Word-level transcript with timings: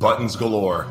buttons 0.00 0.34
galore. 0.34 0.86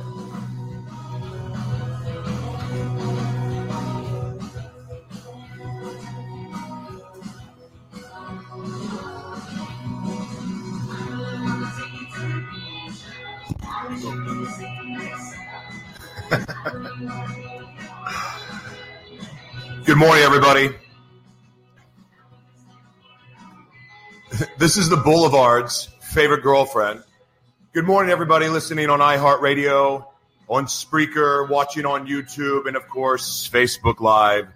Good 19.86 19.98
morning, 19.98 20.24
everybody. 20.24 20.70
This 24.58 24.78
is 24.78 24.90
the 24.90 24.98
Boulevard's 24.98 25.90
favorite 26.02 26.44
girlfriend. 26.44 27.04
Good 27.80 27.88
morning, 27.88 28.12
everybody 28.12 28.50
listening 28.50 28.90
on 28.90 29.00
iHeartRadio, 29.00 30.06
on 30.50 30.66
Spreaker, 30.66 31.48
watching 31.48 31.86
on 31.86 32.08
YouTube, 32.08 32.68
and 32.68 32.76
of 32.76 32.90
course, 32.90 33.50
Facebook 33.50 34.02
Live. 34.02 34.50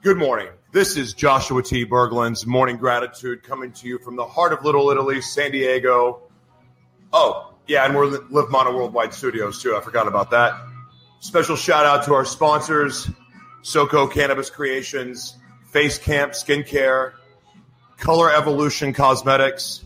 Good 0.00 0.16
morning. 0.16 0.50
This 0.70 0.96
is 0.96 1.12
Joshua 1.12 1.64
T. 1.64 1.84
Berglan's 1.84 2.46
Morning 2.46 2.76
Gratitude 2.76 3.42
coming 3.42 3.72
to 3.72 3.88
you 3.88 3.98
from 3.98 4.14
the 4.14 4.24
heart 4.24 4.52
of 4.52 4.64
Little 4.64 4.90
Italy, 4.90 5.20
San 5.22 5.50
Diego. 5.50 6.22
Oh, 7.12 7.52
yeah, 7.66 7.84
and 7.84 7.96
we're 7.96 8.06
Live 8.06 8.48
Mana 8.48 8.70
Worldwide 8.70 9.12
Studios, 9.12 9.60
too. 9.60 9.74
I 9.74 9.80
forgot 9.80 10.06
about 10.06 10.30
that. 10.30 10.54
Special 11.18 11.56
shout 11.56 11.84
out 11.84 12.04
to 12.04 12.14
our 12.14 12.24
sponsors, 12.24 13.10
SoCo 13.64 14.08
Cannabis 14.08 14.50
Creations, 14.50 15.36
Face 15.72 15.98
Camp 15.98 16.30
Skincare, 16.30 17.14
Color 17.96 18.30
Evolution 18.30 18.92
Cosmetics. 18.92 19.84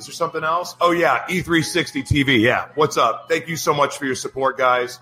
Is 0.00 0.06
there 0.06 0.14
something 0.14 0.42
else? 0.42 0.76
Oh, 0.80 0.92
yeah, 0.92 1.26
E360 1.28 2.08
TV. 2.08 2.40
Yeah, 2.40 2.68
what's 2.74 2.96
up? 2.96 3.26
Thank 3.28 3.48
you 3.48 3.56
so 3.56 3.74
much 3.74 3.98
for 3.98 4.06
your 4.06 4.14
support, 4.14 4.56
guys. 4.56 4.98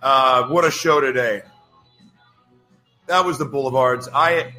Uh, 0.00 0.46
what 0.46 0.64
a 0.64 0.70
show 0.70 1.00
today. 1.00 1.42
That 3.08 3.24
was 3.24 3.38
the 3.38 3.46
Boulevards. 3.46 4.08
I, 4.14 4.54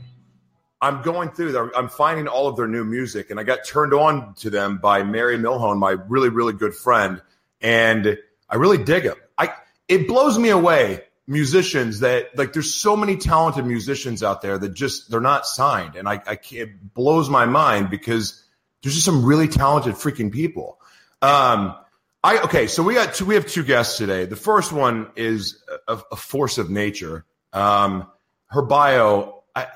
I'm 0.82 1.02
going 1.02 1.30
through 1.30 1.54
there. 1.54 1.72
I'm 1.78 1.88
finding 1.88 2.28
all 2.28 2.50
of 2.50 2.58
their 2.58 2.68
new 2.68 2.84
music, 2.84 3.30
and 3.30 3.40
I 3.40 3.44
got 3.44 3.60
turned 3.66 3.94
on 3.94 4.34
to 4.40 4.50
them 4.50 4.80
by 4.80 5.04
Mary 5.04 5.38
Milhone, 5.38 5.80
my 5.80 5.92
really, 5.92 6.28
really 6.28 6.52
good 6.52 6.76
friend, 6.76 7.22
and 7.62 8.18
I 8.50 8.56
really 8.58 8.84
dig 8.84 9.04
them. 9.04 9.16
I 9.38 9.54
it 9.88 10.10
blows 10.10 10.38
me 10.38 10.50
away 10.50 11.06
musicians 11.26 12.02
that 12.02 12.38
like 12.38 12.52
there's 12.52 12.74
so 12.74 12.98
many 12.98 13.16
talented 13.16 13.66
musicians 13.66 14.24
out 14.24 14.42
there 14.42 14.58
that 14.58 14.74
just 14.74 15.10
they're 15.10 15.22
not 15.22 15.46
signed 15.46 15.96
and 15.96 16.10
I, 16.10 16.22
I 16.26 16.40
it 16.52 16.96
blows 16.96 17.30
my 17.30 17.46
mind 17.46 17.92
because 17.92 18.44
there's 18.82 18.96
just 18.96 19.06
some 19.06 19.26
really 19.26 19.48
talented 19.48 19.96
freaking 19.96 20.32
people. 20.32 20.80
Um, 21.22 21.76
I 22.24 22.40
okay, 22.44 22.68
so 22.68 22.84
we 22.84 22.94
got 22.94 23.14
two. 23.14 23.26
We 23.26 23.36
have 23.36 23.48
two 23.48 23.64
guests 23.64 23.98
today. 23.98 24.26
The 24.26 24.36
first 24.36 24.72
one 24.72 25.10
is 25.16 25.64
a, 25.88 26.00
a 26.12 26.16
force 26.16 26.58
of 26.58 26.70
nature. 26.70 27.26
Um, 27.54 28.08
her 28.48 28.62
bio, 28.62 29.44
I, 29.56 29.68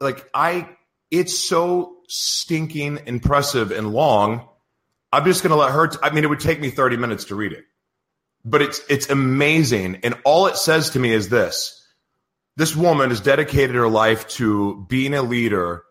like 0.00 0.28
I, 0.32 0.68
it's 1.10 1.38
so 1.38 1.96
stinking 2.08 3.00
impressive 3.06 3.72
and 3.72 3.92
long. 3.92 4.48
I'm 5.12 5.24
just 5.24 5.42
gonna 5.42 5.56
let 5.56 5.72
her. 5.72 5.88
T- 5.88 5.98
I 6.02 6.10
mean, 6.10 6.24
it 6.24 6.28
would 6.28 6.40
take 6.40 6.60
me 6.60 6.70
30 6.70 6.96
minutes 6.96 7.26
to 7.26 7.34
read 7.34 7.52
it 7.52 7.64
but 8.44 8.62
it's 8.62 8.80
it's 8.88 9.10
amazing. 9.10 10.00
And 10.02 10.14
all 10.24 10.46
it 10.46 10.56
says 10.56 10.90
to 10.90 10.98
me 10.98 11.12
is 11.12 11.28
this: 11.28 11.86
this 12.56 12.74
woman 12.74 13.10
has 13.10 13.20
dedicated 13.20 13.76
her 13.76 13.88
life 13.88 14.28
to 14.30 14.86
being 14.88 15.14
a 15.14 15.22
leader 15.22 15.84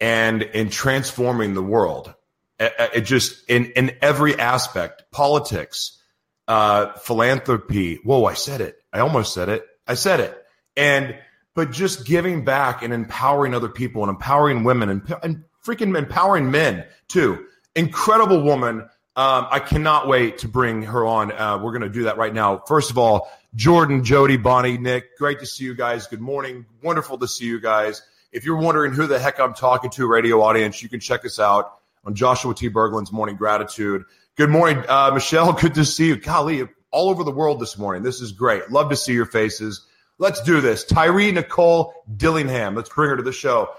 and 0.00 0.42
in 0.42 0.70
transforming 0.70 1.54
the 1.54 1.62
world. 1.62 2.12
It, 2.58 2.72
it 2.94 3.00
just 3.02 3.48
in 3.48 3.66
in 3.72 3.96
every 4.02 4.38
aspect, 4.38 5.10
politics, 5.10 6.00
uh, 6.48 6.92
philanthropy. 6.94 7.96
Whoa, 7.96 8.24
I 8.24 8.34
said 8.34 8.60
it. 8.60 8.76
I 8.92 9.00
almost 9.00 9.34
said 9.34 9.48
it. 9.48 9.64
I 9.86 9.94
said 9.94 10.20
it. 10.20 10.42
And 10.76 11.16
but 11.54 11.70
just 11.70 12.06
giving 12.06 12.44
back 12.44 12.82
and 12.82 12.92
empowering 12.92 13.54
other 13.54 13.68
people 13.68 14.02
and 14.02 14.10
empowering 14.10 14.64
women 14.64 14.88
and, 14.88 15.16
and 15.22 15.44
freaking 15.64 15.96
empowering 15.96 16.50
men 16.50 16.84
too. 17.08 17.46
Incredible 17.74 18.42
woman 18.42 18.88
um, 19.16 19.46
I 19.50 19.60
cannot 19.60 20.08
wait 20.08 20.38
to 20.38 20.48
bring 20.48 20.82
her 20.82 21.06
on. 21.06 21.32
Uh, 21.32 21.56
we're 21.56 21.72
going 21.72 21.80
to 21.80 21.88
do 21.88 22.02
that 22.02 22.18
right 22.18 22.34
now. 22.34 22.58
First 22.58 22.90
of 22.90 22.98
all, 22.98 23.30
Jordan, 23.54 24.04
Jody, 24.04 24.36
Bonnie, 24.36 24.76
Nick, 24.76 25.16
great 25.16 25.40
to 25.40 25.46
see 25.46 25.64
you 25.64 25.74
guys. 25.74 26.06
Good 26.06 26.20
morning. 26.20 26.66
Wonderful 26.82 27.16
to 27.18 27.26
see 27.26 27.46
you 27.46 27.58
guys. 27.58 28.02
If 28.32 28.44
you're 28.44 28.56
wondering 28.56 28.92
who 28.92 29.06
the 29.06 29.18
heck 29.18 29.38
I'm 29.40 29.54
talking 29.54 29.90
to, 29.90 30.06
radio 30.06 30.42
audience, 30.42 30.82
you 30.82 30.88
can 30.88 31.00
check 31.00 31.24
us 31.24 31.38
out 31.38 31.78
on 32.04 32.14
Joshua 32.14 32.54
T. 32.54 32.68
Berglan's 32.68 33.12
Morning 33.12 33.36
Gratitude. 33.36 34.04
Good 34.36 34.50
morning, 34.50 34.84
uh, 34.88 35.10
Michelle. 35.14 35.52
Good 35.60 35.74
to 35.74 35.84
see 35.84 36.08
you. 36.08 36.16
Golly, 36.16 36.68
all 36.90 37.10
over 37.10 37.24
the 37.24 37.30
world 37.30 37.60
this 37.60 37.78
morning. 37.78 38.02
This 38.02 38.20
is 38.20 38.32
great. 38.32 38.70
Love 38.70 38.90
to 38.90 38.96
see 38.96 39.12
your 39.12 39.26
faces. 39.26 39.86
Let's 40.18 40.40
do 40.42 40.60
this. 40.60 40.84
Tyree 40.84 41.32
Nicole 41.32 41.92
Dillingham. 42.16 42.74
Let's 42.74 42.88
bring 42.88 43.10
her 43.10 43.16
to 43.16 43.22
the 43.22 43.32
show. 43.32 43.70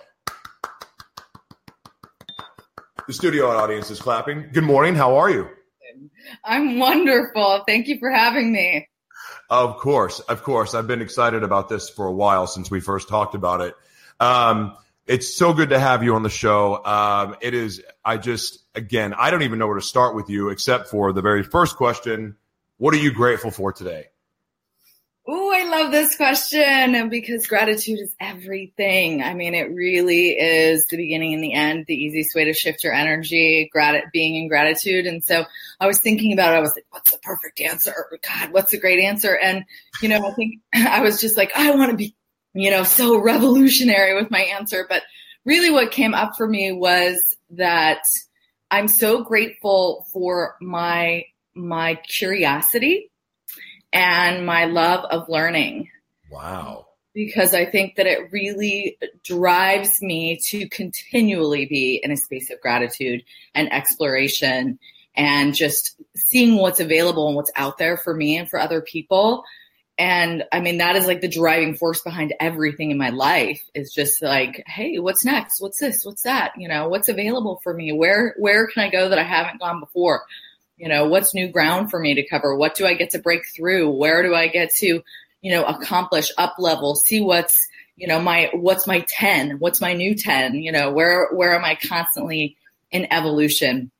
The 3.07 3.13
studio 3.13 3.47
audience 3.47 3.89
is 3.89 3.99
clapping. 3.99 4.49
Good 4.51 4.65
morning. 4.65 4.93
How 4.93 5.15
are 5.17 5.29
you? 5.29 5.47
I'm 6.43 6.77
wonderful. 6.77 7.63
Thank 7.65 7.87
you 7.87 7.97
for 7.99 8.11
having 8.11 8.51
me. 8.51 8.87
Of 9.49 9.77
course, 9.77 10.19
of 10.19 10.43
course. 10.43 10.73
I've 10.73 10.87
been 10.87 11.01
excited 11.01 11.41
about 11.41 11.69
this 11.69 11.89
for 11.89 12.05
a 12.05 12.11
while 12.11 12.47
since 12.47 12.69
we 12.69 12.81
first 12.81 13.07
talked 13.07 13.33
about 13.33 13.61
it. 13.61 13.75
Um, 14.19 14.75
it's 15.05 15.35
so 15.35 15.53
good 15.53 15.69
to 15.69 15.79
have 15.79 16.03
you 16.03 16.15
on 16.15 16.23
the 16.23 16.29
show. 16.29 16.83
Um, 16.83 17.35
it 17.41 17.53
is. 17.53 17.81
I 18.03 18.17
just, 18.17 18.59
again, 18.75 19.13
I 19.13 19.31
don't 19.31 19.43
even 19.43 19.59
know 19.59 19.67
where 19.67 19.79
to 19.79 19.81
start 19.81 20.15
with 20.15 20.29
you 20.29 20.49
except 20.49 20.89
for 20.89 21.13
the 21.13 21.21
very 21.21 21.43
first 21.43 21.77
question. 21.77 22.35
What 22.77 22.93
are 22.93 22.97
you 22.97 23.13
grateful 23.13 23.51
for 23.51 23.71
today? 23.71 24.07
Oh, 25.29 25.51
I 25.53 25.65
love 25.65 25.91
this 25.91 26.15
question 26.15 27.09
because 27.09 27.47
gratitude 27.47 27.99
is 27.99 28.15
everything. 28.17 29.21
I 29.21 29.33
mean, 29.33 29.55
it 29.55 29.73
really 29.73 30.29
is 30.29 30.85
the 30.85 30.95
beginning 30.95 31.33
and 31.33 31.43
the 31.43 31.51
end, 31.51 31.83
the 31.85 31.95
easiest 31.95 32.33
way 32.33 32.45
to 32.45 32.53
shift 32.53 32.81
your 32.81 32.93
energy, 32.93 33.69
grat- 33.73 34.05
being 34.13 34.35
in 34.35 34.47
gratitude. 34.47 35.05
And 35.05 35.21
so 35.21 35.43
I 35.81 35.87
was 35.87 35.99
thinking 35.99 36.31
about 36.31 36.53
it. 36.53 36.57
I 36.57 36.61
was 36.61 36.71
like, 36.73 36.85
what's 36.91 37.11
the 37.11 37.17
perfect 37.17 37.59
answer? 37.59 37.93
God, 38.25 38.53
what's 38.53 38.71
a 38.71 38.77
great 38.77 39.03
answer? 39.03 39.35
And, 39.35 39.65
you 40.01 40.07
know, 40.07 40.25
I 40.25 40.31
think 40.31 40.61
I 40.73 41.01
was 41.01 41.19
just 41.19 41.35
like, 41.35 41.51
I 41.57 41.71
want 41.71 41.91
to 41.91 41.97
be, 41.97 42.15
you 42.57 42.71
know, 42.71 42.83
so 42.83 43.17
revolutionary 43.21 44.15
with 44.15 44.31
my 44.31 44.41
answer. 44.41 44.85
But 44.87 45.03
really 45.45 45.71
what 45.71 45.91
came 45.91 46.13
up 46.13 46.35
for 46.35 46.47
me 46.47 46.71
was 46.71 47.37
that 47.51 48.01
I'm 48.69 48.87
so 48.87 49.23
grateful 49.23 50.05
for 50.11 50.55
my, 50.61 51.25
my 51.55 51.95
curiosity 51.95 53.09
and 53.93 54.45
my 54.45 54.65
love 54.65 55.05
of 55.05 55.29
learning. 55.29 55.89
Wow. 56.29 56.87
Because 57.13 57.53
I 57.53 57.65
think 57.65 57.95
that 57.95 58.05
it 58.05 58.31
really 58.31 58.97
drives 59.23 60.01
me 60.01 60.39
to 60.49 60.69
continually 60.69 61.65
be 61.65 61.99
in 62.03 62.11
a 62.11 62.17
space 62.17 62.51
of 62.51 62.61
gratitude 62.61 63.23
and 63.55 63.71
exploration 63.73 64.77
and 65.15 65.55
just 65.55 65.99
seeing 66.15 66.57
what's 66.57 66.79
available 66.79 67.27
and 67.27 67.35
what's 67.35 67.51
out 67.55 67.79
there 67.79 67.97
for 67.97 68.13
me 68.13 68.37
and 68.37 68.47
for 68.47 68.59
other 68.59 68.81
people. 68.81 69.43
And 69.99 70.43
I 70.51 70.59
mean, 70.59 70.77
that 70.77 70.95
is 70.95 71.07
like 71.07 71.21
the 71.21 71.27
driving 71.27 71.75
force 71.75 72.01
behind 72.01 72.33
everything 72.39 72.91
in 72.91 72.97
my 72.97 73.09
life 73.09 73.63
is 73.73 73.91
just 73.91 74.21
like, 74.21 74.63
Hey, 74.67 74.99
what's 74.99 75.25
next? 75.25 75.59
What's 75.59 75.79
this? 75.79 76.05
What's 76.05 76.23
that? 76.23 76.53
You 76.57 76.67
know, 76.67 76.87
what's 76.87 77.09
available 77.09 77.59
for 77.63 77.73
me? 77.73 77.91
Where, 77.91 78.35
where 78.37 78.67
can 78.67 78.83
I 78.83 78.89
go 78.89 79.09
that 79.09 79.17
I 79.17 79.23
haven't 79.23 79.59
gone 79.59 79.79
before? 79.79 80.23
you 80.77 80.87
know 80.87 81.07
what's 81.07 81.33
new 81.33 81.49
ground 81.49 81.89
for 81.89 81.99
me 81.99 82.13
to 82.13 82.27
cover 82.27 82.55
what 82.55 82.75
do 82.75 82.85
i 82.85 82.93
get 82.93 83.09
to 83.09 83.19
break 83.19 83.41
through 83.55 83.89
where 83.89 84.23
do 84.23 84.33
i 84.33 84.47
get 84.47 84.73
to 84.73 85.01
you 85.41 85.51
know 85.51 85.65
accomplish 85.65 86.31
up 86.37 86.55
level 86.59 86.95
see 86.95 87.19
what's 87.19 87.67
you 87.95 88.07
know 88.07 88.21
my 88.21 88.49
what's 88.53 88.87
my 88.87 89.03
10 89.09 89.57
what's 89.59 89.81
my 89.81 89.93
new 89.93 90.15
10 90.15 90.55
you 90.55 90.71
know 90.71 90.91
where 90.91 91.29
where 91.33 91.55
am 91.55 91.65
i 91.65 91.75
constantly 91.75 92.55
in 92.91 93.11
evolution 93.11 93.91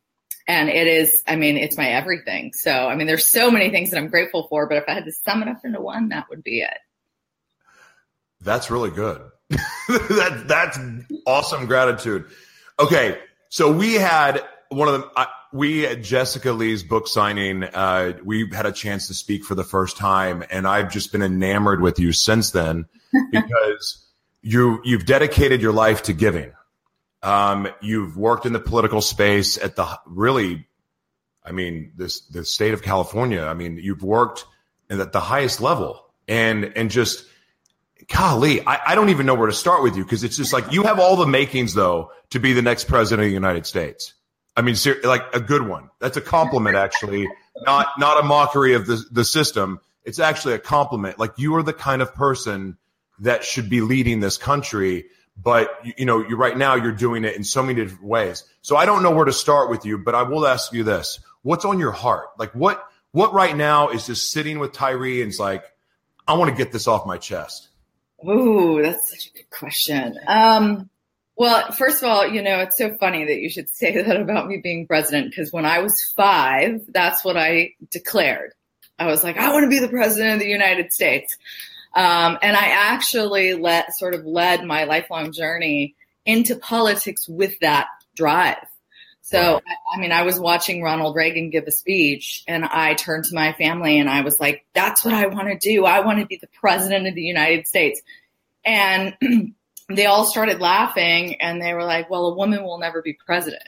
and 0.47 0.69
it 0.69 0.87
is 0.87 1.23
i 1.27 1.35
mean 1.35 1.57
it's 1.57 1.77
my 1.77 1.89
everything. 1.89 2.53
So 2.53 2.71
i 2.71 2.95
mean 2.95 3.07
there's 3.07 3.25
so 3.25 3.51
many 3.51 3.69
things 3.69 3.91
that 3.91 3.97
i'm 3.97 4.07
grateful 4.07 4.47
for 4.49 4.67
but 4.67 4.77
if 4.77 4.83
i 4.87 4.93
had 4.93 5.05
to 5.05 5.11
sum 5.11 5.41
it 5.41 5.47
up 5.47 5.63
into 5.63 5.81
one 5.81 6.09
that 6.09 6.25
would 6.29 6.43
be 6.43 6.61
it. 6.61 6.77
That's 8.41 8.69
really 8.69 8.91
good. 8.91 9.21
That 9.87 10.43
that's 10.47 10.77
awesome 11.25 11.65
gratitude. 11.65 12.25
Okay 12.79 13.17
so 13.49 13.71
we 13.71 13.93
had 13.93 14.43
one 14.69 14.89
of 14.89 15.01
the 15.01 15.27
we 15.53 15.85
at 15.85 16.03
Jessica 16.03 16.51
Lee's 16.51 16.83
book 16.83 17.07
signing, 17.07 17.63
uh, 17.63 18.13
we 18.23 18.49
had 18.51 18.65
a 18.65 18.71
chance 18.71 19.07
to 19.07 19.13
speak 19.13 19.45
for 19.45 19.55
the 19.55 19.63
first 19.63 19.97
time, 19.97 20.43
and 20.49 20.67
I've 20.67 20.91
just 20.91 21.11
been 21.11 21.21
enamored 21.21 21.81
with 21.81 21.99
you 21.99 22.11
since 22.11 22.51
then 22.51 22.85
because 23.31 24.05
you 24.41 24.81
you've 24.83 25.05
dedicated 25.05 25.61
your 25.61 25.73
life 25.73 26.03
to 26.03 26.13
giving. 26.13 26.51
Um, 27.23 27.67
you've 27.81 28.15
worked 28.17 28.45
in 28.45 28.53
the 28.53 28.59
political 28.59 29.01
space 29.01 29.57
at 29.57 29.75
the 29.75 29.99
really, 30.05 30.67
I 31.43 31.51
mean, 31.51 31.93
this 31.95 32.21
the 32.21 32.45
state 32.45 32.73
of 32.73 32.81
California. 32.81 33.41
I 33.41 33.53
mean, 33.53 33.77
you've 33.77 34.03
worked 34.03 34.45
at 34.89 35.11
the 35.11 35.19
highest 35.19 35.61
level, 35.61 36.05
and 36.27 36.65
and 36.75 36.91
just 36.91 37.25
golly, 38.07 38.65
I, 38.65 38.91
I 38.91 38.95
don't 38.95 39.09
even 39.09 39.25
know 39.25 39.35
where 39.35 39.47
to 39.47 39.53
start 39.53 39.83
with 39.83 39.97
you 39.97 40.03
because 40.03 40.23
it's 40.23 40.37
just 40.37 40.53
like 40.53 40.71
you 40.71 40.83
have 40.83 40.99
all 40.99 41.15
the 41.15 41.27
makings 41.27 41.73
though 41.73 42.11
to 42.29 42.39
be 42.39 42.53
the 42.53 42.61
next 42.61 42.85
president 42.85 43.25
of 43.25 43.29
the 43.29 43.33
United 43.33 43.65
States. 43.65 44.13
I 44.55 44.61
mean, 44.61 44.75
ser- 44.75 44.99
like 45.03 45.23
a 45.33 45.39
good 45.39 45.67
one. 45.67 45.89
That's 45.99 46.17
a 46.17 46.21
compliment, 46.21 46.75
actually, 46.75 47.27
not 47.61 47.87
not 47.99 48.23
a 48.23 48.23
mockery 48.23 48.73
of 48.73 48.85
the 48.85 49.03
the 49.11 49.25
system. 49.25 49.79
It's 50.03 50.19
actually 50.19 50.53
a 50.53 50.59
compliment. 50.59 51.19
Like 51.19 51.33
you 51.37 51.55
are 51.55 51.63
the 51.63 51.73
kind 51.73 52.01
of 52.01 52.13
person 52.13 52.77
that 53.19 53.43
should 53.43 53.69
be 53.69 53.81
leading 53.81 54.19
this 54.19 54.37
country, 54.37 55.05
but 55.41 55.69
you, 55.83 55.93
you 55.99 56.05
know, 56.05 56.27
you 56.27 56.35
right 56.35 56.57
now 56.57 56.75
you're 56.75 56.91
doing 56.91 57.23
it 57.23 57.35
in 57.35 57.43
so 57.43 57.61
many 57.61 57.81
different 57.81 58.03
ways. 58.03 58.43
So 58.61 58.75
I 58.75 58.85
don't 58.85 59.03
know 59.03 59.11
where 59.11 59.25
to 59.25 59.33
start 59.33 59.69
with 59.69 59.85
you, 59.85 59.97
but 59.97 60.15
I 60.15 60.23
will 60.23 60.47
ask 60.47 60.73
you 60.73 60.83
this: 60.83 61.19
What's 61.41 61.65
on 61.65 61.79
your 61.79 61.91
heart? 61.91 62.29
Like 62.37 62.51
what 62.53 62.83
what 63.11 63.33
right 63.33 63.55
now 63.55 63.89
is 63.89 64.05
just 64.05 64.31
sitting 64.31 64.59
with 64.59 64.73
Tyree 64.73 65.21
and 65.21 65.29
it's 65.29 65.39
like, 65.39 65.63
I 66.27 66.33
want 66.33 66.51
to 66.51 66.57
get 66.57 66.71
this 66.71 66.87
off 66.87 67.05
my 67.05 67.17
chest. 67.17 67.69
Ooh, 68.27 68.81
that's 68.81 69.09
such 69.09 69.27
a 69.27 69.37
good 69.37 69.49
question. 69.49 70.19
Um, 70.27 70.89
well, 71.35 71.71
first 71.71 72.01
of 72.01 72.09
all, 72.09 72.27
you 72.27 72.41
know, 72.41 72.59
it's 72.59 72.77
so 72.77 72.95
funny 72.97 73.25
that 73.25 73.39
you 73.39 73.49
should 73.49 73.69
say 73.73 74.01
that 74.01 74.19
about 74.19 74.47
me 74.47 74.57
being 74.57 74.87
president 74.87 75.29
because 75.29 75.53
when 75.53 75.65
I 75.65 75.79
was 75.79 76.13
five, 76.15 76.81
that's 76.89 77.23
what 77.23 77.37
I 77.37 77.73
declared. 77.91 78.53
I 78.99 79.05
was 79.05 79.23
like, 79.23 79.37
I 79.37 79.51
want 79.53 79.63
to 79.63 79.69
be 79.69 79.79
the 79.79 79.87
president 79.87 80.33
of 80.33 80.39
the 80.39 80.47
United 80.47 80.91
States. 80.91 81.37
Um, 81.97 82.37
and 82.43 82.55
I 82.55 82.67
actually 82.67 83.55
let 83.55 83.97
sort 83.97 84.13
of 84.13 84.23
led 84.23 84.63
my 84.63 84.83
lifelong 84.83 85.31
journey 85.31 85.95
into 86.27 86.55
politics 86.55 87.27
with 87.27 87.59
that 87.61 87.87
drive. 88.15 88.63
So, 89.23 89.59
I 89.91 89.99
mean, 89.99 90.11
I 90.11 90.21
was 90.21 90.39
watching 90.39 90.83
Ronald 90.83 91.15
Reagan 91.15 91.49
give 91.49 91.63
a 91.65 91.71
speech 91.71 92.43
and 92.47 92.63
I 92.63 92.93
turned 92.93 93.25
to 93.25 93.35
my 93.35 93.51
family 93.53 93.97
and 93.97 94.07
I 94.07 94.21
was 94.21 94.39
like, 94.39 94.63
that's 94.75 95.03
what 95.03 95.15
I 95.15 95.25
want 95.25 95.47
to 95.47 95.57
do. 95.57 95.85
I 95.85 96.05
want 96.05 96.19
to 96.19 96.27
be 96.27 96.37
the 96.37 96.47
president 96.61 97.07
of 97.07 97.15
the 97.15 97.23
United 97.23 97.67
States. 97.67 97.99
And 98.63 99.17
they 99.89 100.05
all 100.05 100.25
started 100.25 100.61
laughing 100.61 101.41
and 101.41 101.59
they 101.59 101.73
were 101.73 101.83
like, 101.83 102.11
well, 102.11 102.27
a 102.27 102.35
woman 102.35 102.63
will 102.63 102.77
never 102.77 103.01
be 103.01 103.13
president, 103.13 103.67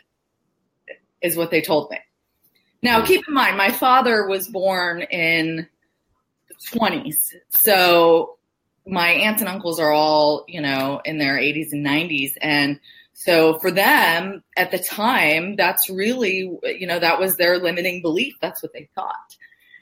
is 1.20 1.36
what 1.36 1.50
they 1.50 1.62
told 1.62 1.90
me. 1.90 1.98
Now, 2.84 3.04
keep 3.04 3.28
in 3.28 3.34
mind, 3.34 3.58
my 3.58 3.72
father 3.72 4.28
was 4.28 4.48
born 4.48 5.02
in 5.02 5.68
20s. 6.74 7.34
So 7.50 8.38
my 8.86 9.10
aunts 9.10 9.42
and 9.42 9.50
uncles 9.50 9.80
are 9.80 9.92
all, 9.92 10.46
you 10.48 10.62
know, 10.62 11.02
in 11.06 11.18
their 11.18 11.38
80s 11.38 11.72
and 11.72 11.86
90s. 11.86 12.34
And 12.42 12.80
so 13.14 13.60
for 13.60 13.72
them 13.72 14.44
at 14.56 14.72
the 14.72 14.80
time, 14.80 15.56
that's 15.56 15.90
really, 15.90 16.52
you 16.64 16.88
know, 16.88 17.00
that 17.00 17.20
was 17.20 17.36
their 17.36 17.60
limiting 17.60 18.02
belief. 18.02 18.36
That's 18.42 18.64
what 18.64 18.74
they 18.74 18.90
thought. 18.96 19.36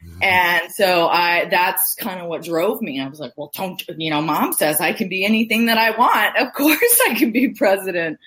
Mm-hmm. 0.05 0.23
And 0.23 0.71
so 0.71 1.07
I, 1.07 1.45
that's 1.49 1.95
kind 1.95 2.19
of 2.19 2.27
what 2.27 2.43
drove 2.43 2.81
me. 2.81 3.01
I 3.01 3.07
was 3.07 3.19
like, 3.19 3.33
well, 3.35 3.51
don't, 3.53 3.81
you 3.97 4.09
know, 4.09 4.21
mom 4.21 4.53
says 4.53 4.81
I 4.81 4.93
can 4.93 5.09
be 5.09 5.25
anything 5.25 5.67
that 5.67 5.77
I 5.77 5.91
want. 5.97 6.37
Of 6.37 6.53
course 6.53 6.99
I 7.07 7.13
can 7.15 7.31
be 7.31 7.49
president. 7.49 8.19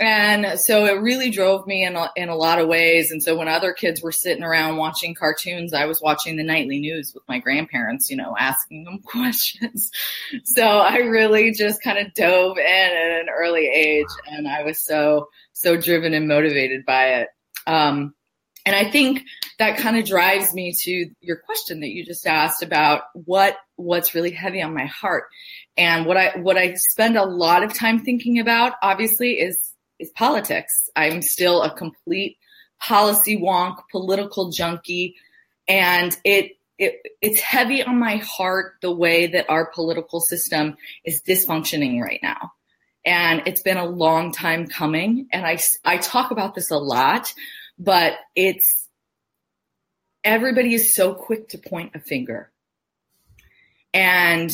And 0.00 0.58
so 0.58 0.86
it 0.86 1.02
really 1.02 1.30
drove 1.30 1.66
me 1.66 1.84
in 1.84 1.94
a, 1.94 2.10
in 2.16 2.30
a 2.30 2.34
lot 2.34 2.58
of 2.58 2.68
ways. 2.68 3.10
And 3.10 3.22
so 3.22 3.36
when 3.36 3.48
other 3.48 3.74
kids 3.74 4.00
were 4.00 4.12
sitting 4.12 4.42
around 4.42 4.78
watching 4.78 5.14
cartoons, 5.14 5.74
I 5.74 5.84
was 5.84 6.00
watching 6.00 6.36
the 6.36 6.42
nightly 6.42 6.80
news 6.80 7.12
with 7.14 7.22
my 7.28 7.38
grandparents, 7.38 8.08
you 8.08 8.16
know, 8.16 8.34
asking 8.38 8.84
them 8.84 8.98
questions. 9.04 9.90
So 10.44 10.62
I 10.62 10.96
really 10.96 11.52
just 11.52 11.82
kind 11.82 11.98
of 11.98 12.14
dove 12.14 12.56
in 12.56 12.64
at 12.64 13.20
an 13.20 13.26
early 13.28 13.66
age 13.66 14.06
and 14.26 14.48
I 14.48 14.62
was 14.62 14.78
so, 14.78 15.28
so 15.52 15.76
driven 15.76 16.14
and 16.14 16.26
motivated 16.26 16.86
by 16.86 17.20
it. 17.20 17.28
Um, 17.66 18.14
and 18.64 18.74
I 18.74 18.90
think 18.90 19.22
that 19.58 19.78
kind 19.78 19.98
of 19.98 20.06
drives 20.06 20.54
me 20.54 20.72
to 20.80 21.10
your 21.20 21.36
question 21.36 21.80
that 21.80 21.88
you 21.88 22.04
just 22.04 22.26
asked 22.26 22.62
about 22.62 23.02
what 23.14 23.56
what's 23.76 24.14
really 24.14 24.30
heavy 24.30 24.60
on 24.60 24.74
my 24.74 24.84
heart. 24.84 25.24
And 25.78 26.04
what 26.04 26.18
I 26.18 26.38
what 26.38 26.58
I 26.58 26.74
spend 26.74 27.16
a 27.16 27.24
lot 27.24 27.62
of 27.62 27.72
time 27.72 28.00
thinking 28.00 28.38
about 28.38 28.74
obviously 28.82 29.40
is 29.40 29.69
is 30.00 30.10
politics. 30.10 30.88
I'm 30.96 31.22
still 31.22 31.62
a 31.62 31.74
complete 31.74 32.38
policy 32.80 33.36
wonk, 33.36 33.76
political 33.90 34.50
junkie, 34.50 35.16
and 35.68 36.16
it 36.24 36.52
it, 36.78 37.02
it's 37.20 37.40
heavy 37.40 37.82
on 37.82 37.98
my 37.98 38.16
heart 38.16 38.76
the 38.80 38.90
way 38.90 39.26
that 39.26 39.50
our 39.50 39.66
political 39.66 40.18
system 40.18 40.78
is 41.04 41.22
dysfunctioning 41.22 42.00
right 42.00 42.20
now. 42.22 42.52
And 43.04 43.42
it's 43.44 43.60
been 43.60 43.76
a 43.76 43.84
long 43.84 44.32
time 44.32 44.66
coming. 44.66 45.28
And 45.30 45.44
I, 45.44 45.58
I 45.84 45.98
talk 45.98 46.30
about 46.30 46.54
this 46.54 46.70
a 46.70 46.78
lot 46.78 47.34
but 47.80 48.12
it's 48.36 48.88
everybody 50.22 50.74
is 50.74 50.94
so 50.94 51.14
quick 51.14 51.48
to 51.48 51.58
point 51.58 51.92
a 51.94 51.98
finger. 51.98 52.52
And 53.94 54.52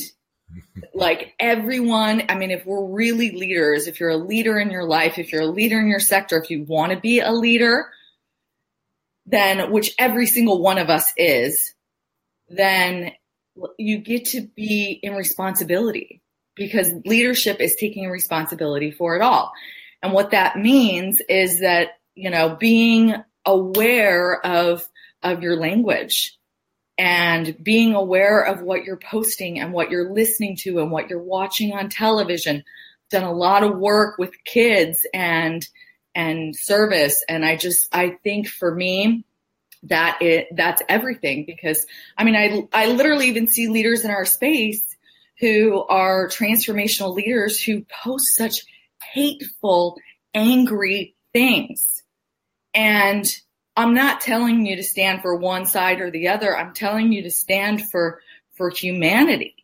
like 0.95 1.35
everyone, 1.39 2.23
I 2.29 2.35
mean, 2.37 2.51
if 2.51 2.65
we're 2.65 2.87
really 2.87 3.33
leaders, 3.33 3.87
if 3.87 4.01
you're 4.01 4.11
a 4.11 4.17
leader 4.17 4.59
in 4.59 4.71
your 4.71 4.85
life, 4.85 5.19
if 5.19 5.33
you're 5.33 5.43
a 5.43 5.47
leader 5.47 5.79
in 5.79 5.89
your 5.89 6.01
sector, 6.01 6.41
if 6.43 6.51
you 6.51 6.65
want 6.65 6.93
to 6.93 7.01
be 7.01 7.21
a 7.21 7.33
leader, 7.33 7.91
then 9.27 9.71
which 9.73 9.95
every 9.99 10.27
single 10.27 10.63
one 10.63 10.79
of 10.79 10.89
us 10.89 11.13
is, 11.17 11.75
then 12.49 13.13
you 13.79 13.99
get 13.99 14.27
to 14.27 14.43
be 14.55 15.01
in 15.03 15.15
responsibility 15.15 16.23
because 16.55 16.93
leadership 17.05 17.61
is 17.61 17.75
taking 17.75 18.09
responsibility 18.09 18.91
for 18.91 19.17
it 19.17 19.23
all. 19.23 19.53
And 20.03 20.13
what 20.13 20.31
that 20.31 20.57
means 20.57 21.21
is 21.29 21.61
that 21.61 21.97
you 22.17 22.31
know, 22.31 22.57
being 22.57 23.15
aware 23.45 24.45
of, 24.45 24.89
of 25.23 25.43
your 25.43 25.57
language 25.57 26.37
and 26.99 27.57
being 27.63 27.95
aware 27.95 28.43
of 28.43 28.63
what 28.63 28.85
you're 28.85 28.97
posting 28.97 29.59
and 29.61 29.73
what 29.73 29.91
you're 29.91 30.11
listening 30.13 30.57
to 30.57 30.81
and 30.81 30.91
what 30.91 31.11
you're 31.11 31.23
watching 31.23 31.73
on 31.73 31.89
television. 31.89 32.65
Done 33.11 33.25
a 33.25 33.33
lot 33.33 33.63
of 33.63 33.79
work 33.79 34.19
with 34.19 34.33
kids 34.45 35.07
and, 35.13 35.67
and 36.15 36.57
service. 36.57 37.23
And 37.29 37.45
I 37.45 37.57
just, 37.57 37.89
I 37.93 38.17
think 38.25 38.49
for 38.49 38.75
me, 38.75 39.25
that 39.85 40.19
it, 40.21 40.49
that's 40.57 40.83
everything 40.89 41.45
because 41.47 41.87
I 42.17 42.25
mean, 42.25 42.35
I, 42.35 42.67
I 42.73 42.87
literally 42.93 43.29
even 43.29 43.47
see 43.47 43.69
leaders 43.69 44.05
in 44.05 44.11
our 44.11 44.25
space 44.25 44.83
who 45.39 45.85
are 45.85 46.29
transformational 46.29 47.15
leaders 47.15 47.63
who 47.63 47.85
post 48.03 48.35
such 48.35 48.63
hateful, 49.13 49.99
angry 50.35 51.15
things 51.33 52.03
and 52.75 53.25
I'm 53.77 53.95
not 53.95 54.21
telling 54.21 54.65
you 54.65 54.77
to 54.77 54.83
stand 54.83 55.23
for 55.23 55.37
one 55.37 55.67
side 55.67 56.01
or 56.01 56.11
the 56.11 56.29
other. 56.29 56.57
I'm 56.57 56.73
telling 56.73 57.13
you 57.13 57.23
to 57.23 57.31
stand 57.31 57.89
for, 57.91 58.21
for 58.55 58.71
humanity. 58.71 59.55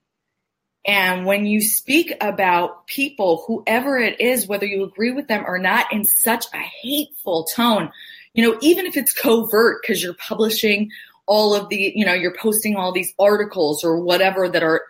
And 0.84 1.26
when 1.26 1.46
you 1.46 1.60
speak 1.60 2.12
about 2.20 2.86
people, 2.86 3.44
whoever 3.46 3.98
it 3.98 4.20
is, 4.20 4.48
whether 4.48 4.66
you 4.66 4.82
agree 4.82 5.12
with 5.12 5.28
them 5.28 5.44
or 5.46 5.58
not, 5.58 5.92
in 5.92 6.04
such 6.04 6.46
a 6.52 6.58
hateful 6.58 7.44
tone, 7.44 7.90
you 8.34 8.44
know, 8.44 8.58
even 8.60 8.86
if 8.86 8.96
it's 8.96 9.12
covert 9.12 9.80
because 9.82 10.02
you're 10.02 10.14
publishing 10.14 10.90
all 11.26 11.54
of 11.54 11.68
the, 11.68 11.92
you 11.94 12.04
know, 12.04 12.14
you're 12.14 12.34
posting 12.34 12.76
all 12.76 12.92
these 12.92 13.14
articles 13.18 13.84
or 13.84 14.00
whatever 14.00 14.48
that 14.48 14.62
are 14.62 14.82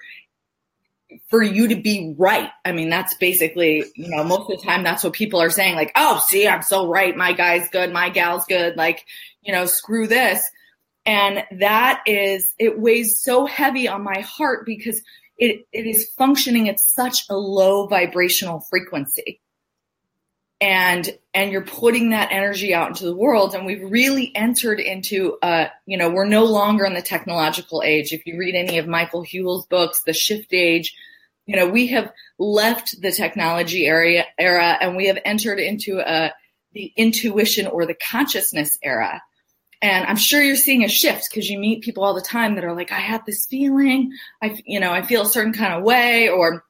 for 1.28 1.42
you 1.42 1.69
to 1.69 1.76
be 1.76 2.14
right. 2.19 2.50
I 2.64 2.73
mean, 2.73 2.88
that's 2.88 3.14
basically, 3.14 3.85
you 3.95 4.09
know, 4.09 4.25
most 4.25 4.50
of 4.50 4.59
the 4.59 4.64
time 4.64 4.83
that's 4.83 5.04
what 5.04 5.12
people 5.12 5.40
are 5.40 5.50
saying, 5.50 5.75
like, 5.75 5.92
oh, 5.97 6.23
see, 6.26 6.49
I'm 6.49 6.62
so 6.62 6.88
right. 6.88 7.16
My 7.16 7.33
guy's 7.33 7.69
good. 7.69 7.92
My 7.92 8.09
gal's 8.09 8.45
good. 8.47 8.76
Like, 8.76 9.04
you 9.42 9.52
know, 9.52 9.66
screw 9.66 10.07
this. 10.07 10.42
And 11.04 11.45
that 11.59 12.02
is, 12.07 12.54
it 12.59 12.78
weighs 12.78 13.21
so 13.21 13.45
heavy 13.45 13.88
on 13.88 14.04
my 14.04 14.21
heart 14.21 14.64
because 14.64 15.02
it, 15.37 15.66
it 15.73 15.87
is 15.87 16.11
functioning 16.16 16.69
at 16.69 16.78
such 16.78 17.25
a 17.28 17.37
low 17.37 17.88
vibrational 17.88 18.61
frequency. 18.71 19.41
And, 20.62 21.11
and 21.35 21.50
you're 21.50 21.66
putting 21.66 22.11
that 22.11 22.28
energy 22.31 22.73
out 22.73 22.88
into 22.88 23.04
the 23.04 23.16
world. 23.16 23.52
And 23.52 23.66
we've 23.66 23.83
really 23.83 24.31
entered 24.37 24.78
into, 24.78 25.37
uh, 25.42 25.66
you 25.87 25.99
know, 25.99 26.09
we're 26.09 26.25
no 26.25 26.45
longer 26.45 26.85
in 26.85 26.95
the 26.95 27.02
technological 27.02 27.83
age. 27.85 28.12
If 28.12 28.25
you 28.26 28.38
read 28.38 28.54
any 28.54 28.78
of 28.78 28.87
Michael 28.87 29.25
Houle's 29.25 29.66
books, 29.66 30.04
The 30.04 30.12
Shift 30.12 30.54
Age, 30.54 30.95
you 31.47 31.57
know, 31.57 31.69
we 31.69 31.88
have 31.88 32.12
left 32.38 33.00
the 33.02 33.11
technology 33.11 33.87
area 33.87 34.25
era 34.38 34.78
and 34.81 34.97
we 34.97 35.09
have 35.09 35.19
entered 35.25 35.59
into 35.59 35.99
a, 35.99 36.33
the 36.75 36.92
intuition 36.97 37.66
or 37.66 37.85
the 37.85 37.97
consciousness 38.11 38.78
era. 38.85 39.21
And 39.83 40.07
I'm 40.07 40.16
sure 40.16 40.40
you're 40.40 40.54
seeing 40.54 40.85
a 40.85 40.88
shift 40.88 41.28
because 41.28 41.50
you 41.50 41.59
meet 41.59 41.83
people 41.83 42.04
all 42.04 42.14
the 42.14 42.21
time 42.21 42.54
that 42.54 42.62
are 42.62 42.76
like, 42.76 42.92
I 42.92 43.00
have 43.00 43.26
this 43.26 43.47
feeling, 43.47 44.12
I, 44.40 44.62
you 44.64 44.78
know, 44.78 44.92
I 44.92 45.02
feel 45.02 45.23
a 45.23 45.26
certain 45.26 45.52
kind 45.52 45.75
of 45.75 45.83
way, 45.83 46.28
or 46.28 46.64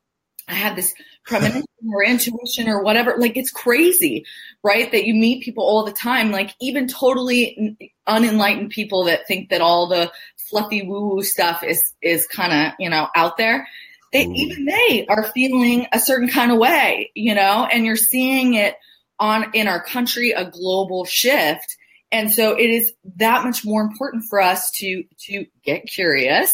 I 0.48 0.54
have 0.54 0.76
this 0.76 0.92
premonition 1.24 1.64
or 1.92 2.04
intuition 2.04 2.68
or 2.68 2.82
whatever. 2.82 3.14
Like 3.18 3.36
it's 3.36 3.50
crazy, 3.50 4.24
right? 4.62 4.90
That 4.90 5.06
you 5.06 5.14
meet 5.14 5.44
people 5.44 5.64
all 5.64 5.84
the 5.84 5.92
time, 5.92 6.30
like 6.30 6.54
even 6.60 6.88
totally 6.88 7.90
unenlightened 8.06 8.70
people 8.70 9.04
that 9.04 9.26
think 9.26 9.50
that 9.50 9.60
all 9.60 9.88
the 9.88 10.10
fluffy 10.36 10.82
woo 10.82 11.08
woo 11.08 11.22
stuff 11.22 11.62
is, 11.62 11.94
is 12.02 12.26
kind 12.26 12.52
of, 12.52 12.74
you 12.78 12.90
know, 12.90 13.08
out 13.14 13.36
there 13.36 13.66
they 14.12 14.26
Ooh. 14.26 14.34
even 14.34 14.66
they 14.66 15.06
are 15.08 15.30
feeling 15.32 15.86
a 15.92 15.98
certain 15.98 16.28
kind 16.28 16.52
of 16.52 16.58
way, 16.58 17.10
you 17.14 17.34
know, 17.34 17.66
and 17.70 17.84
you're 17.84 17.96
seeing 17.96 18.54
it 18.54 18.76
on 19.18 19.50
in 19.54 19.68
our 19.68 19.82
country 19.82 20.32
a 20.32 20.50
global 20.50 21.04
shift. 21.04 21.76
And 22.10 22.30
so 22.30 22.52
it 22.52 22.68
is 22.68 22.92
that 23.16 23.44
much 23.44 23.64
more 23.64 23.82
important 23.82 24.24
for 24.28 24.40
us 24.40 24.70
to 24.72 25.04
to 25.26 25.46
get 25.64 25.86
curious 25.86 26.52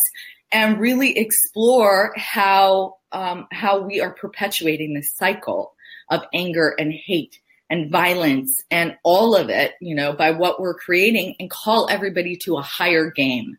and 0.53 0.79
really 0.79 1.19
explore 1.19 2.13
how 2.17 2.98
um, 3.13 3.47
how 3.51 3.81
we 3.81 4.01
are 4.01 4.13
perpetuating 4.13 4.95
this 4.95 5.15
cycle 5.15 5.75
of 6.11 6.23
anger 6.33 6.75
and 6.79 6.93
hate 6.93 7.39
and 7.71 7.91
violence 7.91 8.63
and 8.71 8.97
all 9.03 9.37
of 9.37 9.51
it, 9.51 9.75
you 9.81 9.95
know, 9.95 10.13
by 10.13 10.31
what 10.31 10.61
we're 10.61 10.75
creating 10.75 11.37
and 11.39 11.51
call 11.51 11.89
everybody 11.91 12.37
to 12.37 12.57
a 12.57 12.63
higher 12.63 13.11
game. 13.11 13.59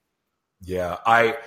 Yeah, 0.61 0.97
I 1.05 1.37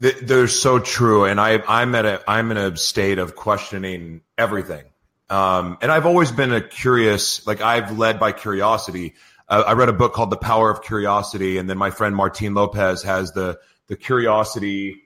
they're 0.00 0.48
so 0.48 0.78
true, 0.78 1.24
and 1.24 1.40
I 1.40 1.62
I'm 1.66 1.94
at 1.94 2.04
a 2.04 2.22
I'm 2.28 2.50
in 2.50 2.56
a 2.56 2.76
state 2.76 3.18
of 3.18 3.36
questioning 3.36 4.22
everything. 4.36 4.84
Um, 5.30 5.78
and 5.80 5.90
I've 5.90 6.04
always 6.04 6.30
been 6.30 6.52
a 6.52 6.60
curious, 6.60 7.46
like 7.46 7.62
I've 7.62 7.96
led 7.96 8.20
by 8.20 8.32
curiosity. 8.32 9.14
Uh, 9.48 9.64
I 9.66 9.72
read 9.72 9.88
a 9.88 9.94
book 9.94 10.12
called 10.12 10.30
The 10.30 10.36
Power 10.36 10.70
of 10.70 10.82
Curiosity, 10.82 11.56
and 11.56 11.70
then 11.70 11.78
my 11.78 11.90
friend 11.90 12.14
Martin 12.14 12.52
Lopez 12.52 13.02
has 13.04 13.32
the 13.32 13.58
the 13.86 13.96
curiosity. 13.96 15.01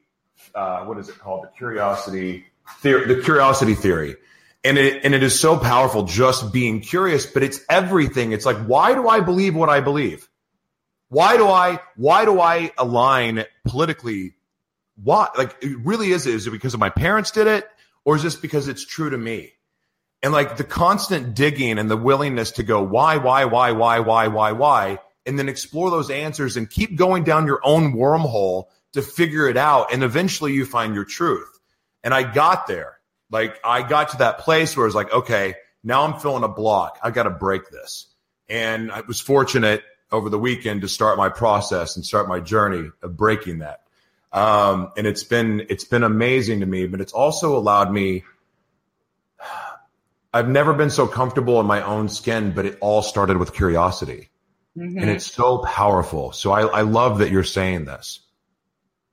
Uh, 0.57 0.85
what 0.87 0.99
is 0.99 1.09
it 1.09 1.19
called? 1.19 1.45
The 1.45 1.49
curiosity 1.57 2.47
theory. 2.81 3.15
The 3.15 3.23
curiosity 3.23 3.75
theory 3.75 4.17
and 4.67 4.79
it 4.79 5.05
and 5.05 5.15
it 5.15 5.23
is 5.23 5.39
so 5.39 5.57
powerful 5.57 6.03
just 6.03 6.53
being 6.53 6.81
curious 6.81 7.25
but 7.25 7.43
it's 7.43 7.61
everything 7.71 8.33
it's 8.33 8.45
like 8.45 8.57
why 8.67 8.95
do 8.95 9.09
i 9.09 9.21
believe 9.21 9.55
what 9.55 9.69
i 9.69 9.81
believe 9.81 10.29
why 11.09 11.37
do 11.37 11.47
i 11.47 11.79
why 11.95 12.25
do 12.25 12.41
i 12.41 12.73
align 12.77 13.45
politically 13.65 14.35
why 15.03 15.29
like 15.39 15.57
it 15.63 15.79
really 15.85 16.11
is 16.11 16.27
is 16.27 16.47
it 16.47 16.51
because 16.51 16.75
of 16.75 16.81
my 16.81 16.91
parents 16.91 17.31
did 17.31 17.47
it 17.47 17.69
or 18.05 18.17
is 18.17 18.23
this 18.23 18.35
because 18.35 18.67
it's 18.67 18.85
true 18.85 19.11
to 19.11 19.19
me 19.19 19.53
and 20.23 20.33
like 20.33 20.57
the 20.57 20.65
constant 20.65 21.35
digging 21.35 21.79
and 21.79 21.89
the 21.89 21.97
willingness 21.97 22.51
to 22.53 22.65
go 22.65 22.83
why 22.83 23.19
why 23.19 23.45
why 23.45 23.71
why 23.71 24.01
why 24.01 24.27
why 24.27 24.53
why 24.53 24.99
and 25.25 25.39
then 25.39 25.49
explore 25.49 25.91
those 25.91 26.11
answers 26.11 26.57
and 26.57 26.69
keep 26.69 26.97
going 26.97 27.23
down 27.23 27.47
your 27.47 27.61
own 27.63 27.95
wormhole 27.95 28.65
to 28.93 29.03
figure 29.03 29.49
it 29.49 29.57
out 29.57 29.93
and 29.93 30.03
eventually 30.03 30.53
you 30.53 30.65
find 30.65 30.95
your 30.95 31.05
truth 31.05 31.59
and 32.03 32.15
i 32.15 32.23
got 32.23 32.67
there 32.67 32.97
like 33.31 33.59
I 33.65 33.83
got 33.83 34.11
to 34.11 34.19
that 34.19 34.39
place 34.39 34.77
where 34.77 34.85
I 34.85 34.89
was 34.89 34.95
like, 34.95 35.13
okay, 35.13 35.55
now 35.83 36.03
I'm 36.03 36.19
feeling 36.19 36.45
a 36.45 36.49
block. 36.49 36.99
I 37.03 37.11
got 37.11 37.25
to 37.25 37.31
break 37.31 37.71
this. 37.71 38.07
And 38.49 38.93
I 38.93 39.01
was 39.01 39.21
fortunate 39.21 39.83
over 40.13 40.29
the 40.29 40.39
weekend 40.39 40.83
to 40.83 40.89
start 40.89 41.19
my 41.19 41.29
process 41.29 41.97
and 41.97 42.05
start 42.05 42.29
my 42.29 42.41
journey 42.41 42.91
of 43.03 43.17
breaking 43.17 43.59
that. 43.59 43.83
Um, 44.33 44.93
and 44.97 45.07
it's 45.07 45.25
been 45.25 45.67
it's 45.69 45.85
been 45.85 46.03
amazing 46.03 46.61
to 46.61 46.67
me, 46.67 46.87
but 46.87 47.01
it's 47.01 47.13
also 47.13 47.57
allowed 47.57 47.91
me. 47.93 48.25
I've 50.33 50.49
never 50.49 50.75
been 50.75 50.91
so 50.91 51.07
comfortable 51.07 51.59
in 51.61 51.67
my 51.67 51.81
own 51.81 52.11
skin, 52.11 52.53
but 52.53 52.67
it 52.67 52.77
all 52.83 53.01
started 53.01 53.39
with 53.39 53.55
curiosity, 53.55 54.29
mm-hmm. 54.77 54.99
and 54.99 55.09
it's 55.09 55.25
so 55.25 55.59
powerful. 55.59 56.33
So 56.33 56.53
I, 56.53 56.67
I 56.67 56.81
love 56.83 57.21
that 57.21 57.31
you're 57.31 57.43
saying 57.43 57.87
this. 57.87 58.21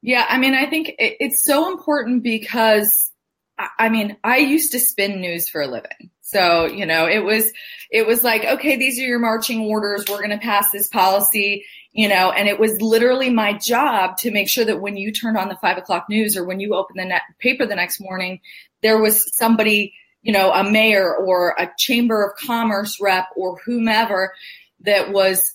Yeah, 0.04 0.26
I 0.28 0.38
mean, 0.38 0.54
I 0.54 0.70
think 0.70 0.90
it, 0.90 1.16
it's 1.22 1.46
so 1.46 1.72
important 1.72 2.24
because 2.24 3.10
I 3.58 3.90
mean, 3.90 4.18
I 4.24 4.38
used 4.38 4.72
to 4.74 4.80
spin 4.80 5.22
news 5.22 5.48
for 5.48 5.62
a 5.62 5.68
living. 5.68 6.10
So, 6.22 6.66
you 6.66 6.86
know, 6.86 7.08
it 7.08 7.20
was, 7.20 7.52
it 7.92 8.08
was 8.08 8.24
like, 8.24 8.44
okay, 8.44 8.76
these 8.76 9.00
are 9.00 9.04
your 9.04 9.20
marching 9.20 9.62
orders. 9.62 10.06
We're 10.10 10.18
going 10.18 10.32
to 10.32 10.40
pass 10.40 10.72
this 10.72 10.88
policy, 10.88 11.64
you 11.92 12.10
know, 12.10 12.32
and 12.32 12.48
it 12.48 12.60
was 12.60 12.82
literally 12.82 13.30
my 13.30 13.54
job 13.54 14.18
to 14.18 14.32
make 14.32 14.50
sure 14.50 14.66
that 14.66 14.82
when 14.82 14.98
you 14.98 15.12
turned 15.12 15.38
on 15.38 15.50
the 15.50 15.56
five 15.58 15.78
o'clock 15.78 16.08
news 16.10 16.36
or 16.36 16.44
when 16.44 16.60
you 16.60 16.74
opened 16.74 17.00
the 17.00 17.22
paper 17.40 17.66
the 17.66 17.76
next 17.76 18.02
morning, 18.02 18.42
there 18.82 18.98
was 18.98 19.34
somebody, 19.38 19.94
you 20.24 20.34
know, 20.34 20.52
a 20.52 20.70
mayor 20.70 21.16
or 21.16 21.56
a 21.58 21.72
chamber 21.78 22.26
of 22.26 22.36
commerce 22.36 23.00
rep 23.00 23.28
or 23.36 23.60
whomever 23.60 24.34
that 24.82 25.12
was 25.14 25.53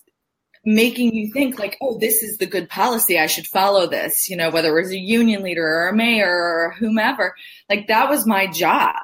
making 0.69 1.15
you 1.15 1.31
think 1.31 1.57
like, 1.57 1.77
oh, 1.81 1.97
this 1.97 2.21
is 2.21 2.37
the 2.37 2.45
good 2.45 2.69
policy. 2.69 3.17
I 3.17 3.25
should 3.25 3.47
follow 3.47 3.87
this, 3.87 4.29
you 4.29 4.37
know, 4.37 4.51
whether 4.51 4.77
it 4.77 4.81
was 4.83 4.91
a 4.91 4.99
union 4.99 5.41
leader 5.41 5.65
or 5.65 5.89
a 5.89 5.95
mayor 5.95 6.29
or 6.29 6.75
whomever. 6.77 7.33
Like 7.69 7.87
that 7.87 8.07
was 8.09 8.27
my 8.27 8.45
job. 8.45 8.95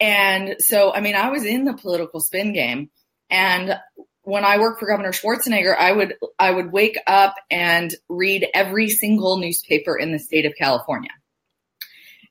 And 0.00 0.56
so, 0.58 0.92
I 0.92 1.00
mean, 1.00 1.14
I 1.14 1.28
was 1.28 1.44
in 1.44 1.64
the 1.64 1.74
political 1.74 2.20
spin 2.20 2.54
game 2.54 2.90
and 3.30 3.78
when 4.22 4.44
I 4.44 4.58
worked 4.58 4.80
for 4.80 4.86
Governor 4.86 5.12
Schwarzenegger, 5.12 5.76
I 5.76 5.92
would 5.92 6.14
I 6.38 6.50
would 6.50 6.72
wake 6.72 6.98
up 7.06 7.34
and 7.50 7.94
read 8.08 8.46
every 8.54 8.88
single 8.88 9.36
newspaper 9.36 9.96
in 9.96 10.12
the 10.12 10.18
state 10.18 10.46
of 10.46 10.54
California. 10.56 11.10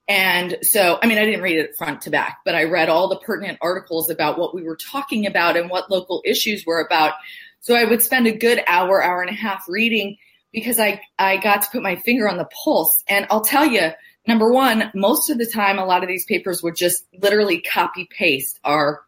And 0.08 0.58
so, 0.62 1.00
I 1.02 1.08
mean, 1.08 1.18
I 1.18 1.26
didn't 1.26 1.42
read 1.42 1.58
it 1.58 1.76
front 1.78 2.02
to 2.02 2.10
back, 2.10 2.40
but 2.44 2.56
I 2.56 2.64
read 2.64 2.90
all 2.90 3.08
the 3.08 3.20
pertinent 3.20 3.60
articles 3.62 4.10
about 4.10 4.38
what 4.38 4.56
we 4.56 4.64
were 4.64 4.76
talking 4.76 5.26
about 5.26 5.56
and 5.56 5.70
what 5.70 5.92
local 5.92 6.22
issues 6.26 6.66
were 6.66 6.82
about. 6.82 7.14
So 7.62 7.76
I 7.76 7.86
would 7.86 8.02
spend 8.02 8.28
a 8.28 8.36
good 8.36 8.62
hour, 8.68 9.04
hour 9.04 9.22
and 9.22 9.30
a 9.30 9.34
half 9.34 9.66
reading 9.70 10.18
because 10.52 10.80
I, 10.80 11.02
I 11.18 11.38
got 11.38 11.62
to 11.62 11.70
put 11.72 11.84
my 11.84 11.96
finger 11.96 12.28
on 12.28 12.38
the 12.38 12.50
pulse. 12.64 13.04
And 13.08 13.28
I'll 13.30 13.42
tell 13.42 13.66
you, 13.66 13.92
number 14.28 14.52
one, 14.52 14.92
most 14.94 15.30
of 15.30 15.38
the 15.38 15.46
time, 15.46 15.80
a 15.80 15.86
lot 15.86 16.04
of 16.04 16.10
these 16.10 16.26
papers 16.26 16.62
would 16.64 16.76
just 16.76 17.06
literally 17.14 17.62
copy 17.62 18.08
paste 18.10 18.60
our, 18.64 19.02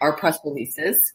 our 0.00 0.16
press 0.16 0.38
releases. 0.44 1.14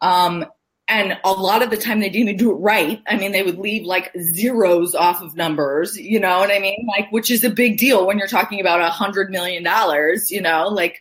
Um, 0.00 0.46
and 0.88 1.18
a 1.24 1.32
lot 1.32 1.62
of 1.62 1.70
the 1.70 1.76
time 1.76 2.00
they 2.00 2.08
didn't 2.08 2.28
even 2.28 2.36
do 2.36 2.50
it 2.52 2.56
right. 2.56 3.02
I 3.06 3.16
mean, 3.16 3.32
they 3.32 3.42
would 3.42 3.58
leave 3.58 3.84
like 3.84 4.12
zeros 4.20 4.94
off 4.94 5.22
of 5.22 5.36
numbers, 5.36 5.96
you 5.96 6.18
know 6.18 6.38
what 6.38 6.50
I 6.50 6.58
mean? 6.58 6.86
Like, 6.88 7.12
which 7.12 7.30
is 7.30 7.44
a 7.44 7.50
big 7.50 7.78
deal 7.78 8.06
when 8.06 8.18
you're 8.18 8.26
talking 8.26 8.60
about 8.60 8.80
a 8.80 8.88
hundred 8.88 9.30
million 9.30 9.62
dollars, 9.62 10.32
you 10.32 10.40
know, 10.40 10.68
like 10.68 11.00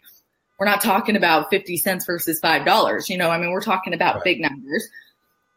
we're 0.59 0.67
not 0.67 0.81
talking 0.81 1.15
about 1.15 1.49
50 1.49 1.77
cents 1.77 2.05
versus 2.05 2.39
$5, 2.39 3.09
you 3.09 3.17
know, 3.17 3.31
I 3.31 3.39
mean, 3.39 3.51
we're 3.51 3.61
talking 3.61 3.93
about 3.93 4.15
right. 4.15 4.23
big 4.23 4.41
numbers 4.41 4.87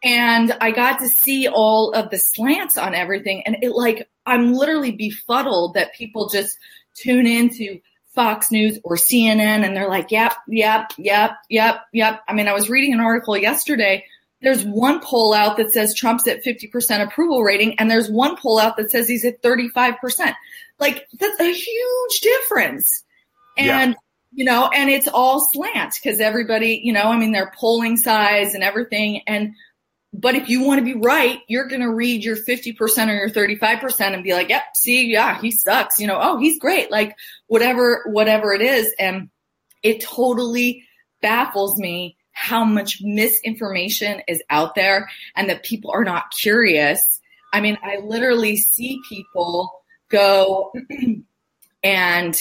and 0.03 0.57
I 0.61 0.73
got 0.73 0.99
to 0.99 1.09
see 1.09 1.49
all 1.49 1.93
of 1.93 2.11
the 2.11 2.19
slants 2.19 2.77
on 2.77 2.95
everything. 2.95 3.43
And 3.47 3.59
it 3.63 3.71
like, 3.73 4.09
I'm 4.27 4.53
literally 4.53 4.93
befuddled 4.93 5.75
that 5.75 5.95
people 5.95 6.29
just 6.29 6.59
tune 6.95 7.27
into 7.27 7.81
Fox 8.15 8.51
News 8.51 8.79
or 8.85 8.97
CNN 8.97 9.65
and 9.65 9.77
they're 9.77 9.89
like, 9.89 10.11
yep, 10.11 10.35
yep, 10.49 10.91
yep, 10.99 11.33
yep, 11.49 11.83
yep. 11.93 12.21
I 12.29 12.35
mean, 12.35 12.49
I 12.49 12.53
was 12.53 12.69
reading 12.69 12.93
an 12.93 13.01
article 13.01 13.37
yesterday. 13.37 14.05
There's 14.43 14.65
one 14.65 15.01
poll 15.01 15.33
out 15.33 15.57
that 15.57 15.71
says 15.71 15.95
Trump's 15.95 16.27
at 16.27 16.45
50% 16.45 17.07
approval 17.07 17.45
rating, 17.45 17.79
and 17.79 17.89
there's 17.89 18.11
one 18.11 18.37
poll 18.37 18.59
out 18.59 18.77
that 18.77 18.91
says 18.91 19.07
he's 19.07 19.25
at 19.25 19.41
35%. 19.41 20.35
Like, 20.81 21.07
that's 21.21 21.41
a 21.41 21.53
huge 21.53 22.21
difference. 22.21 23.05
And 23.57 23.93
yeah 23.93 23.99
you 24.33 24.45
know, 24.45 24.71
and 24.75 24.89
it's 24.89 25.09
all 25.09 25.47
slant 25.53 25.95
because 26.03 26.21
everybody, 26.21 26.81
you 26.83 26.93
know, 26.93 27.03
I 27.03 27.19
mean, 27.19 27.33
their 27.33 27.53
polling 27.59 27.97
size 27.97 28.55
and 28.55 28.65
everything. 28.65 29.23
And 29.27 29.55
but 30.13 30.35
if 30.35 30.49
you 30.49 30.63
want 30.63 30.79
to 30.79 30.85
be 30.85 30.95
right, 30.95 31.41
you're 31.49 31.69
going 31.69 31.81
to 31.81 31.91
read 31.91 32.23
your 32.23 32.37
50% 32.37 32.77
or 33.09 33.15
your 33.15 33.31
35% 33.31 34.01
and 34.01 34.23
be 34.23 34.35
like, 34.35 34.51
yep, 34.51 34.63
see, 34.75 35.11
yeah, 35.11 35.41
he 35.41 35.51
sucks. 35.51 35.99
You 35.99 36.07
know, 36.07 36.19
oh, 36.21 36.39
he's 36.39 36.59
great. 36.59 36.91
Like 36.91 37.17
whatever, 37.47 38.03
whatever 38.07 38.53
it 38.53 38.61
is. 38.61 38.95
And 38.99 39.31
it 39.83 40.03
totally 40.03 40.85
baffles 41.23 41.79
me 41.79 42.17
how 42.33 42.65
much 42.65 42.99
misinformation 43.01 44.21
is 44.29 44.43
out 44.51 44.75
there 44.75 45.09
and 45.35 45.49
that 45.49 45.63
people 45.63 45.91
are 45.93 46.05
not 46.05 46.31
curious. 46.31 47.21
I 47.53 47.61
mean, 47.61 47.79
I 47.83 47.99
literally 47.99 48.59
see 48.59 49.01
people 49.09 49.83
go 50.09 50.73
and 51.83 52.37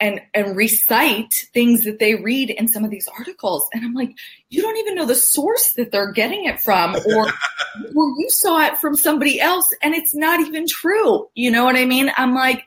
and 0.00 0.20
and 0.34 0.56
recite 0.56 1.32
things 1.52 1.84
that 1.84 1.98
they 1.98 2.14
read 2.14 2.50
in 2.50 2.68
some 2.68 2.84
of 2.84 2.90
these 2.90 3.08
articles. 3.08 3.66
And 3.72 3.84
i'm 3.84 3.94
like 3.94 4.16
you 4.48 4.62
don't 4.62 4.76
even 4.78 4.94
know 4.94 5.06
the 5.06 5.14
source 5.14 5.72
that 5.74 5.90
they're 5.90 6.12
getting 6.12 6.46
it 6.46 6.60
from 6.60 6.94
or 6.94 7.26
or 7.96 8.08
you 8.18 8.26
saw 8.28 8.60
it 8.66 8.78
from 8.78 8.96
somebody 8.96 9.40
else 9.40 9.68
and 9.82 9.94
it's 9.94 10.14
not 10.14 10.40
even 10.40 10.66
true. 10.66 11.28
You 11.34 11.50
know 11.50 11.64
what 11.64 11.76
i 11.76 11.84
mean? 11.84 12.10
I'm 12.16 12.34
like 12.34 12.64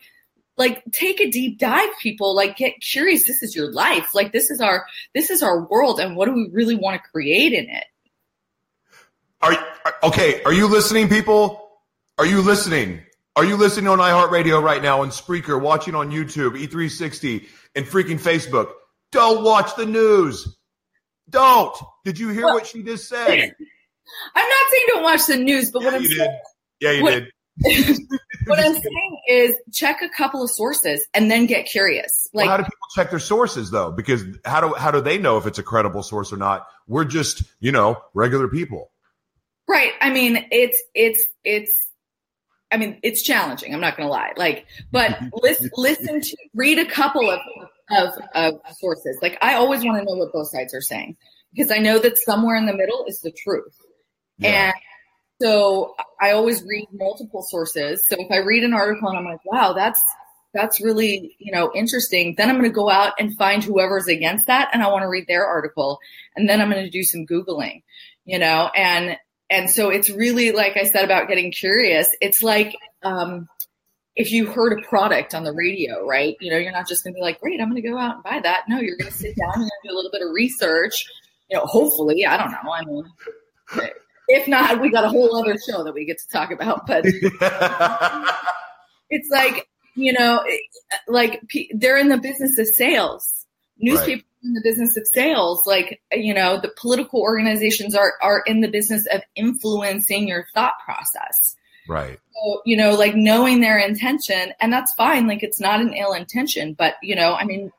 like 0.57 0.83
take 0.91 1.19
a 1.19 1.29
deep 1.29 1.57
dive 1.57 1.89
people. 2.01 2.35
Like 2.35 2.57
get 2.57 2.79
curious. 2.81 3.25
This 3.25 3.41
is 3.41 3.55
your 3.55 3.71
life. 3.71 4.13
Like 4.13 4.31
this 4.31 4.51
is 4.51 4.61
our 4.61 4.85
this 5.13 5.29
is 5.29 5.41
our 5.41 5.65
world 5.65 6.00
and 6.00 6.15
what 6.15 6.25
do 6.25 6.33
we 6.33 6.50
really 6.51 6.75
want 6.75 7.01
to 7.01 7.09
create 7.09 7.53
in 7.53 7.69
it? 7.69 7.85
Are 9.41 9.57
okay 10.03 10.43
are 10.43 10.53
you 10.53 10.67
listening 10.67 11.09
people? 11.09 11.69
Are 12.17 12.25
you 12.25 12.41
listening 12.41 13.01
are 13.35 13.45
you 13.45 13.55
listening 13.55 13.88
on 13.88 14.00
iHeartRadio 14.00 14.61
right 14.61 14.81
now, 14.81 15.01
on 15.01 15.09
Spreaker, 15.09 15.59
watching 15.59 15.95
on 15.95 16.11
YouTube, 16.11 16.61
E360, 16.61 17.47
and 17.75 17.85
freaking 17.85 18.19
Facebook? 18.19 18.71
Don't 19.11 19.43
watch 19.43 19.75
the 19.75 19.85
news. 19.85 20.57
Don't. 21.29 21.75
Did 22.03 22.19
you 22.19 22.29
hear 22.29 22.45
well, 22.45 22.55
what 22.55 22.67
she 22.67 22.83
just 22.83 23.07
said? 23.07 23.29
I'm 24.35 24.50
not 24.50 24.71
saying 24.71 24.85
don't 24.88 25.03
watch 25.03 25.25
the 25.27 25.38
news, 25.38 25.71
but 25.71 25.81
yeah, 25.81 25.85
what 25.85 25.95
I'm 25.95 26.05
saying, 26.05 26.19
did. 26.19 26.29
Yeah, 26.81 26.91
you 26.91 27.03
what, 27.03 27.11
did. 27.11 27.27
what 28.47 28.59
I'm 28.59 28.73
saying 28.73 29.21
is 29.29 29.55
check 29.71 30.01
a 30.01 30.09
couple 30.09 30.43
of 30.43 30.50
sources 30.50 31.05
and 31.13 31.29
then 31.29 31.45
get 31.45 31.67
curious. 31.67 32.27
Like, 32.33 32.47
well, 32.47 32.51
how 32.51 32.57
do 32.57 32.63
people 32.63 32.77
check 32.95 33.09
their 33.11 33.19
sources 33.19 33.71
though? 33.71 33.91
Because 33.91 34.23
how 34.43 34.61
do 34.61 34.73
how 34.73 34.91
do 34.91 35.00
they 35.00 35.17
know 35.17 35.38
if 35.38 35.45
it's 35.45 35.59
a 35.59 35.63
credible 35.63 36.03
source 36.03 36.33
or 36.33 36.38
not? 36.38 36.67
We're 36.88 37.05
just 37.05 37.43
you 37.59 37.71
know 37.71 38.01
regular 38.13 38.47
people. 38.47 38.91
Right. 39.67 39.91
I 40.01 40.09
mean, 40.09 40.47
it's 40.51 40.81
it's 40.93 41.23
it's 41.45 41.90
I 42.71 42.77
mean, 42.77 42.99
it's 43.03 43.21
challenging. 43.21 43.73
I'm 43.73 43.81
not 43.81 43.97
going 43.97 44.07
to 44.07 44.11
lie. 44.11 44.33
Like, 44.37 44.65
but 44.91 45.17
listen, 45.33 45.69
listen 45.75 46.21
to, 46.21 46.37
read 46.53 46.79
a 46.79 46.85
couple 46.85 47.29
of, 47.29 47.39
of, 47.91 48.13
of 48.33 48.53
sources. 48.79 49.17
Like, 49.21 49.37
I 49.41 49.55
always 49.55 49.83
want 49.83 49.97
to 49.99 50.05
know 50.05 50.17
what 50.17 50.31
both 50.31 50.49
sides 50.49 50.73
are 50.73 50.81
saying 50.81 51.17
because 51.53 51.71
I 51.71 51.77
know 51.77 51.99
that 51.99 52.17
somewhere 52.17 52.55
in 52.55 52.65
the 52.65 52.75
middle 52.75 53.05
is 53.07 53.21
the 53.21 53.31
truth. 53.31 53.75
Yeah. 54.37 54.67
And 54.67 54.73
so 55.41 55.95
I 56.21 56.31
always 56.31 56.63
read 56.63 56.87
multiple 56.93 57.41
sources. 57.41 58.05
So 58.09 58.15
if 58.19 58.31
I 58.31 58.37
read 58.37 58.63
an 58.63 58.73
article 58.73 59.09
and 59.09 59.17
I'm 59.17 59.25
like, 59.25 59.43
wow, 59.45 59.73
that's, 59.73 60.01
that's 60.53 60.81
really, 60.81 61.35
you 61.39 61.51
know, 61.51 61.71
interesting. 61.73 62.35
Then 62.37 62.49
I'm 62.49 62.57
going 62.57 62.69
to 62.69 62.73
go 62.73 62.89
out 62.89 63.13
and 63.19 63.35
find 63.37 63.63
whoever's 63.63 64.07
against 64.07 64.47
that 64.47 64.69
and 64.73 64.83
I 64.83 64.87
want 64.87 65.03
to 65.03 65.07
read 65.07 65.27
their 65.27 65.45
article. 65.45 65.99
And 66.35 66.47
then 66.47 66.61
I'm 66.61 66.69
going 66.69 66.83
to 66.83 66.89
do 66.89 67.03
some 67.03 67.25
Googling, 67.25 67.83
you 68.25 68.39
know, 68.39 68.69
and, 68.75 69.17
and 69.51 69.70
so 69.70 69.89
it's 69.89 70.10
really, 70.10 70.53
like 70.53 70.77
I 70.77 70.86
said 70.86 71.03
about 71.03 71.27
getting 71.27 71.51
curious, 71.51 72.10
it's 72.22 72.41
like, 72.41 72.74
um, 73.03 73.50
if 74.15 74.31
you 74.31 74.46
heard 74.46 74.79
a 74.79 74.88
product 74.88 75.36
on 75.36 75.43
the 75.43 75.51
radio, 75.51 76.05
right? 76.05 76.38
You 76.39 76.51
know, 76.51 76.58
you're 76.58 76.72
not 76.72 76.88
just 76.88 77.03
going 77.03 77.13
to 77.13 77.17
be 77.17 77.22
like, 77.22 77.41
great, 77.41 77.60
I'm 77.60 77.70
going 77.70 77.81
to 77.81 77.88
go 77.88 77.98
out 77.98 78.15
and 78.15 78.24
buy 78.24 78.39
that. 78.41 78.63
No, 78.70 78.79
you're 78.79 78.98
going 78.98 79.12
to 79.12 79.17
sit 79.17 79.36
down 79.36 79.55
and 79.55 79.70
do 79.84 79.91
a 79.91 79.96
little 79.96 80.12
bit 80.12 80.22
of 80.22 80.29
research. 80.34 81.05
You 81.50 81.58
know, 81.58 81.65
hopefully, 81.65 82.25
I 82.25 82.38
don't 82.38 82.51
know. 82.51 82.72
I 82.72 82.86
mean, 82.86 83.03
if 84.29 84.48
not, 84.48 84.81
we 84.81 84.89
got 84.89 85.03
a 85.03 85.10
whole 85.10 85.36
other 85.36 85.58
show 85.58 85.84
that 85.84 85.93
we 85.93 86.05
get 86.05 86.20
to 86.20 86.27
talk 86.29 86.51
about. 86.51 86.88
But 86.88 87.03
it's 89.10 89.29
like, 89.29 89.67
you 89.96 90.13
know, 90.13 90.46
like 91.08 91.41
they're 91.74 91.98
in 91.98 92.08
the 92.08 92.17
business 92.17 92.58
of 92.58 92.67
sales. 92.67 93.40
Newspapers 93.81 94.23
right. 94.23 94.43
in 94.43 94.53
the 94.53 94.61
business 94.63 94.95
of 94.97 95.07
sales. 95.13 95.63
Like, 95.65 96.01
you 96.11 96.33
know, 96.33 96.59
the 96.59 96.71
political 96.77 97.21
organizations 97.21 97.95
are 97.95 98.13
are 98.21 98.43
in 98.45 98.61
the 98.61 98.67
business 98.69 99.05
of 99.11 99.21
influencing 99.35 100.27
your 100.27 100.45
thought 100.53 100.75
process. 100.85 101.55
Right. 101.88 102.19
So, 102.33 102.61
you 102.65 102.77
know, 102.77 102.91
like 102.91 103.15
knowing 103.15 103.59
their 103.61 103.77
intention, 103.77 104.53
and 104.59 104.71
that's 104.71 104.93
fine. 104.93 105.27
Like, 105.27 105.43
it's 105.43 105.59
not 105.59 105.81
an 105.81 105.93
ill 105.93 106.13
intention, 106.13 106.73
but, 106.77 106.95
you 107.01 107.15
know, 107.15 107.33
I 107.33 107.43
mean, 107.43 107.71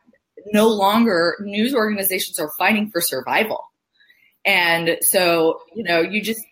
no 0.52 0.68
longer 0.68 1.37
news 1.40 1.75
organizations 1.75 2.38
are 2.38 2.50
fighting 2.59 2.90
for 2.90 3.00
survival. 3.00 3.64
And 4.44 4.99
so, 5.02 5.61
you 5.75 5.85
know, 5.85 6.00
you 6.00 6.21
just, 6.21 6.44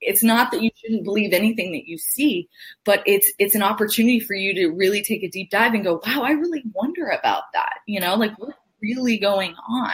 it's 0.00 0.22
not 0.22 0.50
that 0.50 0.62
you 0.62 0.70
shouldn't 0.76 1.04
believe 1.04 1.32
anything 1.32 1.72
that 1.72 1.86
you 1.86 1.98
see, 1.98 2.48
but 2.84 3.02
it's 3.06 3.32
it's 3.38 3.54
an 3.54 3.62
opportunity 3.62 4.18
for 4.20 4.34
you 4.34 4.54
to 4.54 4.68
really 4.68 5.02
take 5.02 5.22
a 5.22 5.28
deep 5.28 5.50
dive 5.50 5.74
and 5.74 5.84
go, 5.84 6.00
wow, 6.06 6.22
I 6.22 6.32
really 6.32 6.62
wonder 6.72 7.08
about 7.08 7.44
that. 7.52 7.74
You 7.86 8.00
know, 8.00 8.14
like 8.14 8.32
what's 8.38 8.56
really 8.84 9.18
going 9.18 9.54
on, 9.68 9.92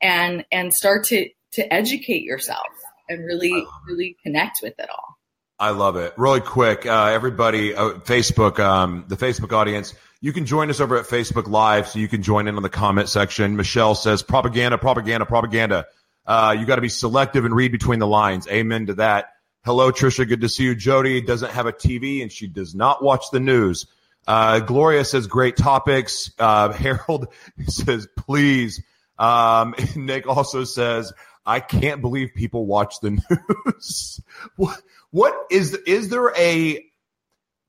and 0.00 0.44
and 0.52 0.72
start 0.72 1.04
to 1.06 1.28
to 1.52 1.72
educate 1.72 2.22
yourself 2.22 2.66
and 3.08 3.24
really 3.24 3.66
really 3.88 4.16
connect 4.22 4.60
with 4.62 4.74
it 4.78 4.88
all. 4.90 5.16
I 5.58 5.70
love 5.70 5.96
it. 5.96 6.12
Really 6.16 6.40
quick, 6.40 6.86
uh, 6.86 7.10
everybody, 7.12 7.74
uh, 7.74 7.90
Facebook, 8.00 8.58
um, 8.58 9.04
the 9.06 9.16
Facebook 9.16 9.52
audience, 9.52 9.94
you 10.20 10.32
can 10.32 10.44
join 10.44 10.70
us 10.70 10.80
over 10.80 10.98
at 10.98 11.06
Facebook 11.06 11.46
Live, 11.46 11.88
so 11.88 11.98
you 11.98 12.08
can 12.08 12.22
join 12.22 12.48
in 12.48 12.56
on 12.56 12.62
the 12.62 12.68
comment 12.68 13.08
section. 13.08 13.56
Michelle 13.56 13.94
says, 13.94 14.22
"Propaganda, 14.22 14.78
propaganda, 14.78 15.26
propaganda." 15.26 15.86
Uh, 16.26 16.56
you 16.58 16.66
got 16.66 16.76
to 16.76 16.82
be 16.82 16.88
selective 16.88 17.44
and 17.44 17.54
read 17.54 17.72
between 17.72 17.98
the 17.98 18.06
lines. 18.06 18.46
Amen 18.48 18.86
to 18.86 18.94
that. 18.94 19.30
Hello, 19.64 19.90
Trisha. 19.92 20.26
Good 20.28 20.40
to 20.40 20.48
see 20.48 20.64
you. 20.64 20.74
Jody 20.74 21.20
doesn't 21.20 21.50
have 21.52 21.66
a 21.66 21.72
TV 21.72 22.22
and 22.22 22.30
she 22.30 22.46
does 22.46 22.74
not 22.74 23.02
watch 23.02 23.24
the 23.32 23.40
news. 23.40 23.86
Uh, 24.26 24.60
Gloria 24.60 25.04
says 25.04 25.26
great 25.26 25.56
topics. 25.56 26.30
Uh, 26.38 26.72
Harold 26.72 27.28
says 27.66 28.08
please. 28.16 28.82
Um, 29.18 29.74
Nick 29.96 30.26
also 30.26 30.64
says 30.64 31.12
I 31.44 31.60
can't 31.60 32.00
believe 32.00 32.34
people 32.34 32.66
watch 32.66 33.00
the 33.00 33.10
news. 33.66 34.20
what, 34.56 34.80
what 35.10 35.34
is 35.50 35.74
is 35.86 36.08
there 36.08 36.32
a 36.36 36.84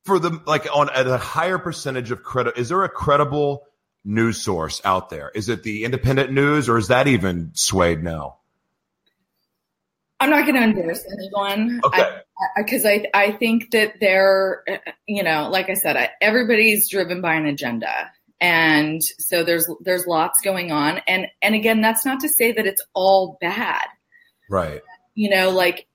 for 0.05 0.19
the 0.19 0.41
like 0.45 0.67
on 0.73 0.89
at 0.89 1.07
a 1.07 1.17
higher 1.17 1.57
percentage 1.57 2.11
of 2.11 2.23
credit? 2.23 2.57
Is 2.57 2.69
there 2.69 2.83
a 2.83 2.89
credible 2.89 3.63
news 4.05 4.41
source 4.41 4.81
out 4.85 5.09
there? 5.09 5.31
Is 5.33 5.49
it 5.49 5.63
the 5.63 5.85
independent 5.85 6.31
news 6.31 6.69
or 6.69 6.77
is 6.77 6.89
that 6.89 7.07
even 7.07 7.51
swayed 7.53 8.03
now? 8.03 8.37
I'm 10.23 10.29
not 10.29 10.45
going 10.45 10.55
to 10.55 10.63
endorse 10.63 11.03
anyone. 11.11 11.81
Okay. 11.83 12.17
Because 12.57 12.85
I, 12.85 13.05
I, 13.13 13.23
I, 13.25 13.31
think 13.31 13.71
that 13.71 13.95
they're, 13.99 14.63
you 15.05 15.21
know, 15.21 15.49
like 15.49 15.69
I 15.69 15.73
said, 15.73 15.97
I, 15.97 16.11
everybody's 16.21 16.89
driven 16.89 17.19
by 17.21 17.35
an 17.35 17.45
agenda. 17.45 18.09
And 18.39 19.03
so 19.03 19.43
there's, 19.43 19.69
there's 19.81 20.07
lots 20.07 20.39
going 20.41 20.71
on. 20.71 21.01
And, 21.07 21.27
and 21.41 21.55
again, 21.55 21.81
that's 21.81 22.05
not 22.05 22.21
to 22.21 22.29
say 22.29 22.53
that 22.53 22.65
it's 22.65 22.81
all 22.93 23.37
bad. 23.41 23.85
Right. 24.49 24.81
You 25.13 25.29
know, 25.29 25.49
like, 25.49 25.87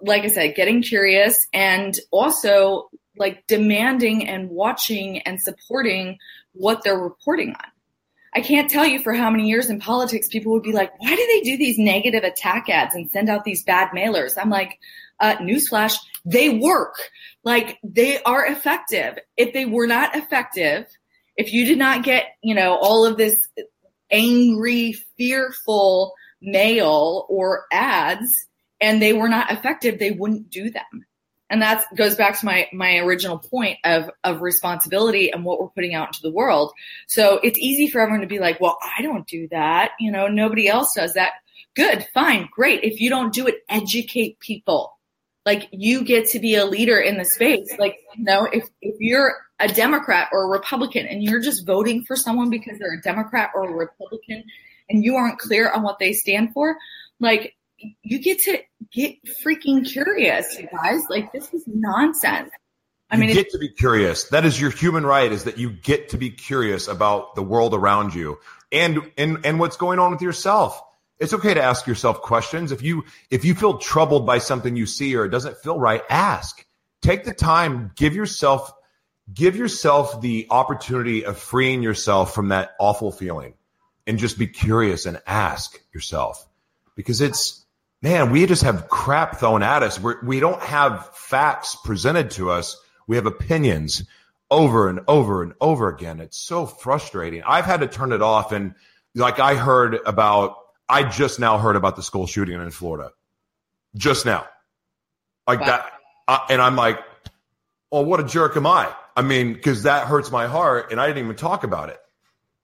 like 0.00 0.24
I 0.24 0.28
said, 0.28 0.54
getting 0.54 0.82
curious 0.82 1.46
and 1.52 1.94
also 2.10 2.88
like 3.18 3.46
demanding 3.46 4.26
and 4.26 4.48
watching 4.48 5.20
and 5.20 5.40
supporting 5.40 6.18
what 6.52 6.82
they're 6.82 6.98
reporting 6.98 7.50
on. 7.50 7.70
I 8.36 8.42
can't 8.42 8.68
tell 8.68 8.84
you 8.84 8.98
for 8.98 9.14
how 9.14 9.30
many 9.30 9.48
years 9.48 9.70
in 9.70 9.80
politics 9.80 10.28
people 10.28 10.52
would 10.52 10.62
be 10.62 10.72
like, 10.72 10.92
why 11.00 11.16
do 11.16 11.26
they 11.26 11.40
do 11.40 11.56
these 11.56 11.78
negative 11.78 12.22
attack 12.22 12.68
ads 12.68 12.94
and 12.94 13.10
send 13.10 13.30
out 13.30 13.44
these 13.44 13.64
bad 13.64 13.88
mailers? 13.96 14.34
I'm 14.36 14.50
like, 14.50 14.78
uh, 15.18 15.36
newsflash, 15.36 15.96
they 16.26 16.50
work. 16.50 16.96
Like 17.44 17.78
they 17.82 18.22
are 18.24 18.44
effective. 18.44 19.18
If 19.38 19.54
they 19.54 19.64
were 19.64 19.86
not 19.86 20.14
effective, 20.14 20.86
if 21.34 21.54
you 21.54 21.64
did 21.64 21.78
not 21.78 22.04
get, 22.04 22.24
you 22.42 22.54
know, 22.54 22.76
all 22.76 23.06
of 23.06 23.16
this 23.16 23.36
angry, 24.10 24.92
fearful 25.16 26.12
mail 26.42 27.24
or 27.30 27.64
ads 27.72 28.46
and 28.82 29.00
they 29.00 29.14
were 29.14 29.30
not 29.30 29.50
effective, 29.50 29.98
they 29.98 30.10
wouldn't 30.10 30.50
do 30.50 30.70
them 30.70 31.06
and 31.50 31.62
that 31.62 31.84
goes 31.94 32.16
back 32.16 32.38
to 32.38 32.46
my 32.46 32.68
my 32.72 32.98
original 32.98 33.38
point 33.38 33.78
of 33.84 34.10
of 34.24 34.40
responsibility 34.40 35.30
and 35.30 35.44
what 35.44 35.60
we're 35.60 35.68
putting 35.68 35.94
out 35.94 36.08
into 36.08 36.20
the 36.22 36.30
world. 36.30 36.72
So 37.06 37.38
it's 37.42 37.58
easy 37.58 37.88
for 37.88 38.00
everyone 38.00 38.22
to 38.22 38.26
be 38.26 38.38
like 38.38 38.60
well 38.60 38.78
i 38.82 39.02
don't 39.02 39.26
do 39.26 39.48
that. 39.48 39.92
You 40.00 40.10
know 40.10 40.28
nobody 40.28 40.68
else 40.68 40.94
does 40.94 41.14
that. 41.14 41.32
Good 41.74 42.06
fine 42.14 42.48
great. 42.50 42.84
If 42.84 43.00
you 43.00 43.10
don't 43.10 43.32
do 43.32 43.46
it 43.46 43.56
educate 43.68 44.40
people. 44.40 44.92
Like 45.44 45.68
you 45.70 46.02
get 46.02 46.30
to 46.30 46.40
be 46.40 46.56
a 46.56 46.66
leader 46.66 46.98
in 46.98 47.18
the 47.18 47.24
space. 47.24 47.72
Like 47.78 47.98
you 48.16 48.24
know 48.24 48.48
if 48.52 48.64
if 48.82 48.96
you're 48.98 49.36
a 49.58 49.68
democrat 49.68 50.28
or 50.32 50.44
a 50.44 50.48
republican 50.48 51.06
and 51.06 51.22
you're 51.22 51.40
just 51.40 51.64
voting 51.64 52.04
for 52.04 52.16
someone 52.16 52.50
because 52.50 52.78
they're 52.78 52.98
a 52.98 53.02
democrat 53.02 53.50
or 53.54 53.70
a 53.70 53.72
republican 53.72 54.44
and 54.90 55.02
you 55.02 55.16
aren't 55.16 55.38
clear 55.38 55.70
on 55.70 55.82
what 55.82 55.98
they 55.98 56.12
stand 56.12 56.52
for 56.52 56.76
like 57.20 57.55
you 58.02 58.20
get 58.20 58.38
to 58.40 58.58
get 58.92 59.16
freaking 59.44 59.86
curious, 59.86 60.58
you 60.58 60.68
guys. 60.68 61.02
Like 61.08 61.32
this 61.32 61.52
is 61.52 61.64
nonsense. 61.66 62.50
I 63.10 63.16
mean, 63.16 63.28
you 63.28 63.36
get 63.36 63.50
to 63.50 63.58
be 63.58 63.68
curious. 63.68 64.24
That 64.30 64.44
is 64.44 64.60
your 64.60 64.70
human 64.70 65.06
right 65.06 65.30
is 65.30 65.44
that 65.44 65.58
you 65.58 65.70
get 65.70 66.08
to 66.10 66.18
be 66.18 66.30
curious 66.30 66.88
about 66.88 67.34
the 67.34 67.42
world 67.42 67.74
around 67.74 68.14
you 68.14 68.38
and 68.72 69.10
and 69.16 69.44
and 69.44 69.60
what's 69.60 69.76
going 69.76 69.98
on 69.98 70.10
with 70.10 70.22
yourself. 70.22 70.80
It's 71.18 71.32
okay 71.32 71.54
to 71.54 71.62
ask 71.62 71.86
yourself 71.86 72.20
questions. 72.20 72.72
If 72.72 72.82
you 72.82 73.04
if 73.30 73.44
you 73.44 73.54
feel 73.54 73.78
troubled 73.78 74.26
by 74.26 74.38
something 74.38 74.76
you 74.76 74.86
see 74.86 75.14
or 75.16 75.24
it 75.24 75.30
doesn't 75.30 75.58
feel 75.58 75.78
right, 75.78 76.02
ask. 76.10 76.64
Take 77.02 77.24
the 77.24 77.34
time, 77.34 77.92
give 77.94 78.16
yourself 78.16 78.72
give 79.32 79.56
yourself 79.56 80.20
the 80.20 80.46
opportunity 80.50 81.24
of 81.24 81.38
freeing 81.38 81.82
yourself 81.82 82.34
from 82.34 82.48
that 82.48 82.74
awful 82.78 83.12
feeling 83.12 83.54
and 84.06 84.18
just 84.18 84.38
be 84.38 84.46
curious 84.46 85.06
and 85.06 85.20
ask 85.26 85.80
yourself 85.92 86.46
because 86.94 87.20
it's 87.20 87.65
man, 88.02 88.30
we 88.30 88.46
just 88.46 88.62
have 88.62 88.88
crap 88.88 89.38
thrown 89.38 89.62
at 89.62 89.82
us. 89.82 90.00
We're, 90.00 90.24
we 90.24 90.40
do 90.40 90.50
not 90.50 90.62
have 90.62 91.10
facts 91.14 91.76
presented 91.84 92.30
to 92.32 92.50
us. 92.50 92.76
We 93.06 93.16
have 93.16 93.26
opinions 93.26 94.04
over 94.50 94.88
and 94.88 95.00
over 95.08 95.42
and 95.42 95.54
over 95.60 95.88
again. 95.88 96.20
It's 96.20 96.38
so 96.38 96.66
frustrating. 96.66 97.42
I've 97.42 97.64
had 97.64 97.80
to 97.80 97.88
turn 97.88 98.12
it 98.12 98.22
off. 98.22 98.52
And 98.52 98.74
like 99.14 99.40
I 99.40 99.54
heard 99.54 99.98
about, 100.06 100.56
I 100.88 101.02
just 101.04 101.40
now 101.40 101.58
heard 101.58 101.76
about 101.76 101.96
the 101.96 102.02
school 102.02 102.26
shooting 102.26 102.60
in 102.60 102.70
Florida. 102.70 103.12
Just 103.96 104.26
now. 104.26 104.46
Like 105.46 105.60
wow. 105.60 105.66
that. 105.66 105.92
Uh, 106.28 106.38
and 106.50 106.60
I'm 106.60 106.76
like, 106.76 107.00
well, 107.90 108.04
what 108.04 108.20
a 108.20 108.24
jerk 108.24 108.56
am 108.56 108.66
I? 108.66 108.92
I 109.16 109.22
mean, 109.22 109.52
because 109.52 109.84
that 109.84 110.06
hurts 110.06 110.30
my 110.30 110.46
heart 110.46 110.90
and 110.90 111.00
I 111.00 111.06
didn't 111.06 111.24
even 111.24 111.36
talk 111.36 111.64
about 111.64 111.88
it. 111.88 111.98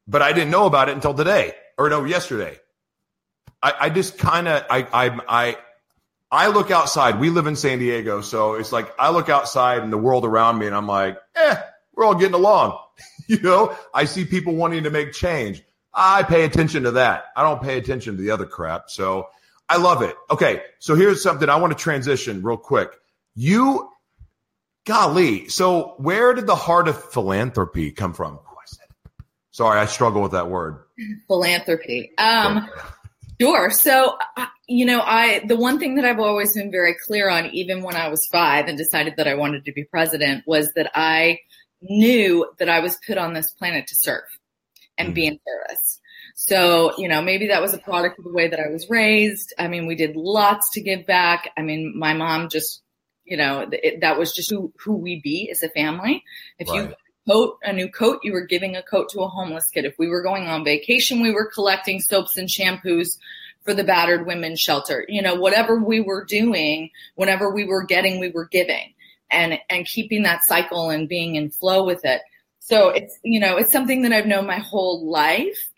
But 0.07 0.21
I 0.21 0.33
didn't 0.33 0.51
know 0.51 0.67
about 0.67 0.89
it 0.89 0.93
until 0.93 1.15
today 1.15 1.55
or 1.79 1.89
no, 1.89 2.05
yesterday. 2.05 2.59
I, 3.63 3.75
I 3.81 3.91
just 3.91 4.19
kind 4.19 4.49
of 4.49 4.65
I, 4.69 4.87
I 4.93 5.21
I 5.29 5.57
I 6.31 6.49
look 6.49 6.71
outside. 6.71 7.21
We 7.21 7.31
live 7.31 7.47
in 7.47 7.57
San 7.57 7.79
Diego, 7.79 8.21
so 8.21 8.55
it's 8.55 8.73
like 8.73 8.93
I 8.99 9.11
look 9.11 9.29
outside 9.29 9.83
and 9.83 9.93
the 9.93 9.99
world 9.99 10.25
around 10.25 10.59
me, 10.59 10.67
and 10.67 10.75
I'm 10.75 10.87
like, 10.87 11.19
eh, 11.37 11.57
we're 11.95 12.05
all 12.05 12.15
getting 12.15 12.35
along. 12.35 12.79
you 13.27 13.41
know, 13.41 13.77
I 13.93 14.07
see 14.07 14.25
people 14.25 14.55
wanting 14.55 14.85
to 14.85 14.91
make 14.91 15.13
change. 15.13 15.63
I 15.95 16.23
pay 16.23 16.45
attention 16.45 16.85
to 16.85 16.93
that. 16.93 17.27
I 17.37 17.43
don't 17.43 17.63
pay 17.63 17.77
attention 17.77 18.17
to 18.17 18.23
the 18.23 18.31
other 18.31 18.47
crap. 18.47 18.89
So 18.89 19.29
I 19.69 19.77
love 19.77 20.03
it. 20.03 20.17
Okay, 20.31 20.63
so 20.79 20.95
here's 20.95 21.23
something 21.23 21.49
I 21.49 21.57
want 21.57 21.77
to 21.77 21.79
transition 21.79 22.43
real 22.43 22.57
quick. 22.57 22.91
You, 23.35 23.91
golly, 24.87 25.49
so 25.49 25.95
where 25.99 26.33
did 26.35 26.47
the 26.47 26.57
heart 26.57 26.89
of 26.89 27.03
philanthropy 27.13 27.91
come 27.91 28.15
from? 28.15 28.39
Sorry, 29.51 29.79
I 29.79 29.85
struggle 29.85 30.23
with 30.23 30.33
that 30.33 30.49
word. 30.49 30.79
Philanthropy. 31.29 32.13
Um, 32.17 32.71
Sure. 33.43 33.71
So, 33.71 34.19
you 34.69 34.87
know, 34.87 35.01
I, 35.01 35.45
the 35.45 35.57
one 35.57 35.81
thing 35.81 35.97
that 35.97 36.05
I've 36.05 36.21
always 36.21 36.55
been 36.55 36.71
very 36.71 36.95
clear 37.07 37.29
on, 37.29 37.47
even 37.47 37.83
when 37.83 37.97
I 37.97 38.09
was 38.09 38.25
five 38.31 38.69
and 38.69 38.79
decided 38.79 39.15
that 39.17 39.27
I 39.27 39.35
wanted 39.35 39.65
to 39.65 39.73
be 39.73 39.83
president, 39.83 40.45
was 40.47 40.73
that 40.75 40.93
I 40.95 41.41
knew 41.81 42.47
that 42.61 42.69
I 42.69 42.79
was 42.79 42.97
put 43.05 43.19
on 43.19 43.35
this 43.35 43.51
planet 43.51 43.89
to 43.89 43.97
serve 43.97 44.23
and 44.97 45.09
mm-hmm. 45.09 45.15
be 45.15 45.27
in 45.27 45.41
service. 45.45 46.01
So, 46.37 46.97
you 46.99 47.09
know, 47.09 47.21
maybe 47.21 47.49
that 47.49 47.61
was 47.61 47.75
a 47.75 47.79
product 47.79 48.21
of 48.21 48.25
the 48.25 48.33
way 48.33 48.47
that 48.47 48.61
I 48.61 48.69
was 48.71 48.89
raised. 48.89 49.53
I 49.59 49.67
mean, 49.67 49.87
we 49.87 49.97
did 49.97 50.15
lots 50.15 50.71
to 50.75 50.81
give 50.81 51.05
back. 51.05 51.51
I 51.59 51.63
mean, 51.63 51.95
my 51.97 52.15
mom 52.15 52.49
just, 52.49 52.81
you 53.25 53.37
know, 53.37 53.69
it, 53.73 54.03
that 54.03 54.21
was 54.21 54.33
just 54.33 54.51
who, 54.51 54.73
who 54.85 54.97
we 54.97 55.21
be 55.21 55.51
as 55.51 55.65
a 55.65 55.69
family. 55.69 56.23
If 56.61 56.69
right. 56.69 56.91
you 56.91 56.95
coat, 57.29 57.59
a 57.63 57.73
new 57.73 57.89
coat, 57.89 58.21
you 58.23 58.33
were 58.33 58.47
giving 58.47 58.77
a 58.77 58.83
coat 58.83 59.09
to 59.11 59.21
a 59.21 59.29
homeless 59.29 59.69
kid. 59.69 59.85
If 59.85 59.99
we 59.99 60.09
were 60.09 60.23
going 60.23 60.47
on 60.47 60.65
vacation, 60.65 61.23
we 61.23 61.33
were 61.33 61.51
collecting 61.53 62.01
soaps 62.01 62.37
and 62.37 62.49
shampoos 62.49 63.19
for 63.63 63.75
the 63.75 63.85
battered 63.85 64.27
women's 64.27 64.61
shelter. 64.61 65.05
You 65.09 65.23
know, 65.23 65.35
whatever 65.35 65.79
we 65.79 66.01
were 66.01 66.25
doing, 66.25 66.91
whenever 67.15 67.51
we 67.51 67.65
were 67.65 67.85
getting, 67.85 68.19
we 68.19 68.31
were 68.31 68.47
giving 68.47 68.95
and, 69.31 69.59
and 69.71 69.87
keeping 69.87 70.25
that 70.25 70.45
cycle 70.45 70.91
and 70.91 71.09
being 71.09 71.37
in 71.37 71.51
flow 71.51 71.85
with 71.85 72.05
it. 72.05 72.23
So 72.59 72.91
it's, 72.91 73.19
you 73.23 73.41
know, 73.41 73.57
it's 73.57 73.73
something 73.73 74.03
that 74.03 74.13
I've 74.13 74.27
known 74.27 74.47
my 74.47 74.59
whole 74.59 75.09
life. 75.11 75.71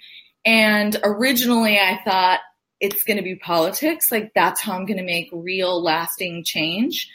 And 0.45 0.97
originally 1.03 1.79
I 1.79 2.01
thought 2.05 2.41
it's 2.81 3.05
going 3.05 3.17
to 3.17 3.23
be 3.23 3.37
politics. 3.37 4.11
Like 4.11 4.33
that's 4.35 4.61
how 4.61 4.75
I'm 4.75 4.85
going 4.85 4.99
to 4.99 5.05
make 5.05 5.31
real 5.33 5.83
lasting 5.83 6.45
change. 6.45 7.09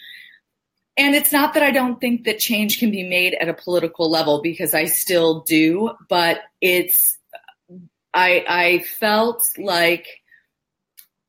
And 0.99 1.15
it's 1.15 1.31
not 1.31 1.53
that 1.53 1.63
I 1.63 1.71
don't 1.71 2.01
think 2.01 2.25
that 2.25 2.39
change 2.39 2.77
can 2.77 2.91
be 2.91 3.07
made 3.07 3.33
at 3.33 3.47
a 3.47 3.53
political 3.53 4.11
level 4.11 4.41
because 4.41 4.73
I 4.73 4.83
still 4.83 5.45
do, 5.47 5.91
but 6.09 6.41
it's, 6.59 7.17
I, 8.13 8.43
I 8.45 8.79
felt 8.79 9.47
like 9.57 10.05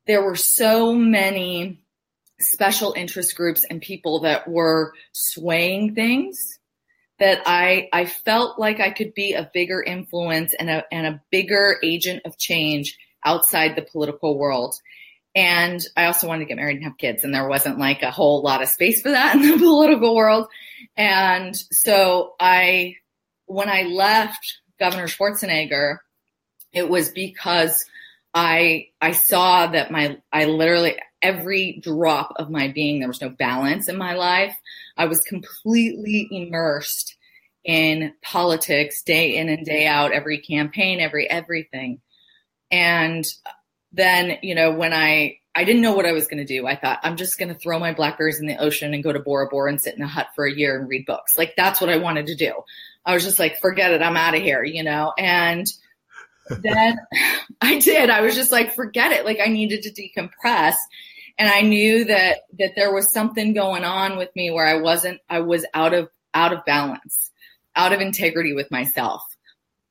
there 0.09 0.25
were 0.25 0.35
so 0.35 0.93
many 0.93 1.85
special 2.41 2.95
interest 2.95 3.37
groups 3.37 3.65
and 3.65 3.81
people 3.81 4.23
that 4.23 4.49
were 4.49 4.93
swaying 5.13 5.95
things 5.95 6.59
that 7.21 7.43
I, 7.47 7.89
I 7.93 8.07
felt 8.07 8.59
like 8.59 8.81
I 8.81 8.91
could 8.91 9.15
be 9.15 9.35
a 9.35 9.49
bigger 9.55 9.81
influence 9.81 10.53
and 10.53 10.69
a, 10.69 10.85
and 10.91 11.07
a 11.07 11.23
bigger 11.31 11.77
agent 11.85 12.23
of 12.25 12.37
change 12.37 12.99
outside 13.25 13.77
the 13.77 13.83
political 13.83 14.37
world. 14.37 14.75
And 15.35 15.81
I 15.97 16.07
also 16.07 16.27
wanted 16.27 16.41
to 16.41 16.49
get 16.49 16.57
married 16.57 16.77
and 16.77 16.85
have 16.85 16.99
kids, 16.99 17.23
and 17.23 17.33
there 17.33 17.49
wasn't 17.49 17.79
like 17.79 18.03
a 18.03 18.11
whole 18.11 18.43
lot 18.43 18.63
of 18.63 18.69
space 18.69 19.01
for 19.01 19.11
that 19.11 19.35
in 19.37 19.43
the 19.43 19.59
political 19.59 20.15
world. 20.15 20.49
And 20.97 21.57
so 21.57 22.35
I, 22.41 22.97
when 23.47 23.69
I 23.69 23.83
left 23.83 24.59
Governor 24.79 25.07
Schwarzenegger, 25.07 25.99
it 26.73 26.89
was 26.89 27.11
because 27.11 27.85
I 28.33 28.89
I 29.01 29.13
saw 29.13 29.67
that 29.67 29.91
my 29.91 30.19
I 30.33 30.45
literally 30.45 30.97
every 31.23 31.81
drop 31.83 32.33
of 32.37 32.51
my 32.51 32.69
being 32.69 32.99
there 32.99 33.09
was 33.09 33.21
no 33.21 33.29
balance 33.29 33.89
in 33.89 33.97
my 33.97 34.15
life. 34.15 34.57
I 34.97 35.07
was 35.07 35.21
completely 35.21 36.29
immersed 36.31 37.17
in 37.65 38.15
politics 38.23 39.03
day 39.03 39.37
in 39.37 39.49
and 39.49 39.67
day 39.67 39.87
out, 39.87 40.13
every 40.13 40.39
campaign, 40.39 41.01
every 41.01 41.29
everything. 41.29 42.01
And 42.71 43.25
then, 43.93 44.39
you 44.43 44.55
know, 44.55 44.73
when 44.73 44.93
I 44.93 45.41
I 45.55 45.65
didn't 45.65 45.83
know 45.83 45.95
what 45.95 46.07
I 46.07 46.13
was 46.13 46.29
going 46.29 46.39
to 46.39 46.45
do. 46.45 46.67
I 46.67 46.77
thought 46.77 47.01
I'm 47.03 47.17
just 47.17 47.39
going 47.39 47.49
to 47.49 47.59
throw 47.59 47.79
my 47.79 47.93
blackberries 47.93 48.39
in 48.39 48.47
the 48.47 48.59
ocean 48.59 48.95
and 48.95 49.03
go 49.03 49.13
to 49.13 49.19
Bora 49.19 49.49
Bora 49.49 49.71
and 49.71 49.81
sit 49.81 49.97
in 49.97 50.03
a 50.03 50.07
hut 50.07 50.29
for 50.37 50.47
a 50.47 50.53
year 50.53 50.79
and 50.79 50.89
read 50.89 51.07
books. 51.07 51.37
Like 51.37 51.55
that's 51.57 51.81
what 51.81 51.91
I 51.91 51.97
wanted 51.97 52.27
to 52.27 52.37
do. 52.37 52.55
I 53.05 53.15
was 53.15 53.25
just 53.25 53.39
like, 53.39 53.61
forget 53.61 53.93
it, 53.93 54.03
I'm 54.03 54.17
out 54.17 54.37
of 54.37 54.43
here, 54.43 54.63
you 54.63 54.85
know. 54.85 55.13
And 55.19 55.67
then 56.51 56.99
I 57.61 57.79
did. 57.79 58.11
I 58.11 58.21
was 58.21 58.35
just 58.35 58.53
like, 58.53 58.75
forget 58.75 59.13
it. 59.13 59.25
Like 59.25 59.39
I 59.41 59.49
needed 59.49 59.83
to 59.83 59.91
decompress. 59.91 60.77
And 61.39 61.49
I 61.49 61.63
knew 61.63 62.05
that 62.05 62.41
that 62.59 62.73
there 62.77 62.93
was 62.93 63.13
something 63.13 63.55
going 63.55 63.83
on 63.83 64.19
with 64.19 64.29
me 64.37 64.51
where 64.51 64.67
I 64.67 64.81
wasn't 64.81 65.21
I 65.29 65.41
was 65.41 65.65
out 65.75 65.95
of 65.95 66.11
out 66.35 66.53
of 66.53 66.65
balance, 66.65 67.31
out 67.75 67.93
of 67.93 68.01
integrity 68.01 68.53
with 68.53 68.71
myself. 68.71 69.23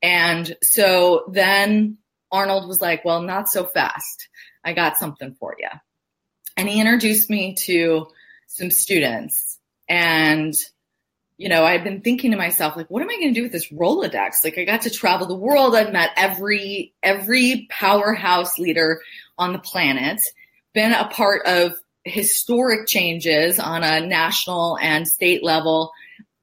And 0.00 0.56
so 0.62 1.24
then 1.32 1.98
Arnold 2.32 2.68
was 2.68 2.80
like, 2.80 3.04
"Well, 3.04 3.22
not 3.22 3.48
so 3.48 3.66
fast. 3.66 4.28
I 4.64 4.72
got 4.72 4.98
something 4.98 5.34
for 5.34 5.56
you." 5.58 5.68
And 6.56 6.68
he 6.68 6.80
introduced 6.80 7.30
me 7.30 7.54
to 7.66 8.08
some 8.46 8.70
students 8.70 9.58
and 9.88 10.54
you 11.40 11.48
know, 11.48 11.64
I've 11.64 11.84
been 11.84 12.02
thinking 12.02 12.32
to 12.32 12.36
myself, 12.36 12.76
like, 12.76 12.90
what 12.90 13.00
am 13.00 13.08
I 13.08 13.14
going 13.14 13.32
to 13.32 13.40
do 13.40 13.44
with 13.44 13.52
this 13.52 13.72
Rolodex? 13.72 14.44
Like, 14.44 14.58
I 14.58 14.64
got 14.66 14.82
to 14.82 14.90
travel 14.90 15.26
the 15.26 15.34
world. 15.34 15.74
I've 15.74 15.90
met 15.90 16.10
every, 16.14 16.92
every 17.02 17.66
powerhouse 17.70 18.58
leader 18.58 19.00
on 19.38 19.54
the 19.54 19.58
planet, 19.58 20.20
been 20.74 20.92
a 20.92 21.08
part 21.08 21.46
of 21.46 21.72
historic 22.04 22.86
changes 22.86 23.58
on 23.58 23.82
a 23.82 24.06
national 24.06 24.76
and 24.82 25.08
state 25.08 25.42
level. 25.42 25.92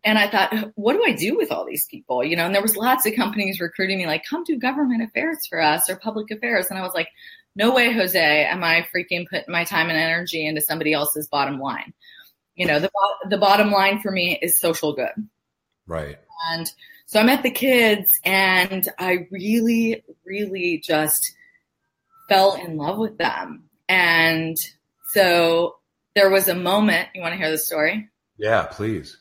And 0.08 0.18
I 0.18 0.30
thought, 0.30 0.72
what 0.76 0.94
do 0.94 1.04
I 1.06 1.12
do 1.12 1.36
with 1.36 1.52
all 1.52 1.66
these 1.66 1.86
people? 1.86 2.24
You 2.24 2.38
know, 2.38 2.46
and 2.46 2.56
there 2.56 2.62
was 2.62 2.78
lots 2.78 3.06
of 3.06 3.14
companies 3.14 3.60
recruiting 3.60 3.98
me, 3.98 4.08
like, 4.08 4.24
come 4.24 4.46
do 4.46 4.58
government 4.58 5.04
affairs 5.04 5.46
for 5.50 5.62
us 5.62 5.90
or 5.90 5.98
public 5.98 6.32
affairs. 6.32 6.68
And 6.70 6.80
I 6.80 6.82
was 6.82 6.94
like, 6.96 7.10
no 7.58 7.74
way, 7.74 7.92
Jose, 7.92 8.46
am 8.46 8.64
I 8.64 8.88
freaking 8.96 9.28
putting 9.28 9.52
my 9.52 9.66
time 9.66 9.90
and 9.90 10.00
energy 10.00 10.46
into 10.48 10.62
somebody 10.62 10.94
else's 10.94 11.28
bottom 11.28 11.60
line. 11.60 11.94
You 12.56 12.68
know 12.68 12.80
the 12.80 12.90
the 13.30 13.38
bottom 13.38 13.70
line 13.70 14.00
for 14.00 14.10
me 14.10 14.40
is 14.42 14.60
social 14.60 14.94
good. 14.94 15.12
Right. 15.86 16.18
And 16.50 16.72
so 17.06 17.20
i 17.20 17.24
met 17.24 17.44
the 17.44 17.52
kids 17.52 18.20
and 18.26 18.88
i 19.00 19.28
really 19.32 20.04
really 20.26 20.82
just 20.84 21.36
fell 22.30 22.56
in 22.56 22.78
love 22.78 22.98
with 22.98 23.18
them. 23.18 23.70
And 23.90 24.58
so 25.10 25.78
there 26.16 26.30
was 26.30 26.48
a 26.48 26.56
moment 26.56 27.10
you 27.14 27.22
want 27.22 27.34
to 27.34 27.38
hear 27.38 27.52
the 27.52 27.58
story? 27.58 28.10
Yeah 28.38 28.66
please 28.66 29.18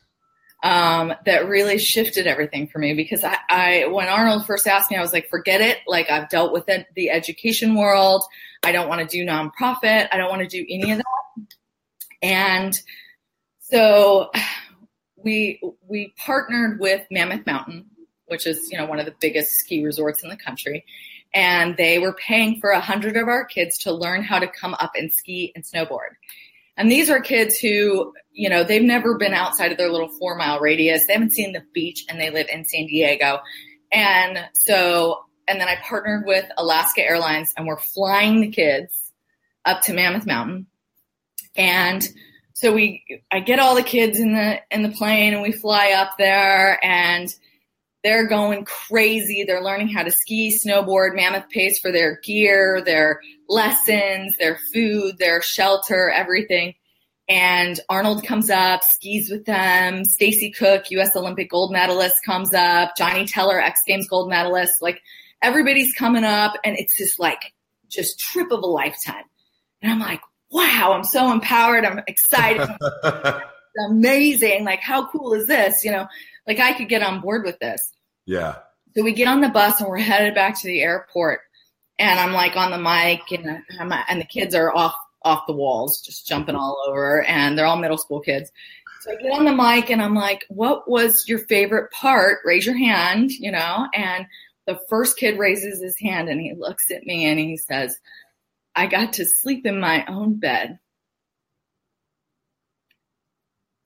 um, 0.63 1.13
that 1.25 1.47
really 1.47 1.77
shifted 1.77 2.25
everything 2.25 2.67
for 2.67 2.79
me 2.79 2.93
because 2.93 3.23
I, 3.23 3.37
I, 3.49 3.85
when 3.87 4.07
Arnold 4.07 4.45
first 4.45 4.67
asked 4.67 4.89
me, 4.89 4.97
I 4.97 5.01
was 5.01 5.13
like, 5.13 5.29
forget 5.29 5.61
it. 5.61 5.77
Like 5.85 6.09
I've 6.09 6.29
dealt 6.29 6.51
with 6.51 6.67
it, 6.67 6.87
the 6.95 7.09
education 7.09 7.75
world. 7.75 8.23
I 8.63 8.71
don't 8.71 8.89
want 8.89 9.01
to 9.01 9.07
do 9.07 9.25
nonprofit. 9.25 10.07
I 10.11 10.17
don't 10.17 10.29
want 10.29 10.41
to 10.41 10.47
do 10.47 10.65
any 10.67 10.91
of 10.91 10.97
that. 10.97 11.05
And 12.23 12.81
so 13.59 14.31
we 15.15 15.61
we 15.87 16.13
partnered 16.17 16.79
with 16.79 17.05
Mammoth 17.11 17.45
Mountain, 17.45 17.85
which 18.27 18.47
is 18.47 18.71
you 18.71 18.77
know 18.77 18.85
one 18.85 18.99
of 18.99 19.05
the 19.05 19.15
biggest 19.19 19.53
ski 19.53 19.83
resorts 19.83 20.23
in 20.23 20.29
the 20.29 20.37
country, 20.37 20.85
and 21.33 21.77
they 21.77 21.99
were 21.99 22.13
paying 22.13 22.59
for 22.59 22.71
a 22.71 22.79
hundred 22.79 23.17
of 23.17 23.27
our 23.27 23.45
kids 23.45 23.77
to 23.79 23.91
learn 23.91 24.23
how 24.23 24.39
to 24.39 24.47
come 24.47 24.73
up 24.75 24.93
and 24.95 25.13
ski 25.13 25.51
and 25.55 25.63
snowboard. 25.63 26.15
And 26.77 26.91
these 26.91 27.09
are 27.09 27.19
kids 27.19 27.57
who, 27.57 28.13
you 28.31 28.49
know, 28.49 28.63
they've 28.63 28.81
never 28.81 29.17
been 29.17 29.33
outside 29.33 29.71
of 29.71 29.77
their 29.77 29.91
little 29.91 30.09
four 30.09 30.35
mile 30.35 30.59
radius. 30.59 31.05
They 31.05 31.13
haven't 31.13 31.33
seen 31.33 31.51
the 31.51 31.63
beach 31.73 32.05
and 32.07 32.19
they 32.19 32.29
live 32.29 32.47
in 32.53 32.65
San 32.65 32.85
Diego. 32.85 33.39
And 33.91 34.39
so, 34.53 35.25
and 35.47 35.59
then 35.59 35.67
I 35.67 35.77
partnered 35.81 36.25
with 36.25 36.45
Alaska 36.57 37.01
Airlines 37.01 37.53
and 37.57 37.65
we're 37.65 37.79
flying 37.79 38.41
the 38.41 38.49
kids 38.49 39.11
up 39.65 39.81
to 39.83 39.93
Mammoth 39.93 40.27
Mountain. 40.27 40.67
And 41.55 42.07
so 42.53 42.73
we 42.73 43.21
I 43.31 43.39
get 43.39 43.59
all 43.59 43.75
the 43.75 43.83
kids 43.83 44.19
in 44.19 44.33
the 44.33 44.59
in 44.71 44.83
the 44.83 44.89
plane 44.89 45.33
and 45.33 45.41
we 45.41 45.51
fly 45.51 45.91
up 45.91 46.17
there 46.17 46.83
and 46.83 47.33
they're 48.07 48.25
going 48.25 48.63
crazy. 48.63 49.43
They're 49.43 49.61
learning 49.61 49.89
how 49.89 50.03
to 50.03 50.11
ski, 50.11 50.57
snowboard. 50.57 51.13
Mammoth 51.13 51.49
pays 51.49 51.77
for 51.77 51.91
their 51.91 52.21
gear, 52.23 52.81
their 52.81 53.19
lessons, 53.49 54.37
their 54.37 54.57
food, 54.73 55.17
their 55.17 55.41
shelter, 55.41 56.09
everything. 56.09 56.75
And 57.27 57.77
Arnold 57.89 58.23
comes 58.23 58.49
up, 58.49 58.81
skis 58.85 59.29
with 59.29 59.43
them. 59.43 60.05
Stacey 60.05 60.51
Cook, 60.51 60.89
U.S. 60.91 61.17
Olympic 61.17 61.49
gold 61.49 61.73
medalist, 61.73 62.23
comes 62.25 62.53
up. 62.53 62.95
Johnny 62.97 63.25
Teller, 63.25 63.59
X 63.59 63.81
Games 63.85 64.07
gold 64.07 64.29
medalist. 64.29 64.81
Like 64.81 65.01
everybody's 65.41 65.93
coming 65.93 66.23
up, 66.23 66.53
and 66.63 66.77
it's 66.77 66.97
just 66.97 67.19
like 67.19 67.53
just 67.89 68.21
trip 68.21 68.51
of 68.51 68.63
a 68.63 68.67
lifetime. 68.67 69.25
And 69.81 69.91
I'm 69.91 69.99
like, 69.99 70.21
wow, 70.49 70.93
I'm 70.93 71.03
so 71.03 71.29
empowered. 71.29 71.83
I'm 71.83 71.99
excited. 72.07 72.69
amazing. 73.89 74.63
Like, 74.63 74.79
how 74.79 75.09
cool 75.09 75.33
is 75.33 75.45
this? 75.45 75.83
You 75.83 75.91
know, 75.91 76.07
like 76.47 76.61
I 76.61 76.71
could 76.71 76.87
get 76.87 77.03
on 77.03 77.19
board 77.19 77.43
with 77.43 77.59
this. 77.59 77.81
Yeah. 78.27 78.57
So 78.95 79.03
we 79.03 79.13
get 79.13 79.27
on 79.27 79.41
the 79.41 79.49
bus 79.49 79.79
and 79.79 79.89
we're 79.89 79.97
headed 79.97 80.35
back 80.35 80.59
to 80.61 80.67
the 80.67 80.81
airport. 80.81 81.39
And 81.97 82.19
I'm 82.19 82.33
like 82.33 82.55
on 82.55 82.69
the 82.69 82.77
mic 82.77 83.31
and, 83.31 83.63
I'm, 83.79 83.91
and 84.07 84.21
the 84.21 84.25
kids 84.25 84.53
are 84.53 84.71
off, 84.75 84.93
off 85.23 85.47
the 85.47 85.53
walls, 85.53 86.01
just 86.01 86.27
jumping 86.27 86.55
all 86.55 86.77
over. 86.87 87.23
And 87.23 87.57
they're 87.57 87.65
all 87.65 87.77
middle 87.77 87.97
school 87.97 88.19
kids. 88.19 88.51
So 89.01 89.11
I 89.11 89.15
get 89.15 89.31
on 89.31 89.45
the 89.45 89.55
mic 89.55 89.89
and 89.89 90.01
I'm 90.01 90.13
like, 90.13 90.45
what 90.49 90.89
was 90.89 91.27
your 91.27 91.39
favorite 91.39 91.91
part? 91.91 92.39
Raise 92.45 92.65
your 92.65 92.77
hand, 92.77 93.31
you 93.31 93.51
know? 93.51 93.87
And 93.93 94.27
the 94.67 94.79
first 94.89 95.17
kid 95.17 95.39
raises 95.39 95.81
his 95.81 95.97
hand 95.99 96.29
and 96.29 96.41
he 96.41 96.53
looks 96.53 96.91
at 96.91 97.03
me 97.03 97.25
and 97.25 97.39
he 97.39 97.57
says, 97.57 97.97
I 98.75 98.85
got 98.87 99.13
to 99.13 99.25
sleep 99.25 99.65
in 99.65 99.79
my 99.79 100.05
own 100.05 100.35
bed. 100.39 100.77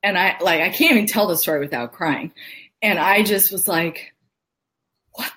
And 0.03 0.17
I 0.17 0.37
like 0.41 0.61
I 0.61 0.69
can't 0.69 0.93
even 0.93 1.05
tell 1.05 1.27
the 1.27 1.37
story 1.37 1.59
without 1.59 1.93
crying. 1.93 2.33
And 2.81 2.97
I 2.97 3.23
just 3.23 3.51
was 3.51 3.67
like, 3.67 4.13
what? 5.13 5.31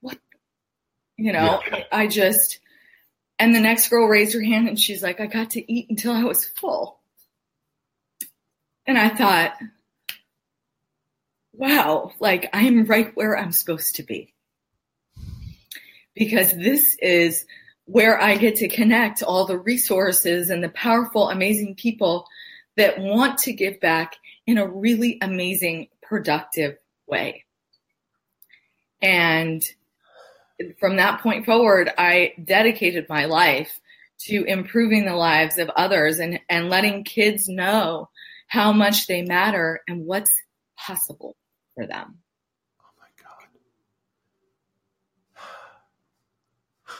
What? 0.00 0.18
You 1.16 1.32
know, 1.32 1.60
yeah. 1.70 1.84
I 1.90 2.06
just 2.06 2.60
and 3.38 3.54
the 3.54 3.60
next 3.60 3.88
girl 3.88 4.06
raised 4.06 4.34
her 4.34 4.42
hand 4.42 4.68
and 4.68 4.78
she's 4.78 5.02
like, 5.02 5.20
I 5.20 5.26
got 5.26 5.50
to 5.50 5.72
eat 5.72 5.90
until 5.90 6.12
I 6.12 6.24
was 6.24 6.44
full. 6.44 6.98
And 8.86 8.96
I 8.96 9.08
thought, 9.08 9.56
wow, 11.52 12.12
like 12.20 12.48
I'm 12.52 12.84
right 12.84 13.14
where 13.16 13.36
I'm 13.36 13.52
supposed 13.52 13.96
to 13.96 14.02
be. 14.02 14.32
Because 16.14 16.52
this 16.52 16.96
is 17.02 17.44
where 17.84 18.20
I 18.20 18.36
get 18.36 18.56
to 18.56 18.68
connect 18.68 19.22
all 19.22 19.44
the 19.44 19.58
resources 19.58 20.50
and 20.50 20.62
the 20.62 20.70
powerful, 20.70 21.28
amazing 21.28 21.74
people 21.74 22.26
that 22.76 22.98
want 22.98 23.38
to 23.38 23.52
give 23.52 23.80
back 23.80 24.16
in 24.46 24.56
a 24.58 24.66
really 24.66 25.18
amazing, 25.20 25.88
productive 26.00 26.78
way. 27.06 27.44
And 29.02 29.62
from 30.78 30.96
that 30.96 31.20
point 31.20 31.46
forward, 31.46 31.90
I 31.96 32.32
dedicated 32.42 33.08
my 33.08 33.26
life 33.26 33.80
to 34.18 34.44
improving 34.44 35.04
the 35.04 35.14
lives 35.14 35.58
of 35.58 35.68
others 35.70 36.18
and, 36.18 36.40
and 36.48 36.70
letting 36.70 37.04
kids 37.04 37.48
know 37.48 38.08
how 38.48 38.72
much 38.72 39.06
they 39.06 39.22
matter 39.22 39.80
and 39.86 40.06
what's 40.06 40.30
possible 40.78 41.36
for 41.74 41.86
them. 41.86 42.18
Oh 42.80 42.90
my 42.98 43.08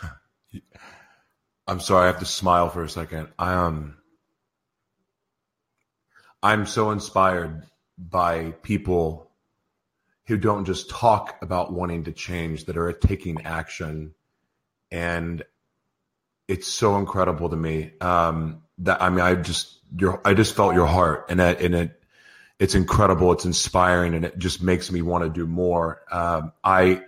God. 0.02 0.10
I'm 1.66 1.80
sorry, 1.80 2.04
I 2.04 2.06
have 2.08 2.20
to 2.20 2.26
smile 2.26 2.68
for 2.68 2.82
a 2.82 2.88
second. 2.88 3.28
I 3.38 3.54
um 3.54 3.96
I'm 6.42 6.66
so 6.66 6.90
inspired 6.90 7.66
by 7.98 8.52
people 8.62 9.30
who 10.26 10.36
don't 10.36 10.64
just 10.64 10.90
talk 10.90 11.36
about 11.42 11.72
wanting 11.72 12.04
to 12.04 12.12
change, 12.12 12.64
that 12.66 12.76
are 12.76 12.92
taking 12.92 13.42
action. 13.42 14.14
And 14.90 15.44
it's 16.48 16.68
so 16.68 16.96
incredible 16.96 17.48
to 17.48 17.56
me. 17.56 17.92
Um, 18.00 18.62
that 18.78 19.02
I 19.02 19.10
mean, 19.10 19.20
I 19.20 19.34
just 19.34 19.78
your 19.96 20.20
I 20.24 20.34
just 20.34 20.54
felt 20.54 20.74
your 20.74 20.86
heart, 20.86 21.26
and 21.28 21.40
it, 21.40 21.60
and 21.60 21.74
it 21.74 22.02
it's 22.58 22.74
incredible. 22.74 23.32
It's 23.32 23.44
inspiring, 23.44 24.14
and 24.14 24.24
it 24.24 24.38
just 24.38 24.62
makes 24.62 24.90
me 24.90 25.02
want 25.02 25.24
to 25.24 25.30
do 25.30 25.46
more. 25.46 26.02
Um, 26.10 26.52
I. 26.62 27.02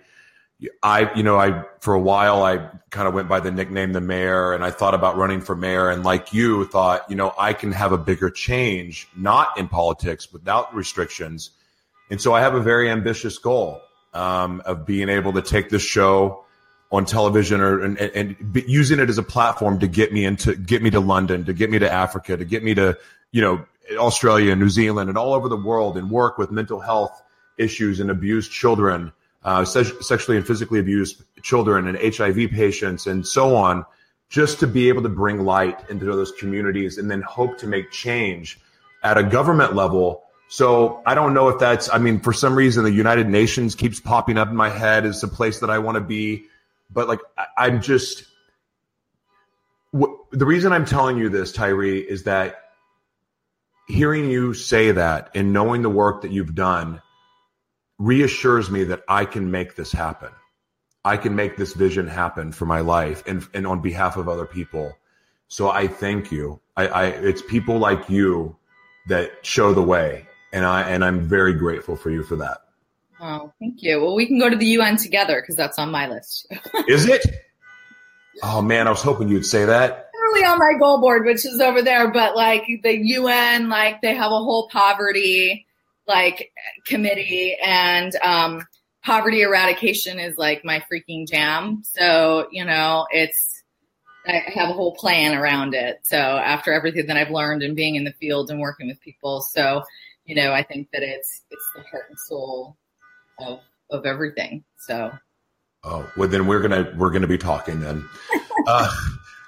I, 0.83 1.13
you 1.15 1.23
know, 1.23 1.39
I, 1.39 1.63
for 1.79 1.93
a 1.93 1.99
while, 2.01 2.43
I 2.43 2.57
kind 2.89 3.07
of 3.07 3.13
went 3.13 3.29
by 3.29 3.39
the 3.39 3.49
nickname 3.49 3.93
the 3.93 4.01
mayor 4.01 4.51
and 4.51 4.61
I 4.61 4.71
thought 4.71 4.93
about 4.93 5.15
running 5.15 5.39
for 5.39 5.55
mayor. 5.55 5.89
And 5.89 6.03
like 6.03 6.33
you 6.33 6.65
thought, 6.65 7.09
you 7.09 7.15
know, 7.15 7.33
I 7.39 7.53
can 7.53 7.71
have 7.71 7.93
a 7.93 7.97
bigger 7.97 8.29
change, 8.29 9.07
not 9.15 9.57
in 9.57 9.69
politics, 9.69 10.33
without 10.33 10.75
restrictions. 10.75 11.51
And 12.09 12.19
so 12.21 12.33
I 12.33 12.41
have 12.41 12.55
a 12.55 12.61
very 12.61 12.89
ambitious 12.89 13.37
goal 13.37 13.81
um, 14.13 14.61
of 14.65 14.85
being 14.85 15.09
able 15.09 15.33
to 15.33 15.41
take 15.41 15.69
this 15.69 15.83
show 15.83 16.43
on 16.91 17.05
television 17.05 17.61
or 17.61 17.83
and, 17.83 17.97
and 17.99 18.63
using 18.67 18.99
it 18.99 19.09
as 19.09 19.17
a 19.17 19.23
platform 19.23 19.79
to 19.79 19.87
get 19.87 20.11
me 20.11 20.25
into 20.25 20.55
get 20.55 20.81
me 20.81 20.89
to 20.89 20.99
London, 20.99 21.45
to 21.45 21.53
get 21.53 21.69
me 21.69 21.79
to 21.79 21.91
Africa, 21.91 22.35
to 22.35 22.45
get 22.45 22.63
me 22.63 22.73
to 22.73 22.97
you 23.31 23.41
know 23.41 23.63
Australia, 23.97 24.51
and 24.51 24.61
New 24.61 24.69
Zealand, 24.69 25.09
and 25.09 25.17
all 25.17 25.33
over 25.33 25.49
the 25.49 25.57
world, 25.57 25.97
and 25.97 26.09
work 26.09 26.37
with 26.37 26.51
mental 26.51 26.79
health 26.79 27.21
issues 27.57 27.99
and 27.99 28.09
abused 28.09 28.51
children, 28.51 29.11
uh, 29.43 29.65
se- 29.65 30.01
sexually 30.01 30.37
and 30.37 30.47
physically 30.47 30.79
abused 30.79 31.21
children, 31.43 31.87
and 31.87 32.15
HIV 32.15 32.51
patients, 32.51 33.05
and 33.05 33.25
so 33.25 33.55
on, 33.55 33.85
just 34.29 34.59
to 34.59 34.67
be 34.67 34.89
able 34.89 35.03
to 35.03 35.09
bring 35.09 35.43
light 35.43 35.79
into 35.89 36.05
those 36.05 36.31
communities, 36.33 36.97
and 36.97 37.09
then 37.09 37.21
hope 37.21 37.57
to 37.59 37.67
make 37.67 37.91
change 37.91 38.59
at 39.03 39.17
a 39.17 39.23
government 39.23 39.75
level. 39.75 40.23
So 40.49 41.01
I 41.05 41.15
don't 41.15 41.33
know 41.33 41.49
if 41.49 41.59
that's. 41.59 41.89
I 41.89 41.99
mean, 41.99 42.19
for 42.19 42.33
some 42.33 42.55
reason, 42.55 42.83
the 42.83 42.91
United 42.91 43.29
Nations 43.29 43.75
keeps 43.75 43.99
popping 43.99 44.37
up 44.37 44.49
in 44.49 44.55
my 44.55 44.69
head 44.69 45.05
as 45.05 45.23
a 45.23 45.27
place 45.27 45.59
that 45.59 45.69
I 45.69 45.79
want 45.79 45.95
to 45.95 46.01
be 46.01 46.45
but 46.89 47.07
like 47.07 47.19
I, 47.37 47.67
am 47.67 47.81
just 47.81 48.25
the 49.93 50.45
reason 50.45 50.71
I'm 50.71 50.85
telling 50.85 51.17
you 51.17 51.29
this, 51.29 51.51
Tyree, 51.51 51.99
is 51.99 52.23
that 52.23 52.57
hearing 53.87 54.29
you 54.29 54.53
say 54.53 54.91
that 54.91 55.31
and 55.35 55.51
knowing 55.51 55.81
the 55.81 55.89
work 55.89 56.21
that 56.21 56.31
you've 56.31 56.53
done 56.53 57.01
reassures 57.97 58.69
me 58.69 58.85
that 58.85 59.01
I 59.07 59.25
can 59.25 59.51
make 59.51 59.75
this 59.75 59.91
happen. 59.91 60.29
I 61.03 61.17
can 61.17 61.35
make 61.35 61.57
this 61.57 61.73
vision 61.73 62.07
happen 62.07 62.51
for 62.51 62.65
my 62.65 62.81
life 62.81 63.23
and, 63.25 63.47
and 63.53 63.65
on 63.65 63.81
behalf 63.81 64.17
of 64.17 64.29
other 64.29 64.45
people. 64.45 64.95
So 65.47 65.69
I 65.69 65.87
thank 65.87 66.31
you. 66.31 66.59
I, 66.77 66.87
I 66.87 67.05
it's 67.07 67.41
people 67.41 67.79
like 67.79 68.09
you 68.09 68.55
that 69.07 69.31
show 69.41 69.73
the 69.73 69.81
way, 69.81 70.27
and 70.51 70.65
I 70.65 70.89
and 70.89 71.03
I'm 71.03 71.21
very 71.21 71.53
grateful 71.53 71.95
for 71.95 72.09
you 72.09 72.23
for 72.23 72.35
that. 72.37 72.61
Oh, 73.21 73.51
thank 73.59 73.83
you. 73.83 74.01
Well, 74.01 74.15
we 74.15 74.25
can 74.25 74.39
go 74.39 74.49
to 74.49 74.55
the 74.55 74.65
UN 74.65 74.97
together 74.97 75.41
because 75.41 75.55
that's 75.55 75.77
on 75.77 75.91
my 75.91 76.07
list. 76.07 76.47
is 76.87 77.05
it? 77.07 77.25
Oh 78.43 78.61
man, 78.61 78.87
I 78.87 78.91
was 78.91 79.01
hoping 79.01 79.27
you'd 79.27 79.45
say 79.45 79.65
that. 79.65 80.09
Really 80.13 80.45
on 80.45 80.59
my 80.59 80.73
goal 80.79 81.01
board, 81.01 81.25
which 81.25 81.45
is 81.45 81.59
over 81.59 81.81
there, 81.81 82.11
but 82.11 82.35
like 82.35 82.63
the 82.83 82.97
UN, 82.97 83.69
like 83.69 84.01
they 84.01 84.13
have 84.15 84.31
a 84.31 84.37
whole 84.37 84.69
poverty 84.69 85.65
like 86.07 86.51
committee, 86.85 87.57
and 87.63 88.15
um, 88.23 88.65
poverty 89.03 89.41
eradication 89.41 90.19
is 90.19 90.37
like 90.37 90.63
my 90.65 90.83
freaking 90.91 91.27
jam. 91.27 91.83
So 91.83 92.47
you 92.51 92.63
know, 92.65 93.05
it's 93.11 93.63
I 94.25 94.43
have 94.53 94.69
a 94.69 94.73
whole 94.73 94.95
plan 94.95 95.35
around 95.35 95.73
it. 95.73 95.99
So 96.03 96.17
after 96.17 96.71
everything 96.71 97.07
that 97.07 97.17
I've 97.17 97.31
learned 97.31 97.63
and 97.63 97.75
being 97.75 97.95
in 97.95 98.03
the 98.03 98.13
field 98.13 98.49
and 98.49 98.59
working 98.59 98.87
with 98.87 99.01
people, 99.01 99.41
so 99.41 99.83
you 100.29 100.35
know, 100.35 100.53
I 100.53 100.61
think 100.61 100.89
that 100.93 101.01
it's 101.01 101.41
it's 101.49 101.69
the 101.75 101.81
heart 101.89 102.05
and 102.09 102.19
soul 102.19 102.77
of 103.39 103.61
of 103.89 104.05
everything. 104.05 104.63
So. 104.77 105.11
Oh 105.83 106.07
well, 106.15 106.27
then 106.27 106.45
we're 106.45 106.61
gonna 106.61 106.93
we're 106.95 107.09
gonna 107.09 107.25
be 107.25 107.39
talking 107.39 107.79
then. 107.79 108.07
uh, 108.67 108.95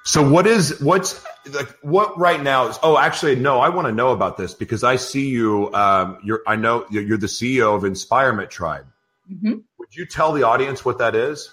so 0.06 0.28
what 0.28 0.48
is 0.48 0.82
what's 0.82 1.24
like 1.52 1.70
what 1.84 2.18
right 2.18 2.42
now 2.42 2.70
is? 2.70 2.80
Oh, 2.82 2.98
actually, 2.98 3.36
no. 3.36 3.60
I 3.60 3.70
want 3.70 3.90
to 3.90 3.94
know 3.94 4.10
about 4.10 4.38
this 4.38 4.56
because 4.56 4.84
I 4.84 4.96
see 4.96 5.28
you. 5.28 5.72
Um, 5.72 6.18
you're 6.24 6.42
I 6.48 6.56
know 6.56 6.88
you're 6.90 7.20
the 7.20 7.28
CEO 7.28 7.76
of 7.76 7.86
Inspirement 7.86 8.50
Tribe. 8.50 8.88
Mm-hmm. 9.32 9.60
Would 9.78 9.96
you 9.96 10.08
tell 10.08 10.32
the 10.34 10.44
audience 10.44 10.84
what 10.84 10.98
that 10.98 11.14
is? 11.16 11.52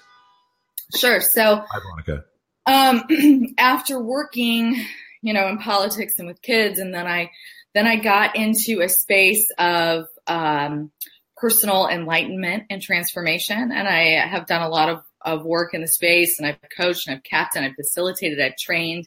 Sure. 0.96 1.20
So, 1.20 1.62
hi, 1.70 1.80
Veronica. 1.80 2.24
Um, 2.64 3.54
after 3.58 4.00
working, 4.00 4.82
you 5.20 5.34
know, 5.34 5.48
in 5.48 5.58
politics 5.58 6.14
and 6.18 6.26
with 6.26 6.40
kids, 6.40 6.78
and 6.78 6.94
then 6.94 7.06
I 7.06 7.30
then 7.78 7.86
I 7.86 7.94
got 7.94 8.34
into 8.34 8.80
a 8.80 8.88
space 8.88 9.48
of 9.56 10.06
um, 10.26 10.90
personal 11.36 11.86
enlightenment 11.86 12.64
and 12.70 12.82
transformation. 12.82 13.70
And 13.72 13.86
I 13.86 14.26
have 14.26 14.48
done 14.48 14.62
a 14.62 14.68
lot 14.68 14.88
of, 14.88 15.02
of 15.22 15.44
work 15.44 15.74
in 15.74 15.80
the 15.80 15.86
space 15.86 16.40
and 16.40 16.48
I've 16.48 16.58
coached 16.76 17.06
and 17.06 17.16
I've 17.16 17.22
captained, 17.22 17.64
I've 17.64 17.76
facilitated, 17.76 18.40
I've 18.40 18.56
trained. 18.56 19.06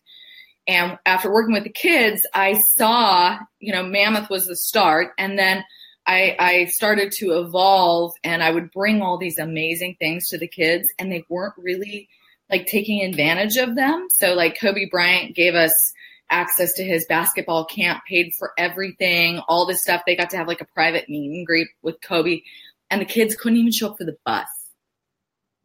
And 0.70 0.98
after 1.06 1.30
working 1.30 1.54
with 1.54 1.66
the 1.66 1.70
kids, 1.70 2.26
I 2.34 2.62
saw, 2.62 3.38
you 3.60 3.74
know, 3.74 3.84
Mammoth 3.84 4.30
was 4.30 4.48
the 4.48 4.56
start. 4.56 5.10
And 5.18 5.38
then 5.38 5.66
I, 6.08 6.38
I 6.40 6.66
started 6.68 7.12
to 7.18 7.40
evolve 7.40 8.14
and 8.24 8.42
I 8.42 8.52
would 8.52 8.72
bring 8.72 9.02
all 9.02 9.18
these 9.18 9.38
amazing 9.38 9.98
things 10.00 10.30
to 10.30 10.38
the 10.38 10.48
kids 10.48 10.88
and 10.98 11.12
they 11.12 11.26
weren't 11.28 11.56
really 11.58 12.08
like 12.50 12.68
taking 12.68 13.04
advantage 13.04 13.58
of 13.58 13.76
them. 13.76 14.08
So 14.12 14.34
like 14.34 14.58
Kobe 14.58 14.88
Bryant 14.90 15.36
gave 15.36 15.56
us 15.56 15.92
access 16.32 16.74
to 16.74 16.84
his 16.84 17.06
basketball 17.06 17.66
camp, 17.66 18.04
paid 18.08 18.34
for 18.38 18.54
everything, 18.58 19.40
all 19.48 19.66
this 19.66 19.84
stuff. 19.84 20.02
They 20.06 20.16
got 20.16 20.32
to 20.32 20.38
have 20.38 20.48
like 20.48 20.62
a 20.62 20.66
private 20.66 21.10
meet 21.10 21.32
and 21.32 21.46
greet 21.46 21.68
with 21.82 22.02
Kobe, 22.02 22.42
and 22.90 23.02
the 23.02 23.06
kids 23.06 23.36
couldn't 23.36 23.60
even 23.60 23.72
show 23.72 23.92
up 23.92 23.98
for 23.98 24.06
the 24.06 24.18
bus. 24.26 24.48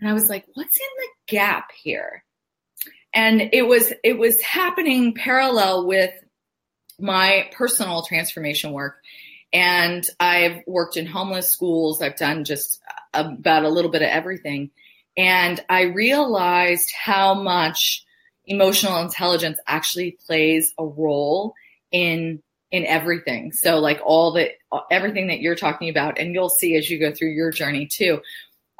And 0.00 0.10
I 0.10 0.12
was 0.12 0.28
like, 0.28 0.44
what's 0.54 0.76
in 0.76 0.86
the 0.98 1.08
gap 1.34 1.70
here? 1.82 2.24
And 3.14 3.40
it 3.52 3.66
was 3.66 3.92
it 4.04 4.18
was 4.18 4.40
happening 4.42 5.14
parallel 5.14 5.86
with 5.86 6.12
my 6.98 7.48
personal 7.52 8.02
transformation 8.02 8.72
work. 8.72 8.96
And 9.52 10.04
I've 10.20 10.60
worked 10.66 10.96
in 10.96 11.06
homeless 11.06 11.48
schools. 11.48 12.02
I've 12.02 12.16
done 12.16 12.44
just 12.44 12.80
about 13.14 13.64
a 13.64 13.70
little 13.70 13.90
bit 13.90 14.02
of 14.02 14.08
everything. 14.08 14.70
And 15.16 15.64
I 15.68 15.82
realized 15.82 16.92
how 16.92 17.34
much 17.34 18.04
emotional 18.46 19.00
intelligence 19.00 19.58
actually 19.66 20.18
plays 20.26 20.72
a 20.78 20.84
role 20.84 21.54
in 21.92 22.42
in 22.70 22.84
everything. 22.84 23.52
So 23.52 23.78
like 23.78 24.00
all 24.04 24.32
the 24.32 24.50
everything 24.90 25.28
that 25.28 25.40
you're 25.40 25.54
talking 25.56 25.88
about, 25.88 26.18
and 26.18 26.34
you'll 26.34 26.48
see 26.48 26.76
as 26.76 26.90
you 26.90 26.98
go 26.98 27.12
through 27.12 27.30
your 27.30 27.50
journey 27.50 27.86
too, 27.86 28.20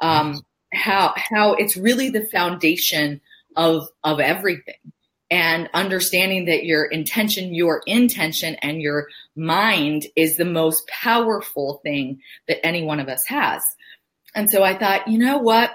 um, 0.01 0.41
how 0.73 1.13
how 1.15 1.53
it's 1.53 1.77
really 1.77 2.09
the 2.09 2.25
foundation 2.25 3.21
of 3.55 3.87
of 4.03 4.19
everything. 4.19 4.75
And 5.29 5.69
understanding 5.73 6.45
that 6.45 6.63
your 6.63 6.85
intention, 6.85 7.53
your 7.53 7.81
intention, 7.85 8.55
and 8.55 8.81
your 8.81 9.07
mind 9.35 10.05
is 10.15 10.37
the 10.37 10.45
most 10.45 10.87
powerful 10.87 11.81
thing 11.83 12.21
that 12.47 12.65
any 12.65 12.83
one 12.83 13.01
of 13.01 13.09
us 13.09 13.25
has. 13.27 13.61
And 14.33 14.49
so 14.49 14.63
I 14.63 14.77
thought, 14.77 15.09
you 15.09 15.17
know 15.17 15.39
what? 15.39 15.71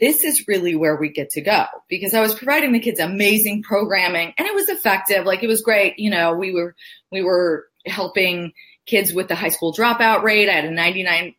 This 0.00 0.24
is 0.24 0.48
really 0.48 0.74
where 0.74 0.96
we 0.96 1.10
get 1.10 1.30
to 1.30 1.42
go 1.42 1.66
because 1.88 2.14
I 2.14 2.20
was 2.20 2.34
providing 2.34 2.72
the 2.72 2.80
kids 2.80 3.00
amazing 3.00 3.62
programming 3.62 4.32
and 4.38 4.48
it 4.48 4.54
was 4.54 4.68
effective. 4.68 5.26
Like 5.26 5.42
it 5.42 5.46
was 5.46 5.60
great. 5.60 5.98
You 5.98 6.10
know, 6.10 6.34
we 6.34 6.52
were, 6.52 6.74
we 7.12 7.22
were 7.22 7.66
helping 7.86 8.52
kids 8.86 9.12
with 9.12 9.28
the 9.28 9.34
high 9.34 9.50
school 9.50 9.74
dropout 9.74 10.22
rate. 10.22 10.48
I 10.48 10.54
had 10.54 10.64
a 10.64 10.70
99 10.70 11.34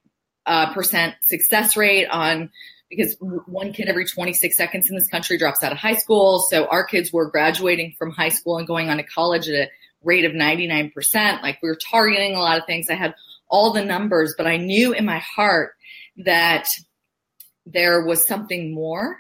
uh, 0.46 0.74
percent 0.74 1.16
success 1.26 1.76
rate 1.76 2.08
on 2.08 2.52
because 2.90 3.16
one 3.20 3.74
kid 3.74 3.88
every 3.88 4.06
26 4.06 4.56
seconds 4.56 4.90
in 4.90 4.96
this 4.96 5.08
country 5.08 5.38
drops 5.38 5.64
out 5.64 5.72
of 5.72 5.78
high 5.78 5.96
school. 5.96 6.40
So 6.52 6.66
our 6.66 6.84
kids 6.84 7.12
were 7.12 7.32
graduating 7.32 7.96
from 7.98 8.12
high 8.12 8.30
school 8.30 8.58
and 8.58 8.68
going 8.68 8.90
on 8.90 8.98
to 8.98 9.04
college 9.04 9.48
at 9.48 9.56
a 9.56 9.70
rate 10.04 10.26
of 10.26 10.34
99%. 10.34 10.94
Like 11.42 11.60
we 11.64 11.70
were 11.70 11.78
targeting 11.90 12.36
a 12.36 12.40
lot 12.40 12.60
of 12.60 12.66
things. 12.66 12.90
I 12.90 12.96
had 12.96 13.16
all 13.50 13.74
the 13.74 13.86
numbers, 13.86 14.36
but 14.38 14.46
I 14.46 14.58
knew 14.58 14.94
in 14.94 15.06
my 15.06 15.20
heart 15.20 15.74
that 16.18 16.68
there 17.66 18.06
was 18.06 18.26
something 18.26 18.74
more. 18.74 19.18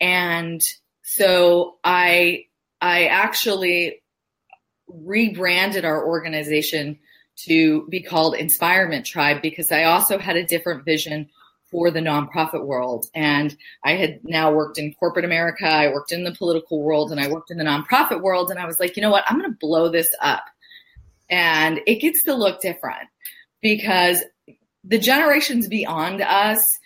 And 0.00 0.60
so 1.02 1.76
I, 1.82 2.44
I 2.80 3.06
actually 3.06 4.02
rebranded 4.88 5.84
our 5.84 6.06
organization 6.06 6.98
to 7.46 7.86
be 7.88 8.02
called 8.02 8.34
Inspirement 8.34 9.04
Tribe 9.04 9.42
because 9.42 9.70
I 9.70 9.84
also 9.84 10.18
had 10.18 10.36
a 10.36 10.46
different 10.46 10.84
vision 10.84 11.28
for 11.70 11.90
the 11.90 12.00
nonprofit 12.00 12.64
world. 12.64 13.06
And 13.14 13.56
I 13.84 13.92
had 13.92 14.20
now 14.22 14.52
worked 14.52 14.78
in 14.78 14.94
corporate 14.94 15.24
America, 15.24 15.66
I 15.66 15.88
worked 15.88 16.12
in 16.12 16.24
the 16.24 16.32
political 16.32 16.82
world, 16.82 17.10
and 17.10 17.20
I 17.20 17.28
worked 17.28 17.50
in 17.50 17.58
the 17.58 17.64
nonprofit 17.64 18.22
world. 18.22 18.50
And 18.50 18.58
I 18.58 18.66
was 18.66 18.78
like, 18.78 18.96
you 18.96 19.02
know 19.02 19.10
what? 19.10 19.24
I'm 19.28 19.38
going 19.38 19.50
to 19.50 19.58
blow 19.60 19.90
this 19.90 20.08
up. 20.20 20.44
And 21.28 21.80
it 21.86 21.96
gets 21.96 22.22
to 22.24 22.34
look 22.34 22.60
different 22.60 23.08
because 23.60 24.22
the 24.84 24.98
generations 24.98 25.66
beyond 25.66 26.22
us 26.22 26.78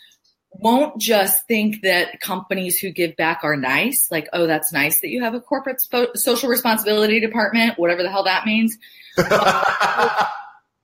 won't 0.63 1.01
just 1.01 1.47
think 1.47 1.83
that 1.83 2.21
companies 2.21 2.79
who 2.79 2.91
give 2.91 3.17
back 3.17 3.41
are 3.43 3.57
nice, 3.57 4.11
like, 4.11 4.29
oh, 4.33 4.47
that's 4.47 4.73
nice 4.73 5.01
that 5.01 5.09
you 5.09 5.23
have 5.23 5.35
a 5.35 5.41
corporate 5.41 5.79
spo- 5.79 6.17
social 6.17 6.49
responsibility 6.49 7.21
department, 7.21 7.79
whatever 7.79 8.03
the 8.03 8.11
hell 8.11 8.25
that 8.25 8.47
means. 8.47 8.77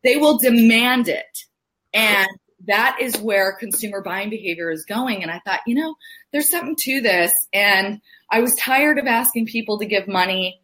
they 0.02 0.16
will 0.16 0.38
demand 0.38 1.08
it. 1.08 1.44
And 1.92 2.28
that 2.66 2.98
is 3.00 3.16
where 3.18 3.52
consumer 3.52 4.02
buying 4.02 4.30
behavior 4.30 4.70
is 4.70 4.84
going. 4.84 5.22
And 5.22 5.30
I 5.30 5.40
thought, 5.44 5.60
you 5.66 5.74
know, 5.74 5.94
there's 6.32 6.50
something 6.50 6.76
to 6.80 7.00
this. 7.00 7.32
And 7.52 8.00
I 8.30 8.40
was 8.40 8.54
tired 8.54 8.98
of 8.98 9.06
asking 9.06 9.46
people 9.46 9.78
to 9.78 9.86
give 9.86 10.08
money 10.08 10.60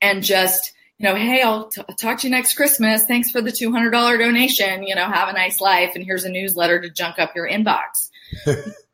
and 0.00 0.22
just, 0.22 0.72
you 0.98 1.08
know, 1.08 1.14
hey, 1.14 1.42
I'll 1.42 1.68
t- 1.68 1.82
talk 1.98 2.20
to 2.20 2.26
you 2.26 2.30
next 2.30 2.54
Christmas. 2.54 3.04
Thanks 3.04 3.30
for 3.30 3.40
the 3.40 3.50
$200 3.50 3.90
donation. 4.18 4.84
You 4.84 4.94
know, 4.94 5.06
have 5.06 5.28
a 5.28 5.32
nice 5.32 5.60
life. 5.60 5.92
And 5.94 6.04
here's 6.04 6.24
a 6.24 6.30
newsletter 6.30 6.80
to 6.80 6.90
junk 6.90 7.18
up 7.18 7.34
your 7.34 7.48
inbox. 7.48 8.10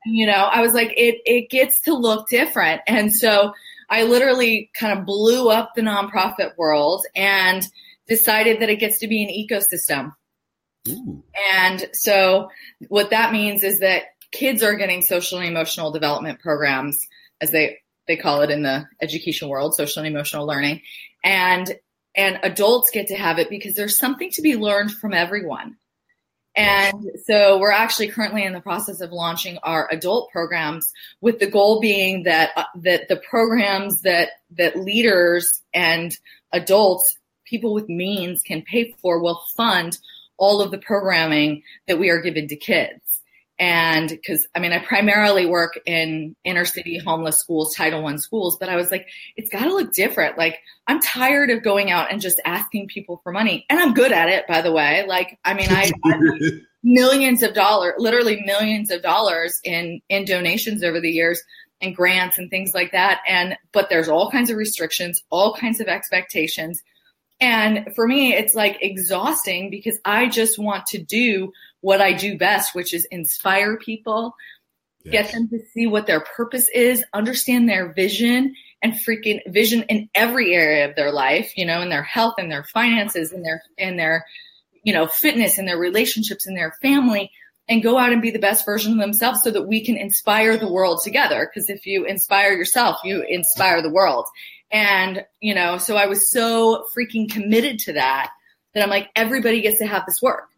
you 0.07 0.27
know, 0.27 0.33
I 0.33 0.61
was 0.61 0.73
like, 0.73 0.93
it, 0.97 1.21
it 1.25 1.51
gets 1.51 1.81
to 1.83 1.95
look 1.95 2.29
different. 2.29 2.83
And 2.87 3.15
so 3.15 3.53
I 3.89 4.05
literally 4.05 4.71
kind 4.75 4.99
of 4.99 5.07
blew 5.07 5.51
up 5.51 5.73
the 5.75 5.83
nonprofit 5.83 6.57
world 6.57 7.05
and 7.15 7.67
decided 8.09 8.61
that 8.61 8.71
it 8.71 8.77
gets 8.81 9.01
to 9.01 9.09
be 9.09 9.23
an 9.23 9.31
ecosystem. 9.31 10.13
Ooh. 10.89 11.23
And 11.53 11.85
so 11.93 12.49
what 12.89 13.11
that 13.11 13.33
means 13.33 13.63
is 13.63 13.81
that 13.81 14.05
kids 14.33 14.63
are 14.63 14.75
getting 14.75 15.03
social 15.03 15.39
and 15.39 15.47
emotional 15.47 15.93
development 15.93 16.41
programs 16.41 17.07
as 17.41 17.51
they 17.51 17.79
they 18.09 18.17
call 18.17 18.43
it 18.43 18.51
in 18.51 18.63
the 18.63 18.89
education 19.01 19.49
world, 19.49 19.75
social 19.75 20.03
and 20.03 20.13
emotional 20.13 20.47
learning. 20.47 20.83
And 21.23 21.73
and 22.17 22.41
adults 22.43 22.91
get 22.91 23.09
to 23.09 23.15
have 23.15 23.39
it 23.39 23.49
because 23.49 23.75
there's 23.75 23.99
something 23.99 24.31
to 24.33 24.43
be 24.43 24.57
learned 24.57 24.93
from 24.93 25.15
everyone. 25.15 25.77
And 26.55 27.11
so 27.25 27.59
we're 27.59 27.71
actually 27.73 28.09
currently 28.09 28.45
in 28.45 28.53
the 28.53 28.61
process 28.61 29.01
of 29.01 29.11
launching 29.11 29.59
our 29.63 29.89
adult 29.91 30.31
programs 30.31 30.93
with 31.21 31.39
the 31.39 31.51
goal 31.51 31.81
being 31.81 32.25
that 32.25 32.51
uh, 32.57 32.65
that 32.77 33.09
the 33.09 33.17
programs 33.17 34.03
that 34.03 34.31
that 34.59 34.77
leaders 34.77 35.63
and 35.73 36.15
adults 36.53 37.19
people 37.47 37.73
with 37.73 37.89
means 37.89 38.43
can 38.43 38.63
pay 38.63 38.95
for 39.01 39.21
will 39.21 39.43
fund 39.57 39.99
all 40.37 40.61
of 40.61 40.71
the 40.71 40.79
programming 40.79 41.63
that 41.87 41.99
we 41.99 42.11
are 42.11 42.21
giving 42.21 42.49
to 42.49 42.57
kids. 42.57 43.12
And 43.59 44.09
because 44.09 44.47
I 44.55 44.59
mean, 44.59 44.73
I 44.73 44.79
primarily 44.79 45.47
work 45.47 45.79
in 45.87 46.35
inner 46.45 46.65
city 46.65 46.99
homeless 46.99 47.39
schools, 47.39 47.75
Title 47.75 48.03
One 48.03 48.19
schools, 48.19 48.57
but 48.59 48.69
I 48.69 48.77
was 48.77 48.91
like, 48.91 49.07
it's 49.37 49.51
got 49.51 49.65
to 49.65 49.75
look 49.75 49.93
different. 49.93 50.39
Like, 50.39 50.59
I'm 50.87 51.01
tired 51.01 51.51
of 51.51 51.63
going 51.63 51.91
out 51.91 52.11
and 52.11 52.21
just 52.21 52.41
asking 52.45 52.89
people 52.89 53.21
for 53.23 53.31
money, 53.31 53.67
and 53.71 53.79
I'm 53.79 53.95
good 53.95 54.13
at 54.13 54.29
it, 54.29 54.47
by 54.47 54.63
the 54.63 54.73
way. 54.73 55.05
Like, 55.07 55.39
I 55.45 55.55
mean, 55.55 55.69
I. 55.71 55.93
millions 56.85 57.45
of 57.45 57.55
dollars, 57.55 57.95
literally 57.99 58.43
millions 58.45 58.91
of 58.91 59.03
dollars 59.03 59.61
in 59.63 60.01
in 60.09 60.25
donations 60.25 60.83
over 60.83 61.01
the 61.01 61.11
years 61.11 61.41
and 61.81 61.95
grants 61.95 62.39
and 62.39 62.49
things 62.49 62.73
like 62.75 62.93
that. 62.93 63.21
And 63.29 63.57
but 63.73 63.89
there's 63.91 64.09
all 64.09 64.31
kinds 64.31 64.51
of 64.51 64.57
restrictions, 64.57 65.23
all 65.31 65.55
kinds 65.55 65.81
of 65.81 65.89
expectations. 65.89 66.83
And 67.41 67.89
for 67.97 68.07
me, 68.07 68.35
it's 68.35 68.55
like 68.55 68.79
exhausting 68.81 69.69
because 69.69 69.99
I 70.05 70.29
just 70.29 70.59
want 70.59 70.87
to 70.87 71.03
do 71.03 71.53
what 71.83 72.01
I 72.01 72.15
do 72.15 72.39
best, 72.39 72.75
which 72.75 72.95
is 72.95 73.05
inspire 73.11 73.77
people, 73.77 74.35
yes. 75.05 75.13
get 75.13 75.33
them 75.33 75.49
to 75.49 75.59
see 75.73 75.87
what 75.87 76.07
their 76.07 76.21
purpose 76.21 76.69
is, 76.71 77.05
understand 77.13 77.69
their 77.69 77.93
vision 77.93 78.55
and 78.83 78.95
freaking 78.95 79.41
vision 79.47 79.83
in 79.85 80.09
every 80.15 80.55
area 80.55 80.89
of 80.89 80.97
their 80.97 81.13
life, 81.13 81.53
you 81.57 81.67
know, 81.67 81.83
in 81.83 81.91
their 81.91 82.03
health 82.03 82.35
and 82.39 82.51
their 82.51 82.65
finances 82.65 83.33
and 83.33 83.45
their, 83.45 83.63
and 83.79 83.99
their, 83.99 84.25
you 84.83 84.93
know, 84.93 85.07
fitness 85.07 85.59
and 85.59 85.69
their 85.69 85.79
relationships 85.79 86.47
and 86.47 86.57
their 86.57 86.73
family 86.81 87.31
and 87.69 87.83
go 87.83 87.99
out 87.99 88.13
and 88.13 88.23
be 88.23 88.31
the 88.31 88.39
best 88.39 88.65
version 88.65 88.93
of 88.93 88.99
themselves 88.99 89.41
so 89.43 89.51
that 89.51 89.69
we 89.69 89.85
can 89.85 89.97
inspire 89.97 90.57
the 90.57 90.71
world 90.71 91.01
together. 91.03 91.51
Cause 91.53 91.69
if 91.69 91.87
you 91.87 92.05
inspire 92.05 92.53
yourself, 92.53 92.99
you 93.05 93.25
inspire 93.29 93.83
the 93.83 93.91
world. 93.91 94.27
And, 94.71 95.25
you 95.41 95.55
know, 95.55 95.79
so 95.79 95.97
I 95.97 96.07
was 96.07 96.31
so 96.31 96.87
freaking 96.97 97.31
committed 97.31 97.79
to 97.81 97.93
that 97.95 98.31
that 98.75 98.83
I'm 98.83 98.91
like, 98.91 99.11
everybody 99.15 99.61
gets 99.61 99.79
to 99.79 99.87
have 99.87 100.07
this 100.07 100.23
work. 100.23 100.49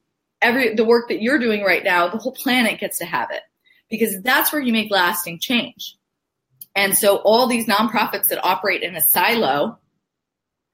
Every, 0.42 0.74
the 0.74 0.84
work 0.84 1.08
that 1.08 1.22
you're 1.22 1.38
doing 1.38 1.62
right 1.62 1.82
now, 1.82 2.08
the 2.08 2.18
whole 2.18 2.32
planet 2.32 2.80
gets 2.80 2.98
to 2.98 3.04
have 3.04 3.30
it 3.30 3.42
because 3.88 4.20
that's 4.22 4.52
where 4.52 4.60
you 4.60 4.72
make 4.72 4.90
lasting 4.90 5.40
change. 5.40 5.96
And 6.74 6.96
so 6.96 7.16
all 7.18 7.46
these 7.46 7.66
nonprofits 7.66 8.28
that 8.28 8.44
operate 8.44 8.82
in 8.82 8.96
a 8.96 9.00
silo, 9.00 9.78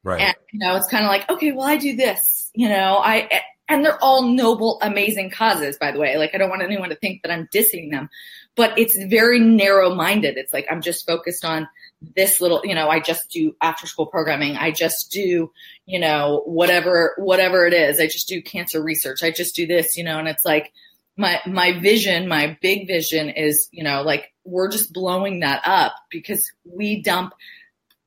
right. 0.02 0.20
And, 0.20 0.34
you 0.52 0.58
know, 0.58 0.76
it's 0.76 0.88
kind 0.88 1.04
of 1.04 1.08
like, 1.08 1.30
okay, 1.30 1.52
well, 1.52 1.66
I 1.66 1.76
do 1.76 1.94
this, 1.94 2.50
you 2.54 2.68
know, 2.68 2.98
I, 2.98 3.42
and 3.68 3.84
they're 3.84 4.02
all 4.02 4.22
noble, 4.22 4.80
amazing 4.82 5.30
causes, 5.30 5.76
by 5.78 5.92
the 5.92 6.00
way. 6.00 6.16
Like, 6.16 6.34
I 6.34 6.38
don't 6.38 6.50
want 6.50 6.62
anyone 6.62 6.88
to 6.88 6.96
think 6.96 7.22
that 7.22 7.30
I'm 7.30 7.48
dissing 7.54 7.92
them, 7.92 8.08
but 8.56 8.76
it's 8.76 8.96
very 9.04 9.38
narrow 9.38 9.94
minded. 9.94 10.36
It's 10.36 10.52
like, 10.52 10.66
I'm 10.68 10.82
just 10.82 11.06
focused 11.06 11.44
on 11.44 11.68
this 12.00 12.40
little, 12.40 12.62
you 12.64 12.74
know, 12.74 12.88
I 12.88 13.00
just 13.00 13.30
do 13.30 13.54
after 13.60 13.86
school 13.86 14.06
programming. 14.06 14.56
I 14.56 14.70
just 14.70 15.10
do, 15.10 15.52
you 15.86 15.98
know, 15.98 16.42
whatever, 16.46 17.14
whatever 17.18 17.66
it 17.66 17.74
is. 17.74 18.00
I 18.00 18.06
just 18.06 18.28
do 18.28 18.42
cancer 18.42 18.82
research. 18.82 19.22
I 19.22 19.30
just 19.30 19.54
do 19.54 19.66
this, 19.66 19.96
you 19.96 20.04
know, 20.04 20.18
and 20.18 20.28
it's 20.28 20.44
like 20.44 20.72
my, 21.16 21.40
my 21.46 21.78
vision, 21.78 22.28
my 22.28 22.56
big 22.62 22.86
vision 22.86 23.28
is, 23.28 23.68
you 23.70 23.84
know, 23.84 24.02
like 24.02 24.32
we're 24.44 24.70
just 24.70 24.92
blowing 24.92 25.40
that 25.40 25.62
up 25.66 25.94
because 26.10 26.50
we 26.64 27.02
dump 27.02 27.34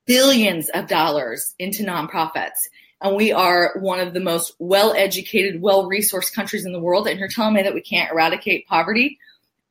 billions 0.06 0.70
of 0.70 0.88
dollars 0.88 1.54
into 1.60 1.84
nonprofits. 1.84 2.68
And 3.00 3.16
we 3.16 3.32
are 3.32 3.74
one 3.80 4.00
of 4.00 4.14
the 4.14 4.22
most 4.22 4.56
well 4.60 4.94
educated, 4.94 5.62
well 5.62 5.90
resourced 5.90 6.34
countries 6.34 6.66
in 6.66 6.72
the 6.72 6.80
world. 6.80 7.08
And 7.08 7.20
you're 7.20 7.28
telling 7.28 7.54
me 7.54 7.64
that 7.64 7.74
we 7.74 7.82
can't 7.82 8.12
eradicate 8.12 8.66
poverty? 8.66 9.20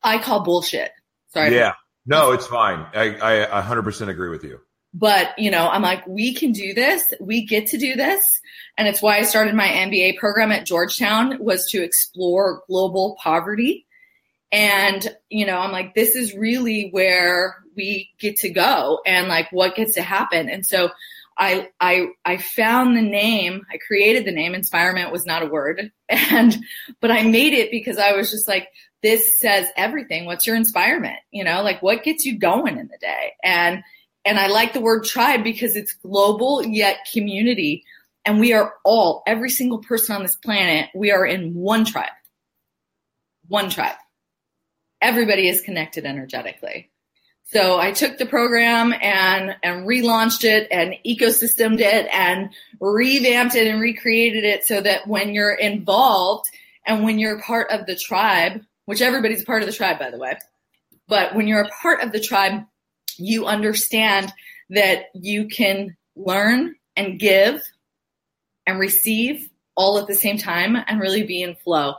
I 0.03 0.19
call 0.19 0.43
bullshit. 0.43 0.91
Sorry. 1.29 1.55
Yeah. 1.55 1.73
No, 2.05 2.31
it's 2.31 2.47
fine. 2.47 2.85
I, 2.93 3.45
I 3.45 3.61
100% 3.61 4.09
agree 4.09 4.29
with 4.29 4.43
you. 4.43 4.59
But, 4.93 5.39
you 5.39 5.49
know, 5.49 5.67
I'm 5.67 5.81
like, 5.81 6.05
we 6.05 6.33
can 6.33 6.51
do 6.51 6.73
this. 6.73 7.03
We 7.19 7.45
get 7.45 7.67
to 7.67 7.77
do 7.77 7.95
this. 7.95 8.41
And 8.77 8.87
it's 8.87 9.01
why 9.01 9.17
I 9.17 9.23
started 9.23 9.55
my 9.55 9.67
MBA 9.67 10.17
program 10.17 10.51
at 10.51 10.65
Georgetown 10.65 11.43
was 11.43 11.69
to 11.71 11.81
explore 11.81 12.61
global 12.67 13.17
poverty. 13.21 13.87
And, 14.51 15.07
you 15.29 15.47
know, 15.47 15.57
I'm 15.57 15.71
like, 15.71 15.95
this 15.95 16.15
is 16.15 16.35
really 16.35 16.89
where 16.91 17.55
we 17.75 18.11
get 18.19 18.35
to 18.37 18.49
go 18.49 18.99
and 19.03 19.27
like 19.27 19.51
what 19.51 19.75
gets 19.75 19.95
to 19.95 20.03
happen. 20.03 20.47
And 20.47 20.63
so 20.63 20.91
I, 21.35 21.69
I, 21.81 22.09
I 22.23 22.37
found 22.37 22.95
the 22.95 23.01
name, 23.01 23.65
I 23.73 23.77
created 23.77 24.25
the 24.25 24.31
name, 24.31 24.53
inspirement 24.53 25.11
was 25.11 25.25
not 25.25 25.41
a 25.41 25.47
word. 25.47 25.91
And, 26.09 26.55
but 27.01 27.09
I 27.09 27.23
made 27.23 27.53
it 27.53 27.71
because 27.71 27.97
I 27.97 28.13
was 28.13 28.29
just 28.29 28.47
like, 28.47 28.67
this 29.03 29.39
says 29.39 29.67
everything. 29.75 30.25
What's 30.25 30.47
your 30.47 30.55
inspirement? 30.55 31.19
You 31.29 31.43
know, 31.43 31.61
like 31.61 31.83
what 31.83 32.03
gets 32.03 32.25
you 32.25 32.39
going 32.39 32.79
in 32.79 32.87
the 32.87 32.97
day? 32.99 33.33
And, 33.43 33.83
and 34.25 34.39
I 34.39 34.47
like 34.47 34.73
the 34.73 34.81
word 34.81 35.03
tribe 35.03 35.43
because 35.43 35.75
it's 35.75 35.93
global 35.93 36.65
yet 36.65 37.07
community. 37.11 37.83
And 38.25 38.39
we 38.39 38.53
are 38.53 38.73
all, 38.85 39.21
every 39.27 39.49
single 39.49 39.79
person 39.79 40.15
on 40.15 40.23
this 40.23 40.37
planet, 40.37 40.89
we 40.95 41.11
are 41.11 41.25
in 41.25 41.53
one 41.53 41.83
tribe. 41.83 42.09
One 43.49 43.69
tribe. 43.69 43.97
Everybody 45.01 45.49
is 45.49 45.61
connected 45.61 46.05
energetically. 46.05 46.89
So 47.47 47.77
I 47.77 47.91
took 47.91 48.17
the 48.17 48.25
program 48.25 48.93
and, 48.93 49.57
and 49.61 49.85
relaunched 49.85 50.45
it 50.45 50.69
and 50.71 50.95
ecosystemed 51.05 51.81
it 51.81 52.07
and 52.11 52.51
revamped 52.79 53.55
it 53.55 53.67
and 53.67 53.81
recreated 53.81 54.45
it 54.45 54.63
so 54.63 54.79
that 54.79 55.07
when 55.07 55.33
you're 55.33 55.53
involved 55.53 56.49
and 56.87 57.03
when 57.03 57.19
you're 57.19 57.41
part 57.41 57.69
of 57.69 57.85
the 57.85 57.97
tribe, 57.97 58.63
which 58.85 59.01
everybody's 59.01 59.43
a 59.43 59.45
part 59.45 59.61
of 59.61 59.67
the 59.67 59.73
tribe, 59.73 59.99
by 59.99 60.09
the 60.09 60.17
way. 60.17 60.37
But 61.07 61.35
when 61.35 61.47
you're 61.47 61.61
a 61.61 61.69
part 61.81 62.01
of 62.01 62.11
the 62.11 62.19
tribe, 62.19 62.63
you 63.17 63.45
understand 63.45 64.31
that 64.69 65.05
you 65.13 65.47
can 65.47 65.95
learn 66.15 66.75
and 66.95 67.19
give 67.19 67.61
and 68.65 68.79
receive 68.79 69.49
all 69.75 69.97
at 69.99 70.07
the 70.07 70.15
same 70.15 70.37
time 70.37 70.77
and 70.87 70.99
really 70.99 71.23
be 71.23 71.41
in 71.41 71.55
flow 71.55 71.95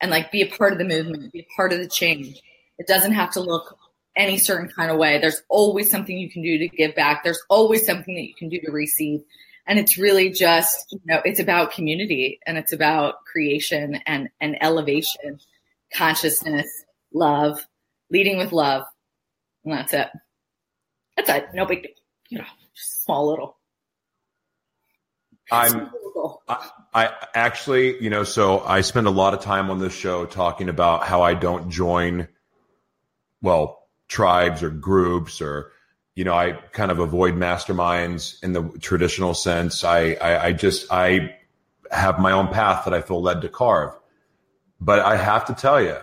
and 0.00 0.10
like 0.10 0.32
be 0.32 0.42
a 0.42 0.48
part 0.48 0.72
of 0.72 0.78
the 0.78 0.84
movement, 0.84 1.32
be 1.32 1.40
a 1.40 1.56
part 1.56 1.72
of 1.72 1.78
the 1.78 1.88
change. 1.88 2.40
It 2.78 2.86
doesn't 2.86 3.12
have 3.12 3.32
to 3.32 3.40
look 3.40 3.78
any 4.16 4.38
certain 4.38 4.68
kind 4.68 4.90
of 4.90 4.98
way. 4.98 5.18
There's 5.18 5.42
always 5.48 5.90
something 5.90 6.16
you 6.16 6.30
can 6.30 6.42
do 6.42 6.58
to 6.58 6.68
give 6.68 6.94
back. 6.94 7.22
There's 7.22 7.42
always 7.48 7.86
something 7.86 8.14
that 8.14 8.26
you 8.26 8.34
can 8.34 8.48
do 8.48 8.60
to 8.60 8.72
receive. 8.72 9.22
And 9.66 9.78
it's 9.78 9.96
really 9.96 10.30
just, 10.30 10.92
you 10.92 11.00
know, 11.06 11.20
it's 11.24 11.38
about 11.38 11.72
community 11.72 12.40
and 12.46 12.58
it's 12.58 12.72
about 12.72 13.24
creation 13.24 14.00
and, 14.06 14.28
and 14.40 14.56
elevation 14.60 15.38
consciousness, 15.94 16.66
love, 17.12 17.66
leading 18.10 18.38
with 18.38 18.52
love. 18.52 18.84
And 19.64 19.74
that's 19.74 19.92
it. 19.92 20.08
That's 21.16 21.30
it. 21.30 21.48
No 21.54 21.66
big 21.66 21.82
deal. 21.82 21.92
You 22.28 22.38
know, 22.38 22.44
just 22.74 23.04
small 23.04 23.28
little. 23.28 23.56
I'm. 25.50 25.90
I, 26.48 26.68
I 26.94 27.10
actually, 27.34 28.02
you 28.02 28.10
know, 28.10 28.22
so 28.22 28.60
I 28.60 28.82
spend 28.82 29.06
a 29.06 29.10
lot 29.10 29.34
of 29.34 29.40
time 29.40 29.70
on 29.70 29.78
this 29.78 29.94
show 29.94 30.24
talking 30.24 30.68
about 30.68 31.04
how 31.04 31.22
I 31.22 31.34
don't 31.34 31.70
join, 31.70 32.28
well, 33.40 33.86
tribes 34.08 34.62
or 34.62 34.70
groups 34.70 35.40
or, 35.40 35.72
you 36.14 36.24
know, 36.24 36.34
I 36.34 36.52
kind 36.72 36.90
of 36.90 36.98
avoid 36.98 37.34
masterminds 37.34 38.42
in 38.42 38.52
the 38.52 38.62
traditional 38.80 39.34
sense. 39.34 39.84
I, 39.84 40.12
I, 40.12 40.44
I 40.46 40.52
just, 40.52 40.92
I 40.92 41.34
have 41.90 42.18
my 42.18 42.32
own 42.32 42.48
path 42.48 42.84
that 42.84 42.94
I 42.94 43.00
feel 43.00 43.22
led 43.22 43.40
to 43.42 43.48
carve. 43.48 43.94
But 44.84 44.98
I 44.98 45.16
have 45.16 45.44
to 45.44 45.54
tell 45.54 45.80
you, 45.80 45.96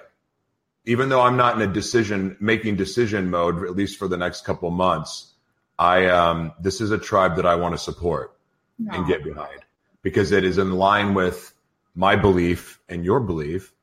even 0.86 1.10
though 1.10 1.20
I'm 1.20 1.36
not 1.36 1.56
in 1.56 1.70
a 1.70 1.72
decision 1.72 2.38
making 2.40 2.78
decision 2.78 3.30
mode, 3.30 3.66
at 3.66 3.76
least 3.76 4.00
for 4.00 4.08
the 4.08 4.16
next 4.16 4.46
couple 4.46 4.72
months, 4.72 5.34
I 5.78 6.06
um, 6.06 6.54
this 6.62 6.80
is 6.80 6.92
a 6.92 6.98
tribe 6.98 7.36
that 7.36 7.46
I 7.46 7.56
want 7.56 7.74
to 7.74 7.78
support 7.78 8.38
no. 8.78 8.94
and 8.94 9.06
get 9.06 9.22
behind 9.22 9.60
because 10.02 10.32
it 10.32 10.46
is 10.46 10.58
in 10.58 10.72
line 10.72 11.14
with 11.14 11.54
my 11.94 12.16
belief 12.16 12.80
and 12.88 13.04
your 13.04 13.20
belief 13.20 13.74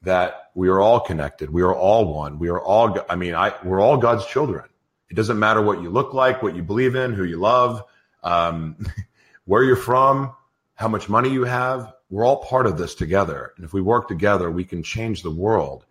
that 0.00 0.50
we 0.54 0.68
are 0.68 0.80
all 0.80 1.00
connected. 1.00 1.50
We 1.50 1.60
are 1.60 1.74
all 1.74 2.14
one. 2.14 2.38
We 2.38 2.48
are 2.48 2.60
all. 2.60 3.04
I 3.10 3.16
mean, 3.16 3.34
I 3.34 3.52
we're 3.62 3.82
all 3.82 3.98
God's 3.98 4.24
children. 4.24 4.64
It 5.10 5.14
doesn't 5.14 5.38
matter 5.38 5.60
what 5.60 5.82
you 5.82 5.90
look 5.90 6.14
like, 6.14 6.42
what 6.42 6.56
you 6.56 6.62
believe 6.62 6.96
in, 6.96 7.12
who 7.12 7.24
you 7.24 7.36
love, 7.36 7.82
um, 8.22 8.78
where 9.44 9.62
you're 9.62 9.76
from, 9.76 10.32
how 10.74 10.88
much 10.88 11.10
money 11.10 11.28
you 11.28 11.44
have. 11.44 11.92
We're 12.12 12.26
all 12.26 12.44
part 12.44 12.66
of 12.66 12.76
this 12.76 12.94
together. 12.94 13.54
And 13.56 13.64
if 13.64 13.72
we 13.72 13.80
work 13.80 14.06
together, 14.06 14.50
we 14.50 14.64
can 14.64 14.82
change 14.82 15.22
the 15.22 15.30
world. 15.30 15.86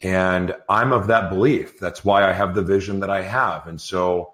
And 0.00 0.52
I'm 0.68 0.92
of 0.92 1.06
that 1.06 1.30
belief. 1.30 1.78
That's 1.78 2.04
why 2.04 2.28
I 2.28 2.32
have 2.32 2.56
the 2.56 2.62
vision 2.62 2.98
that 3.00 3.08
I 3.08 3.22
have. 3.22 3.68
And 3.68 3.80
so 3.80 4.32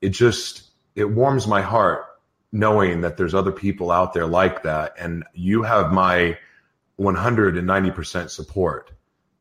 it 0.00 0.08
just, 0.08 0.72
it 0.96 1.04
warms 1.04 1.46
my 1.46 1.62
heart 1.62 2.06
knowing 2.50 3.02
that 3.02 3.16
there's 3.16 3.32
other 3.32 3.52
people 3.52 3.92
out 3.92 4.12
there 4.12 4.26
like 4.26 4.64
that. 4.64 4.94
And 4.98 5.22
you 5.34 5.62
have 5.62 5.92
my 5.92 6.36
190% 6.98 8.28
support 8.28 8.90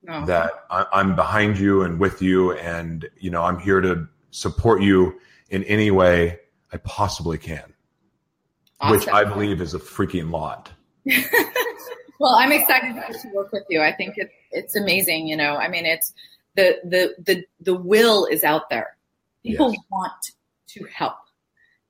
oh. 0.07 0.25
that 0.27 0.51
I, 0.69 0.85
I'm 0.93 1.15
behind 1.15 1.57
you 1.57 1.81
and 1.81 1.99
with 1.99 2.21
you. 2.21 2.51
And, 2.51 3.09
you 3.17 3.31
know, 3.31 3.41
I'm 3.41 3.57
here 3.57 3.81
to 3.81 4.07
support 4.29 4.83
you 4.83 5.19
in 5.49 5.63
any 5.63 5.89
way 5.89 6.37
I 6.71 6.77
possibly 6.77 7.39
can, 7.39 7.73
awesome. 8.79 8.95
which 8.95 9.07
I 9.07 9.23
believe 9.23 9.59
is 9.59 9.73
a 9.73 9.79
freaking 9.79 10.29
lot. 10.29 10.71
well, 12.19 12.35
I'm 12.35 12.51
excited 12.51 12.95
to 13.21 13.27
work 13.33 13.51
with 13.51 13.63
you. 13.69 13.81
I 13.81 13.91
think 13.91 14.17
it, 14.17 14.29
it's 14.51 14.75
amazing. 14.75 15.27
You 15.27 15.37
know, 15.37 15.55
I 15.55 15.67
mean, 15.67 15.85
it's 15.85 16.13
the 16.55 16.79
the 16.83 17.15
the 17.23 17.45
the 17.59 17.75
will 17.75 18.25
is 18.25 18.43
out 18.43 18.69
there. 18.69 18.95
People 19.43 19.71
yes. 19.71 19.81
want 19.89 20.13
to 20.69 20.85
help. 20.93 21.17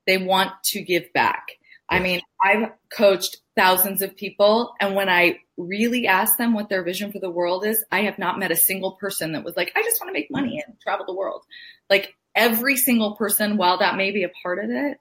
They 0.07 0.17
want 0.17 0.51
to 0.65 0.81
give 0.81 1.11
back. 1.13 1.47
I 1.89 1.99
mean, 1.99 2.21
I've 2.41 2.71
coached 2.89 3.37
thousands 3.55 4.01
of 4.01 4.15
people, 4.15 4.73
and 4.79 4.95
when 4.95 5.09
I 5.09 5.39
really 5.57 6.07
ask 6.07 6.37
them 6.37 6.53
what 6.53 6.69
their 6.69 6.83
vision 6.83 7.11
for 7.11 7.19
the 7.19 7.29
world 7.29 7.65
is, 7.65 7.83
I 7.91 8.03
have 8.03 8.17
not 8.17 8.39
met 8.39 8.49
a 8.49 8.55
single 8.55 8.93
person 8.93 9.33
that 9.33 9.43
was 9.43 9.57
like, 9.57 9.73
"I 9.75 9.83
just 9.83 9.99
want 9.99 10.07
to 10.07 10.13
make 10.13 10.31
money 10.31 10.63
and 10.65 10.79
travel 10.79 11.05
the 11.05 11.13
world." 11.13 11.43
Like 11.89 12.15
every 12.33 12.77
single 12.77 13.17
person, 13.17 13.57
while 13.57 13.79
that 13.79 13.97
may 13.97 14.11
be 14.11 14.23
a 14.23 14.31
part 14.41 14.63
of 14.63 14.69
it, 14.69 14.97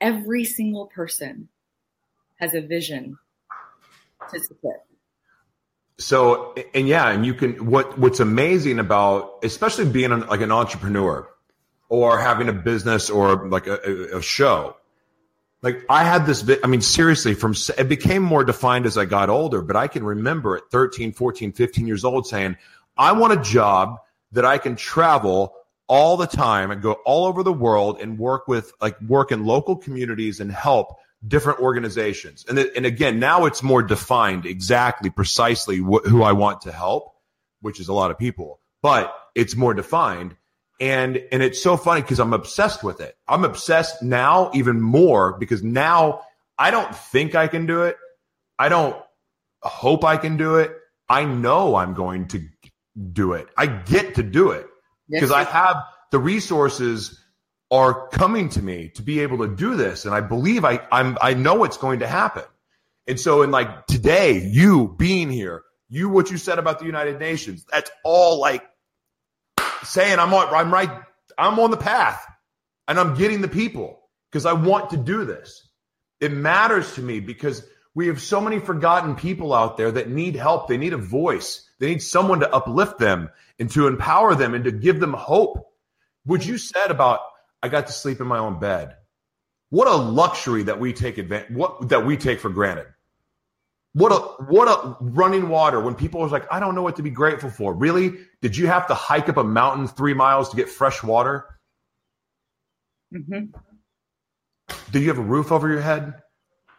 every 0.00 0.44
single 0.44 0.86
person 0.86 1.48
has 2.36 2.54
a 2.54 2.60
vision 2.60 3.18
So, 5.98 6.54
and 6.74 6.88
yeah, 6.88 7.10
and 7.10 7.26
you 7.26 7.34
can, 7.34 7.66
what, 7.66 7.98
what's 7.98 8.20
amazing 8.20 8.78
about, 8.78 9.40
especially 9.42 9.84
being 9.84 10.12
an, 10.12 10.26
like 10.28 10.40
an 10.40 10.50
entrepreneur 10.50 11.28
or 11.90 12.18
having 12.18 12.48
a 12.48 12.54
business 12.54 13.10
or 13.10 13.48
like 13.48 13.66
a, 13.66 14.16
a 14.16 14.22
show, 14.22 14.76
like 15.62 15.84
I 15.90 16.04
had 16.04 16.24
this, 16.24 16.48
I 16.64 16.66
mean, 16.68 16.80
seriously, 16.80 17.34
from, 17.34 17.54
it 17.76 17.88
became 17.88 18.22
more 18.22 18.44
defined 18.44 18.86
as 18.86 18.96
I 18.96 19.04
got 19.04 19.28
older, 19.28 19.60
but 19.60 19.76
I 19.76 19.88
can 19.88 20.02
remember 20.02 20.56
at 20.56 20.70
13, 20.70 21.12
14, 21.12 21.52
15 21.52 21.86
years 21.86 22.04
old 22.04 22.26
saying, 22.26 22.56
I 22.96 23.12
want 23.12 23.34
a 23.34 23.42
job 23.42 23.98
that 24.32 24.46
I 24.46 24.56
can 24.56 24.76
travel 24.76 25.54
all 25.86 26.16
the 26.16 26.26
time 26.26 26.70
and 26.70 26.80
go 26.80 26.92
all 27.04 27.26
over 27.26 27.42
the 27.42 27.52
world 27.52 28.00
and 28.00 28.18
work 28.18 28.46
with 28.46 28.72
like 28.80 28.98
work 29.02 29.32
in 29.32 29.44
local 29.44 29.76
communities 29.76 30.40
and 30.40 30.50
help 30.50 30.96
different 31.26 31.60
organizations. 31.60 32.44
And, 32.48 32.58
and 32.58 32.86
again, 32.86 33.18
now 33.18 33.46
it's 33.46 33.62
more 33.62 33.82
defined 33.82 34.46
exactly, 34.46 35.10
precisely 35.10 35.78
wh- 35.78 36.06
who 36.06 36.22
I 36.22 36.32
want 36.32 36.62
to 36.62 36.72
help, 36.72 37.12
which 37.60 37.80
is 37.80 37.88
a 37.88 37.92
lot 37.92 38.10
of 38.10 38.18
people, 38.18 38.60
but 38.82 39.14
it's 39.34 39.56
more 39.56 39.74
defined. 39.74 40.36
And, 40.80 41.22
and 41.30 41.42
it's 41.42 41.62
so 41.62 41.76
funny 41.76 42.00
because 42.00 42.20
I'm 42.20 42.32
obsessed 42.32 42.82
with 42.82 43.00
it. 43.00 43.14
I'm 43.28 43.44
obsessed 43.44 44.02
now 44.02 44.50
even 44.54 44.80
more 44.80 45.38
because 45.38 45.62
now 45.62 46.22
I 46.58 46.70
don't 46.70 46.94
think 46.94 47.34
I 47.34 47.48
can 47.48 47.66
do 47.66 47.82
it. 47.82 47.96
I 48.58 48.70
don't 48.70 48.96
hope 49.62 50.04
I 50.04 50.16
can 50.16 50.38
do 50.38 50.56
it. 50.56 50.72
I 51.08 51.24
know 51.24 51.74
I'm 51.74 51.92
going 51.92 52.28
to 52.28 52.42
do 53.12 53.34
it. 53.34 53.48
I 53.58 53.66
get 53.66 54.14
to 54.14 54.22
do 54.22 54.52
it 54.52 54.66
because 55.08 55.30
I 55.32 55.44
have 55.44 55.82
the 56.12 56.18
resources 56.18 57.22
are 57.70 58.08
coming 58.08 58.48
to 58.50 58.62
me 58.62 58.88
to 58.94 59.02
be 59.02 59.20
able 59.20 59.38
to 59.38 59.48
do 59.48 59.76
this. 59.76 60.04
And 60.04 60.14
I 60.14 60.20
believe 60.20 60.64
I, 60.64 60.80
I'm, 60.90 61.16
I 61.20 61.34
know 61.34 61.64
it's 61.64 61.76
going 61.76 62.00
to 62.00 62.06
happen. 62.06 62.42
And 63.06 63.18
so 63.18 63.42
in 63.42 63.50
like 63.50 63.86
today, 63.86 64.44
you 64.44 64.94
being 64.98 65.30
here, 65.30 65.62
you, 65.88 66.08
what 66.08 66.30
you 66.30 66.38
said 66.38 66.58
about 66.58 66.78
the 66.78 66.86
United 66.86 67.18
Nations, 67.18 67.64
that's 67.70 67.90
all 68.04 68.40
like 68.40 68.64
saying 69.84 70.18
I'm 70.18 70.32
on, 70.34 70.52
I'm 70.54 70.72
right. 70.72 70.90
I'm 71.38 71.58
on 71.58 71.70
the 71.70 71.76
path 71.76 72.24
and 72.86 72.98
I'm 72.98 73.14
getting 73.14 73.40
the 73.40 73.48
people 73.48 74.00
because 74.30 74.46
I 74.46 74.52
want 74.52 74.90
to 74.90 74.96
do 74.96 75.24
this. 75.24 75.68
It 76.20 76.32
matters 76.32 76.94
to 76.94 77.02
me 77.02 77.20
because 77.20 77.64
we 77.94 78.08
have 78.08 78.20
so 78.20 78.40
many 78.40 78.58
forgotten 78.58 79.16
people 79.16 79.54
out 79.54 79.76
there 79.76 79.90
that 79.90 80.10
need 80.10 80.36
help. 80.36 80.68
They 80.68 80.76
need 80.76 80.92
a 80.92 80.98
voice. 80.98 81.68
They 81.78 81.88
need 81.88 82.02
someone 82.02 82.40
to 82.40 82.54
uplift 82.54 82.98
them 82.98 83.30
and 83.58 83.70
to 83.70 83.86
empower 83.86 84.34
them 84.34 84.54
and 84.54 84.64
to 84.64 84.70
give 84.70 85.00
them 85.00 85.14
hope. 85.14 85.66
What 86.24 86.44
you 86.46 86.58
said 86.58 86.90
about 86.90 87.20
I 87.62 87.68
got 87.68 87.86
to 87.88 87.92
sleep 87.92 88.20
in 88.20 88.26
my 88.26 88.38
own 88.38 88.58
bed. 88.58 88.96
What 89.70 89.86
a 89.86 89.94
luxury 89.94 90.64
that 90.64 90.80
we 90.80 90.92
take 90.92 91.18
advantage 91.18 91.52
what 91.52 91.90
that 91.90 92.04
we 92.04 92.16
take 92.16 92.40
for 92.40 92.50
granted. 92.50 92.86
What 93.92 94.12
a 94.12 94.18
what 94.44 94.68
a 94.68 94.96
running 95.00 95.48
water 95.48 95.80
when 95.80 95.94
people 95.94 96.22
are 96.22 96.28
like, 96.28 96.52
I 96.52 96.60
don't 96.60 96.74
know 96.74 96.82
what 96.82 96.96
to 96.96 97.02
be 97.02 97.10
grateful 97.10 97.50
for. 97.50 97.74
Really? 97.74 98.14
Did 98.40 98.56
you 98.56 98.66
have 98.66 98.86
to 98.88 98.94
hike 98.94 99.28
up 99.28 99.36
a 99.36 99.44
mountain 99.44 99.86
three 99.88 100.14
miles 100.14 100.50
to 100.50 100.56
get 100.56 100.68
fresh 100.68 101.02
water? 101.02 101.46
Mm-hmm. 103.14 103.46
Do 104.92 105.00
you 105.00 105.08
have 105.08 105.18
a 105.18 105.22
roof 105.22 105.50
over 105.50 105.68
your 105.68 105.80
head? 105.80 106.14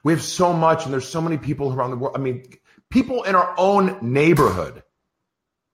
We 0.04 0.14
have 0.14 0.22
so 0.22 0.54
much, 0.54 0.86
and 0.86 0.94
there's 0.94 1.08
so 1.08 1.22
many 1.22 1.38
people 1.38 1.74
around 1.74 1.92
the 1.92 1.98
world. 1.98 2.16
I 2.16 2.20
mean, 2.20 2.46
people 2.90 3.24
in 3.24 3.36
our 3.36 3.54
own 3.58 3.98
neighborhood 4.02 4.84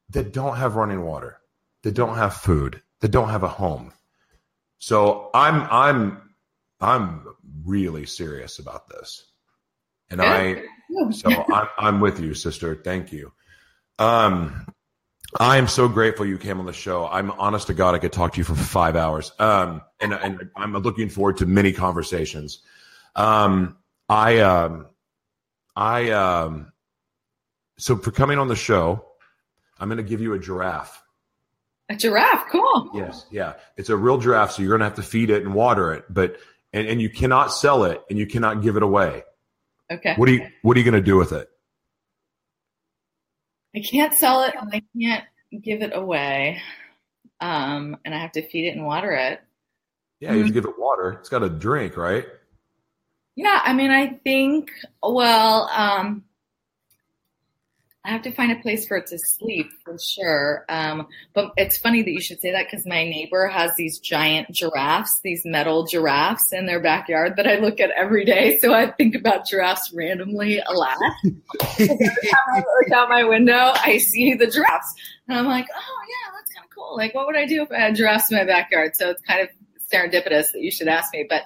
that 0.10 0.34
don't 0.34 0.58
have 0.58 0.76
running 0.76 1.04
water, 1.04 1.40
that 1.84 1.94
don't 1.94 2.16
have 2.16 2.34
food, 2.36 2.82
that 3.02 3.10
don't 3.10 3.30
have 3.30 3.44
a 3.44 3.48
home. 3.48 3.94
So 4.80 5.30
I'm 5.34 5.68
I'm 5.70 6.22
I'm 6.80 7.26
really 7.66 8.06
serious 8.06 8.60
about 8.60 8.88
this, 8.90 9.26
and 10.10 10.22
I 10.22 10.64
so 11.12 11.30
I'm 11.30 11.68
I'm 11.78 12.00
with 12.00 12.20
you, 12.20 12.34
sister. 12.34 12.76
Thank 12.76 13.12
you. 13.12 13.32
Um, 14.00 14.68
I 15.40 15.58
am 15.58 15.68
so 15.68 15.88
grateful 15.88 16.26
you 16.26 16.38
came 16.38 16.60
on 16.60 16.66
the 16.66 16.74
show. 16.74 17.08
I'm 17.08 17.32
honest 17.32 17.68
to 17.68 17.74
God, 17.74 17.96
I 17.96 18.00
could 18.00 18.14
talk 18.14 18.34
to 18.34 18.38
you 18.38 18.44
for 18.44 18.56
five 18.56 18.96
hours. 18.96 19.32
Um, 19.40 19.82
and 20.00 20.14
and 20.14 20.50
I'm 20.56 20.74
looking 20.74 21.10
forward 21.10 21.38
to 21.38 21.46
many 21.46 21.74
conversations. 21.74 22.60
Um, 23.16 23.78
I 24.08 24.40
um, 24.40 24.88
I 25.76 26.12
um, 26.12 26.72
so 27.78 27.98
for 27.98 28.12
coming 28.12 28.40
on 28.40 28.48
the 28.48 28.56
show, 28.56 29.06
I'm 29.80 29.90
going 29.90 29.98
to 29.98 30.04
give 30.04 30.22
you 30.22 30.34
a 30.34 30.40
giraffe. 30.40 31.02
A 31.90 31.96
giraffe, 31.96 32.50
cool. 32.52 32.92
Yes, 32.94 33.26
yeah. 33.32 33.54
It's 33.78 33.90
a 33.90 33.96
real 33.96 34.18
giraffe, 34.18 34.52
so 34.52 34.62
you're 34.62 34.72
gonna 34.72 34.84
have 34.84 34.96
to 34.96 35.04
feed 35.04 35.30
it 35.30 35.44
and 35.44 35.54
water 35.54 35.94
it, 35.94 36.06
but 36.10 36.38
and, 36.74 36.88
and 36.88 37.02
you 37.02 37.10
cannot 37.10 37.48
sell 37.48 37.86
it 37.86 38.04
and 38.10 38.20
you 38.20 38.28
cannot 38.28 38.62
give 38.62 38.76
it 38.76 38.84
away. 38.84 39.24
Okay. 39.92 40.14
What 40.16 40.28
are 40.28 40.34
you 40.34 40.48
what 40.64 40.76
are 40.76 40.80
you 40.80 40.86
gonna 40.86 41.02
do 41.02 41.16
with 41.16 41.32
it? 41.32 41.50
I 43.76 43.80
can't 43.80 44.14
sell 44.14 44.44
it 44.44 44.56
and 44.60 44.70
I 44.74 44.82
can't 45.00 45.24
give 45.62 45.82
it 45.82 45.96
away. 45.96 46.62
Um, 47.40 47.98
and 48.04 48.14
I 48.14 48.18
have 48.18 48.32
to 48.34 48.48
feed 48.48 48.68
it 48.68 48.76
and 48.76 48.86
water 48.86 49.12
it. 49.12 49.42
Yeah, 50.20 50.34
you 50.34 50.44
mm-hmm. 50.44 50.54
give 50.54 50.66
it 50.66 50.80
water. 50.80 51.12
It's 51.12 51.30
got 51.30 51.44
a 51.44 51.50
drink, 51.50 51.96
right? 51.96 52.26
Yeah, 53.36 53.62
I 53.64 53.74
mean, 53.74 53.92
I 53.92 54.20
think. 54.24 54.72
Well, 55.04 55.70
um, 55.72 56.24
I 58.08 58.12
have 58.12 58.22
to 58.22 58.32
find 58.32 58.54
a 58.54 58.62
place 58.62 58.88
for 58.88 58.96
it 58.96 59.08
to 59.08 59.20
sleep 59.20 59.70
for 59.84 59.98
sure. 60.00 60.64
Um, 60.70 61.08
but 61.34 61.52
it's 61.58 61.78
funny 61.78 62.04
that 62.04 62.10
you 62.10 62.22
should 62.22 62.40
say 62.40 62.54
that 62.54 62.68
because 62.72 62.86
my 62.86 63.04
neighbor 63.04 63.48
has 63.48 63.76
these 63.76 64.00
giant 64.00 64.50
giraffes, 64.50 65.20
these 65.26 65.42
metal 65.44 65.86
giraffes 65.86 66.54
in 66.54 66.68
their 66.68 66.80
backyard 66.80 67.36
that 67.36 67.46
I 67.46 67.58
look 67.58 67.82
at 67.82 67.92
every 67.92 68.24
day. 68.24 68.60
So 68.60 68.74
I 68.74 68.90
think 68.92 69.14
about 69.14 69.46
giraffes 69.46 69.92
randomly 69.94 70.60
a 70.60 70.72
lot. 70.72 70.98
every 71.78 71.88
time 71.88 72.48
I 72.54 72.60
look 72.60 72.92
out 72.96 73.10
my 73.10 73.26
window, 73.26 73.74
I 73.76 73.98
see 73.98 74.36
the 74.36 74.48
giraffes. 74.48 74.94
And 75.28 75.38
I'm 75.38 75.46
like, 75.46 75.68
oh, 75.76 76.00
yeah, 76.08 76.34
that's 76.34 76.54
kind 76.54 76.66
of 76.66 76.74
cool. 76.74 76.96
Like, 76.96 77.14
what 77.14 77.28
would 77.28 77.36
I 77.36 77.46
do 77.46 77.62
if 77.64 77.72
I 77.74 77.80
had 77.80 77.96
giraffes 77.96 78.32
in 78.32 78.38
my 78.38 78.46
backyard? 78.46 78.96
So 78.96 79.10
it's 79.10 79.22
kind 79.22 79.42
of 79.42 79.50
serendipitous 79.92 80.54
that 80.54 80.62
you 80.62 80.72
should 80.72 80.88
ask 80.88 81.14
me. 81.14 81.26
But 81.30 81.44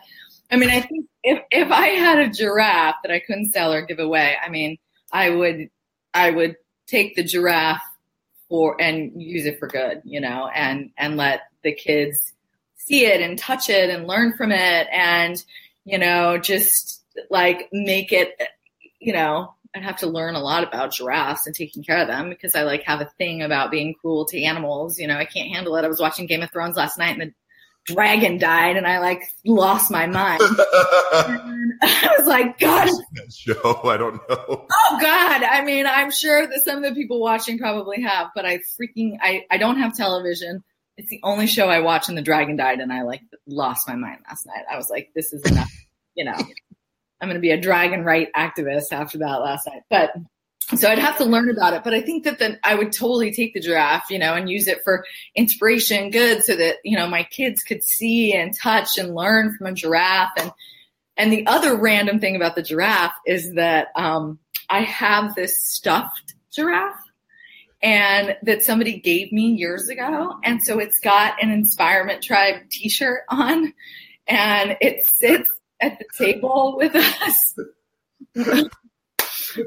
I 0.51 0.57
mean, 0.57 0.69
I 0.69 0.81
think 0.81 1.07
if 1.23 1.41
if 1.49 1.71
I 1.71 1.87
had 1.87 2.19
a 2.19 2.29
giraffe 2.29 2.97
that 3.03 3.11
I 3.11 3.19
couldn't 3.19 3.51
sell 3.51 3.73
or 3.73 3.81
give 3.81 3.99
away, 3.99 4.35
I 4.39 4.49
mean, 4.49 4.77
I 5.11 5.31
would 5.31 5.69
I 6.13 6.31
would 6.31 6.55
take 6.87 7.15
the 7.15 7.23
giraffe 7.23 7.81
for 8.49 8.81
and 8.81 9.21
use 9.21 9.45
it 9.45 9.59
for 9.59 9.67
good, 9.67 10.01
you 10.03 10.19
know, 10.19 10.47
and 10.47 10.91
and 10.97 11.17
let 11.17 11.41
the 11.63 11.73
kids 11.73 12.33
see 12.75 13.05
it 13.05 13.21
and 13.21 13.37
touch 13.37 13.69
it 13.69 13.89
and 13.89 14.07
learn 14.07 14.33
from 14.35 14.51
it 14.51 14.87
and 14.91 15.43
you 15.85 15.99
know 15.99 16.37
just 16.37 17.03
like 17.29 17.69
make 17.71 18.11
it 18.11 18.35
you 18.99 19.13
know 19.13 19.53
I'd 19.75 19.83
have 19.83 19.97
to 19.97 20.07
learn 20.07 20.35
a 20.35 20.41
lot 20.41 20.63
about 20.63 20.91
giraffes 20.91 21.47
and 21.47 21.55
taking 21.55 21.83
care 21.83 21.97
of 21.97 22.07
them 22.07 22.29
because 22.29 22.55
I 22.55 22.63
like 22.63 22.83
have 22.83 22.99
a 22.99 23.11
thing 23.17 23.41
about 23.41 23.71
being 23.71 23.93
cruel 23.93 24.25
to 24.25 24.43
animals. 24.43 24.99
You 24.99 25.07
know, 25.07 25.15
I 25.15 25.23
can't 25.23 25.49
handle 25.49 25.77
it. 25.77 25.85
I 25.85 25.87
was 25.87 26.01
watching 26.01 26.25
Game 26.25 26.41
of 26.41 26.51
Thrones 26.51 26.75
last 26.75 26.97
night 26.97 27.17
and 27.17 27.21
the 27.21 27.33
dragon 27.85 28.37
died 28.37 28.77
and 28.77 28.87
I 28.87 28.99
like 28.99 29.23
lost 29.45 29.91
my 29.91 30.05
mind. 30.07 30.41
I 31.83 32.15
was 32.17 32.27
like, 32.27 32.59
God. 32.59 32.89
Show, 33.29 33.81
I 33.83 33.97
don't 33.97 34.15
know. 34.29 34.67
Oh 34.71 34.97
God. 35.01 35.43
I 35.43 35.63
mean, 35.63 35.85
I'm 35.85 36.11
sure 36.11 36.45
that 36.45 36.63
some 36.63 36.77
of 36.77 36.83
the 36.83 36.93
people 36.93 37.19
watching 37.19 37.57
probably 37.57 38.01
have, 38.01 38.29
but 38.35 38.45
I 38.45 38.59
freaking, 38.79 39.17
I, 39.21 39.45
I 39.49 39.57
don't 39.57 39.77
have 39.77 39.95
television. 39.95 40.63
It's 40.97 41.09
the 41.09 41.19
only 41.23 41.47
show 41.47 41.69
I 41.69 41.79
watch 41.79 42.09
and 42.09 42.17
the 42.17 42.21
dragon 42.21 42.55
died 42.55 42.79
and 42.79 42.93
I 42.93 43.03
like 43.03 43.21
lost 43.47 43.87
my 43.87 43.95
mind 43.95 44.19
last 44.27 44.45
night. 44.45 44.65
I 44.71 44.77
was 44.77 44.89
like, 44.89 45.09
this 45.15 45.33
is 45.33 45.43
enough, 45.49 45.71
you 46.15 46.25
know. 46.25 46.37
I'm 47.21 47.27
going 47.27 47.35
to 47.35 47.41
be 47.41 47.51
a 47.51 47.61
dragon 47.61 48.03
right 48.03 48.29
activist 48.35 48.91
after 48.91 49.19
that 49.19 49.41
last 49.41 49.67
night. 49.67 49.83
But 49.91 50.11
so 50.75 50.89
I'd 50.89 50.99
have 50.99 51.17
to 51.17 51.25
learn 51.25 51.49
about 51.49 51.73
it. 51.73 51.83
But 51.83 51.93
I 51.93 52.01
think 52.01 52.23
that 52.23 52.39
then 52.39 52.59
I 52.63 52.75
would 52.75 52.91
totally 52.91 53.33
take 53.33 53.53
the 53.53 53.59
giraffe, 53.59 54.09
you 54.09 54.19
know, 54.19 54.33
and 54.33 54.49
use 54.49 54.67
it 54.67 54.83
for 54.83 55.05
inspiration, 55.35 56.11
good, 56.11 56.43
so 56.43 56.55
that 56.55 56.77
you 56.83 56.97
know 56.97 57.07
my 57.07 57.23
kids 57.23 57.61
could 57.63 57.83
see 57.83 58.33
and 58.33 58.55
touch 58.57 58.97
and 58.97 59.15
learn 59.15 59.55
from 59.57 59.67
a 59.67 59.73
giraffe. 59.73 60.31
And 60.37 60.51
and 61.17 61.31
the 61.31 61.47
other 61.47 61.75
random 61.75 62.19
thing 62.19 62.35
about 62.35 62.55
the 62.55 62.63
giraffe 62.63 63.13
is 63.25 63.53
that 63.55 63.87
um, 63.95 64.39
I 64.69 64.81
have 64.81 65.35
this 65.35 65.63
stuffed 65.63 66.35
giraffe. 66.51 66.95
And 67.83 68.37
that 68.43 68.61
somebody 68.61 68.99
gave 68.99 69.31
me 69.31 69.53
years 69.53 69.89
ago. 69.89 70.35
And 70.43 70.61
so 70.61 70.77
it's 70.77 70.99
got 70.99 71.41
an 71.41 71.49
Inspirement 71.49 72.21
Tribe 72.21 72.69
t 72.69 72.89
shirt 72.89 73.21
on 73.27 73.73
and 74.27 74.77
it 74.81 75.05
sits 75.05 75.49
at 75.81 75.99
the 75.99 76.05
table 76.17 76.75
with 76.77 76.95
us. 76.95 77.55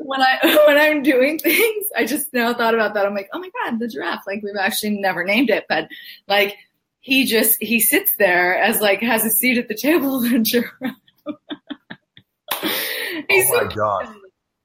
when 0.00 0.20
I 0.20 0.38
when 0.66 0.76
I'm 0.76 1.02
doing 1.02 1.38
things, 1.38 1.86
I 1.96 2.04
just 2.04 2.32
now 2.32 2.54
thought 2.54 2.74
about 2.74 2.94
that. 2.94 3.06
I'm 3.06 3.14
like, 3.14 3.28
oh 3.32 3.38
my 3.38 3.50
god, 3.62 3.78
the 3.78 3.88
giraffe. 3.88 4.24
Like 4.26 4.42
we've 4.42 4.56
actually 4.58 4.98
never 4.98 5.24
named 5.24 5.50
it, 5.50 5.66
but 5.68 5.88
like 6.28 6.56
he 7.00 7.26
just 7.26 7.62
he 7.62 7.80
sits 7.80 8.12
there 8.18 8.56
as 8.56 8.80
like 8.80 9.00
has 9.00 9.24
a 9.24 9.30
seat 9.30 9.58
at 9.58 9.68
the 9.68 9.74
table 9.74 10.24
a 10.24 10.38
giraffe. 10.40 10.72
He's 13.28 13.50
oh 13.50 13.54
my 13.54 13.68
so 13.68 13.68
god. 13.68 14.14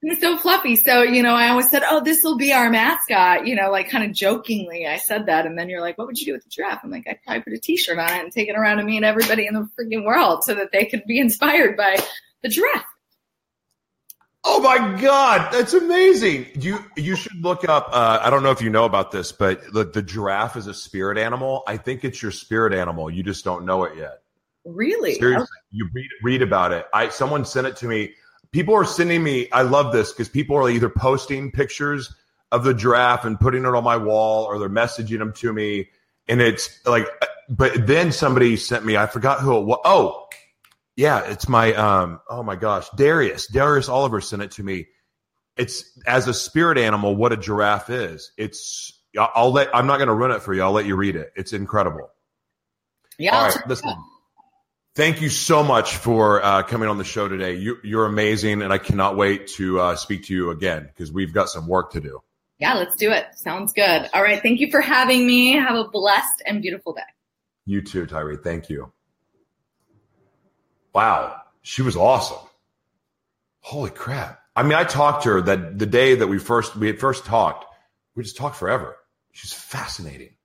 He's 0.01 0.21
so 0.21 0.37
fluffy. 0.37 0.77
So, 0.77 1.01
you 1.03 1.21
know, 1.21 1.33
I 1.33 1.49
always 1.49 1.69
said, 1.69 1.83
Oh, 1.85 2.01
this 2.01 2.23
will 2.23 2.37
be 2.37 2.53
our 2.53 2.69
mascot, 2.69 3.45
you 3.45 3.55
know, 3.55 3.69
like 3.69 3.89
kind 3.89 4.05
of 4.05 4.13
jokingly. 4.13 4.87
I 4.87 4.95
said 4.95 5.25
that. 5.25 5.45
And 5.45 5.59
then 5.59 5.67
you're 5.67 5.81
like, 5.81 5.97
What 5.97 6.07
would 6.07 6.17
you 6.17 6.25
do 6.25 6.33
with 6.33 6.43
the 6.43 6.49
giraffe? 6.49 6.79
I'm 6.83 6.89
like, 6.89 7.05
I'd 7.05 7.21
probably 7.25 7.43
put 7.43 7.53
a 7.53 7.57
t 7.57 7.75
shirt 7.75 7.99
on 7.99 8.09
it 8.09 8.23
and 8.23 8.31
take 8.31 8.47
it 8.47 8.55
around 8.55 8.77
to 8.77 8.83
me 8.83 8.95
and 8.95 9.05
everybody 9.05 9.45
in 9.45 9.53
the 9.53 9.67
freaking 9.77 10.05
world 10.05 10.45
so 10.45 10.55
that 10.55 10.71
they 10.71 10.85
could 10.85 11.03
be 11.05 11.19
inspired 11.19 11.75
by 11.75 11.97
the 12.43 12.49
giraffe. 12.49 12.85
Oh 14.43 14.61
my 14.61 14.99
God, 15.01 15.51
that's 15.51 15.73
amazing! 15.73 16.47
You 16.55 16.79
you 16.95 17.15
should 17.15 17.41
look 17.41 17.67
up. 17.67 17.89
Uh, 17.91 18.19
I 18.21 18.29
don't 18.29 18.41
know 18.41 18.51
if 18.51 18.61
you 18.61 18.69
know 18.69 18.85
about 18.85 19.11
this, 19.11 19.31
but 19.31 19.61
the, 19.73 19.83
the 19.83 20.01
giraffe 20.01 20.55
is 20.55 20.67
a 20.67 20.73
spirit 20.73 21.17
animal. 21.17 21.63
I 21.67 21.77
think 21.77 22.05
it's 22.05 22.21
your 22.21 22.31
spirit 22.31 22.73
animal. 22.73 23.11
You 23.11 23.21
just 23.21 23.43
don't 23.43 23.65
know 23.65 23.83
it 23.83 23.97
yet. 23.97 24.21
Really? 24.63 25.15
Seriously, 25.15 25.43
okay. 25.43 25.67
you 25.71 25.89
read 25.93 26.09
read 26.23 26.41
about 26.41 26.71
it. 26.71 26.85
I 26.93 27.09
someone 27.09 27.43
sent 27.43 27.67
it 27.67 27.75
to 27.77 27.87
me 27.87 28.13
people 28.51 28.73
are 28.73 28.85
sending 28.85 29.23
me 29.23 29.49
i 29.51 29.61
love 29.61 29.91
this 29.91 30.11
because 30.11 30.29
people 30.29 30.55
are 30.55 30.69
either 30.69 30.89
posting 30.89 31.51
pictures 31.51 32.13
of 32.51 32.63
the 32.63 32.73
giraffe 32.73 33.25
and 33.25 33.39
putting 33.39 33.63
it 33.63 33.67
on 33.67 33.83
my 33.83 33.97
wall 33.97 34.45
or 34.45 34.59
they're 34.59 34.69
messaging 34.69 35.19
them 35.19 35.33
to 35.33 35.53
me 35.53 35.87
and 36.27 36.41
it's 36.41 36.85
like 36.85 37.07
but 37.49 37.85
then 37.87 38.11
somebody 38.11 38.55
sent 38.55 38.85
me 38.85 38.97
i 38.97 39.05
forgot 39.05 39.39
who 39.39 39.57
it 39.57 39.65
was 39.65 39.79
oh 39.85 40.27
yeah 40.99 41.21
it's 41.21 41.47
my 41.47 41.73
um 41.75 42.19
oh 42.29 42.43
my 42.43 42.57
gosh 42.57 42.89
darius 42.97 43.47
darius 43.47 43.87
oliver 43.87 44.19
sent 44.19 44.41
it 44.41 44.51
to 44.51 44.61
me 44.61 44.85
it's 45.55 45.97
as 46.05 46.27
a 46.27 46.33
spirit 46.33 46.77
animal 46.77 47.15
what 47.15 47.31
a 47.31 47.37
giraffe 47.37 47.89
is 47.89 48.33
it's 48.37 49.01
i'll 49.17 49.51
let 49.51 49.73
i'm 49.73 49.87
not 49.87 49.97
going 49.97 50.09
to 50.09 50.13
run 50.13 50.31
it 50.31 50.41
for 50.41 50.53
you 50.53 50.61
i'll 50.61 50.73
let 50.73 50.85
you 50.85 50.97
read 50.97 51.15
it 51.15 51.31
it's 51.37 51.53
incredible 51.53 52.09
yeah 53.17 53.35
all 53.35 53.47
right 53.47 53.67
listen 53.67 53.89
Thank 54.95 55.21
you 55.21 55.29
so 55.29 55.63
much 55.63 55.95
for 55.95 56.43
uh, 56.43 56.63
coming 56.63 56.89
on 56.89 56.97
the 56.97 57.05
show 57.05 57.29
today. 57.29 57.55
You, 57.55 57.99
are 57.99 58.05
amazing, 58.05 58.61
and 58.61 58.73
I 58.73 58.79
cannot 58.79 59.15
wait 59.15 59.47
to 59.49 59.79
uh, 59.79 59.95
speak 59.95 60.25
to 60.25 60.33
you 60.33 60.49
again 60.49 60.83
because 60.83 61.09
we've 61.09 61.33
got 61.33 61.47
some 61.47 61.67
work 61.67 61.91
to 61.91 62.01
do. 62.01 62.19
Yeah, 62.57 62.73
let's 62.73 62.95
do 62.95 63.09
it. 63.11 63.27
Sounds 63.33 63.71
good. 63.71 64.09
All 64.13 64.21
right. 64.21 64.41
Thank 64.41 64.59
you 64.59 64.69
for 64.69 64.81
having 64.81 65.25
me. 65.25 65.53
Have 65.53 65.75
a 65.77 65.87
blessed 65.87 66.41
and 66.45 66.61
beautiful 66.61 66.93
day. 66.93 67.01
You 67.65 67.81
too, 67.81 68.07
Tyree. 68.07 68.37
Thank 68.43 68.69
you. 68.69 68.91
Wow, 70.93 71.41
she 71.61 71.81
was 71.81 71.95
awesome. 71.95 72.37
Holy 73.61 73.91
crap! 73.91 74.41
I 74.55 74.63
mean, 74.63 74.73
I 74.73 74.83
talked 74.83 75.23
to 75.23 75.29
her 75.29 75.41
that 75.41 75.77
the 75.77 75.85
day 75.85 76.15
that 76.15 76.27
we 76.27 76.39
first 76.39 76.75
we 76.75 76.87
had 76.87 76.99
first 76.99 77.25
talked. 77.25 77.65
We 78.15 78.23
just 78.23 78.37
talked 78.37 78.55
forever. 78.55 78.97
She's 79.31 79.53
fascinating, 79.53 80.35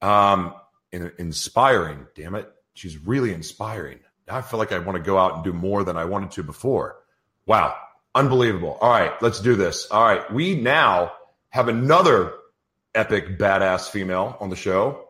um, 0.00 0.54
and 0.92 1.12
inspiring. 1.18 2.06
Damn 2.14 2.34
it 2.34 2.52
she's 2.74 2.98
really 2.98 3.32
inspiring. 3.32 4.00
I 4.28 4.40
feel 4.40 4.58
like 4.58 4.72
I 4.72 4.78
want 4.78 4.96
to 4.96 5.02
go 5.02 5.18
out 5.18 5.34
and 5.34 5.44
do 5.44 5.52
more 5.52 5.84
than 5.84 5.96
I 5.96 6.04
wanted 6.04 6.30
to 6.32 6.42
before. 6.42 6.96
Wow. 7.46 7.74
Unbelievable. 8.14 8.78
All 8.80 8.90
right, 8.90 9.20
let's 9.22 9.40
do 9.40 9.56
this. 9.56 9.86
All 9.90 10.04
right. 10.04 10.30
We 10.32 10.54
now 10.54 11.12
have 11.50 11.68
another 11.68 12.34
epic 12.94 13.38
badass 13.38 13.88
female 13.88 14.36
on 14.40 14.50
the 14.50 14.56
show. 14.56 15.08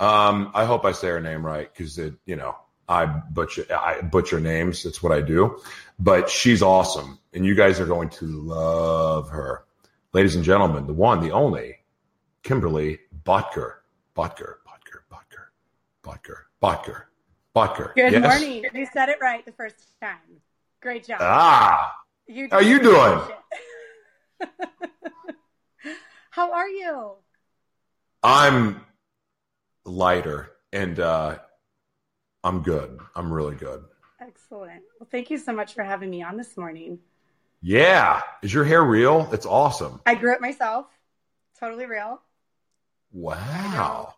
Um, 0.00 0.50
I 0.54 0.64
hope 0.64 0.84
I 0.84 0.92
say 0.92 1.08
her 1.08 1.20
name 1.20 1.46
right 1.46 1.72
because 1.72 1.98
it, 1.98 2.14
you 2.26 2.36
know, 2.36 2.56
I 2.88 3.06
butcher 3.06 3.66
I 3.70 4.00
butcher 4.02 4.40
names. 4.40 4.82
That's 4.82 5.02
what 5.02 5.12
I 5.12 5.20
do. 5.20 5.60
But 5.98 6.28
she's 6.28 6.62
awesome, 6.62 7.18
and 7.32 7.46
you 7.46 7.54
guys 7.54 7.80
are 7.80 7.86
going 7.86 8.10
to 8.10 8.26
love 8.26 9.30
her, 9.30 9.64
ladies 10.12 10.36
and 10.36 10.44
gentlemen. 10.44 10.86
The 10.86 10.92
one, 10.92 11.20
the 11.20 11.32
only, 11.32 11.78
Kimberly 12.42 12.98
Bottger. 13.24 13.74
Bottger. 14.16 14.56
Bottger. 14.66 15.00
Bottger. 15.10 15.46
Bottger. 16.02 16.36
Botker. 16.62 17.02
Botker. 17.54 17.92
Good 17.94 18.12
yes? 18.12 18.22
morning. 18.22 18.64
You 18.74 18.86
said 18.92 19.08
it 19.08 19.18
right 19.20 19.44
the 19.44 19.52
first 19.52 19.76
time. 20.00 20.18
Great 20.80 21.06
job. 21.06 21.18
Ah. 21.20 21.94
You 22.26 22.48
How 22.50 22.56
are 22.58 22.62
you 22.62 22.80
doing? 22.80 23.20
How 26.30 26.52
are 26.52 26.68
you? 26.68 27.12
I'm 28.22 28.80
lighter 29.84 30.52
and 30.72 30.98
uh, 30.98 31.38
I'm 32.44 32.60
good. 32.60 32.98
I'm 33.16 33.32
really 33.32 33.56
good. 33.56 33.82
Excellent. 34.20 34.82
Well, 35.00 35.08
thank 35.10 35.30
you 35.30 35.38
so 35.38 35.54
much 35.54 35.72
for 35.72 35.82
having 35.82 36.10
me 36.10 36.22
on 36.22 36.36
this 36.36 36.58
morning. 36.58 36.98
Yeah. 37.62 38.20
Is 38.42 38.52
your 38.52 38.64
hair 38.64 38.84
real? 38.84 39.30
It's 39.32 39.46
awesome. 39.46 40.02
I 40.04 40.14
grew 40.14 40.34
it 40.34 40.42
myself. 40.42 40.86
Totally 41.58 41.86
real. 41.86 42.20
Wow. 43.12 44.14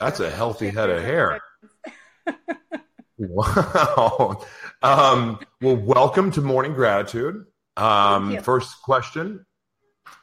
That's 0.00 0.18
a 0.20 0.30
healthy 0.30 0.70
head 0.70 0.88
of 0.88 1.02
hair. 1.02 1.40
wow. 3.18 4.40
Um, 4.82 5.38
well, 5.60 5.76
welcome 5.76 6.30
to 6.32 6.40
Morning 6.40 6.72
Gratitude. 6.72 7.44
Um, 7.76 8.38
first 8.38 8.80
question 8.82 9.44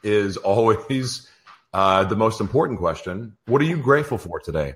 is 0.02 0.36
always 0.36 1.30
uh, 1.72 2.02
the 2.02 2.16
most 2.16 2.40
important 2.40 2.80
question. 2.80 3.36
What 3.46 3.62
are 3.62 3.66
you 3.66 3.76
grateful 3.76 4.18
for 4.18 4.40
today? 4.40 4.74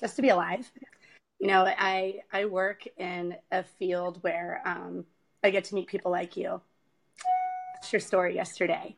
Just 0.00 0.16
to 0.16 0.22
be 0.22 0.28
alive. 0.28 0.70
You 1.40 1.46
know, 1.48 1.64
I 1.66 2.20
I 2.32 2.44
work 2.46 2.86
in 2.96 3.36
a 3.52 3.62
field 3.62 4.18
where 4.22 4.62
um, 4.64 5.04
I 5.44 5.50
get 5.50 5.64
to 5.64 5.74
meet 5.74 5.86
people 5.86 6.10
like 6.10 6.36
you. 6.36 6.60
It's 7.78 7.92
your 7.92 8.00
story 8.00 8.34
yesterday, 8.34 8.96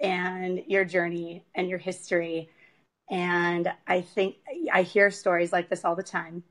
and 0.00 0.62
your 0.66 0.84
journey 0.84 1.44
and 1.54 1.68
your 1.68 1.78
history 1.78 2.50
and 3.10 3.72
I 3.86 4.00
think 4.02 4.36
I 4.72 4.82
hear 4.82 5.10
stories 5.10 5.52
like 5.52 5.68
this 5.68 5.84
all 5.84 5.96
the 5.96 6.02
time. 6.02 6.42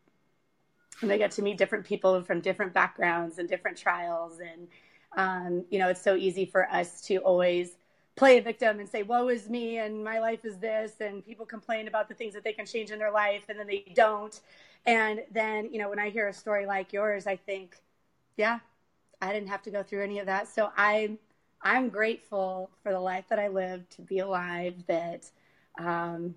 And 1.01 1.11
I 1.11 1.17
get 1.17 1.31
to 1.31 1.43
meet 1.43 1.57
different 1.57 1.85
people 1.85 2.21
from 2.23 2.41
different 2.41 2.73
backgrounds 2.73 3.37
and 3.37 3.47
different 3.47 3.77
trials. 3.77 4.39
And, 4.39 4.67
um, 5.15 5.65
you 5.69 5.77
know, 5.77 5.89
it's 5.89 6.01
so 6.01 6.15
easy 6.15 6.45
for 6.45 6.67
us 6.71 7.01
to 7.03 7.17
always 7.17 7.75
play 8.17 8.39
a 8.39 8.41
victim 8.41 8.79
and 8.79 8.89
say, 8.89 9.03
woe 9.03 9.29
is 9.29 9.47
me 9.47 9.77
and 9.77 10.03
my 10.03 10.19
life 10.19 10.43
is 10.43 10.57
this. 10.57 10.93
And 10.99 11.25
people 11.25 11.45
complain 11.45 11.87
about 11.87 12.09
the 12.09 12.15
things 12.15 12.33
that 12.33 12.43
they 12.43 12.51
can 12.51 12.65
change 12.65 12.91
in 12.91 12.99
their 12.99 13.11
life 13.11 13.43
and 13.47 13.57
then 13.57 13.67
they 13.67 13.85
don't. 13.95 14.37
And 14.85 15.21
then, 15.31 15.71
you 15.71 15.79
know, 15.79 15.89
when 15.89 15.99
I 15.99 16.09
hear 16.09 16.27
a 16.27 16.33
story 16.33 16.65
like 16.65 16.91
yours, 16.91 17.27
I 17.27 17.35
think, 17.35 17.77
yeah, 18.35 18.59
I 19.21 19.31
didn't 19.31 19.49
have 19.49 19.61
to 19.63 19.71
go 19.71 19.83
through 19.83 20.03
any 20.03 20.19
of 20.19 20.25
that. 20.25 20.47
So 20.47 20.71
I'm, 20.75 21.19
I'm 21.61 21.89
grateful 21.89 22.69
for 22.83 22.91
the 22.91 22.99
life 22.99 23.25
that 23.29 23.39
I 23.39 23.47
lived 23.47 23.91
to 23.91 24.01
be 24.01 24.19
alive, 24.19 24.75
that, 24.87 25.29
um, 25.79 26.35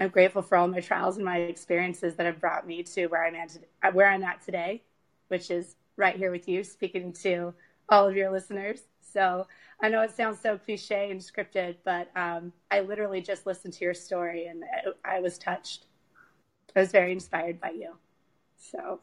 I'm 0.00 0.10
grateful 0.10 0.42
for 0.42 0.56
all 0.56 0.68
my 0.68 0.78
trials 0.78 1.16
and 1.16 1.24
my 1.24 1.38
experiences 1.38 2.14
that 2.14 2.26
have 2.26 2.40
brought 2.40 2.64
me 2.64 2.84
to 2.84 3.08
where 3.08 3.26
I'm 3.26 3.34
at, 3.34 3.94
where 3.94 4.08
I'm 4.08 4.22
at 4.22 4.40
today, 4.44 4.82
which 5.26 5.50
is 5.50 5.74
right 5.96 6.14
here 6.14 6.30
with 6.30 6.46
you, 6.48 6.62
speaking 6.62 7.12
to 7.24 7.52
all 7.88 8.06
of 8.06 8.14
your 8.14 8.30
listeners. 8.30 8.82
So 9.12 9.46
I 9.80 9.88
know 9.88 10.02
it 10.02 10.10
sounds 10.10 10.40
so 10.40 10.58
cliche 10.58 11.10
and 11.10 11.20
scripted, 11.20 11.76
but 11.84 12.10
um, 12.16 12.52
I 12.70 12.80
literally 12.80 13.20
just 13.20 13.46
listened 13.46 13.74
to 13.74 13.84
your 13.84 13.94
story 13.94 14.46
and 14.46 14.64
I, 15.04 15.16
I 15.16 15.20
was 15.20 15.38
touched. 15.38 15.86
I 16.74 16.80
was 16.80 16.90
very 16.90 17.12
inspired 17.12 17.60
by 17.60 17.70
you. 17.70 17.96
So 18.56 19.00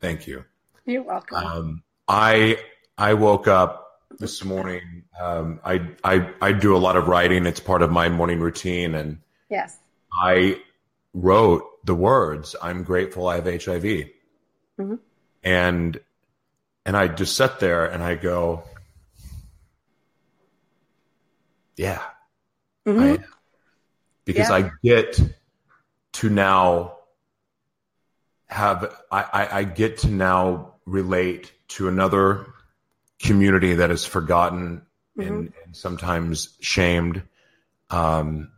thank 0.00 0.26
you. 0.26 0.44
You're 0.86 1.02
welcome. 1.02 1.36
Um, 1.36 1.82
I 2.08 2.58
I 2.96 3.14
woke 3.14 3.46
up 3.46 4.00
this 4.18 4.44
morning. 4.44 5.04
Um, 5.20 5.60
I 5.64 5.88
I 6.02 6.30
I 6.40 6.52
do 6.52 6.74
a 6.74 6.78
lot 6.78 6.96
of 6.96 7.08
writing. 7.08 7.46
It's 7.46 7.60
part 7.60 7.82
of 7.82 7.90
my 7.90 8.08
morning 8.08 8.40
routine, 8.40 8.94
and 8.94 9.18
yes, 9.50 9.78
I 10.12 10.60
wrote 11.12 11.84
the 11.84 11.94
words, 11.94 12.56
"I'm 12.62 12.82
grateful 12.82 13.28
I 13.28 13.36
have 13.36 13.44
HIV," 13.44 13.84
mm-hmm. 13.84 14.94
and 15.44 16.00
and 16.86 16.96
I 16.96 17.08
just 17.08 17.36
sat 17.36 17.60
there 17.60 17.84
and 17.84 18.02
I 18.02 18.14
go, 18.14 18.64
yeah, 21.78 22.02
mm-hmm. 22.86 23.00
I, 23.00 23.18
because 24.24 24.50
yeah. 24.50 24.56
I 24.56 24.70
get 24.82 25.20
to 26.14 26.28
now 26.28 26.96
have 28.46 28.94
I, 29.10 29.22
I, 29.22 29.58
I 29.58 29.64
get 29.64 29.98
to 29.98 30.08
now 30.08 30.74
relate 30.86 31.52
to 31.68 31.88
another 31.88 32.46
community 33.18 33.74
that 33.74 33.90
is 33.90 34.04
forgotten 34.04 34.82
mm-hmm. 35.16 35.20
and, 35.20 35.52
and, 35.64 35.76
sometimes 35.76 36.56
shamed. 36.60 37.22
Um, 37.90 38.50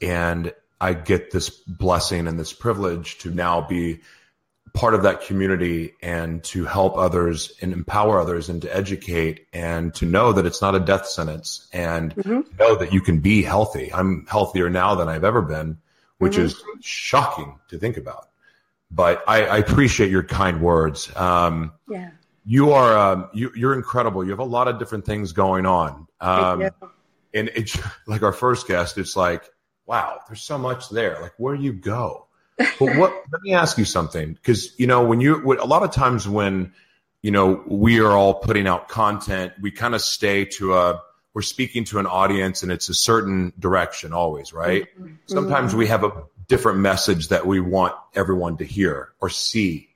and 0.00 0.52
I 0.80 0.94
get 0.94 1.30
this 1.30 1.50
blessing 1.50 2.26
and 2.26 2.38
this 2.38 2.52
privilege 2.52 3.18
to 3.18 3.30
now 3.30 3.62
be 3.62 4.00
part 4.74 4.94
of 4.94 5.04
that 5.04 5.22
community 5.22 5.94
and 6.02 6.42
to 6.44 6.64
help 6.64 6.98
others 6.98 7.52
and 7.62 7.72
empower 7.72 8.20
others 8.20 8.48
and 8.48 8.62
to 8.62 8.76
educate 8.76 9.46
and 9.52 9.94
to 9.94 10.04
know 10.04 10.32
that 10.32 10.46
it's 10.46 10.60
not 10.60 10.74
a 10.74 10.80
death 10.80 11.06
sentence 11.06 11.68
and 11.72 12.14
mm-hmm. 12.14 12.40
know 12.58 12.74
that 12.74 12.92
you 12.92 13.00
can 13.00 13.20
be 13.20 13.42
healthy. 13.42 13.92
I'm 13.94 14.26
healthier 14.28 14.68
now 14.68 14.96
than 14.96 15.08
I've 15.08 15.24
ever 15.24 15.42
been, 15.42 15.78
which 16.18 16.34
mm-hmm. 16.34 16.46
is 16.46 16.60
shocking 16.80 17.58
to 17.68 17.78
think 17.78 17.96
about 17.96 18.28
but 18.94 19.24
I, 19.26 19.44
I 19.44 19.56
appreciate 19.58 20.10
your 20.10 20.22
kind 20.22 20.60
words. 20.60 21.14
Um, 21.16 21.72
yeah. 21.88 22.10
You 22.46 22.72
are 22.72 22.96
um, 22.96 23.28
you, 23.32 23.50
you're 23.56 23.74
incredible. 23.74 24.22
You 24.22 24.30
have 24.30 24.38
a 24.38 24.44
lot 24.44 24.68
of 24.68 24.78
different 24.78 25.06
things 25.06 25.32
going 25.32 25.66
on. 25.66 26.06
Um, 26.20 26.70
and 27.32 27.50
it's 27.54 27.78
like 28.06 28.22
our 28.22 28.32
first 28.32 28.68
guest. 28.68 28.98
It's 28.98 29.16
like, 29.16 29.50
wow, 29.86 30.20
there's 30.28 30.42
so 30.42 30.58
much 30.58 30.90
there. 30.90 31.20
Like, 31.20 31.32
where 31.38 31.56
do 31.56 31.62
you 31.62 31.72
go? 31.72 32.23
But 32.56 32.96
what? 32.96 33.12
let 33.32 33.42
me 33.42 33.52
ask 33.52 33.78
you 33.78 33.84
something, 33.84 34.34
because 34.34 34.78
you 34.78 34.86
know 34.86 35.04
when 35.04 35.20
you 35.20 35.52
a 35.54 35.66
lot 35.66 35.82
of 35.82 35.92
times 35.92 36.28
when 36.28 36.72
you 37.22 37.30
know 37.30 37.62
we 37.66 38.00
are 38.00 38.12
all 38.12 38.34
putting 38.34 38.66
out 38.66 38.88
content, 38.88 39.52
we 39.60 39.70
kind 39.70 39.94
of 39.94 40.00
stay 40.00 40.44
to 40.46 40.74
a 40.74 41.02
we're 41.34 41.42
speaking 41.42 41.84
to 41.84 41.98
an 41.98 42.06
audience 42.06 42.62
and 42.62 42.70
it's 42.70 42.88
a 42.88 42.94
certain 42.94 43.52
direction 43.58 44.12
always, 44.12 44.52
right? 44.52 44.86
Mm-hmm. 44.96 45.14
Sometimes 45.26 45.74
we 45.74 45.88
have 45.88 46.04
a 46.04 46.22
different 46.46 46.78
message 46.78 47.28
that 47.28 47.44
we 47.44 47.58
want 47.58 47.94
everyone 48.14 48.58
to 48.58 48.64
hear 48.64 49.12
or 49.20 49.28
see. 49.28 49.88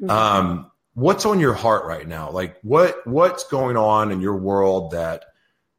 Mm-hmm. 0.00 0.10
Um, 0.10 0.70
what's 0.94 1.26
on 1.26 1.40
your 1.40 1.54
heart 1.54 1.84
right 1.84 2.06
now? 2.06 2.30
Like 2.30 2.58
what 2.62 3.04
what's 3.06 3.44
going 3.48 3.76
on 3.76 4.12
in 4.12 4.20
your 4.20 4.36
world 4.36 4.92
that 4.92 5.24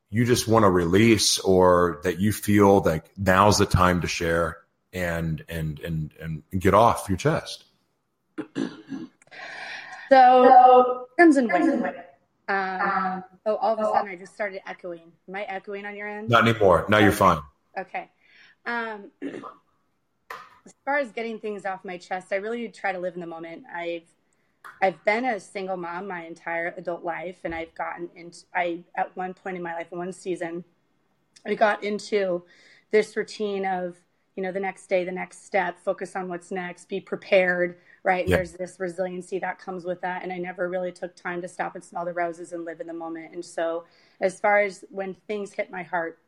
you 0.09 0.25
just 0.25 0.47
want 0.47 0.63
to 0.63 0.69
release 0.69 1.39
or 1.39 2.01
that 2.03 2.19
you 2.19 2.31
feel 2.31 2.81
like 2.81 3.09
now's 3.17 3.57
the 3.57 3.65
time 3.65 4.01
to 4.01 4.07
share 4.07 4.57
and 4.95 5.43
and 5.49 5.79
and 5.81 6.11
and 6.19 6.43
get 6.57 6.73
off 6.73 7.07
your 7.07 7.17
chest? 7.17 7.65
So, 10.09 11.07
comes 11.19 11.37
in 11.37 11.47
waves. 11.47 11.67
Um, 12.47 13.23
oh, 13.45 13.55
all 13.55 13.73
of 13.73 13.79
a 13.79 13.83
sudden 13.85 14.09
I 14.09 14.15
just 14.15 14.33
started 14.33 14.61
echoing. 14.67 15.11
Am 15.27 15.35
I 15.35 15.43
echoing 15.43 15.85
on 15.85 15.95
your 15.95 16.07
end? 16.07 16.29
Not 16.29 16.47
anymore. 16.47 16.85
Now 16.89 16.99
you're 16.99 17.11
fine. 17.11 17.39
Okay. 17.77 18.09
Um, 18.65 19.11
as 19.21 20.73
far 20.85 20.97
as 20.97 21.11
getting 21.11 21.39
things 21.39 21.65
off 21.65 21.83
my 21.83 21.97
chest, 21.97 22.27
I 22.31 22.35
really 22.35 22.67
try 22.69 22.91
to 22.91 22.99
live 22.99 23.15
in 23.15 23.19
the 23.19 23.27
moment. 23.27 23.63
I've 23.73 24.03
I've 24.81 25.03
been 25.05 25.25
a 25.25 25.39
single 25.39 25.77
mom 25.77 26.07
my 26.07 26.25
entire 26.25 26.73
adult 26.77 27.03
life, 27.03 27.39
and 27.43 27.53
I've 27.53 27.73
gotten 27.75 28.09
into 28.15 28.39
I 28.53 28.83
at 28.95 29.15
one 29.17 29.33
point 29.33 29.57
in 29.57 29.63
my 29.63 29.73
life, 29.73 29.87
in 29.91 29.97
one 29.97 30.13
season, 30.13 30.63
I 31.45 31.55
got 31.55 31.83
into 31.83 32.43
this 32.91 33.17
routine 33.17 33.65
of 33.65 33.97
you 34.35 34.43
know 34.43 34.51
the 34.51 34.59
next 34.59 34.87
day, 34.87 35.03
the 35.03 35.11
next 35.11 35.45
step, 35.45 35.79
focus 35.79 36.15
on 36.15 36.27
what's 36.27 36.51
next, 36.51 36.89
be 36.89 36.99
prepared. 36.99 37.77
Right, 38.03 38.27
yeah. 38.27 38.37
there's 38.37 38.51
this 38.51 38.79
resiliency 38.79 39.39
that 39.39 39.57
comes 39.57 39.83
with 39.83 40.01
that, 40.01 40.21
and 40.23 40.31
I 40.31 40.37
never 40.37 40.69
really 40.69 40.91
took 40.91 41.15
time 41.15 41.41
to 41.41 41.47
stop 41.47 41.75
and 41.75 41.83
smell 41.83 42.05
the 42.05 42.13
roses 42.13 42.51
and 42.53 42.63
live 42.63 42.79
in 42.79 42.87
the 42.87 42.93
moment. 42.93 43.33
And 43.33 43.43
so, 43.43 43.85
as 44.21 44.39
far 44.39 44.59
as 44.59 44.85
when 44.89 45.15
things 45.27 45.53
hit 45.53 45.71
my 45.71 45.83
heart, 45.83 46.19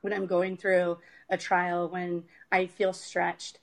when 0.00 0.12
I'm 0.12 0.26
going 0.26 0.56
through 0.56 0.98
a 1.30 1.36
trial, 1.36 1.88
when 1.88 2.24
I 2.52 2.66
feel 2.66 2.92
stretched. 2.92 3.58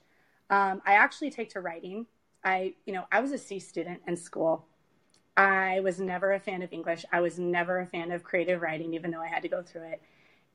Um, 0.50 0.82
I 0.86 0.94
actually 0.94 1.30
take 1.30 1.50
to 1.50 1.60
writing. 1.60 2.06
I, 2.44 2.74
you 2.84 2.92
know, 2.92 3.04
I 3.10 3.20
was 3.20 3.32
a 3.32 3.38
C 3.38 3.58
student 3.58 4.02
in 4.06 4.16
school. 4.16 4.66
I 5.36 5.80
was 5.80 5.98
never 5.98 6.32
a 6.32 6.40
fan 6.40 6.62
of 6.62 6.72
English. 6.72 7.04
I 7.12 7.20
was 7.20 7.38
never 7.38 7.80
a 7.80 7.86
fan 7.86 8.12
of 8.12 8.22
creative 8.22 8.62
writing, 8.62 8.94
even 8.94 9.10
though 9.10 9.20
I 9.20 9.26
had 9.26 9.42
to 9.42 9.48
go 9.48 9.62
through 9.62 9.84
it. 9.84 10.02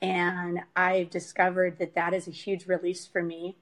And 0.02 0.62
I've 0.76 1.10
discovered 1.10 1.80
that 1.80 1.96
that 1.96 2.14
is 2.14 2.28
a 2.28 2.32
huge 2.32 2.68
release 2.68 3.06
for 3.06 3.22
me. 3.22 3.58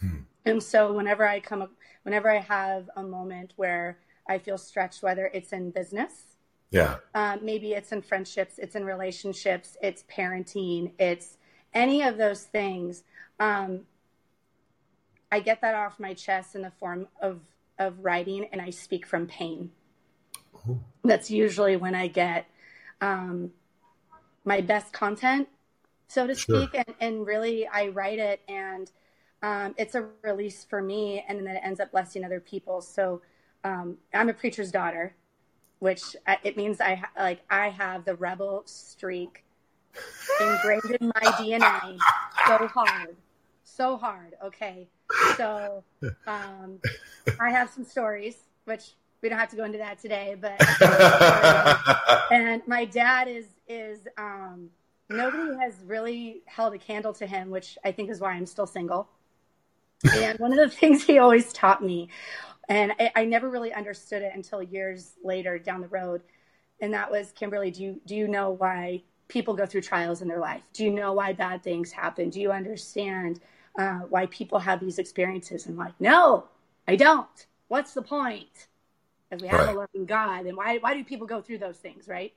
Hmm. 0.00 0.20
And 0.44 0.62
so 0.62 0.92
whenever 0.92 1.26
I 1.26 1.40
come, 1.40 1.62
up, 1.62 1.72
whenever 2.02 2.30
I 2.30 2.38
have 2.38 2.88
a 2.96 3.02
moment 3.02 3.52
where 3.56 3.98
I 4.28 4.38
feel 4.38 4.58
stretched, 4.58 5.02
whether 5.02 5.30
it's 5.34 5.52
in 5.52 5.70
business, 5.70 6.36
yeah, 6.70 6.96
uh, 7.14 7.36
maybe 7.42 7.72
it's 7.72 7.92
in 7.92 8.02
friendships, 8.02 8.58
it's 8.58 8.74
in 8.74 8.84
relationships, 8.84 9.76
it's 9.82 10.04
parenting, 10.10 10.92
it's 10.98 11.36
any 11.74 12.02
of 12.02 12.16
those 12.16 12.42
things, 12.42 13.04
um, 13.38 13.82
I 15.30 15.40
get 15.40 15.60
that 15.60 15.74
off 15.74 15.98
my 15.98 16.14
chest 16.14 16.54
in 16.54 16.62
the 16.62 16.70
form 16.70 17.08
of 17.20 17.40
of 17.78 17.98
writing, 18.02 18.48
and 18.52 18.62
I 18.62 18.70
speak 18.70 19.06
from 19.06 19.26
pain. 19.26 19.70
Ooh. 20.66 20.80
That's 21.04 21.30
usually 21.30 21.76
when 21.76 21.94
I 21.94 22.06
get 22.06 22.46
um, 23.00 23.52
my 24.44 24.62
best 24.62 24.92
content, 24.92 25.48
so 26.08 26.26
to 26.26 26.34
sure. 26.34 26.66
speak, 26.66 26.74
and, 26.74 26.96
and 27.00 27.26
really 27.26 27.66
I 27.66 27.88
write 27.88 28.18
it, 28.18 28.40
and 28.48 28.90
um, 29.42 29.74
it's 29.76 29.94
a 29.94 30.08
release 30.22 30.64
for 30.64 30.80
me, 30.80 31.24
and 31.28 31.46
then 31.46 31.56
it 31.56 31.60
ends 31.62 31.80
up 31.80 31.90
blessing 31.92 32.24
other 32.24 32.40
people. 32.40 32.80
So 32.80 33.22
um, 33.64 33.98
I'm 34.14 34.28
a 34.28 34.34
preacher's 34.34 34.70
daughter, 34.70 35.14
which 35.80 36.16
uh, 36.26 36.36
it 36.42 36.56
means 36.56 36.80
I 36.80 37.02
like 37.18 37.40
I 37.50 37.68
have 37.70 38.04
the 38.04 38.14
rebel 38.14 38.62
streak 38.66 39.44
ingrained 40.40 40.96
in 41.00 41.08
my 41.08 41.30
DNA 41.32 41.98
so 42.46 42.66
hard, 42.68 43.16
so 43.64 43.96
hard. 43.96 44.34
Okay, 44.44 44.88
so 45.36 45.82
um, 46.26 46.78
I 47.40 47.50
have 47.50 47.70
some 47.70 47.84
stories, 47.84 48.36
which 48.64 48.92
we 49.22 49.28
don't 49.28 49.38
have 49.38 49.50
to 49.50 49.56
go 49.56 49.64
into 49.64 49.78
that 49.78 49.98
today, 49.98 50.36
but 50.40 50.60
and 52.30 52.62
my 52.66 52.84
dad 52.84 53.28
is 53.28 53.46
is 53.68 54.06
um, 54.16 54.70
nobody 55.08 55.58
has 55.58 55.74
really 55.84 56.42
held 56.46 56.74
a 56.74 56.78
candle 56.78 57.12
to 57.14 57.26
him, 57.26 57.50
which 57.50 57.78
I 57.84 57.92
think 57.92 58.10
is 58.10 58.20
why 58.20 58.32
I'm 58.32 58.46
still 58.46 58.66
single. 58.66 59.08
And 60.14 60.38
one 60.38 60.52
of 60.52 60.58
the 60.58 60.68
things 60.76 61.04
he 61.04 61.18
always 61.18 61.52
taught 61.52 61.82
me, 61.82 62.08
and 62.68 62.92
I, 62.98 63.10
I 63.16 63.24
never 63.24 63.48
really 63.48 63.72
understood 63.72 64.22
it 64.22 64.32
until 64.34 64.62
years 64.62 65.12
later 65.22 65.58
down 65.58 65.80
the 65.80 65.88
road, 65.88 66.22
and 66.80 66.92
that 66.92 67.10
was 67.10 67.32
Kimberly. 67.32 67.70
Do 67.70 67.82
you 67.82 68.00
do 68.06 68.14
you 68.14 68.28
know 68.28 68.50
why 68.50 69.02
people 69.28 69.54
go 69.54 69.66
through 69.66 69.82
trials 69.82 70.22
in 70.22 70.28
their 70.28 70.40
life? 70.40 70.62
Do 70.72 70.84
you 70.84 70.90
know 70.90 71.12
why 71.12 71.32
bad 71.32 71.62
things 71.62 71.92
happen? 71.92 72.30
Do 72.30 72.40
you 72.40 72.52
understand 72.52 73.40
uh, 73.78 74.00
why 74.08 74.26
people 74.26 74.58
have 74.58 74.80
these 74.80 74.98
experiences? 74.98 75.66
And 75.66 75.76
like, 75.76 75.94
no, 76.00 76.44
I 76.86 76.96
don't. 76.96 77.46
What's 77.68 77.94
the 77.94 78.02
point? 78.02 78.68
Because 79.28 79.42
we 79.42 79.48
have 79.48 79.60
right. 79.60 79.74
a 79.74 79.78
loving 79.78 80.06
God, 80.06 80.46
and 80.46 80.56
why 80.56 80.78
why 80.78 80.94
do 80.94 81.04
people 81.04 81.26
go 81.26 81.40
through 81.40 81.58
those 81.58 81.78
things, 81.78 82.06
right? 82.08 82.32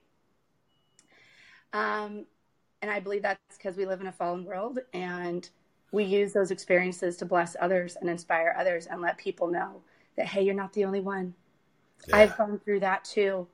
Um, 1.73 2.25
and 2.81 2.89
I 2.91 2.99
believe 2.99 3.21
that's 3.21 3.57
because 3.57 3.77
we 3.77 3.85
live 3.85 4.01
in 4.01 4.07
a 4.07 4.11
fallen 4.11 4.45
world, 4.45 4.79
and 4.93 5.47
we 5.91 6.03
use 6.03 6.33
those 6.33 6.51
experiences 6.51 7.17
to 7.17 7.25
bless 7.25 7.55
others 7.59 7.97
and 7.99 8.09
inspire 8.09 8.55
others, 8.57 8.87
and 8.87 9.01
let 9.01 9.17
people 9.17 9.47
know 9.47 9.81
that 10.15 10.27
hey, 10.27 10.43
you're 10.43 10.55
not 10.55 10.73
the 10.73 10.85
only 10.85 10.99
one. 10.99 11.33
Yeah. 12.07 12.17
I've 12.17 12.37
gone 12.37 12.59
through 12.59 12.81
that 12.81 13.05
too. 13.05 13.47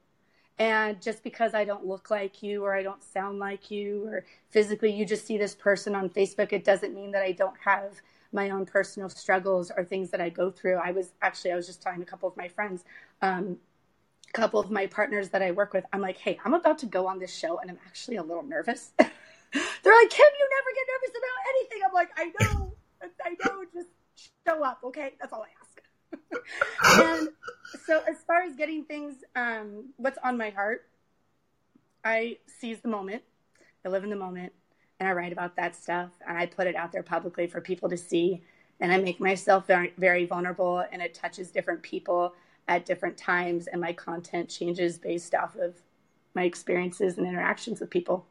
And 0.58 1.02
just 1.02 1.22
because 1.24 1.54
I 1.54 1.66
don't 1.66 1.86
look 1.86 2.10
like 2.10 2.42
you 2.42 2.64
or 2.64 2.74
I 2.74 2.82
don't 2.82 3.04
sound 3.04 3.40
like 3.40 3.70
you 3.70 4.08
or 4.08 4.26
physically 4.52 4.92
you 4.92 5.06
just 5.06 5.26
see 5.26 5.38
this 5.38 5.54
person 5.54 5.96
on 5.96 6.10
Facebook, 6.10 6.54
it 6.54 6.64
doesn't 6.64 6.96
mean 6.96 7.12
that 7.12 7.24
I 7.24 7.34
don't 7.34 7.58
have 7.64 8.02
my 8.32 8.50
own 8.52 8.66
personal 8.66 9.10
struggles 9.10 9.72
or 9.76 9.84
things 9.84 10.12
that 10.12 10.22
I 10.22 10.30
go 10.30 10.50
through. 10.50 10.76
I 10.76 10.92
was 10.92 11.12
actually, 11.22 11.52
I 11.52 11.56
was 11.56 11.68
just 11.68 11.82
telling 11.82 12.02
a 12.02 12.06
couple 12.06 12.30
of 12.30 12.38
my 12.38 12.48
friends, 12.48 12.86
um, 13.22 13.58
couple 14.36 14.60
of 14.60 14.70
my 14.70 14.86
partners 14.86 15.30
that 15.30 15.42
I 15.42 15.52
work 15.52 15.74
with, 15.74 15.86
I'm 15.94 16.02
like, 16.02 16.18
hey, 16.18 16.38
I'm 16.44 16.54
about 16.54 16.80
to 16.80 16.86
go 16.86 17.08
on 17.08 17.20
this 17.20 17.34
show 17.34 17.58
and 17.58 17.72
I'm 17.72 17.80
actually 17.88 18.18
a 18.18 18.24
little 18.24 18.44
nervous. 18.44 18.92
They're 18.98 19.08
like, 19.96 20.10
Kim, 20.10 20.26
you 20.40 20.50
never 20.52 20.72
get 20.76 20.88
nervous 20.92 21.14
about 21.18 21.40
anything. 21.50 21.80
I'm 21.88 21.94
like, 21.94 22.10
I 22.18 22.32
know. 22.42 22.74
I 23.24 23.30
know, 23.46 23.64
just 23.74 23.88
show 24.46 24.64
up, 24.64 24.80
okay? 24.84 25.14
That's 25.20 25.32
all 25.32 25.44
I 25.44 25.48
ask. 25.62 27.02
and 27.20 27.30
so, 27.86 28.02
as 28.08 28.18
far 28.26 28.42
as 28.42 28.56
getting 28.56 28.84
things, 28.84 29.16
um, 29.36 29.94
what's 29.98 30.18
on 30.24 30.38
my 30.38 30.50
heart, 30.50 30.86
I 32.04 32.38
seize 32.60 32.80
the 32.80 32.88
moment. 32.88 33.22
I 33.86 33.90
live 33.90 34.04
in 34.04 34.10
the 34.10 34.16
moment, 34.16 34.54
and 35.00 35.08
I 35.08 35.12
write 35.12 35.34
about 35.34 35.56
that 35.58 35.76
stuff, 35.76 36.10
and 36.28 36.38
I 36.38 36.48
put 36.48 36.68
it 36.68 36.76
out 36.76 36.92
there 36.92 37.04
publicly 37.04 37.48
for 37.48 37.62
people 37.62 37.90
to 37.90 37.98
see. 37.98 38.42
And 38.80 38.92
I 38.92 38.98
make 38.98 39.20
myself 39.20 39.68
very, 39.68 39.94
very 39.98 40.26
vulnerable, 40.26 40.84
and 40.92 41.02
it 41.02 41.14
touches 41.14 41.52
different 41.52 41.84
people 41.84 42.34
at 42.68 42.86
different 42.86 43.18
times, 43.18 43.68
and 43.68 43.82
my 43.82 43.94
content 43.94 44.50
changes 44.50 44.98
based 44.98 45.36
off 45.36 45.56
of 45.56 45.76
my 46.34 46.44
experiences 46.44 47.18
and 47.18 47.28
interactions 47.28 47.80
with 47.80 47.90
people. 47.90 48.26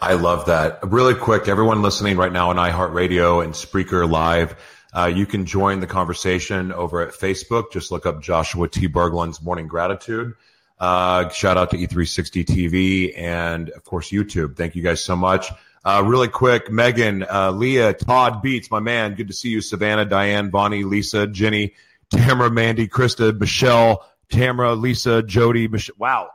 I 0.00 0.14
love 0.14 0.46
that. 0.46 0.80
Really 0.82 1.14
quick, 1.14 1.46
everyone 1.46 1.82
listening 1.82 2.16
right 2.16 2.32
now 2.32 2.50
on 2.50 2.56
iHeartRadio 2.56 3.44
and 3.44 3.54
Spreaker 3.54 4.10
Live, 4.10 4.56
uh, 4.92 5.06
you 5.06 5.26
can 5.26 5.46
join 5.46 5.80
the 5.80 5.86
conversation 5.86 6.72
over 6.72 7.00
at 7.00 7.14
Facebook. 7.14 7.72
Just 7.72 7.90
look 7.92 8.04
up 8.04 8.20
Joshua 8.20 8.68
T. 8.68 8.88
Berglan's 8.88 9.40
Morning 9.40 9.68
Gratitude. 9.68 10.34
Uh, 10.78 11.28
shout 11.28 11.56
out 11.56 11.70
to 11.70 11.78
E360 11.78 12.44
TV 12.44 13.16
and 13.16 13.70
of 13.70 13.84
course 13.84 14.10
YouTube. 14.10 14.56
Thank 14.56 14.74
you 14.74 14.82
guys 14.82 15.02
so 15.02 15.14
much. 15.14 15.52
Uh, 15.84 16.02
really 16.04 16.28
quick, 16.28 16.70
Megan, 16.70 17.24
uh, 17.28 17.52
Leah, 17.52 17.92
Todd 17.92 18.42
Beats, 18.42 18.70
my 18.70 18.80
man. 18.80 19.14
Good 19.14 19.28
to 19.28 19.34
see 19.34 19.50
you. 19.50 19.60
Savannah, 19.60 20.04
Diane, 20.04 20.50
Bonnie, 20.50 20.82
Lisa, 20.82 21.26
Jenny, 21.26 21.74
Tamara, 22.12 22.50
Mandy, 22.50 22.86
Krista, 22.88 23.38
Michelle, 23.38 24.06
Tamara, 24.30 24.74
Lisa, 24.74 25.22
Jody, 25.22 25.66
Michelle. 25.66 25.96
Wow. 25.98 26.30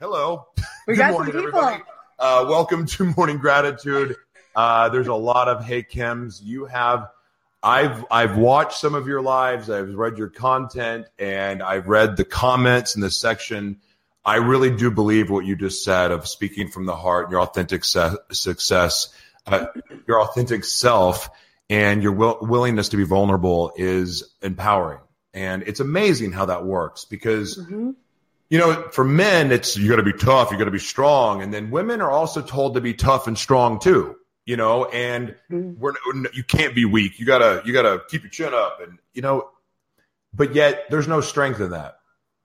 Hello. 0.00 0.46
We 0.86 0.96
got 0.96 1.12
morning, 1.12 1.32
some 1.32 1.44
people. 1.44 1.58
Everybody. 1.58 1.84
Uh, 2.18 2.46
welcome 2.48 2.86
to 2.86 3.04
Morning 3.16 3.38
Gratitude. 3.38 4.16
Uh, 4.54 4.88
there's 4.90 5.08
a 5.08 5.14
lot 5.14 5.48
of 5.48 5.64
hey 5.64 5.82
Kims. 5.82 6.40
You 6.42 6.66
have 6.66 7.08
I've 7.62 8.04
I've 8.10 8.36
watched 8.36 8.78
some 8.78 8.94
of 8.94 9.08
your 9.08 9.22
lives. 9.22 9.68
I've 9.70 9.94
read 9.94 10.18
your 10.18 10.28
content, 10.28 11.06
and 11.18 11.62
I've 11.62 11.88
read 11.88 12.16
the 12.16 12.24
comments 12.24 12.94
in 12.94 13.00
the 13.00 13.10
section. 13.10 13.80
I 14.24 14.36
really 14.36 14.70
do 14.70 14.90
believe 14.90 15.30
what 15.30 15.44
you 15.44 15.56
just 15.56 15.82
said 15.82 16.12
of 16.12 16.28
speaking 16.28 16.68
from 16.68 16.86
the 16.86 16.94
heart, 16.94 17.30
your 17.30 17.40
authentic 17.40 17.84
se- 17.84 18.16
success, 18.30 19.12
uh, 19.48 19.66
your 20.06 20.20
authentic 20.20 20.64
self, 20.64 21.28
and 21.70 22.02
your 22.02 22.12
will- 22.12 22.38
willingness 22.42 22.90
to 22.90 22.96
be 22.96 23.04
vulnerable 23.04 23.72
is 23.76 24.34
empowering. 24.42 25.00
And 25.34 25.62
it's 25.62 25.80
amazing 25.80 26.32
how 26.32 26.46
that 26.46 26.64
works 26.64 27.04
because 27.04 27.58
mm-hmm 27.58 27.92
you 28.52 28.58
know, 28.58 28.90
for 28.92 29.02
men, 29.02 29.50
it's 29.50 29.78
you 29.78 29.88
got 29.88 29.96
to 29.96 30.02
be 30.02 30.12
tough, 30.12 30.50
you 30.50 30.58
got 30.58 30.66
to 30.66 30.70
be 30.70 30.78
strong, 30.78 31.40
and 31.40 31.54
then 31.54 31.70
women 31.70 32.02
are 32.02 32.10
also 32.10 32.42
told 32.42 32.74
to 32.74 32.82
be 32.82 32.92
tough 32.92 33.26
and 33.26 33.38
strong 33.38 33.80
too. 33.80 34.14
You 34.44 34.58
know, 34.58 34.84
and 34.84 35.34
mm-hmm. 35.50 35.80
we're 35.80 35.94
you 36.34 36.44
can't 36.44 36.74
be 36.74 36.84
weak. 36.84 37.18
You 37.18 37.24
gotta 37.24 37.62
you 37.64 37.72
gotta 37.72 38.02
keep 38.10 38.24
your 38.24 38.30
chin 38.30 38.52
up, 38.52 38.80
and 38.82 38.98
you 39.14 39.22
know, 39.22 39.48
but 40.34 40.54
yet 40.54 40.84
there's 40.90 41.08
no 41.08 41.22
strength 41.22 41.60
in 41.60 41.70
that. 41.70 41.96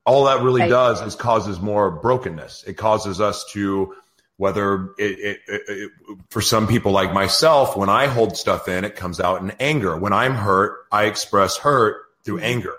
All 0.05 0.23
that 0.25 0.43
really 0.43 0.61
right. 0.61 0.69
does 0.69 1.01
is 1.01 1.15
causes 1.15 1.59
more 1.59 1.91
brokenness. 1.91 2.63
It 2.65 2.75
causes 2.75 3.19
us 3.19 3.43
to 3.51 3.93
whether 4.37 4.91
it, 4.97 5.19
it, 5.19 5.39
it, 5.47 5.91
for 6.29 6.41
some 6.41 6.67
people 6.67 6.91
like 6.91 7.13
myself, 7.13 7.75
when 7.75 7.89
I 7.89 8.05
hold 8.05 8.37
stuff 8.37 8.67
in, 8.67 8.85
it 8.85 8.95
comes 8.95 9.19
out 9.19 9.41
in 9.41 9.51
anger. 9.59 9.97
When 9.97 10.13
I'm 10.13 10.35
hurt, 10.35 10.85
I 10.91 11.05
express 11.05 11.57
hurt 11.57 12.05
through 12.23 12.37
mm-hmm. 12.37 12.45
anger, 12.45 12.75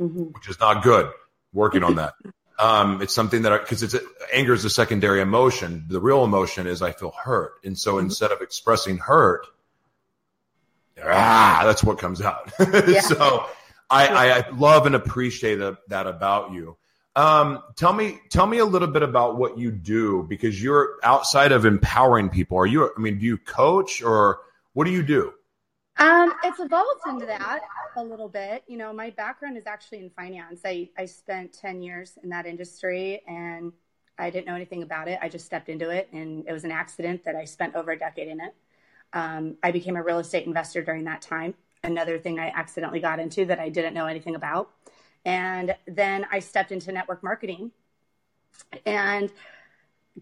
mm-hmm. 0.00 0.22
which 0.22 0.48
is 0.48 0.58
not 0.60 0.82
good. 0.82 1.10
Working 1.52 1.84
on 1.84 1.96
that. 1.96 2.14
Um, 2.56 3.02
it's 3.02 3.12
something 3.12 3.42
that 3.42 3.62
because 3.62 3.82
it's 3.82 3.96
anger 4.32 4.52
is 4.52 4.64
a 4.64 4.70
secondary 4.70 5.20
emotion. 5.20 5.86
The 5.88 6.00
real 6.00 6.22
emotion 6.22 6.68
is 6.68 6.82
I 6.82 6.92
feel 6.92 7.10
hurt, 7.10 7.54
and 7.64 7.76
so 7.76 7.94
mm-hmm. 7.94 8.06
instead 8.06 8.30
of 8.30 8.42
expressing 8.42 8.96
hurt, 8.96 9.44
ah, 11.02 11.62
that's 11.64 11.82
what 11.82 11.98
comes 11.98 12.22
out. 12.22 12.52
Yeah. 12.86 13.00
so 13.00 13.46
I, 13.90 14.06
I, 14.38 14.48
love 14.50 14.86
and 14.86 14.94
appreciate 14.94 15.56
that 15.88 16.06
about 16.06 16.52
you. 16.52 16.76
Um, 17.16 17.62
tell 17.76 17.92
me, 17.92 18.18
tell 18.28 18.46
me 18.46 18.58
a 18.58 18.64
little 18.64 18.88
bit 18.88 19.02
about 19.02 19.36
what 19.36 19.56
you 19.56 19.70
do 19.70 20.24
because 20.28 20.60
you're 20.60 20.98
outside 21.04 21.52
of 21.52 21.64
empowering 21.64 22.28
people. 22.28 22.58
Are 22.58 22.66
you? 22.66 22.90
I 22.96 23.00
mean, 23.00 23.18
do 23.18 23.24
you 23.24 23.38
coach 23.38 24.02
or 24.02 24.40
what 24.72 24.84
do 24.84 24.90
you 24.90 25.02
do? 25.02 25.32
Um, 25.96 26.32
it's 26.42 26.58
evolved 26.58 27.02
into 27.06 27.26
that 27.26 27.60
a 27.96 28.02
little 28.02 28.28
bit. 28.28 28.64
You 28.66 28.76
know, 28.76 28.92
my 28.92 29.10
background 29.10 29.56
is 29.56 29.66
actually 29.66 29.98
in 29.98 30.10
finance. 30.10 30.62
I, 30.64 30.90
I 30.98 31.04
spent 31.04 31.52
10 31.52 31.82
years 31.82 32.18
in 32.22 32.30
that 32.30 32.46
industry 32.46 33.22
and 33.28 33.72
I 34.18 34.30
didn't 34.30 34.46
know 34.46 34.56
anything 34.56 34.82
about 34.82 35.06
it. 35.06 35.20
I 35.22 35.28
just 35.28 35.46
stepped 35.46 35.68
into 35.68 35.90
it 35.90 36.08
and 36.12 36.44
it 36.48 36.52
was 36.52 36.64
an 36.64 36.72
accident 36.72 37.24
that 37.24 37.36
I 37.36 37.44
spent 37.44 37.76
over 37.76 37.92
a 37.92 37.98
decade 37.98 38.28
in 38.28 38.40
it. 38.40 38.54
Um, 39.12 39.56
I 39.62 39.70
became 39.70 39.94
a 39.94 40.02
real 40.02 40.18
estate 40.18 40.46
investor 40.46 40.82
during 40.82 41.04
that 41.04 41.22
time. 41.22 41.54
Another 41.84 42.18
thing 42.18 42.40
I 42.40 42.48
accidentally 42.48 43.00
got 43.00 43.20
into 43.20 43.44
that 43.44 43.60
I 43.60 43.68
didn't 43.68 43.94
know 43.94 44.06
anything 44.06 44.34
about. 44.34 44.70
And 45.24 45.74
then 45.86 46.26
I 46.30 46.40
stepped 46.40 46.72
into 46.72 46.92
network 46.92 47.22
marketing. 47.22 47.70
And 48.84 49.30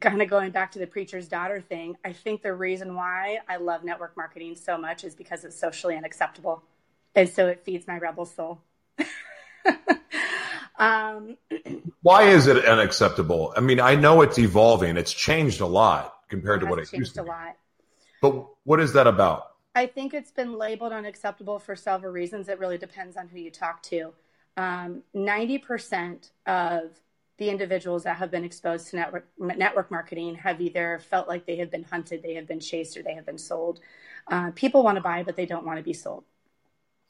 kind 0.01 0.23
of 0.23 0.29
going 0.29 0.51
back 0.51 0.73
to 0.73 0.79
the 0.79 0.87
preacher's 0.87 1.29
daughter 1.29 1.61
thing, 1.61 1.97
I 2.05 2.13
think 2.13 2.43
the 2.43 2.55
reason 2.55 2.95
why 2.95 3.39
I 3.49 3.57
love 3.57 3.85
network 3.85 4.17
marketing 4.17 4.57
so 4.57 4.79
much 4.79 5.05
is 5.05 5.15
because 5.15 5.45
it's 5.45 5.59
socially 5.59 5.97
unacceptable. 5.97 6.63
And 7.15 7.29
so 7.29 7.49
it 7.49 7.63
feeds 7.65 7.87
my 7.87 7.99
rebel 7.99 8.25
soul. 8.25 8.63
um, 10.79 11.37
why 12.03 12.25
is 12.25 12.47
it 12.47 12.65
unacceptable? 12.65 13.53
I 13.57 13.61
mean, 13.61 13.81
I 13.81 13.97
know 13.97 14.23
it's 14.23 14.39
evolving. 14.39 14.97
It's 14.97 15.13
changed 15.13 15.61
a 15.61 15.67
lot 15.67 16.15
compared 16.29 16.61
to 16.61 16.67
what 16.67 16.79
it 16.79 16.91
used 16.93 17.15
to 17.17 17.23
be. 17.23 17.29
a 17.29 17.33
lot. 17.33 17.57
But 18.23 18.47
what 18.65 18.81
is 18.81 18.95
that 18.95 19.07
about? 19.07 19.49
I 19.75 19.87
think 19.87 20.15
it's 20.15 20.31
been 20.31 20.57
labeled 20.57 20.93
unacceptable 20.93 21.59
for 21.59 21.77
several 21.77 22.13
reasons. 22.13 22.49
It 22.49 22.59
really 22.59 22.79
depends 22.79 23.17
on 23.17 23.29
who 23.29 23.39
you 23.39 23.51
talk 23.51 23.83
to. 23.85 24.13
Um, 24.57 25.03
90% 25.15 26.31
of 26.47 26.91
the 27.39 27.49
individuals 27.49 28.05
that 28.05 28.17
have 28.17 28.31
been 28.31 28.45
exposed 28.45 28.89
to 28.89 28.97
network 28.97 29.27
network 29.39 29.91
marketing 29.91 30.35
have 30.37 30.61
either 30.61 31.01
felt 31.11 31.27
like 31.27 31.47
they 31.47 31.57
have 31.57 31.71
been 31.71 31.85
hunted, 31.85 32.23
they 32.23 32.35
have 32.35 32.47
been 32.47 32.61
chased, 32.61 32.97
or 32.97 33.03
they 33.03 33.15
have 33.15 33.27
been 33.27 33.39
sold. 33.39 33.81
Uh, 34.29 34.51
people 34.53 34.83
want 34.83 34.97
to 34.97 35.03
buy, 35.03 35.23
but 35.23 35.35
they 35.35 35.47
don't 35.47 35.65
want 35.65 35.79
to 35.79 35.83
be 35.83 35.93
sold. 35.93 36.25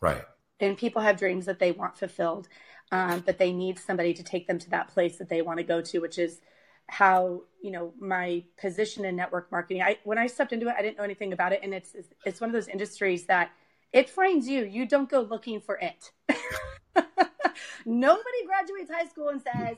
Right. 0.00 0.24
And 0.60 0.78
people 0.78 1.02
have 1.02 1.18
dreams 1.18 1.46
that 1.46 1.58
they 1.58 1.72
want 1.72 1.98
fulfilled, 1.98 2.48
um, 2.92 3.20
but 3.26 3.38
they 3.38 3.52
need 3.52 3.78
somebody 3.78 4.14
to 4.14 4.22
take 4.22 4.46
them 4.46 4.58
to 4.60 4.70
that 4.70 4.88
place 4.88 5.18
that 5.18 5.28
they 5.28 5.42
want 5.42 5.58
to 5.58 5.64
go 5.64 5.80
to, 5.82 5.98
which 5.98 6.18
is 6.18 6.40
how 6.86 7.42
you 7.60 7.70
know 7.70 7.92
my 7.98 8.44
position 8.60 9.04
in 9.04 9.16
network 9.16 9.50
marketing. 9.50 9.82
I 9.82 9.98
when 10.04 10.18
I 10.18 10.28
stepped 10.28 10.52
into 10.52 10.68
it, 10.68 10.74
I 10.78 10.82
didn't 10.82 10.98
know 10.98 11.04
anything 11.04 11.32
about 11.32 11.52
it, 11.52 11.60
and 11.62 11.74
it's 11.74 11.94
it's 12.24 12.40
one 12.40 12.48
of 12.48 12.54
those 12.54 12.68
industries 12.68 13.26
that 13.26 13.50
it 13.92 14.08
finds 14.08 14.48
you. 14.48 14.64
You 14.64 14.86
don't 14.86 15.10
go 15.10 15.20
looking 15.20 15.60
for 15.60 15.78
it. 15.78 16.12
Nobody 17.84 18.46
graduates 18.46 18.90
high 18.90 19.06
school 19.06 19.28
and 19.28 19.40
says, 19.40 19.76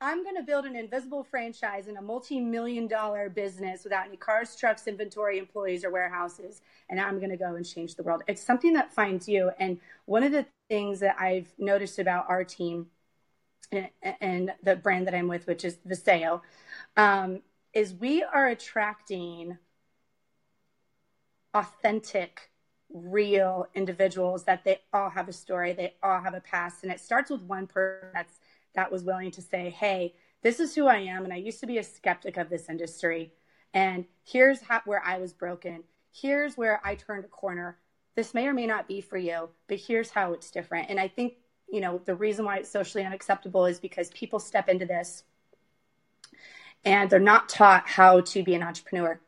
I'm 0.00 0.22
going 0.22 0.36
to 0.36 0.42
build 0.42 0.66
an 0.66 0.76
invisible 0.76 1.24
franchise 1.24 1.88
in 1.88 1.96
a 1.96 2.02
multi 2.02 2.38
million 2.38 2.86
dollar 2.86 3.30
business 3.30 3.82
without 3.82 4.06
any 4.06 4.16
cars, 4.18 4.54
trucks, 4.54 4.86
inventory, 4.86 5.38
employees, 5.38 5.84
or 5.84 5.90
warehouses. 5.90 6.60
And 6.90 7.00
I'm 7.00 7.18
going 7.18 7.30
to 7.30 7.36
go 7.36 7.54
and 7.54 7.66
change 7.66 7.94
the 7.94 8.02
world. 8.02 8.22
It's 8.28 8.42
something 8.42 8.74
that 8.74 8.92
finds 8.92 9.26
you. 9.26 9.52
And 9.58 9.80
one 10.04 10.22
of 10.22 10.32
the 10.32 10.44
things 10.68 11.00
that 11.00 11.16
I've 11.18 11.48
noticed 11.58 11.98
about 11.98 12.28
our 12.28 12.44
team 12.44 12.88
and, 14.20 14.52
the 14.62 14.76
brand 14.76 15.06
that 15.06 15.14
I'm 15.14 15.28
with, 15.28 15.46
which 15.46 15.64
is 15.64 15.78
Viseo, 15.88 16.42
um, 16.96 17.40
is 17.72 17.94
we 17.94 18.22
are 18.22 18.48
attracting 18.48 19.58
authentic, 21.54 22.50
real 23.04 23.66
individuals 23.74 24.44
that 24.44 24.64
they 24.64 24.80
all 24.92 25.10
have 25.10 25.28
a 25.28 25.32
story, 25.32 25.72
they 25.72 25.94
all 26.02 26.20
have 26.20 26.34
a 26.34 26.40
past. 26.40 26.82
And 26.82 26.92
it 26.92 27.00
starts 27.00 27.30
with 27.30 27.42
one 27.42 27.66
person 27.66 28.08
that's 28.12 28.38
that 28.74 28.92
was 28.92 29.02
willing 29.02 29.30
to 29.32 29.42
say, 29.42 29.70
hey, 29.70 30.14
this 30.42 30.60
is 30.60 30.74
who 30.74 30.86
I 30.86 30.98
am. 30.98 31.24
And 31.24 31.32
I 31.32 31.36
used 31.36 31.60
to 31.60 31.66
be 31.66 31.78
a 31.78 31.82
skeptic 31.82 32.36
of 32.36 32.48
this 32.48 32.68
industry. 32.68 33.32
And 33.74 34.04
here's 34.22 34.60
how, 34.60 34.82
where 34.84 35.02
I 35.04 35.18
was 35.18 35.32
broken. 35.32 35.82
Here's 36.12 36.56
where 36.56 36.80
I 36.84 36.94
turned 36.94 37.24
a 37.24 37.28
corner. 37.28 37.78
This 38.14 38.32
may 38.32 38.46
or 38.46 38.54
may 38.54 38.66
not 38.66 38.86
be 38.86 39.00
for 39.00 39.18
you, 39.18 39.48
but 39.66 39.78
here's 39.78 40.10
how 40.10 40.32
it's 40.32 40.50
different. 40.50 40.88
And 40.88 41.00
I 41.00 41.08
think, 41.08 41.34
you 41.68 41.80
know, 41.80 42.00
the 42.04 42.14
reason 42.14 42.44
why 42.44 42.58
it's 42.58 42.70
socially 42.70 43.04
unacceptable 43.04 43.66
is 43.66 43.80
because 43.80 44.08
people 44.10 44.38
step 44.38 44.68
into 44.68 44.86
this 44.86 45.24
and 46.84 47.10
they're 47.10 47.18
not 47.18 47.48
taught 47.48 47.88
how 47.88 48.20
to 48.20 48.42
be 48.42 48.54
an 48.54 48.62
entrepreneur. 48.62 49.20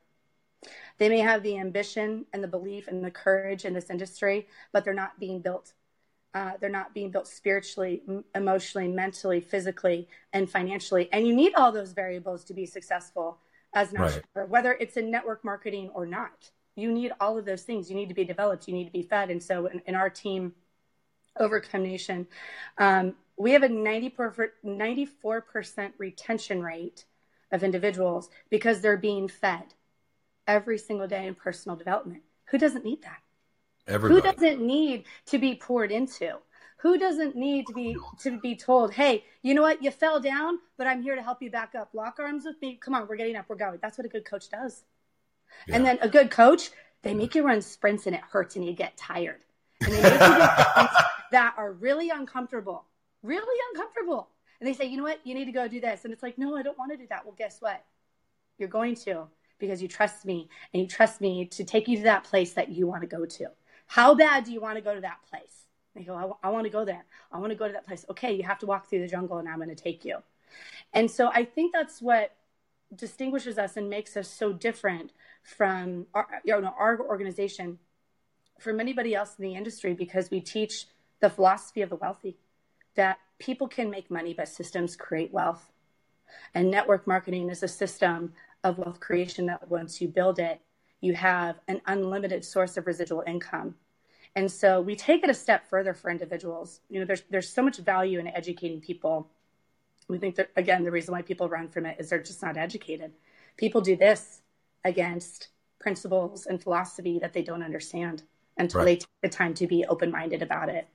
They 0.98 1.08
may 1.08 1.20
have 1.20 1.42
the 1.42 1.58
ambition 1.58 2.26
and 2.32 2.42
the 2.42 2.48
belief 2.48 2.88
and 2.88 3.04
the 3.04 3.10
courage 3.10 3.64
in 3.64 3.72
this 3.72 3.90
industry, 3.90 4.48
but 4.72 4.84
they're 4.84 4.94
not 4.94 5.18
being 5.18 5.40
built 5.40 5.72
uh, 6.34 6.52
they're 6.60 6.68
not 6.68 6.94
being 6.94 7.10
built 7.10 7.26
spiritually, 7.26 8.02
emotionally, 8.34 8.86
mentally, 8.86 9.40
physically, 9.40 10.06
and 10.32 10.48
financially. 10.48 11.08
And 11.12 11.26
you 11.26 11.34
need 11.34 11.54
all 11.54 11.72
those 11.72 11.92
variables 11.92 12.44
to 12.44 12.54
be 12.54 12.66
successful 12.66 13.38
as 13.74 13.92
an 13.92 14.00
right. 14.00 14.06
entrepreneur, 14.08 14.46
whether 14.46 14.72
it's 14.74 14.96
in 14.96 15.10
network 15.10 15.44
marketing 15.44 15.90
or 15.94 16.06
not. 16.06 16.50
You 16.76 16.92
need 16.92 17.12
all 17.18 17.38
of 17.38 17.44
those 17.44 17.62
things. 17.62 17.90
You 17.90 17.96
need 17.96 18.08
to 18.08 18.14
be 18.14 18.24
developed. 18.24 18.68
You 18.68 18.74
need 18.74 18.84
to 18.84 18.92
be 18.92 19.02
fed. 19.02 19.30
And 19.30 19.42
so, 19.42 19.66
in, 19.66 19.80
in 19.86 19.94
our 19.94 20.10
team, 20.10 20.52
Overcome 21.40 21.82
Nation, 21.82 22.26
um, 22.76 23.14
we 23.36 23.52
have 23.52 23.62
a 23.62 23.68
94, 23.68 24.52
94% 24.64 25.92
retention 25.98 26.62
rate 26.62 27.04
of 27.50 27.64
individuals 27.64 28.28
because 28.50 28.80
they're 28.80 28.96
being 28.96 29.28
fed 29.28 29.74
every 30.48 30.78
single 30.78 31.06
day 31.06 31.26
in 31.26 31.34
personal 31.36 31.76
development. 31.76 32.22
Who 32.46 32.58
doesn't 32.58 32.84
need 32.84 33.02
that? 33.02 33.20
Everybody. 33.86 34.20
Who 34.20 34.32
doesn't 34.32 34.66
need 34.66 35.04
to 35.26 35.38
be 35.38 35.54
poured 35.54 35.92
into? 35.92 36.38
Who 36.78 36.98
doesn't 36.98 37.36
need 37.36 37.66
to 37.66 37.72
be 37.72 37.96
to 38.20 38.38
be 38.38 38.56
told, 38.56 38.92
"Hey, 38.92 39.24
you 39.42 39.54
know 39.54 39.62
what? 39.62 39.82
You 39.82 39.90
fell 39.90 40.20
down, 40.20 40.58
but 40.76 40.86
I'm 40.86 41.02
here 41.02 41.14
to 41.14 41.22
help 41.22 41.42
you 41.42 41.50
back 41.50 41.74
up. 41.74 41.90
Lock 41.92 42.18
arms 42.18 42.44
with 42.44 42.60
me. 42.62 42.76
Come 42.76 42.94
on, 42.94 43.06
we're 43.08 43.16
getting 43.16 43.36
up. 43.36 43.46
We're 43.48 43.56
going." 43.56 43.78
That's 43.82 43.98
what 43.98 44.04
a 44.04 44.08
good 44.08 44.24
coach 44.24 44.48
does. 44.48 44.84
Yeah. 45.66 45.76
And 45.76 45.86
then 45.86 45.98
a 46.02 46.08
good 46.08 46.30
coach, 46.30 46.70
they 47.02 47.14
make 47.14 47.34
you 47.34 47.42
run 47.42 47.62
sprints 47.62 48.06
and 48.06 48.14
it 48.14 48.20
hurts 48.20 48.56
and 48.56 48.64
you 48.64 48.72
get 48.74 48.96
tired. 48.96 49.42
And 49.80 49.92
they 49.92 50.02
make 50.02 50.12
you 50.12 50.18
do 50.18 50.86
that 51.32 51.54
are 51.56 51.72
really 51.72 52.10
uncomfortable, 52.10 52.84
really 53.22 53.58
uncomfortable. 53.72 54.28
And 54.60 54.68
they 54.68 54.74
say, 54.74 54.84
"You 54.84 54.98
know 54.98 55.04
what? 55.04 55.20
You 55.24 55.34
need 55.34 55.46
to 55.46 55.52
go 55.52 55.66
do 55.66 55.80
this." 55.80 56.04
And 56.04 56.12
it's 56.12 56.22
like, 56.22 56.38
"No, 56.38 56.56
I 56.56 56.62
don't 56.62 56.78
want 56.78 56.92
to 56.92 56.96
do 56.96 57.06
that." 57.08 57.24
Well, 57.24 57.34
guess 57.36 57.60
what? 57.60 57.84
You're 58.58 58.68
going 58.68 58.94
to 58.96 59.28
because 59.58 59.82
you 59.82 59.88
trust 59.88 60.24
me 60.24 60.48
and 60.72 60.82
you 60.82 60.88
trust 60.88 61.20
me 61.20 61.46
to 61.46 61.64
take 61.64 61.88
you 61.88 61.98
to 61.98 62.02
that 62.04 62.24
place 62.24 62.52
that 62.54 62.68
you 62.70 62.86
want 62.86 63.02
to 63.02 63.08
go 63.08 63.24
to. 63.24 63.46
How 63.86 64.14
bad 64.14 64.44
do 64.44 64.52
you 64.52 64.60
want 64.60 64.76
to 64.76 64.82
go 64.82 64.94
to 64.94 65.00
that 65.00 65.18
place? 65.28 65.64
They 65.94 66.04
go, 66.04 66.14
I, 66.14 66.20
w- 66.20 66.36
I 66.42 66.50
want 66.50 66.64
to 66.64 66.70
go 66.70 66.84
there. 66.84 67.04
I 67.32 67.38
want 67.38 67.50
to 67.50 67.56
go 67.56 67.66
to 67.66 67.72
that 67.72 67.86
place. 67.86 68.04
Okay, 68.10 68.32
you 68.32 68.42
have 68.44 68.58
to 68.60 68.66
walk 68.66 68.88
through 68.88 69.00
the 69.00 69.08
jungle 69.08 69.38
and 69.38 69.48
I'm 69.48 69.56
going 69.56 69.68
to 69.68 69.74
take 69.74 70.04
you. 70.04 70.18
And 70.92 71.10
so 71.10 71.30
I 71.32 71.44
think 71.44 71.72
that's 71.72 72.00
what 72.00 72.34
distinguishes 72.94 73.58
us 73.58 73.76
and 73.76 73.90
makes 73.90 74.16
us 74.16 74.28
so 74.28 74.52
different 74.52 75.12
from 75.42 76.06
our, 76.14 76.26
you 76.44 76.60
know, 76.60 76.74
our 76.78 77.00
organization 77.00 77.78
from 78.58 78.80
anybody 78.80 79.14
else 79.14 79.34
in 79.38 79.44
the 79.44 79.54
industry 79.54 79.94
because 79.94 80.30
we 80.30 80.40
teach 80.40 80.86
the 81.20 81.30
philosophy 81.30 81.82
of 81.82 81.90
the 81.90 81.96
wealthy 81.96 82.36
that 82.94 83.18
people 83.38 83.68
can 83.68 83.90
make 83.90 84.10
money, 84.10 84.34
but 84.34 84.48
systems 84.48 84.96
create 84.96 85.32
wealth. 85.32 85.70
And 86.54 86.70
network 86.70 87.06
marketing 87.06 87.50
is 87.50 87.62
a 87.62 87.68
system 87.68 88.32
of 88.64 88.78
wealth 88.78 89.00
creation 89.00 89.46
that 89.46 89.68
once 89.68 90.00
you 90.00 90.08
build 90.08 90.38
it, 90.38 90.60
you 91.00 91.14
have 91.14 91.56
an 91.68 91.80
unlimited 91.86 92.44
source 92.44 92.76
of 92.76 92.86
residual 92.86 93.22
income. 93.26 93.74
And 94.34 94.50
so 94.50 94.80
we 94.80 94.96
take 94.96 95.24
it 95.24 95.30
a 95.30 95.34
step 95.34 95.68
further 95.68 95.94
for 95.94 96.10
individuals. 96.10 96.80
You 96.90 97.00
know, 97.00 97.06
there's 97.06 97.22
there's 97.30 97.48
so 97.48 97.62
much 97.62 97.78
value 97.78 98.18
in 98.18 98.28
educating 98.28 98.80
people. 98.80 99.30
We 100.08 100.18
think 100.18 100.36
that 100.36 100.50
again, 100.56 100.84
the 100.84 100.90
reason 100.90 101.12
why 101.12 101.22
people 101.22 101.48
run 101.48 101.68
from 101.68 101.86
it 101.86 101.96
is 101.98 102.10
they're 102.10 102.22
just 102.22 102.42
not 102.42 102.56
educated. 102.56 103.12
People 103.56 103.80
do 103.80 103.96
this 103.96 104.42
against 104.84 105.48
principles 105.78 106.46
and 106.46 106.62
philosophy 106.62 107.18
that 107.20 107.32
they 107.32 107.42
don't 107.42 107.62
understand 107.62 108.22
until 108.56 108.80
right. 108.80 108.84
they 108.84 108.96
take 108.96 109.08
the 109.22 109.28
time 109.28 109.54
to 109.54 109.66
be 109.66 109.84
open-minded 109.86 110.42
about 110.42 110.68
it. 110.68 110.88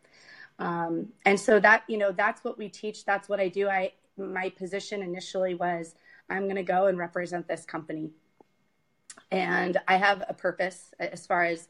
Um, 0.60 1.08
and 1.26 1.40
so 1.40 1.60
that 1.60 1.84
you 1.88 1.98
know 1.98 2.12
that's 2.12 2.44
what 2.44 2.58
we 2.58 2.70
teach. 2.70 3.06
That's 3.06 3.28
what 3.28 3.40
I 3.40 3.48
do. 3.48 3.68
I 3.70 3.94
my 4.18 4.50
position 4.50 5.02
initially 5.02 5.56
was 5.56 5.96
I'm 6.30 6.44
going 6.44 6.56
to 6.56 6.64
go 6.64 6.88
and 6.88 6.98
represent 6.98 7.48
this 7.48 7.66
company. 7.66 8.12
And 9.32 9.78
I 9.88 9.98
have 9.98 10.24
a 10.28 10.34
purpose 10.34 10.94
as 11.00 11.26
far 11.26 11.44
as 11.44 11.68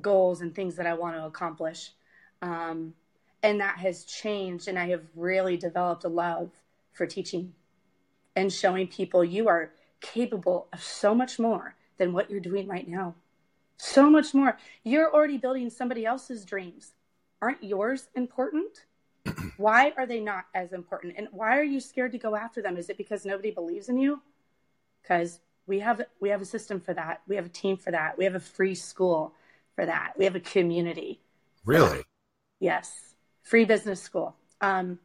goals 0.00 0.40
and 0.40 0.54
things 0.54 0.76
that 0.76 0.86
I 0.86 0.94
want 0.94 1.16
to 1.16 1.24
accomplish. 1.24 1.92
Um, 2.40 2.94
and 3.42 3.60
that 3.60 3.78
has 3.78 4.04
changed. 4.04 4.68
And 4.68 4.78
I 4.78 4.88
have 4.90 5.02
really 5.14 5.56
developed 5.56 6.04
a 6.04 6.08
love 6.08 6.50
for 6.92 7.06
teaching 7.06 7.54
and 8.34 8.52
showing 8.52 8.88
people 8.88 9.24
you 9.24 9.48
are 9.48 9.72
capable 10.00 10.68
of 10.72 10.82
so 10.82 11.14
much 11.14 11.38
more 11.38 11.74
than 11.98 12.12
what 12.12 12.30
you're 12.30 12.40
doing 12.40 12.66
right 12.66 12.88
now. 12.88 13.14
So 13.76 14.08
much 14.08 14.34
more. 14.34 14.56
You're 14.84 15.12
already 15.12 15.38
building 15.38 15.70
somebody 15.70 16.06
else's 16.06 16.44
dreams. 16.44 16.92
Aren't 17.40 17.64
yours 17.64 18.08
important? 18.14 18.86
Why 19.56 19.92
are 19.96 20.06
they 20.06 20.20
not 20.20 20.46
as 20.54 20.72
important? 20.72 21.14
And 21.16 21.28
why 21.30 21.56
are 21.56 21.62
you 21.62 21.80
scared 21.80 22.12
to 22.12 22.18
go 22.18 22.34
after 22.34 22.60
them? 22.60 22.76
Is 22.76 22.88
it 22.90 22.98
because 22.98 23.24
nobody 23.24 23.50
believes 23.50 23.88
in 23.88 23.96
you? 23.96 24.20
Because 25.02 25.40
we 25.66 25.78
have 25.80 26.02
we 26.20 26.28
have 26.30 26.42
a 26.42 26.44
system 26.44 26.80
for 26.80 26.94
that. 26.94 27.22
We 27.28 27.36
have 27.36 27.46
a 27.46 27.50
team 27.50 27.76
for 27.76 27.90
that. 27.90 28.18
We 28.18 28.24
have 28.24 28.34
a 28.34 28.40
free 28.40 28.74
school 28.74 29.34
for 29.74 29.86
that. 29.86 30.14
We 30.18 30.24
have 30.24 30.34
a 30.34 30.40
community. 30.40 31.20
Really? 31.64 32.02
Yes. 32.58 33.14
Free 33.42 33.64
business 33.64 34.02
school. 34.02 34.36
Um, 34.60 34.98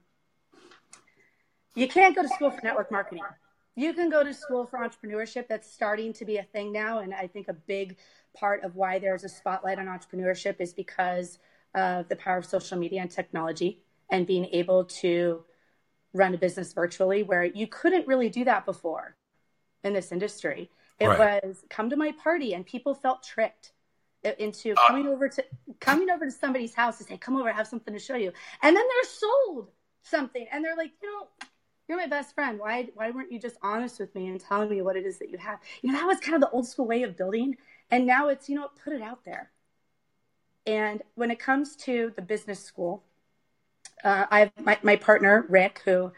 you 1.75 1.87
can't 1.87 2.15
go 2.15 2.23
to 2.23 2.29
school 2.29 2.49
for 2.49 2.59
network 2.63 2.91
marketing. 2.91 3.23
You 3.75 3.93
can 3.93 4.09
go 4.09 4.23
to 4.23 4.33
school 4.33 4.65
for 4.65 4.79
entrepreneurship. 4.79 5.47
That's 5.47 5.71
starting 5.71 6.13
to 6.13 6.25
be 6.25 6.37
a 6.37 6.43
thing 6.43 6.71
now. 6.71 6.99
And 6.99 7.13
I 7.13 7.27
think 7.27 7.47
a 7.47 7.53
big 7.53 7.97
part 8.35 8.63
of 8.63 8.75
why 8.75 8.97
there's 8.97 9.23
a 9.23 9.29
spotlight 9.29 9.77
on 9.77 9.85
entrepreneurship 9.85 10.55
is 10.59 10.73
because 10.73 11.37
of 11.75 12.07
the 12.09 12.15
power 12.15 12.37
of 12.37 12.45
social 12.45 12.77
media 12.77 13.01
and 13.01 13.11
technology 13.11 13.83
and 14.09 14.25
being 14.25 14.45
able 14.45 14.85
to 14.85 15.43
run 16.13 16.33
a 16.33 16.37
business 16.37 16.73
virtually 16.73 17.23
where 17.23 17.43
you 17.43 17.67
couldn't 17.67 18.07
really 18.07 18.29
do 18.29 18.43
that 18.45 18.65
before 18.65 19.15
in 19.83 19.93
this 19.93 20.11
industry. 20.11 20.69
It 20.99 21.07
right. 21.07 21.43
was 21.43 21.63
come 21.69 21.89
to 21.89 21.95
my 21.95 22.11
party 22.11 22.53
and 22.53 22.65
people 22.65 22.93
felt 22.93 23.23
tricked 23.23 23.73
into 24.39 24.73
uh, 24.73 24.87
coming 24.87 25.07
over 25.07 25.29
to 25.29 25.45
coming 25.79 26.09
over 26.09 26.25
to 26.25 26.31
somebody's 26.31 26.73
house 26.73 26.97
to 26.97 27.03
say, 27.03 27.17
"Come 27.17 27.37
over, 27.37 27.49
I 27.49 27.53
have 27.53 27.67
something 27.67 27.93
to 27.93 27.99
show 27.99 28.15
you," 28.15 28.31
and 28.61 28.75
then 28.75 28.83
they're 28.83 29.09
sold 29.09 29.69
something, 30.03 30.47
and 30.51 30.65
they're 30.65 30.75
like, 30.75 30.91
"You 31.01 31.11
know, 31.11 31.27
you're 31.87 31.97
my 31.97 32.07
best 32.07 32.33
friend. 32.33 32.59
Why 32.59 32.89
why 32.95 33.11
weren't 33.11 33.31
you 33.31 33.39
just 33.39 33.57
honest 33.61 33.99
with 33.99 34.13
me 34.15 34.27
and 34.27 34.39
telling 34.39 34.69
me 34.69 34.81
what 34.81 34.95
it 34.95 35.05
is 35.05 35.19
that 35.19 35.29
you 35.29 35.37
have?" 35.37 35.59
You 35.81 35.91
know, 35.91 35.99
that 35.99 36.07
was 36.07 36.19
kind 36.19 36.35
of 36.35 36.41
the 36.41 36.49
old 36.49 36.67
school 36.67 36.87
way 36.87 37.03
of 37.03 37.15
building, 37.15 37.57
and 37.91 38.05
now 38.05 38.27
it's 38.29 38.49
you 38.49 38.55
know, 38.55 38.69
put 38.83 38.93
it 38.93 39.01
out 39.01 39.23
there. 39.23 39.51
And 40.65 41.01
when 41.15 41.31
it 41.31 41.39
comes 41.39 41.75
to 41.77 42.11
the 42.15 42.21
business 42.21 42.61
school, 42.61 43.03
uh, 44.03 44.25
I 44.29 44.39
have 44.39 44.51
my, 44.59 44.77
my 44.83 44.95
partner, 44.95 45.45
Rick, 45.49 45.81
who 45.85 46.11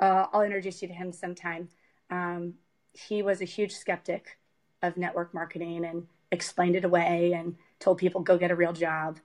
uh, 0.00 0.26
I'll 0.32 0.42
introduce 0.42 0.82
you 0.82 0.88
to 0.88 0.94
him 0.94 1.12
sometime. 1.12 1.68
Um, 2.10 2.54
he 2.92 3.22
was 3.22 3.40
a 3.40 3.44
huge 3.44 3.72
skeptic 3.72 4.38
of 4.82 4.96
network 4.96 5.34
marketing 5.34 5.84
and 5.84 6.06
explained 6.30 6.76
it 6.76 6.84
away 6.84 7.32
and 7.32 7.56
told 7.80 7.98
people, 7.98 8.20
go 8.20 8.38
get 8.38 8.50
a 8.50 8.56
real 8.56 8.72
job. 8.72 9.18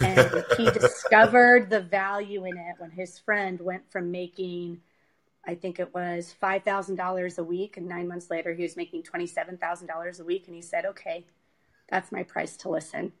And 0.00 0.44
he 0.56 0.70
discovered 0.70 1.70
the 1.70 1.80
value 1.80 2.44
in 2.44 2.56
it 2.56 2.76
when 2.78 2.90
his 2.90 3.18
friend 3.18 3.60
went 3.60 3.90
from 3.90 4.10
making, 4.10 4.80
I 5.46 5.54
think 5.54 5.78
it 5.78 5.94
was 5.94 6.34
$5,000 6.42 7.38
a 7.38 7.44
week. 7.44 7.76
And 7.76 7.86
nine 7.86 8.08
months 8.08 8.30
later, 8.30 8.54
he 8.54 8.62
was 8.62 8.76
making 8.76 9.02
$27,000 9.02 10.20
a 10.20 10.24
week. 10.24 10.44
And 10.46 10.56
he 10.56 10.62
said, 10.62 10.84
okay, 10.86 11.26
that's 11.88 12.12
my 12.12 12.22
price 12.22 12.56
to 12.58 12.68
listen. 12.68 13.12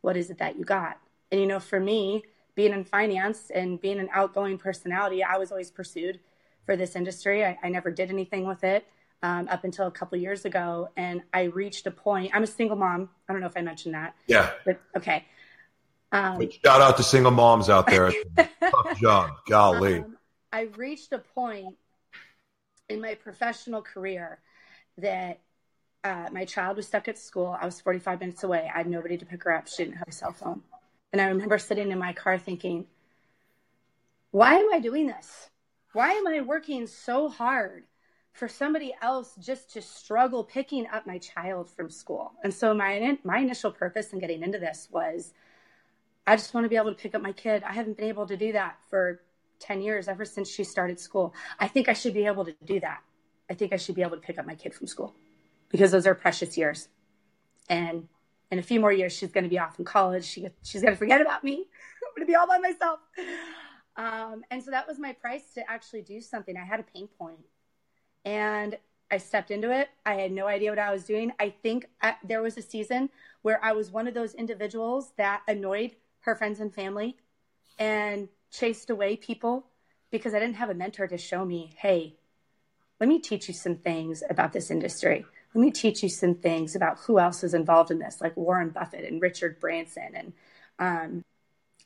What 0.00 0.16
is 0.16 0.30
it 0.30 0.38
that 0.38 0.58
you 0.58 0.64
got? 0.64 0.98
And, 1.30 1.40
you 1.40 1.46
know, 1.46 1.60
for 1.60 1.80
me, 1.80 2.24
being 2.54 2.72
in 2.72 2.84
finance 2.84 3.50
and 3.54 3.80
being 3.80 3.98
an 3.98 4.08
outgoing 4.12 4.58
personality, 4.58 5.22
I 5.22 5.38
was 5.38 5.50
always 5.50 5.70
pursued 5.70 6.20
for 6.66 6.76
this 6.76 6.96
industry. 6.96 7.44
I, 7.44 7.58
I 7.62 7.68
never 7.68 7.90
did 7.90 8.10
anything 8.10 8.46
with 8.46 8.62
it 8.64 8.86
um, 9.22 9.48
up 9.48 9.64
until 9.64 9.86
a 9.86 9.90
couple 9.90 10.18
years 10.18 10.44
ago. 10.44 10.88
And 10.96 11.22
I 11.32 11.44
reached 11.44 11.86
a 11.86 11.90
point, 11.90 12.30
I'm 12.34 12.42
a 12.42 12.46
single 12.46 12.76
mom. 12.76 13.08
I 13.28 13.32
don't 13.32 13.40
know 13.40 13.48
if 13.48 13.56
I 13.56 13.62
mentioned 13.62 13.94
that. 13.94 14.14
Yeah. 14.26 14.50
But, 14.64 14.80
okay. 14.96 15.24
Um, 16.12 16.38
shout 16.64 16.80
out 16.82 16.96
to 16.98 17.02
single 17.02 17.30
moms 17.30 17.70
out 17.70 17.86
there. 17.86 18.12
Tough 18.36 19.00
job. 19.00 19.30
Golly. 19.48 20.00
Um, 20.00 20.16
I 20.52 20.62
reached 20.76 21.12
a 21.12 21.18
point 21.18 21.76
in 22.90 23.00
my 23.00 23.14
professional 23.14 23.80
career 23.80 24.38
that 24.98 25.40
uh, 26.04 26.28
my 26.32 26.44
child 26.44 26.76
was 26.76 26.86
stuck 26.86 27.08
at 27.08 27.18
school. 27.18 27.56
I 27.58 27.64
was 27.64 27.80
45 27.80 28.20
minutes 28.20 28.42
away. 28.44 28.70
I 28.72 28.78
had 28.78 28.86
nobody 28.86 29.16
to 29.16 29.24
pick 29.24 29.44
her 29.44 29.54
up. 29.54 29.68
She 29.68 29.84
didn't 29.84 29.96
have 29.96 30.08
a 30.08 30.12
cell 30.12 30.32
phone. 30.32 30.62
And 31.12 31.20
I 31.20 31.26
remember 31.26 31.58
sitting 31.58 31.90
in 31.90 31.98
my 31.98 32.12
car 32.12 32.38
thinking, 32.38 32.86
why 34.30 34.54
am 34.54 34.72
I 34.72 34.80
doing 34.80 35.06
this? 35.06 35.50
Why 35.92 36.12
am 36.12 36.26
I 36.26 36.40
working 36.40 36.86
so 36.86 37.28
hard 37.28 37.84
for 38.32 38.48
somebody 38.48 38.94
else 39.02 39.34
just 39.38 39.74
to 39.74 39.82
struggle 39.82 40.42
picking 40.42 40.86
up 40.86 41.06
my 41.06 41.18
child 41.18 41.68
from 41.68 41.90
school? 41.90 42.32
And 42.42 42.52
so 42.52 42.72
my 42.72 43.18
my 43.24 43.38
initial 43.38 43.70
purpose 43.70 44.12
in 44.12 44.18
getting 44.18 44.42
into 44.42 44.58
this 44.58 44.88
was 44.90 45.34
I 46.26 46.36
just 46.36 46.54
want 46.54 46.64
to 46.64 46.68
be 46.68 46.76
able 46.76 46.94
to 46.94 47.00
pick 47.00 47.14
up 47.14 47.20
my 47.20 47.32
kid. 47.32 47.62
I 47.62 47.72
haven't 47.72 47.98
been 47.98 48.08
able 48.08 48.26
to 48.26 48.36
do 48.36 48.52
that 48.52 48.78
for 48.88 49.20
10 49.58 49.82
years 49.82 50.08
ever 50.08 50.24
since 50.24 50.48
she 50.48 50.64
started 50.64 50.98
school. 50.98 51.34
I 51.58 51.68
think 51.68 51.88
I 51.88 51.92
should 51.92 52.14
be 52.14 52.26
able 52.26 52.44
to 52.46 52.54
do 52.64 52.80
that. 52.80 53.02
I 53.50 53.54
think 53.54 53.72
I 53.72 53.76
should 53.76 53.94
be 53.94 54.02
able 54.02 54.16
to 54.16 54.22
pick 54.22 54.38
up 54.38 54.46
my 54.46 54.54
kid 54.54 54.72
from 54.72 54.86
school 54.86 55.14
because 55.68 55.90
those 55.90 56.06
are 56.06 56.14
precious 56.14 56.56
years. 56.56 56.88
And 57.68 58.08
in 58.52 58.58
a 58.58 58.62
few 58.62 58.80
more 58.80 58.92
years, 58.92 59.14
she's 59.14 59.32
going 59.32 59.44
to 59.44 59.50
be 59.50 59.58
off 59.58 59.78
in 59.78 59.84
college. 59.86 60.24
She, 60.24 60.46
she's 60.62 60.82
going 60.82 60.92
to 60.92 60.98
forget 60.98 61.22
about 61.22 61.42
me. 61.42 61.54
I'm 62.04 62.14
going 62.14 62.26
to 62.26 62.30
be 62.30 62.36
all 62.36 62.46
by 62.46 62.58
myself. 62.58 63.00
Um, 63.96 64.44
and 64.50 64.62
so 64.62 64.70
that 64.70 64.86
was 64.86 64.98
my 64.98 65.14
price 65.14 65.54
to 65.54 65.68
actually 65.70 66.02
do 66.02 66.20
something. 66.20 66.54
I 66.54 66.64
had 66.64 66.78
a 66.78 66.82
pain 66.82 67.08
point 67.18 67.40
and 68.26 68.76
I 69.10 69.16
stepped 69.16 69.50
into 69.50 69.72
it. 69.72 69.88
I 70.04 70.16
had 70.16 70.32
no 70.32 70.48
idea 70.48 70.68
what 70.68 70.78
I 70.78 70.92
was 70.92 71.04
doing. 71.04 71.32
I 71.40 71.48
think 71.62 71.86
I, 72.02 72.16
there 72.22 72.42
was 72.42 72.58
a 72.58 72.62
season 72.62 73.08
where 73.40 73.58
I 73.64 73.72
was 73.72 73.90
one 73.90 74.06
of 74.06 74.12
those 74.12 74.34
individuals 74.34 75.14
that 75.16 75.40
annoyed 75.48 75.92
her 76.20 76.36
friends 76.36 76.60
and 76.60 76.74
family 76.74 77.16
and 77.78 78.28
chased 78.50 78.90
away 78.90 79.16
people 79.16 79.64
because 80.10 80.34
I 80.34 80.38
didn't 80.40 80.56
have 80.56 80.68
a 80.68 80.74
mentor 80.74 81.06
to 81.06 81.16
show 81.16 81.42
me, 81.46 81.72
hey, 81.78 82.16
let 83.00 83.08
me 83.08 83.18
teach 83.18 83.48
you 83.48 83.54
some 83.54 83.76
things 83.76 84.22
about 84.28 84.52
this 84.52 84.70
industry 84.70 85.24
let 85.54 85.60
me 85.60 85.70
teach 85.70 86.02
you 86.02 86.08
some 86.08 86.34
things 86.34 86.74
about 86.74 86.98
who 86.98 87.18
else 87.18 87.44
is 87.44 87.54
involved 87.54 87.90
in 87.90 87.98
this, 87.98 88.20
like 88.20 88.36
Warren 88.36 88.70
Buffett 88.70 89.04
and 89.04 89.20
Richard 89.20 89.60
Branson 89.60 90.10
and 90.14 90.32
um, 90.78 91.24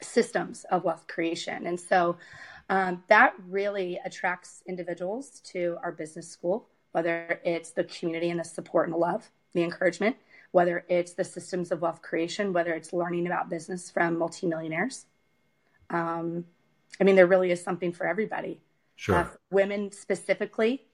systems 0.00 0.64
of 0.70 0.84
wealth 0.84 1.06
creation. 1.08 1.66
And 1.66 1.78
so 1.78 2.16
um, 2.68 3.02
that 3.08 3.34
really 3.48 4.00
attracts 4.04 4.62
individuals 4.66 5.40
to 5.46 5.78
our 5.82 5.92
business 5.92 6.28
school, 6.28 6.68
whether 6.92 7.40
it's 7.44 7.70
the 7.70 7.84
community 7.84 8.30
and 8.30 8.40
the 8.40 8.44
support 8.44 8.86
and 8.86 8.94
the 8.94 8.98
love, 8.98 9.30
the 9.52 9.62
encouragement, 9.62 10.16
whether 10.52 10.84
it's 10.88 11.14
the 11.14 11.24
systems 11.24 11.72
of 11.72 11.82
wealth 11.82 12.02
creation, 12.02 12.52
whether 12.52 12.72
it's 12.72 12.92
learning 12.92 13.26
about 13.26 13.50
business 13.50 13.90
from 13.90 14.18
multimillionaires. 14.18 15.06
Um, 15.90 16.44
I 17.00 17.04
mean, 17.04 17.16
there 17.16 17.26
really 17.26 17.50
is 17.50 17.62
something 17.62 17.92
for 17.92 18.06
everybody. 18.06 18.60
Sure. 18.96 19.16
Uh, 19.16 19.28
women 19.50 19.92
specifically, 19.92 20.85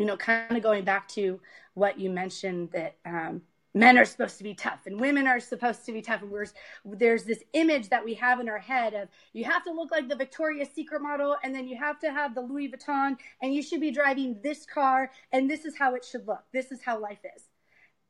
you 0.00 0.06
know, 0.06 0.16
kind 0.16 0.56
of 0.56 0.62
going 0.62 0.82
back 0.82 1.06
to 1.08 1.38
what 1.74 2.00
you 2.00 2.08
mentioned 2.08 2.70
that 2.72 2.96
um, 3.04 3.42
men 3.74 3.98
are 3.98 4.06
supposed 4.06 4.38
to 4.38 4.44
be 4.44 4.54
tough 4.54 4.86
and 4.86 4.98
women 4.98 5.26
are 5.26 5.38
supposed 5.38 5.84
to 5.84 5.92
be 5.92 6.00
tough. 6.00 6.22
And 6.22 6.30
we're, 6.30 6.46
there's 6.86 7.24
this 7.24 7.44
image 7.52 7.90
that 7.90 8.02
we 8.02 8.14
have 8.14 8.40
in 8.40 8.48
our 8.48 8.58
head 8.58 8.94
of 8.94 9.08
you 9.34 9.44
have 9.44 9.62
to 9.64 9.70
look 9.70 9.90
like 9.90 10.08
the 10.08 10.16
Victoria's 10.16 10.70
Secret 10.74 11.02
model 11.02 11.36
and 11.44 11.54
then 11.54 11.68
you 11.68 11.76
have 11.76 11.98
to 11.98 12.10
have 12.10 12.34
the 12.34 12.40
Louis 12.40 12.72
Vuitton 12.72 13.18
and 13.42 13.54
you 13.54 13.62
should 13.62 13.82
be 13.82 13.90
driving 13.90 14.40
this 14.42 14.64
car 14.64 15.10
and 15.32 15.50
this 15.50 15.66
is 15.66 15.76
how 15.76 15.94
it 15.94 16.02
should 16.02 16.26
look. 16.26 16.44
This 16.50 16.72
is 16.72 16.80
how 16.82 16.98
life 16.98 17.20
is. 17.36 17.42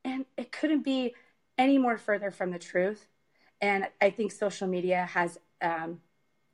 And 0.05 0.27
it 0.37 0.53
couldn't 0.53 0.85
be 0.85 1.17
any 1.59 1.77
more 1.77 1.99
further 1.99 2.31
from 2.31 2.53
the 2.53 2.59
truth. 2.61 3.05
And 3.61 3.89
I 4.01 4.11
think 4.11 4.31
social 4.31 4.69
media 4.69 5.07
has 5.11 5.41
um, 5.61 6.01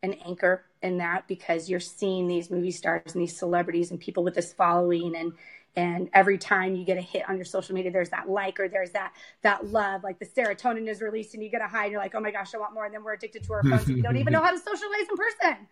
an 0.06 0.18
anchor 0.24 0.64
in 0.82 0.98
that 0.98 1.28
because 1.28 1.68
you're 1.68 1.80
seeing 1.80 2.26
these 2.26 2.50
movie 2.50 2.70
stars 2.70 3.14
and 3.14 3.22
these 3.22 3.36
celebrities 3.36 3.90
and 3.90 4.00
people 4.00 4.24
with 4.24 4.34
this 4.34 4.52
following 4.52 5.14
and 5.16 5.32
and 5.78 6.08
every 6.14 6.38
time 6.38 6.74
you 6.74 6.86
get 6.86 6.96
a 6.96 7.02
hit 7.02 7.28
on 7.28 7.36
your 7.36 7.44
social 7.44 7.74
media 7.74 7.90
there's 7.90 8.10
that 8.10 8.28
like 8.28 8.58
or 8.58 8.68
there's 8.68 8.92
that 8.92 9.12
that 9.42 9.66
love 9.66 10.02
like 10.02 10.18
the 10.18 10.26
serotonin 10.26 10.88
is 10.88 11.02
released 11.02 11.34
and 11.34 11.42
you 11.42 11.50
get 11.50 11.60
a 11.60 11.66
high 11.66 11.84
and 11.84 11.92
you're 11.92 12.00
like 12.00 12.14
oh 12.14 12.20
my 12.20 12.30
gosh 12.30 12.54
i 12.54 12.58
want 12.58 12.72
more 12.72 12.86
and 12.86 12.94
then 12.94 13.04
we're 13.04 13.12
addicted 13.12 13.42
to 13.42 13.52
our 13.52 13.62
phones 13.62 13.86
we 13.86 14.00
don't 14.00 14.16
even 14.16 14.32
know 14.32 14.42
how 14.42 14.50
to 14.50 14.58
socialize 14.58 15.06
in 15.10 15.16
person 15.16 15.66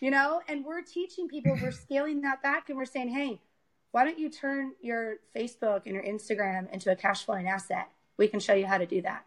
you 0.00 0.10
know? 0.10 0.40
And 0.48 0.64
we're 0.64 0.82
teaching 0.82 1.28
people 1.28 1.56
we're 1.60 1.70
scaling 1.70 2.20
that 2.22 2.42
back 2.42 2.68
and 2.68 2.78
we're 2.78 2.84
saying 2.84 3.08
hey 3.08 3.40
why 3.90 4.04
don't 4.04 4.18
you 4.18 4.28
turn 4.28 4.72
your 4.82 5.16
facebook 5.34 5.86
and 5.86 5.94
your 5.94 6.04
instagram 6.04 6.70
into 6.72 6.90
a 6.92 6.96
cash 6.96 7.24
flowing 7.24 7.48
asset? 7.48 7.88
We 8.18 8.28
can 8.28 8.38
show 8.38 8.52
you 8.52 8.66
how 8.66 8.78
to 8.78 8.86
do 8.86 9.00
that. 9.02 9.24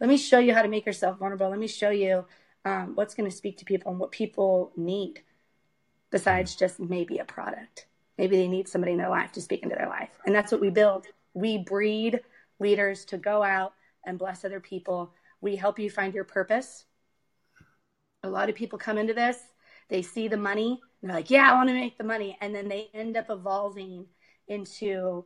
Let 0.00 0.08
me 0.08 0.16
show 0.16 0.38
you 0.38 0.54
how 0.54 0.62
to 0.62 0.68
make 0.68 0.86
yourself 0.86 1.18
vulnerable. 1.18 1.50
Let 1.50 1.58
me 1.58 1.66
show 1.66 1.90
you 1.90 2.24
um, 2.64 2.92
what's 2.94 3.14
going 3.14 3.28
to 3.30 3.36
speak 3.36 3.58
to 3.58 3.64
people 3.64 3.90
and 3.90 4.00
what 4.00 4.10
people 4.10 4.72
need 4.76 5.22
besides 6.10 6.56
just 6.56 6.80
maybe 6.80 7.18
a 7.18 7.24
product 7.24 7.86
Maybe 8.20 8.36
they 8.36 8.48
need 8.48 8.68
somebody 8.68 8.92
in 8.92 8.98
their 8.98 9.08
life 9.08 9.32
to 9.32 9.40
speak 9.40 9.62
into 9.62 9.76
their 9.76 9.88
life. 9.88 10.10
And 10.26 10.34
that's 10.34 10.52
what 10.52 10.60
we 10.60 10.68
build. 10.68 11.06
We 11.32 11.56
breed 11.56 12.20
leaders 12.58 13.06
to 13.06 13.16
go 13.16 13.42
out 13.42 13.72
and 14.04 14.18
bless 14.18 14.44
other 14.44 14.60
people. 14.60 15.14
We 15.40 15.56
help 15.56 15.78
you 15.78 15.88
find 15.88 16.12
your 16.12 16.24
purpose. 16.24 16.84
A 18.22 18.28
lot 18.28 18.50
of 18.50 18.54
people 18.54 18.78
come 18.78 18.98
into 18.98 19.14
this, 19.14 19.38
they 19.88 20.02
see 20.02 20.28
the 20.28 20.36
money, 20.36 20.82
they're 21.02 21.14
like, 21.14 21.30
yeah, 21.30 21.50
I 21.50 21.54
want 21.54 21.70
to 21.70 21.74
make 21.74 21.96
the 21.96 22.04
money. 22.04 22.36
And 22.42 22.54
then 22.54 22.68
they 22.68 22.90
end 22.92 23.16
up 23.16 23.30
evolving 23.30 24.04
into 24.46 25.24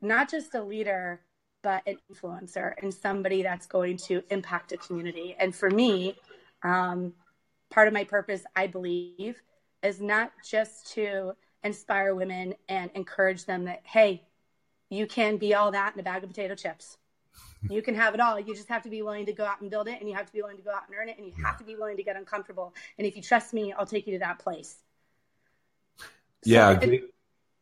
not 0.00 0.30
just 0.30 0.54
a 0.54 0.62
leader, 0.62 1.22
but 1.64 1.82
an 1.88 1.96
influencer 2.08 2.74
and 2.80 2.94
somebody 2.94 3.42
that's 3.42 3.66
going 3.66 3.96
to 3.96 4.22
impact 4.30 4.70
a 4.70 4.76
community. 4.76 5.34
And 5.40 5.52
for 5.52 5.70
me, 5.70 6.14
um, 6.62 7.12
part 7.70 7.88
of 7.88 7.94
my 7.94 8.04
purpose, 8.04 8.42
I 8.54 8.66
believe, 8.66 9.40
is 9.82 10.00
not 10.00 10.32
just 10.44 10.92
to 10.94 11.32
inspire 11.62 12.14
women 12.14 12.54
and 12.68 12.90
encourage 12.94 13.44
them 13.44 13.64
that, 13.64 13.82
hey, 13.84 14.22
you 14.88 15.06
can 15.06 15.36
be 15.36 15.54
all 15.54 15.72
that 15.72 15.94
in 15.94 16.00
a 16.00 16.02
bag 16.02 16.22
of 16.22 16.30
potato 16.30 16.54
chips. 16.54 16.96
You 17.68 17.82
can 17.82 17.96
have 17.96 18.14
it 18.14 18.20
all. 18.20 18.38
You 18.38 18.54
just 18.54 18.68
have 18.68 18.82
to 18.82 18.88
be 18.88 19.02
willing 19.02 19.26
to 19.26 19.32
go 19.32 19.44
out 19.44 19.60
and 19.60 19.70
build 19.70 19.88
it, 19.88 19.98
and 20.00 20.08
you 20.08 20.14
have 20.14 20.26
to 20.26 20.32
be 20.32 20.40
willing 20.40 20.56
to 20.56 20.62
go 20.62 20.70
out 20.70 20.82
and 20.86 20.96
earn 20.96 21.08
it, 21.08 21.18
and 21.18 21.26
you 21.26 21.32
have 21.44 21.58
to 21.58 21.64
be 21.64 21.74
willing 21.74 21.96
to 21.96 22.02
get 22.02 22.16
uncomfortable. 22.16 22.74
And 22.96 23.06
if 23.06 23.16
you 23.16 23.22
trust 23.22 23.52
me, 23.52 23.72
I'll 23.72 23.86
take 23.86 24.06
you 24.06 24.14
to 24.14 24.18
that 24.20 24.38
place. 24.38 24.76
So 25.98 26.06
yeah. 26.44 26.78
It, 26.80 27.12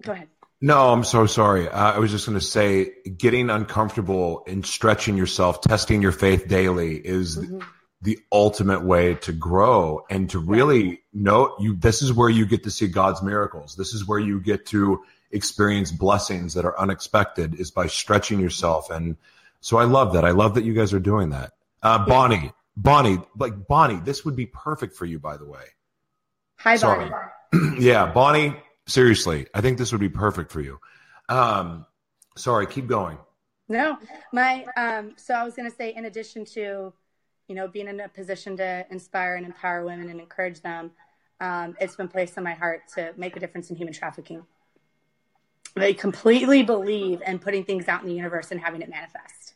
go 0.02 0.12
ahead. 0.12 0.28
No, 0.60 0.92
I'm 0.92 1.04
so 1.04 1.26
sorry. 1.26 1.68
Uh, 1.68 1.92
I 1.92 1.98
was 1.98 2.10
just 2.10 2.26
going 2.26 2.38
to 2.38 2.44
say 2.44 2.92
getting 3.16 3.50
uncomfortable 3.50 4.44
and 4.46 4.64
stretching 4.64 5.16
yourself, 5.16 5.60
testing 5.60 6.02
your 6.02 6.12
faith 6.12 6.48
daily 6.48 6.96
is 6.96 7.38
mm-hmm 7.38 7.60
the 8.04 8.18
ultimate 8.30 8.84
way 8.84 9.14
to 9.14 9.32
grow 9.32 10.04
and 10.10 10.28
to 10.28 10.38
really 10.38 11.00
know 11.14 11.56
you 11.58 11.74
this 11.74 12.02
is 12.02 12.12
where 12.12 12.28
you 12.28 12.44
get 12.44 12.64
to 12.64 12.70
see 12.70 12.86
God's 12.86 13.22
miracles. 13.22 13.76
This 13.76 13.94
is 13.94 14.06
where 14.06 14.18
you 14.18 14.40
get 14.40 14.66
to 14.66 15.02
experience 15.30 15.90
blessings 15.90 16.52
that 16.52 16.66
are 16.66 16.78
unexpected 16.78 17.58
is 17.58 17.70
by 17.70 17.86
stretching 17.86 18.38
yourself 18.40 18.90
and 18.90 19.16
so 19.60 19.78
I 19.78 19.84
love 19.84 20.12
that. 20.12 20.26
I 20.26 20.32
love 20.32 20.56
that 20.56 20.64
you 20.64 20.74
guys 20.74 20.92
are 20.92 21.00
doing 21.00 21.30
that. 21.30 21.52
Uh, 21.82 22.04
Bonnie, 22.04 22.52
Bonnie, 22.76 23.18
like 23.38 23.66
Bonnie, 23.66 24.00
this 24.04 24.22
would 24.26 24.36
be 24.36 24.44
perfect 24.44 24.94
for 24.94 25.06
you 25.06 25.18
by 25.18 25.38
the 25.38 25.46
way. 25.46 25.64
Hi 26.58 26.76
Sorry. 26.76 27.10
Bonnie. 27.10 27.78
yeah, 27.80 28.04
Bonnie, 28.12 28.54
seriously, 28.86 29.46
I 29.54 29.62
think 29.62 29.78
this 29.78 29.92
would 29.92 30.00
be 30.02 30.10
perfect 30.10 30.52
for 30.52 30.60
you. 30.60 30.78
Um, 31.30 31.86
sorry, 32.36 32.66
keep 32.66 32.86
going. 32.86 33.16
No, 33.66 33.96
my 34.30 34.66
um, 34.76 35.14
so 35.16 35.32
I 35.32 35.42
was 35.42 35.54
going 35.54 35.70
to 35.70 35.74
say 35.74 35.94
in 35.94 36.04
addition 36.04 36.44
to 36.52 36.92
you 37.48 37.54
know, 37.54 37.68
being 37.68 37.88
in 37.88 38.00
a 38.00 38.08
position 38.08 38.56
to 38.56 38.86
inspire 38.90 39.36
and 39.36 39.44
empower 39.44 39.84
women 39.84 40.08
and 40.08 40.20
encourage 40.20 40.60
them, 40.60 40.90
um, 41.40 41.76
it's 41.80 41.96
been 41.96 42.08
placed 42.08 42.38
on 42.38 42.44
my 42.44 42.54
heart 42.54 42.82
to 42.94 43.12
make 43.16 43.36
a 43.36 43.40
difference 43.40 43.70
in 43.70 43.76
human 43.76 43.92
trafficking. 43.92 44.44
They 45.74 45.92
completely 45.92 46.62
believe 46.62 47.20
in 47.26 47.38
putting 47.38 47.64
things 47.64 47.88
out 47.88 48.02
in 48.02 48.08
the 48.08 48.14
universe 48.14 48.50
and 48.50 48.60
having 48.60 48.80
it 48.80 48.88
manifest. 48.88 49.54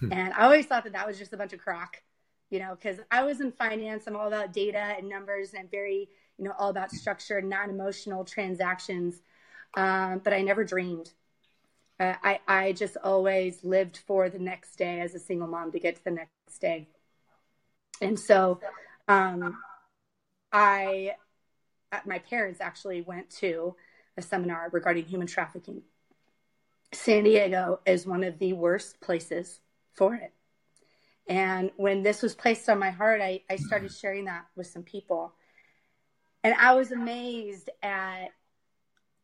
Hmm. 0.00 0.12
and 0.12 0.32
I 0.34 0.44
always 0.44 0.66
thought 0.66 0.84
that 0.84 0.92
that 0.92 1.06
was 1.06 1.18
just 1.18 1.32
a 1.32 1.36
bunch 1.36 1.52
of 1.52 1.60
crock, 1.60 2.00
you 2.50 2.60
know, 2.60 2.76
because 2.76 3.00
I 3.10 3.24
was 3.24 3.40
in 3.40 3.50
finance. 3.52 4.04
I'm 4.06 4.16
all 4.16 4.28
about 4.28 4.52
data 4.52 4.78
and 4.78 5.08
numbers 5.08 5.54
and 5.54 5.70
very, 5.70 6.08
you 6.38 6.44
know, 6.44 6.52
all 6.58 6.70
about 6.70 6.92
structured, 6.92 7.44
non 7.44 7.70
emotional 7.70 8.24
transactions. 8.24 9.22
Um, 9.74 10.20
but 10.22 10.32
I 10.32 10.42
never 10.42 10.64
dreamed. 10.64 11.10
Uh, 12.00 12.14
I, 12.22 12.40
I 12.46 12.72
just 12.72 12.96
always 13.02 13.64
lived 13.64 13.98
for 14.06 14.30
the 14.30 14.38
next 14.38 14.76
day 14.76 15.00
as 15.00 15.14
a 15.14 15.18
single 15.18 15.48
mom 15.48 15.72
to 15.72 15.80
get 15.80 15.96
to 15.96 16.04
the 16.04 16.12
next 16.12 16.58
day. 16.60 16.88
And 18.00 18.18
so 18.18 18.60
um, 19.06 19.56
I, 20.52 21.12
my 22.06 22.18
parents 22.18 22.60
actually 22.60 23.02
went 23.02 23.30
to 23.38 23.74
a 24.16 24.22
seminar 24.22 24.68
regarding 24.72 25.04
human 25.04 25.26
trafficking. 25.26 25.82
San 26.92 27.24
Diego 27.24 27.80
is 27.86 28.06
one 28.06 28.24
of 28.24 28.38
the 28.38 28.52
worst 28.54 29.00
places 29.00 29.60
for 29.94 30.14
it. 30.14 30.32
And 31.28 31.70
when 31.76 32.02
this 32.02 32.22
was 32.22 32.34
placed 32.34 32.68
on 32.68 32.78
my 32.78 32.90
heart, 32.90 33.20
I, 33.20 33.42
I 33.50 33.56
started 33.56 33.92
sharing 33.92 34.24
that 34.24 34.46
with 34.56 34.66
some 34.66 34.82
people. 34.82 35.34
And 36.42 36.54
I 36.54 36.74
was 36.74 36.90
amazed 36.90 37.68
at 37.82 38.28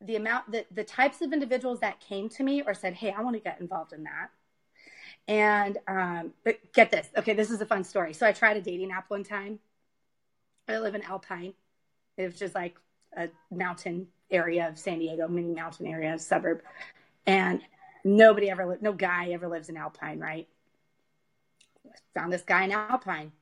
the 0.03 0.17
amount 0.17 0.53
that 0.53 0.67
the 0.75 0.85
types 0.85 1.23
of 1.23 1.33
individuals 1.33 1.81
that 1.81 2.01
came 2.01 2.29
to 2.31 2.43
me 2.43 2.63
or 2.63 2.75
said, 2.75 2.93
Hey, 2.93 3.11
I 3.11 3.23
want 3.23 3.37
to 3.37 3.41
get 3.41 3.61
involved 3.61 3.95
in 3.95 4.05
that. 4.05 4.31
And 5.27 5.79
um, 5.89 6.33
but 6.45 6.73
get 6.73 6.91
this. 6.91 7.09
Okay, 7.17 7.33
this 7.33 7.51
is 7.51 7.61
a 7.61 7.67
fun 7.67 7.85
story. 7.85 8.13
So 8.13 8.27
I 8.27 8.33
tried 8.33 8.57
a 8.57 8.61
dating 8.61 8.93
app 8.93 9.09
one 9.09 9.25
time. 9.25 9.59
I 10.69 10.79
live 10.79 10.95
in 10.95 11.03
Alpine. 11.03 11.55
It 12.17 12.27
was 12.27 12.39
just 12.39 12.55
like 12.55 12.77
a 13.17 13.29
mountain 13.51 14.09
area 14.31 14.69
of 14.69 14.79
San 14.79 14.99
Diego, 14.99 15.29
mini 15.29 15.55
mountain 15.55 15.87
area, 15.87 16.19
suburb. 16.19 16.63
And 17.27 17.61
nobody 18.05 18.51
ever, 18.51 18.67
li- 18.67 18.79
no 18.81 18.93
guy 18.93 19.31
ever 19.31 19.49
lives 19.49 19.69
in 19.69 19.77
Alpine, 19.77 20.19
right? 20.19 20.47
Found 22.15 22.33
this 22.33 22.43
guy 22.43 22.65
in 22.65 22.73
Alpine. 22.73 23.33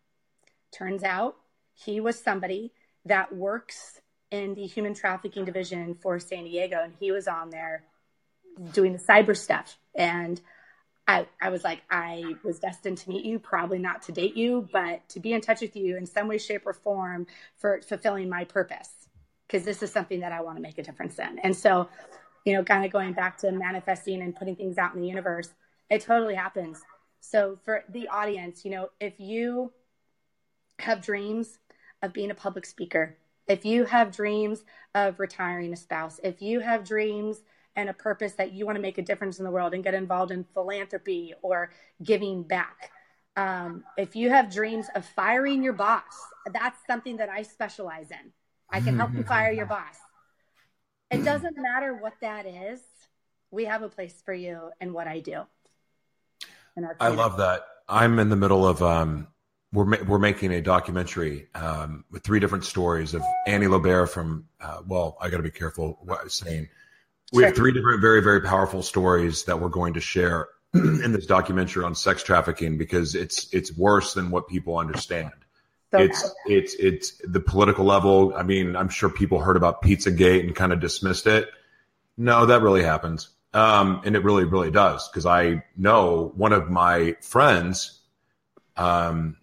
Turns 0.72 1.02
out 1.02 1.36
he 1.74 2.00
was 2.00 2.18
somebody 2.18 2.72
that 3.04 3.34
works 3.34 4.00
in 4.30 4.54
the 4.54 4.66
human 4.66 4.94
trafficking 4.94 5.44
division 5.44 5.94
for 5.94 6.18
San 6.18 6.44
Diego, 6.44 6.80
and 6.82 6.94
he 6.98 7.12
was 7.12 7.28
on 7.28 7.50
there 7.50 7.84
doing 8.72 8.92
the 8.92 8.98
cyber 8.98 9.36
stuff. 9.36 9.78
And 9.94 10.40
I, 11.08 11.26
I 11.40 11.50
was 11.50 11.64
like, 11.64 11.82
I 11.90 12.34
was 12.44 12.58
destined 12.58 12.98
to 12.98 13.08
meet 13.08 13.24
you, 13.24 13.38
probably 13.38 13.78
not 13.78 14.02
to 14.02 14.12
date 14.12 14.36
you, 14.36 14.68
but 14.72 15.08
to 15.10 15.20
be 15.20 15.32
in 15.32 15.40
touch 15.40 15.60
with 15.60 15.74
you 15.74 15.96
in 15.96 16.06
some 16.06 16.28
way, 16.28 16.38
shape, 16.38 16.62
or 16.64 16.72
form 16.72 17.26
for 17.56 17.80
fulfilling 17.82 18.28
my 18.28 18.44
purpose. 18.44 18.90
Because 19.46 19.64
this 19.64 19.82
is 19.82 19.92
something 19.92 20.20
that 20.20 20.32
I 20.32 20.40
want 20.40 20.56
to 20.56 20.62
make 20.62 20.78
a 20.78 20.82
difference 20.82 21.18
in. 21.18 21.38
And 21.40 21.54
so, 21.54 21.88
you 22.44 22.54
know, 22.54 22.62
kind 22.62 22.84
of 22.84 22.92
going 22.92 23.12
back 23.12 23.36
to 23.38 23.50
manifesting 23.52 24.22
and 24.22 24.34
putting 24.34 24.56
things 24.56 24.78
out 24.78 24.94
in 24.94 25.00
the 25.00 25.08
universe, 25.08 25.48
it 25.90 26.02
totally 26.02 26.34
happens. 26.34 26.80
So, 27.20 27.58
for 27.64 27.84
the 27.88 28.08
audience, 28.08 28.64
you 28.64 28.70
know, 28.70 28.88
if 29.00 29.14
you 29.18 29.72
have 30.78 31.02
dreams 31.02 31.58
of 32.00 32.12
being 32.12 32.30
a 32.30 32.34
public 32.34 32.64
speaker, 32.64 33.16
if 33.46 33.64
you 33.64 33.84
have 33.84 34.14
dreams 34.14 34.64
of 34.94 35.20
retiring 35.20 35.72
a 35.72 35.76
spouse, 35.76 36.20
if 36.22 36.40
you 36.40 36.60
have 36.60 36.84
dreams 36.84 37.42
and 37.76 37.88
a 37.88 37.92
purpose 37.92 38.34
that 38.34 38.52
you 38.52 38.66
want 38.66 38.76
to 38.76 38.82
make 38.82 38.98
a 38.98 39.02
difference 39.02 39.38
in 39.38 39.44
the 39.44 39.50
world 39.50 39.74
and 39.74 39.82
get 39.82 39.94
involved 39.94 40.30
in 40.30 40.44
philanthropy 40.54 41.34
or 41.42 41.70
giving 42.02 42.42
back. 42.42 42.90
Um, 43.36 43.84
if 43.96 44.14
you 44.14 44.28
have 44.28 44.52
dreams 44.52 44.86
of 44.94 45.06
firing 45.06 45.62
your 45.62 45.72
boss, 45.72 46.02
that's 46.52 46.78
something 46.86 47.16
that 47.16 47.30
I 47.30 47.42
specialize 47.42 48.10
in. 48.10 48.32
I 48.68 48.80
can 48.80 48.96
help 48.96 49.14
you 49.14 49.22
fire 49.22 49.52
your 49.52 49.66
boss. 49.66 49.96
It 51.10 51.24
doesn't 51.24 51.56
matter 51.58 51.94
what 51.94 52.14
that 52.22 52.46
is. 52.46 52.80
We 53.50 53.66
have 53.66 53.82
a 53.82 53.88
place 53.88 54.22
for 54.24 54.32
you 54.32 54.70
and 54.80 54.94
what 54.94 55.06
I 55.06 55.20
do. 55.20 55.42
I 56.98 57.08
love 57.08 57.36
that. 57.36 57.66
I'm 57.86 58.18
in 58.18 58.30
the 58.30 58.36
middle 58.36 58.66
of 58.66 58.82
um, 58.82 59.28
we're 59.74 59.84
ma- 59.84 60.02
we're 60.06 60.18
making 60.18 60.52
a 60.52 60.62
documentary 60.62 61.48
um, 61.54 62.04
with 62.10 62.22
three 62.22 62.40
different 62.40 62.64
stories 62.64 63.12
of 63.12 63.22
Annie 63.46 63.66
Lobert 63.66 64.08
from. 64.08 64.46
Uh, 64.58 64.80
well, 64.86 65.18
I 65.20 65.28
got 65.28 65.36
to 65.36 65.42
be 65.42 65.50
careful 65.50 65.98
what 66.02 66.20
I'm 66.22 66.30
saying 66.30 66.68
we 67.32 67.44
have 67.44 67.54
three 67.54 67.72
different 67.72 68.00
very 68.00 68.22
very 68.22 68.40
powerful 68.40 68.82
stories 68.82 69.44
that 69.44 69.60
we're 69.60 69.68
going 69.68 69.94
to 69.94 70.00
share 70.00 70.48
in 70.74 71.12
this 71.12 71.26
documentary 71.26 71.84
on 71.84 71.94
sex 71.94 72.22
trafficking 72.22 72.78
because 72.78 73.14
it's 73.14 73.52
it's 73.52 73.76
worse 73.76 74.14
than 74.14 74.30
what 74.30 74.48
people 74.48 74.78
understand. 74.78 75.32
So 75.90 75.98
it's 75.98 76.22
bad. 76.22 76.32
it's 76.46 76.74
it's 76.74 77.20
the 77.24 77.40
political 77.40 77.84
level. 77.84 78.32
I 78.34 78.42
mean, 78.42 78.76
I'm 78.76 78.88
sure 78.88 79.10
people 79.10 79.40
heard 79.40 79.56
about 79.56 79.82
Pizzagate 79.82 80.40
and 80.40 80.54
kind 80.54 80.72
of 80.72 80.80
dismissed 80.80 81.26
it. 81.26 81.50
No, 82.16 82.46
that 82.46 82.62
really 82.62 82.82
happens, 82.82 83.28
um, 83.52 84.00
and 84.04 84.16
it 84.16 84.24
really 84.24 84.44
really 84.44 84.70
does 84.70 85.08
because 85.08 85.26
I 85.26 85.64
know 85.76 86.32
one 86.36 86.52
of 86.52 86.70
my 86.70 87.16
friends. 87.20 87.98
Um, 88.76 89.36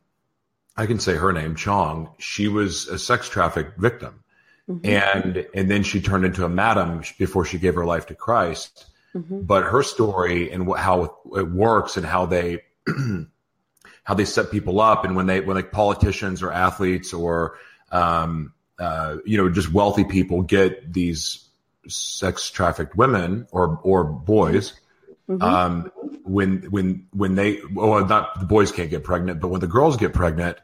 I 0.75 0.85
can 0.85 0.99
say 0.99 1.15
her 1.15 1.33
name, 1.33 1.55
Chong. 1.55 2.09
She 2.17 2.47
was 2.47 2.87
a 2.87 2.97
sex 2.97 3.27
traffic 3.29 3.75
victim, 3.77 4.23
Mhm. 4.69 4.85
and 4.85 5.47
and 5.55 5.71
then 5.71 5.81
she 5.83 5.99
turned 5.99 6.25
into 6.25 6.45
a 6.45 6.49
madam 6.49 7.01
before 7.17 7.43
she 7.43 7.57
gave 7.57 7.73
her 7.75 7.85
life 7.85 8.05
to 8.07 8.15
Christ 8.15 8.85
Mhm. 9.15 9.47
but 9.47 9.63
her 9.63 9.81
story 9.81 10.51
and 10.51 10.71
how 10.77 11.15
it 11.35 11.49
works 11.49 11.97
and 11.97 12.05
how 12.05 12.27
they 12.27 12.61
how 14.03 14.13
they 14.13 14.25
set 14.25 14.51
people 14.51 14.79
up 14.79 15.05
and 15.05 15.15
when 15.15 15.25
they 15.25 15.41
when 15.41 15.55
like 15.55 15.71
politicians 15.71 16.41
or 16.43 16.51
athletes 16.51 17.13
or 17.13 17.57
um, 17.91 18.53
uh, 18.79 19.17
you 19.25 19.37
know 19.37 19.49
just 19.49 19.71
wealthy 19.73 20.03
people 20.03 20.41
get 20.43 20.93
these 20.93 21.45
sex 21.87 22.49
trafficked 22.51 22.95
women 22.95 23.47
or 23.51 23.79
or 23.83 24.03
boys 24.03 24.73
Mhm. 25.27 25.41
um, 25.43 25.91
when 26.23 26.63
when 26.69 27.05
when 27.11 27.35
they 27.35 27.61
well 27.73 28.05
not 28.05 28.39
the 28.39 28.45
boys 28.45 28.71
can't 28.71 28.89
get 28.89 29.03
pregnant 29.03 29.39
but 29.39 29.47
when 29.49 29.61
the 29.61 29.67
girls 29.67 29.97
get 29.97 30.13
pregnant 30.13 30.57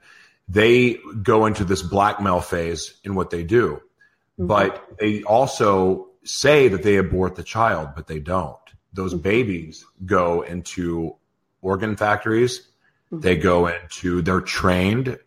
they 0.47 0.99
go 1.23 1.45
into 1.47 1.63
this 1.65 1.81
blackmail 1.81 2.41
phase 2.41 2.93
in 3.03 3.15
what 3.15 3.29
they 3.31 3.43
do 3.43 3.81
Mhm. 4.39 4.47
but 4.47 4.83
they 4.99 5.23
also 5.23 6.07
say 6.23 6.67
that 6.67 6.83
they 6.83 6.97
abort 6.97 7.35
the 7.35 7.43
child 7.43 7.89
but 7.95 8.07
they 8.07 8.19
don't 8.19 8.57
those 8.93 9.13
Mhm. 9.13 9.21
babies 9.21 9.85
go 10.05 10.41
into 10.41 11.15
organ 11.61 11.95
factories 11.95 12.67
Mhm. 13.11 13.21
they 13.21 13.35
go 13.37 13.67
into 13.67 14.21
they're 14.21 14.41
trained 14.41 15.17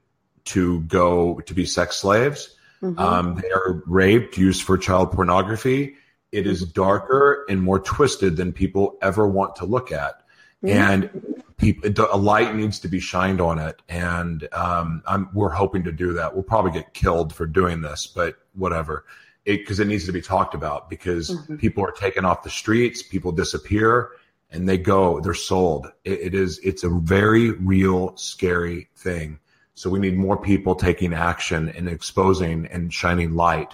to 0.44 0.80
go 0.82 1.40
to 1.46 1.54
be 1.54 1.64
sex 1.64 1.96
slaves 1.96 2.56
Mhm. 2.82 2.98
um, 2.98 3.34
they 3.42 3.50
are 3.50 3.82
raped, 3.86 4.38
used 4.38 4.62
for 4.62 4.78
child 4.78 5.10
pornography. 5.10 5.96
It 6.30 6.46
is 6.46 6.62
darker 6.62 7.44
and 7.48 7.60
more 7.60 7.80
twisted 7.80 8.36
than 8.36 8.52
people 8.52 8.96
ever 9.02 9.26
want 9.26 9.56
to 9.56 9.64
look 9.64 9.90
at. 9.90 10.22
And 10.62 11.10
people, 11.58 11.90
a 12.10 12.16
light 12.16 12.54
needs 12.54 12.78
to 12.80 12.88
be 12.88 13.00
shined 13.00 13.40
on 13.40 13.58
it. 13.58 13.82
And 13.88 14.48
um, 14.52 15.02
I'm, 15.06 15.28
we're 15.34 15.50
hoping 15.50 15.84
to 15.84 15.92
do 15.92 16.14
that. 16.14 16.32
We'll 16.32 16.44
probably 16.44 16.70
get 16.70 16.94
killed 16.94 17.34
for 17.34 17.46
doing 17.46 17.82
this, 17.82 18.06
but 18.06 18.36
whatever. 18.54 19.04
Because 19.44 19.80
it, 19.80 19.86
needs 19.86 20.06
to 20.06 20.12
be 20.12 20.20
talked 20.20 20.54
about 20.54 20.90
because 20.90 21.30
Mhm. 21.30 21.58
people 21.58 21.84
are 21.84 21.92
taken 21.92 22.24
off 22.24 22.42
the 22.42 22.50
streets, 22.50 23.02
people 23.02 23.32
disappear, 23.32 24.10
and 24.50 24.68
they 24.68 24.78
go, 24.78 25.20
they're 25.20 25.34
sold. 25.34 25.90
It, 26.04 26.20
it 26.20 26.34
is, 26.34 26.58
it's 26.60 26.84
a 26.84 26.90
very 26.90 27.52
real, 27.52 28.16
scary 28.16 28.88
thing. 28.96 29.38
So 29.74 29.88
we 29.88 30.00
need 30.00 30.16
more 30.16 30.36
people 30.36 30.74
taking 30.74 31.14
action 31.14 31.68
and 31.70 31.88
exposing 31.88 32.66
and 32.66 32.92
shining 32.92 33.34
light 33.34 33.72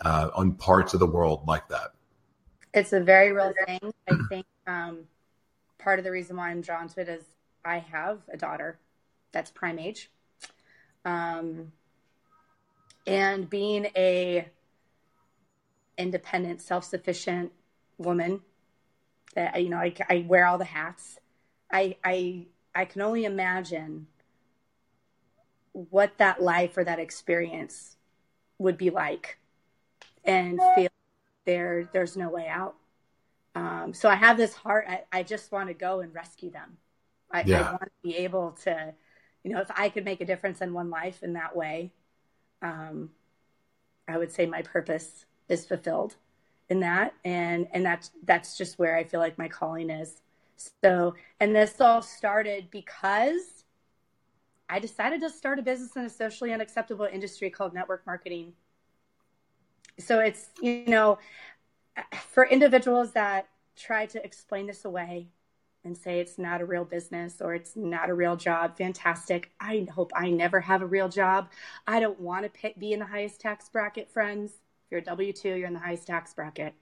uh, 0.00 0.30
on 0.34 0.52
parts 0.52 0.94
of 0.94 1.00
the 1.00 1.06
world 1.06 1.46
like 1.46 1.68
that. 1.68 1.92
It's 2.74 2.92
a 2.92 3.00
very 3.00 3.32
real 3.32 3.54
thing. 3.66 3.92
I 4.08 4.18
think 4.28 4.46
um, 4.66 5.04
part 5.86 6.00
of 6.00 6.04
the 6.04 6.10
reason 6.10 6.36
why 6.36 6.50
I'm 6.50 6.62
drawn 6.62 6.88
to 6.88 7.00
it 7.00 7.08
is 7.08 7.22
I 7.64 7.78
have 7.78 8.18
a 8.28 8.36
daughter 8.36 8.76
that's 9.30 9.52
prime 9.52 9.78
age. 9.78 10.10
Um, 11.04 11.70
and 13.06 13.48
being 13.48 13.86
a 13.94 14.48
independent, 15.96 16.60
self-sufficient 16.60 17.52
woman 17.98 18.40
that 19.36 19.62
you 19.62 19.68
know 19.68 19.76
I, 19.76 19.94
I 20.08 20.26
wear 20.26 20.44
all 20.46 20.58
the 20.58 20.64
hats. 20.64 21.20
I 21.70 21.94
I 22.04 22.46
I 22.74 22.84
can 22.84 23.00
only 23.00 23.24
imagine 23.24 24.08
what 25.72 26.18
that 26.18 26.42
life 26.42 26.76
or 26.76 26.82
that 26.82 26.98
experience 26.98 27.94
would 28.58 28.76
be 28.76 28.90
like 28.90 29.38
and 30.24 30.58
feel 30.74 30.88
there 31.44 31.88
there's 31.92 32.16
no 32.16 32.28
way 32.28 32.48
out 32.48 32.74
um, 33.56 33.92
so 33.92 34.08
i 34.08 34.14
have 34.14 34.36
this 34.36 34.54
heart. 34.54 34.86
I, 34.88 35.02
I 35.12 35.22
just 35.22 35.50
want 35.50 35.68
to 35.68 35.74
go 35.74 36.00
and 36.00 36.14
rescue 36.14 36.50
them. 36.50 36.76
I, 37.30 37.42
Yeah. 37.42 37.68
I 37.68 37.70
want 37.70 37.82
to 37.82 37.90
be 38.02 38.16
able 38.18 38.52
to 38.64 38.94
you 39.42 39.52
know 39.52 39.60
if 39.60 39.70
i 39.76 39.88
could 39.88 40.04
make 40.04 40.20
a 40.20 40.26
difference 40.26 40.60
in 40.60 40.72
one 40.72 40.90
life 40.90 41.22
in 41.22 41.32
that 41.32 41.56
way 41.56 41.92
um, 42.62 43.10
i 44.06 44.16
would 44.16 44.30
say 44.30 44.46
my 44.46 44.62
purpose 44.62 45.26
is 45.48 45.66
fulfilled 45.66 46.16
in 46.68 46.80
that. 46.80 47.14
And 47.24 47.68
and 47.72 47.84
that's 47.84 48.10
that's 48.24 48.56
just 48.56 48.78
where 48.78 48.96
i 48.96 49.04
feel 49.04 49.20
like 49.20 49.38
my 49.38 49.48
calling 49.48 49.90
is. 49.90 50.20
So 50.82 51.14
and 51.40 51.54
this 51.54 51.80
all 51.80 52.02
started 52.02 52.70
because 52.70 53.64
i 54.68 54.78
decided 54.78 55.20
to 55.20 55.30
start 55.30 55.58
a 55.58 55.62
business 55.62 55.94
in 55.96 56.04
a 56.04 56.10
socially 56.10 56.52
unacceptable 56.52 57.08
industry 57.10 57.50
called 57.50 57.74
network 57.74 58.04
marketing. 58.06 58.52
So 59.98 60.20
it's 60.20 60.48
you 60.60 60.84
know 60.86 61.18
for 62.28 62.44
individuals 62.44 63.12
that 63.12 63.48
try 63.76 64.06
to 64.06 64.24
explain 64.24 64.66
this 64.66 64.84
away 64.84 65.28
and 65.84 65.96
say 65.96 66.18
it's 66.18 66.38
not 66.38 66.60
a 66.60 66.64
real 66.64 66.84
business 66.84 67.40
or 67.40 67.54
it's 67.54 67.76
not 67.76 68.10
a 68.10 68.14
real 68.14 68.36
job 68.36 68.76
fantastic. 68.76 69.52
I 69.60 69.86
hope 69.94 70.12
i 70.14 70.30
never 70.30 70.60
have 70.60 70.82
a 70.82 70.86
real 70.86 71.08
job. 71.08 71.48
I 71.86 72.00
don't 72.00 72.20
want 72.20 72.52
to 72.52 72.72
be 72.78 72.92
in 72.92 72.98
the 72.98 73.06
highest 73.06 73.40
tax 73.40 73.68
bracket 73.68 74.10
friends. 74.10 74.52
If 74.52 74.90
you're 74.90 75.00
a 75.00 75.16
w2 75.16 75.44
you're 75.44 75.66
in 75.66 75.74
the 75.74 75.80
highest 75.80 76.06
tax 76.06 76.34
bracket. 76.34 76.74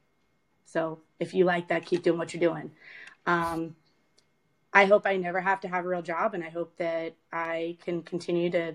So 0.64 1.00
if 1.20 1.34
you 1.34 1.44
like 1.44 1.68
that 1.68 1.84
keep 1.84 2.02
doing 2.02 2.18
what 2.18 2.32
you're 2.32 2.40
doing. 2.40 2.70
Um, 3.26 3.76
i 4.72 4.86
hope 4.86 5.06
i 5.06 5.16
never 5.16 5.40
have 5.40 5.60
to 5.60 5.68
have 5.68 5.84
a 5.84 5.88
real 5.88 6.02
job 6.02 6.34
and 6.34 6.42
i 6.42 6.48
hope 6.48 6.76
that 6.76 7.14
i 7.32 7.76
can 7.84 8.02
continue 8.02 8.50
to 8.50 8.74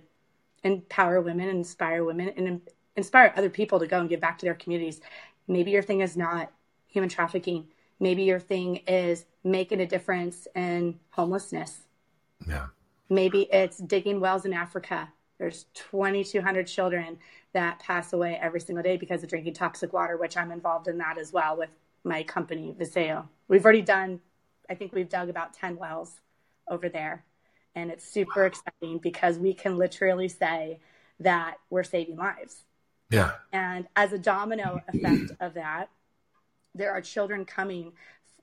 empower 0.64 1.22
women 1.22 1.50
inspire 1.50 2.04
women 2.04 2.30
and 2.30 2.62
inspire 3.00 3.34
other 3.36 3.50
people 3.50 3.80
to 3.80 3.88
go 3.88 4.00
and 4.00 4.10
give 4.10 4.20
back 4.20 4.38
to 4.38 4.46
their 4.46 4.54
communities. 4.54 5.02
Maybe 5.50 5.72
your 5.72 5.82
thing 5.82 6.00
is 6.00 6.16
not 6.16 6.52
human 6.88 7.10
trafficking. 7.10 7.68
Maybe 8.00 8.24
your 8.24 8.40
thing 8.40 8.78
is 8.88 9.26
making 9.44 9.82
a 9.82 9.86
difference 9.86 10.48
in 10.56 11.00
homelessness. 11.10 11.82
Yeah. 12.48 12.68
Maybe 13.10 13.50
it's 13.52 13.80
digging 13.80 14.20
wells 14.20 14.46
in 14.46 14.54
Africa. 14.54 15.12
There's 15.40 15.66
2,200 15.74 16.68
children 16.68 17.18
that 17.54 17.80
pass 17.80 18.14
away 18.14 18.38
every 18.42 18.60
single 18.62 18.84
day 18.84 18.96
because 18.96 19.24
of 19.24 19.30
drinking 19.30 19.56
toxic 19.56 19.92
water, 19.92 20.18
which 20.18 20.38
I'm 20.38 20.52
involved 20.52 20.88
in 20.88 21.00
that 21.00 21.18
as 21.18 21.34
well 21.34 21.58
with 21.58 21.70
my 22.04 22.24
company, 22.24 22.76
Vasayo. 22.80 23.28
We've 23.48 23.64
already 23.64 23.82
done, 23.82 24.20
I 24.70 24.76
think 24.76 24.94
we've 24.94 25.10
dug 25.10 25.30
about 25.30 25.54
10 25.54 25.78
wells 25.78 26.22
over 26.68 26.90
there. 26.90 27.26
And 27.76 27.90
it's 27.90 28.06
super 28.06 28.46
exciting 28.46 29.00
because 29.00 29.40
we 29.40 29.54
can 29.54 29.78
literally 29.78 30.28
say 30.28 30.80
that 31.20 31.56
we're 31.70 31.84
saving 31.84 32.18
lives. 32.18 32.64
Yeah. 33.10 33.32
And 33.52 33.88
as 33.96 34.14
a 34.14 34.18
domino 34.18 34.82
effect 34.88 35.32
of 35.40 35.56
that, 35.56 35.90
there 36.76 36.92
are 36.92 37.02
children 37.02 37.46
coming 37.46 37.94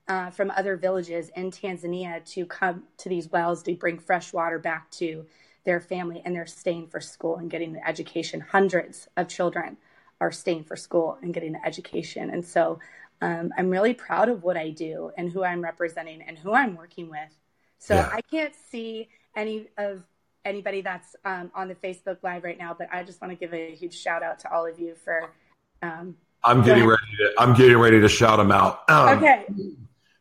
uh, 0.07 0.29
from 0.29 0.51
other 0.51 0.77
villages 0.77 1.29
in 1.35 1.51
Tanzania 1.51 2.23
to 2.33 2.45
come 2.45 2.83
to 2.97 3.09
these 3.09 3.29
wells 3.31 3.63
to 3.63 3.75
bring 3.75 3.99
fresh 3.99 4.33
water 4.33 4.59
back 4.59 4.89
to 4.91 5.25
their 5.65 5.79
family, 5.81 6.21
and 6.23 6.35
they're 6.35 6.45
staying 6.45 6.87
for 6.87 7.01
school 7.01 7.37
and 7.37 7.49
getting 7.49 7.73
the 7.73 7.85
education. 7.87 8.39
Hundreds 8.39 9.07
of 9.17 9.27
children 9.27 9.77
are 10.21 10.31
staying 10.31 10.63
for 10.63 10.75
school 10.75 11.17
and 11.21 11.33
getting 11.33 11.51
the 11.51 11.65
education. 11.65 12.29
And 12.29 12.45
so 12.45 12.79
um, 13.21 13.51
I'm 13.57 13.69
really 13.69 13.93
proud 13.93 14.29
of 14.29 14.43
what 14.43 14.57
I 14.57 14.69
do 14.69 15.11
and 15.17 15.31
who 15.31 15.43
I'm 15.43 15.61
representing 15.61 16.21
and 16.21 16.37
who 16.37 16.53
I'm 16.53 16.75
working 16.75 17.09
with. 17.09 17.37
So 17.79 17.95
Yeah. 17.95 18.09
I 18.11 18.21
can't 18.21 18.53
see 18.55 19.09
any 19.35 19.67
of 19.77 20.03
anybody 20.45 20.81
that's 20.81 21.15
um, 21.25 21.51
on 21.55 21.67
the 21.67 21.75
Facebook 21.75 22.17
Live 22.23 22.43
right 22.43 22.57
now, 22.57 22.75
but 22.77 22.87
I 22.91 23.03
just 23.03 23.21
want 23.21 23.31
to 23.31 23.35
give 23.37 23.53
a 23.53 23.75
huge 23.75 23.97
shout 23.99 24.23
out 24.23 24.39
to 24.39 24.53
all 24.53 24.65
of 24.65 24.79
you 24.79 24.95
for. 25.03 25.33
Um, 25.81 26.15
I'm 26.43 26.63
getting 26.63 26.85
ready 26.85 27.01
to 27.19 27.33
I'm 27.37 27.55
getting 27.55 27.77
ready 27.77 27.99
to 28.01 28.09
shout 28.09 28.37
them 28.37 28.51
out. 28.51 28.89
Um, 28.89 29.17
okay, 29.17 29.45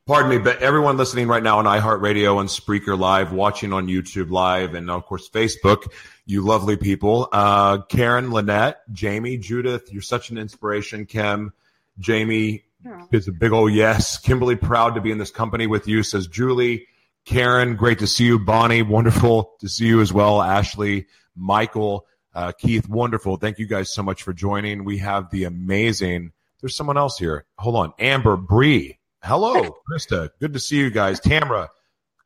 Pardon 0.07 0.31
me, 0.31 0.39
but 0.39 0.63
everyone 0.63 0.97
listening 0.97 1.27
right 1.27 1.43
now 1.43 1.59
on 1.59 1.65
iHeartRadio 1.65 2.39
and 2.39 2.49
Spreaker 2.49 2.97
Live, 2.97 3.33
watching 3.33 3.73
on 3.73 3.89
YouTube 3.89 4.31
Live, 4.31 4.75
and 4.75 4.89
of 4.89 5.05
course 5.05 5.29
Facebook, 5.29 5.91
you 6.27 6.43
lovely 6.43 6.77
people. 6.77 7.29
Uh, 7.33 7.79
Karen, 7.89 8.31
Lynette, 8.31 8.83
Jamie, 8.93 9.37
Judith, 9.37 9.93
you're 9.93 10.03
such 10.03 10.31
an 10.31 10.39
inspiration. 10.39 11.07
Kim, 11.07 11.53
Jamie 11.99 12.63
is 13.11 13.27
a 13.27 13.33
big 13.33 13.51
old 13.51 13.73
yes. 13.73 14.17
Kimberly, 14.19 14.55
proud 14.55 14.95
to 14.95 15.01
be 15.01 15.11
in 15.11 15.19
this 15.19 15.33
company 15.33 15.67
with 15.67 15.89
you, 15.89 16.05
says 16.05 16.29
Julie. 16.29 16.87
Karen, 17.27 17.75
great 17.75 17.99
to 17.99 18.07
see 18.07 18.25
you. 18.25 18.39
Bonnie, 18.39 18.83
wonderful 18.83 19.57
to 19.59 19.69
see 19.69 19.87
you 19.87 20.01
as 20.01 20.13
well. 20.13 20.41
Ashley, 20.41 21.07
Michael, 21.35 22.07
uh, 22.33 22.53
Keith, 22.53 22.89
wonderful. 22.89 23.37
Thank 23.37 23.59
you 23.59 23.67
guys 23.67 23.93
so 23.93 24.05
much 24.05 24.23
for 24.23 24.33
joining. 24.33 24.85
We 24.85 24.99
have 24.99 25.31
the 25.31 25.45
amazing, 25.45 26.33
there's 26.61 26.77
someone 26.77 26.97
else 26.97 27.19
here. 27.19 27.45
Hold 27.59 27.75
on. 27.75 27.93
Amber 27.99 28.37
Bree. 28.37 28.99
Hello, 29.25 29.77
Krista. 29.91 30.31
Good 30.39 30.53
to 30.53 30.61
see 30.61 30.77
you 30.77 30.89
guys. 30.89 31.21
Tamra, 31.21 31.69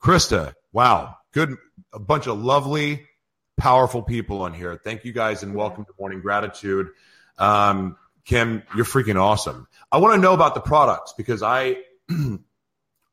Krista. 0.03 0.53
Wow. 0.73 1.17
Good. 1.33 1.57
A 1.95 1.99
bunch 1.99 2.27
of 2.27 2.39
lovely, 2.39 3.07
powerful 3.57 4.03
people 4.03 4.43
on 4.43 4.53
here. 4.53 4.77
Thank 4.77 5.07
you 5.07 5.13
guys 5.13 5.43
and 5.43 5.55
welcome 5.55 5.87
to 5.87 5.93
Morning 5.99 6.21
Gratitude. 6.21 6.89
Um, 7.39 7.97
Kim, 8.27 8.63
you're 8.77 8.85
freaking 8.85 9.19
awesome. 9.19 9.67
I 9.91 9.97
want 9.97 10.17
to 10.17 10.21
know 10.21 10.35
about 10.35 10.55
the 10.55 10.61
products 10.61 11.15
because 11.17 11.43
I, 11.43 11.79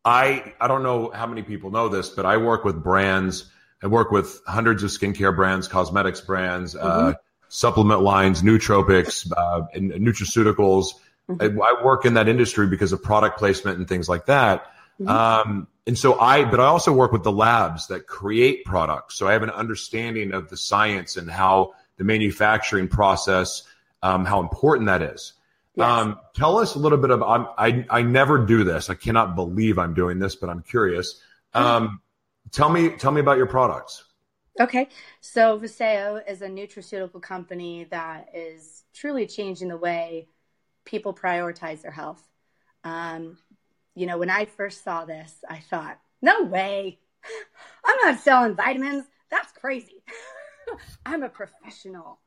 I 0.06 0.54
I 0.60 0.68
don't 0.68 0.84
know 0.84 1.12
how 1.14 1.28
many 1.28 1.44
people 1.44 1.72
know 1.72 1.90
this, 1.90 2.10
but 2.10 2.26
I 2.26 2.38
work 2.38 2.64
with 2.64 2.84
brands. 2.84 3.50
I 3.84 3.88
work 3.88 4.12
with 4.12 4.42
hundreds 4.48 4.84
of 4.84 4.90
skincare 4.90 5.36
brands, 5.36 5.68
cosmetics 5.68 6.22
brands, 6.22 6.76
uh, 6.76 6.80
mm-hmm. 6.80 7.08
uh, 7.10 7.14
supplement 7.50 8.02
lines, 8.02 8.42
nootropics, 8.42 9.32
uh, 9.36 9.64
and 9.74 9.92
nutraceuticals. 9.92 10.88
Mm-hmm. 11.30 11.62
I, 11.62 11.66
I, 11.66 11.84
work 11.84 12.06
in 12.06 12.14
that 12.16 12.28
industry 12.28 12.68
because 12.68 12.94
of 12.94 13.04
product 13.04 13.38
placement 13.38 13.78
and 13.78 13.88
things 13.88 14.08
like 14.08 14.28
that. 14.28 14.66
Mm-hmm. 15.00 15.10
Um, 15.10 15.68
and 15.86 15.98
so 15.98 16.20
I, 16.20 16.46
but 16.46 16.60
I 16.60 16.66
also 16.66 16.92
work 16.94 17.12
with 17.12 17.24
the 17.24 17.32
labs 17.32 17.88
that 17.88 18.08
create 18.08 18.66
products. 18.66 19.16
So 19.16 19.28
I 19.28 19.34
have 19.34 19.44
an 19.44 19.50
understanding 19.50 20.34
of 20.34 20.50
the 20.50 20.58
science 20.58 21.18
and 21.18 21.30
how 21.30 21.74
the 21.98 22.04
manufacturing 22.04 22.88
process, 22.88 23.64
um, 24.02 24.26
how 24.26 24.42
important 24.42 24.88
that 24.88 25.02
is. 25.02 25.34
Yes. 25.78 25.88
Um, 25.88 26.20
tell 26.34 26.58
us 26.58 26.74
a 26.74 26.80
little 26.80 26.98
bit 26.98 27.12
about. 27.12 27.54
I 27.56 27.86
I 27.88 28.02
never 28.02 28.44
do 28.44 28.64
this. 28.64 28.90
I 28.90 28.96
cannot 28.96 29.36
believe 29.36 29.78
I'm 29.78 29.94
doing 29.94 30.18
this, 30.18 30.36
but 30.36 30.50
I'm 30.50 30.64
curious. 30.64 31.22
Um, 31.54 32.02
tell 32.52 32.70
me 32.70 32.90
tell 32.98 33.12
me 33.12 33.22
about 33.22 33.38
your 33.38 33.46
products. 33.46 34.04
Okay, 34.60 34.90
so 35.22 35.60
Vasayo 35.60 36.20
is 36.28 36.42
a 36.42 36.48
nutraceutical 36.48 37.22
company 37.22 37.84
that 37.92 38.30
is 38.34 38.86
truly 38.96 39.28
changing 39.28 39.68
the 39.68 39.78
way 39.78 40.28
people 40.84 41.14
prioritize 41.14 41.84
their 41.84 41.92
health. 41.92 42.28
Um, 42.84 43.38
you 43.94 44.08
know, 44.08 44.18
when 44.18 44.32
I 44.32 44.46
first 44.46 44.84
saw 44.84 45.06
this, 45.06 45.32
I 45.48 45.60
thought, 45.60 46.00
no 46.24 46.42
way, 46.42 46.98
I'm 47.86 47.98
not 48.04 48.20
selling 48.20 48.56
vitamins. 48.56 49.06
That's 49.30 49.52
crazy. 49.52 50.04
I'm 51.06 51.22
a 51.22 51.30
professional, 51.30 52.18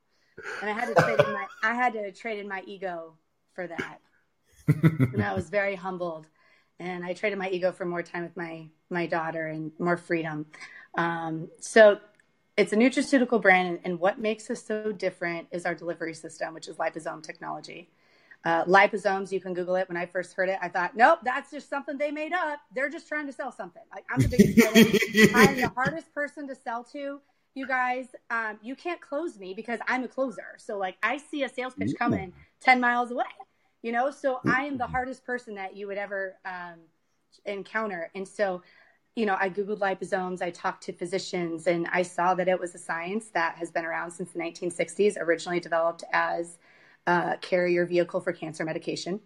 and 0.61 0.69
I 0.69 0.73
had 0.73 0.95
to 0.95 1.01
trade 1.03 1.19
in 1.19 1.33
my 1.33 1.47
I 1.63 1.73
had 1.73 1.91
to 1.93 2.13
trade 2.13 2.39
in 2.39 2.47
my 2.47 2.63
ego 2.65 3.17
for 3.53 3.67
that. 3.67 3.99
and 4.67 5.23
I 5.23 5.33
was 5.33 5.49
very 5.49 5.75
humbled. 5.75 6.27
And 6.79 7.05
I 7.05 7.13
traded 7.13 7.37
my 7.37 7.49
ego 7.49 7.71
for 7.71 7.85
more 7.85 8.01
time 8.01 8.23
with 8.23 8.35
my 8.35 8.67
my 8.89 9.05
daughter 9.05 9.47
and 9.47 9.71
more 9.79 9.97
freedom. 9.97 10.47
Um, 10.95 11.49
so 11.59 11.99
it's 12.57 12.73
a 12.73 12.75
nutraceutical 12.75 13.41
brand, 13.41 13.79
and 13.83 13.99
what 13.99 14.19
makes 14.19 14.49
us 14.49 14.63
so 14.63 14.91
different 14.91 15.47
is 15.51 15.65
our 15.65 15.73
delivery 15.73 16.13
system, 16.13 16.53
which 16.53 16.67
is 16.67 16.77
liposome 16.77 17.23
technology. 17.23 17.89
Uh, 18.43 18.65
liposomes, 18.65 19.31
you 19.31 19.39
can 19.39 19.53
Google 19.53 19.75
it. 19.75 19.87
When 19.87 19.97
I 19.97 20.07
first 20.07 20.33
heard 20.33 20.49
it, 20.49 20.57
I 20.61 20.67
thought, 20.67 20.95
nope, 20.95 21.19
that's 21.23 21.51
just 21.51 21.69
something 21.69 21.97
they 21.97 22.11
made 22.11 22.33
up. 22.33 22.59
They're 22.73 22.89
just 22.89 23.07
trying 23.07 23.27
to 23.27 23.33
sell 23.33 23.51
something. 23.51 23.83
Like, 23.93 24.03
I'm 24.09 24.19
the 24.19 24.27
biggest 24.27 25.35
I'm 25.35 25.55
the 25.57 25.69
hardest 25.69 26.13
person 26.13 26.47
to 26.47 26.55
sell 26.55 26.83
to. 26.85 27.21
You 27.53 27.67
guys, 27.67 28.07
um, 28.29 28.59
you 28.61 28.75
can't 28.75 29.01
close 29.01 29.37
me 29.37 29.53
because 29.53 29.79
I'm 29.87 30.03
a 30.03 30.07
closer. 30.07 30.55
So, 30.57 30.77
like, 30.77 30.97
I 31.03 31.17
see 31.17 31.43
a 31.43 31.49
sales 31.49 31.73
pitch 31.73 31.91
coming 31.99 32.31
10 32.61 32.79
miles 32.79 33.11
away 33.11 33.25
you 33.81 33.91
know? 33.91 34.11
So 34.11 34.39
i 34.45 34.63
am 34.65 34.77
the 34.77 34.83
mm-hmm. 34.83 34.91
hardest 34.91 35.25
person 35.25 35.55
that 35.55 35.75
you 35.75 35.87
would 35.87 35.97
ever 35.97 36.35
um, 36.45 36.79
encounter. 37.45 38.11
And 38.15 38.27
so 38.27 38.61
you 39.13 39.25
know 39.25 39.35
i 39.41 39.49
googled 39.49 39.79
liposomes 39.79 40.41
i 40.41 40.49
talked 40.49 40.81
to 40.83 40.93
physicians 40.93 41.67
and 41.67 41.85
i 41.91 42.01
saw 42.01 42.33
that 42.33 42.47
it 42.47 42.57
was 42.57 42.73
a 42.75 42.77
science 42.77 43.25
that 43.33 43.57
has 43.57 43.69
been 43.69 43.83
around 43.83 44.09
since 44.09 44.31
the 44.31 44.39
1960s 44.39 45.17
originally 45.19 45.59
developed 45.59 46.05
as 46.13 46.57
a 47.07 47.37
carrier 47.41 47.85
vehicle 47.85 48.21
for 48.21 48.31
cancer 48.31 48.63
medication. 48.63 49.19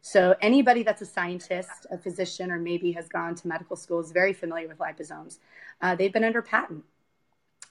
So 0.00 0.34
anybody 0.40 0.82
that's 0.82 1.02
a 1.02 1.06
scientist 1.06 1.86
a 1.92 1.98
physician 1.98 2.50
or 2.50 2.58
maybe 2.58 2.90
has 2.92 3.08
gone 3.08 3.36
to 3.36 3.46
medical 3.46 3.76
school 3.76 4.00
is 4.00 4.10
very 4.10 4.32
familiar 4.32 4.66
with 4.66 4.78
liposomes. 4.78 5.38
Uh, 5.80 5.94
they've 5.94 6.12
been 6.12 6.24
under 6.24 6.42
patent 6.42 6.84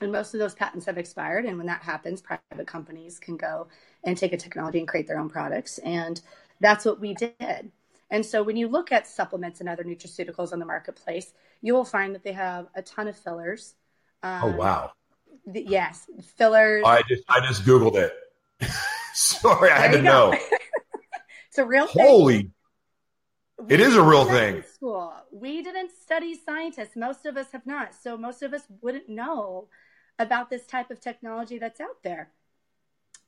and 0.02 0.12
most 0.12 0.34
of 0.34 0.40
those 0.40 0.56
patents 0.56 0.86
have 0.86 0.98
expired. 0.98 1.46
And 1.46 1.58
when 1.58 1.68
that 1.68 1.82
happens, 1.82 2.22
private 2.22 2.68
companies 2.68 3.20
can 3.20 3.38
go 3.38 3.68
and 4.04 4.18
take 4.18 4.34
a 4.34 4.38
technology 4.38 4.80
and 4.80 4.88
create 4.88 5.08
their 5.08 5.20
own 5.20 5.30
products. 5.30 5.78
And 5.80 6.22
that's 6.60 6.86
what 6.86 7.00
we 7.00 7.14
did. 7.14 7.72
And 8.12 8.26
so 8.26 8.42
when 8.42 8.58
you 8.58 8.68
look 8.68 8.92
at 8.92 9.08
supplements 9.08 9.60
and 9.60 9.70
other 9.70 9.84
nutraceuticals 9.84 10.52
on 10.52 10.60
the 10.60 10.66
marketplace, 10.66 11.32
you 11.62 11.74
will 11.74 11.86
find 11.86 12.16
that 12.16 12.24
they 12.24 12.32
have 12.32 12.68
a 12.76 12.82
ton 12.82 13.08
of 13.08 13.18
fillers. 13.18 13.76
Um, 14.24 14.42
oh 14.44 14.56
wow! 14.58 14.92
The, 15.46 15.64
yes, 15.64 16.08
fillers. 16.36 16.84
I 16.86 17.04
just 17.08 17.24
I 17.30 17.40
just 17.46 17.64
googled 17.64 17.96
it. 17.96 18.14
Sorry, 19.14 19.70
I 19.70 19.80
had 19.80 19.92
to 19.92 20.02
know. 20.02 20.34
it's 21.48 21.58
a 21.58 21.66
real 21.66 21.86
holy. 21.86 22.38
Thing. 22.38 22.54
It 23.68 23.80
is 23.82 23.96
a 23.96 24.02
real 24.02 24.26
thing. 24.26 24.64
School. 24.64 25.14
We 25.32 25.62
didn't 25.62 25.92
study 25.92 26.34
scientists. 26.34 26.96
Most 26.96 27.26
of 27.26 27.36
us 27.36 27.52
have 27.52 27.68
not. 27.68 27.94
So 27.94 28.18
most 28.18 28.42
of 28.42 28.54
us 28.54 28.62
wouldn't 28.82 29.10
know 29.10 29.68
about 30.20 30.50
this 30.50 30.66
type 30.66 30.92
of 30.92 31.00
technology 31.00 31.58
that's 31.58 31.80
out 31.80 32.04
there. 32.04 32.30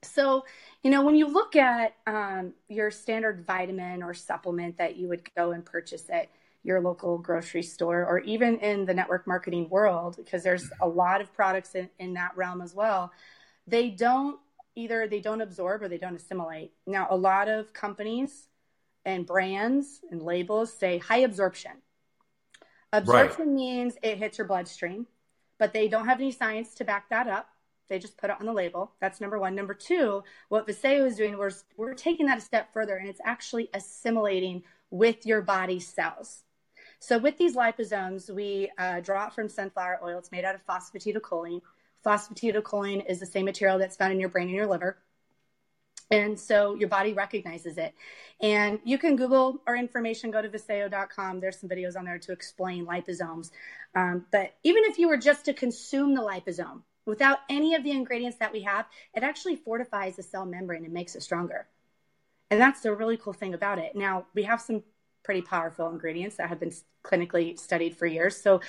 So, 0.04 0.46
you 0.84 0.92
know, 0.92 1.04
when 1.04 1.16
you 1.16 1.28
look 1.28 1.56
at 1.56 1.96
um, 2.06 2.54
your 2.68 2.92
standard 2.92 3.46
vitamin 3.46 4.04
or 4.04 4.14
supplement 4.14 4.78
that 4.78 4.98
you 4.98 5.08
would 5.08 5.34
go 5.36 5.52
and 5.52 5.64
purchase 5.64 6.10
at 6.10 6.30
your 6.64 6.82
local 6.82 7.18
grocery 7.18 7.64
store 7.64 8.06
or 8.06 8.20
even 8.20 8.60
in 8.60 8.86
the 8.86 8.94
network 8.94 9.26
marketing 9.28 9.70
world, 9.70 10.16
because 10.18 10.44
there's 10.44 10.70
a 10.82 10.88
lot 10.88 11.22
of 11.22 11.34
products 11.34 11.76
in, 11.76 11.90
in 12.00 12.14
that 12.14 12.36
realm 12.36 12.62
as 12.62 12.74
well, 12.76 13.12
they 13.68 13.90
don't 13.90 14.40
either 14.76 15.08
they 15.08 15.20
don't 15.20 15.42
absorb 15.42 15.82
or 15.82 15.88
they 15.88 15.98
don't 15.98 16.16
assimilate. 16.16 16.72
Now, 16.88 17.08
a 17.10 17.16
lot 17.16 17.48
of 17.48 17.74
companies 17.74 18.48
and 19.06 19.26
brands 19.26 20.02
and 20.10 20.22
labels 20.22 20.74
say 20.74 20.98
high 20.98 21.18
absorption. 21.18 21.72
Absorption 22.94 23.48
right. 23.48 23.56
means 23.56 23.96
it 24.02 24.18
hits 24.18 24.38
your 24.38 24.48
bloodstream 24.48 25.08
but 25.62 25.74
they 25.74 25.88
don't 25.88 26.08
have 26.08 26.20
any 26.20 26.32
science 26.32 26.74
to 26.74 26.84
back 26.84 27.08
that 27.12 27.28
up. 27.28 27.48
They 27.88 28.00
just 28.00 28.18
put 28.18 28.32
it 28.32 28.38
on 28.40 28.48
the 28.48 28.52
label. 28.52 28.94
That's 29.00 29.22
number 29.22 29.38
one. 29.38 29.54
Number 29.54 29.76
two, 29.76 30.24
what 30.50 30.68
Vasayo 30.68 31.06
is 31.06 31.18
doing, 31.18 31.38
we're, 31.38 31.52
we're 31.78 31.94
taking 31.94 32.26
that 32.26 32.40
a 32.40 32.42
step 32.42 32.74
further 32.74 32.96
and 32.96 33.08
it's 33.08 33.22
actually 33.24 33.70
assimilating 33.76 34.64
with 34.90 35.24
your 35.24 35.44
body 35.44 35.80
cells. 35.80 36.46
So 36.98 37.20
with 37.20 37.38
these 37.38 37.56
liposomes, 37.56 38.28
we 38.34 38.72
uh, 38.80 39.02
draw 39.02 39.28
it 39.28 39.34
from 39.34 39.50
sunflower 39.50 40.00
oil. 40.04 40.18
It's 40.18 40.32
made 40.32 40.46
out 40.46 40.56
of 40.56 40.66
phosphatidylcholine. 40.66 41.62
Phosphatidylcholine 42.04 43.08
is 43.08 43.20
the 43.20 43.28
same 43.28 43.46
material 43.46 43.78
that's 43.78 43.98
found 43.98 44.14
in 44.14 44.20
your 44.20 44.30
brain 44.30 44.48
and 44.48 44.56
your 44.56 44.66
liver. 44.66 44.98
And 46.12 46.38
so 46.38 46.76
your 46.76 46.90
body 46.90 47.14
recognizes 47.14 47.78
it. 47.78 47.96
And 48.42 48.80
you 48.84 48.98
can 48.98 49.16
Google 49.16 49.62
our 49.66 49.78
information, 49.78 50.30
go 50.30 50.42
to 50.42 50.50
vasayo.com. 50.50 51.40
There's 51.40 51.60
some 51.60 51.70
videos 51.70 51.98
on 51.98 52.04
there 52.04 52.20
to 52.20 52.34
explain 52.34 52.86
liposomes. 52.86 53.52
Um, 53.96 54.26
but 54.32 54.56
even 54.64 54.84
if 54.86 55.00
you 55.00 55.08
were 55.08 55.18
just 55.18 55.46
to 55.46 55.54
consume 55.54 56.14
the 56.14 56.22
liposome 56.22 56.82
without 57.06 57.40
any 57.50 57.76
of 57.76 57.84
the 57.84 57.92
ingredients 57.92 58.38
that 58.40 58.52
we 58.52 58.62
have, 58.64 58.86
it 59.14 59.24
actually 59.24 59.56
fortifies 59.56 60.18
the 60.18 60.24
cell 60.24 60.46
membrane 60.46 60.84
and 60.84 60.94
makes 60.94 61.16
it 61.16 61.24
stronger. 61.24 61.68
And 62.50 62.60
that's 62.60 62.82
the 62.82 62.94
really 62.94 63.16
cool 63.16 63.34
thing 63.34 63.54
about 63.54 63.80
it. 63.80 63.96
Now, 63.96 64.26
we 64.36 64.44
have 64.44 64.60
some 64.60 64.84
pretty 65.24 65.42
powerful 65.42 65.90
ingredients 65.90 66.36
that 66.36 66.50
have 66.50 66.60
been 66.60 66.74
clinically 67.06 67.58
studied 67.58 67.96
for 67.96 68.06
years. 68.06 68.36
So 68.36 68.60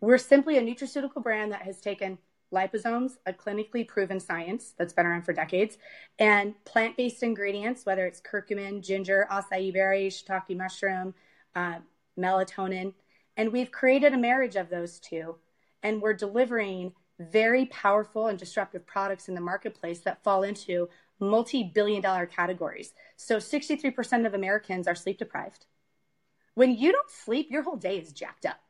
we're 0.00 0.18
simply 0.18 0.58
a 0.58 0.62
nutraceutical 0.62 1.22
brand 1.22 1.52
that 1.52 1.62
has 1.62 1.80
taken 1.80 2.18
liposomes, 2.54 3.16
a 3.26 3.32
clinically 3.32 3.86
proven 3.86 4.20
science 4.20 4.74
that's 4.78 4.92
been 4.92 5.06
around 5.06 5.22
for 5.22 5.32
decades, 5.32 5.76
and 6.18 6.54
plant 6.64 6.96
based 6.96 7.22
ingredients, 7.22 7.84
whether 7.84 8.06
it's 8.06 8.20
curcumin, 8.20 8.82
ginger, 8.82 9.26
acai 9.30 9.72
berry, 9.72 10.08
shiitake 10.08 10.56
mushroom, 10.56 11.14
uh, 11.54 11.78
melatonin. 12.18 12.94
And 13.36 13.52
we've 13.52 13.72
created 13.72 14.14
a 14.14 14.18
marriage 14.18 14.56
of 14.56 14.70
those 14.70 15.00
two, 15.00 15.36
and 15.82 16.00
we're 16.00 16.14
delivering 16.14 16.92
very 17.18 17.66
powerful 17.66 18.28
and 18.28 18.38
disruptive 18.38 18.86
products 18.86 19.28
in 19.28 19.34
the 19.34 19.40
marketplace 19.40 20.00
that 20.00 20.22
fall 20.22 20.42
into 20.42 20.88
multi 21.20 21.62
billion 21.62 22.02
dollar 22.02 22.26
categories. 22.26 22.92
So 23.16 23.36
63% 23.36 24.26
of 24.26 24.34
Americans 24.34 24.88
are 24.88 24.94
sleep 24.94 25.18
deprived. 25.18 25.66
When 26.54 26.76
you 26.76 26.92
don't 26.92 27.10
sleep, 27.10 27.50
your 27.50 27.62
whole 27.62 27.76
day 27.76 27.98
is 27.98 28.12
jacked 28.12 28.46
up. 28.46 28.60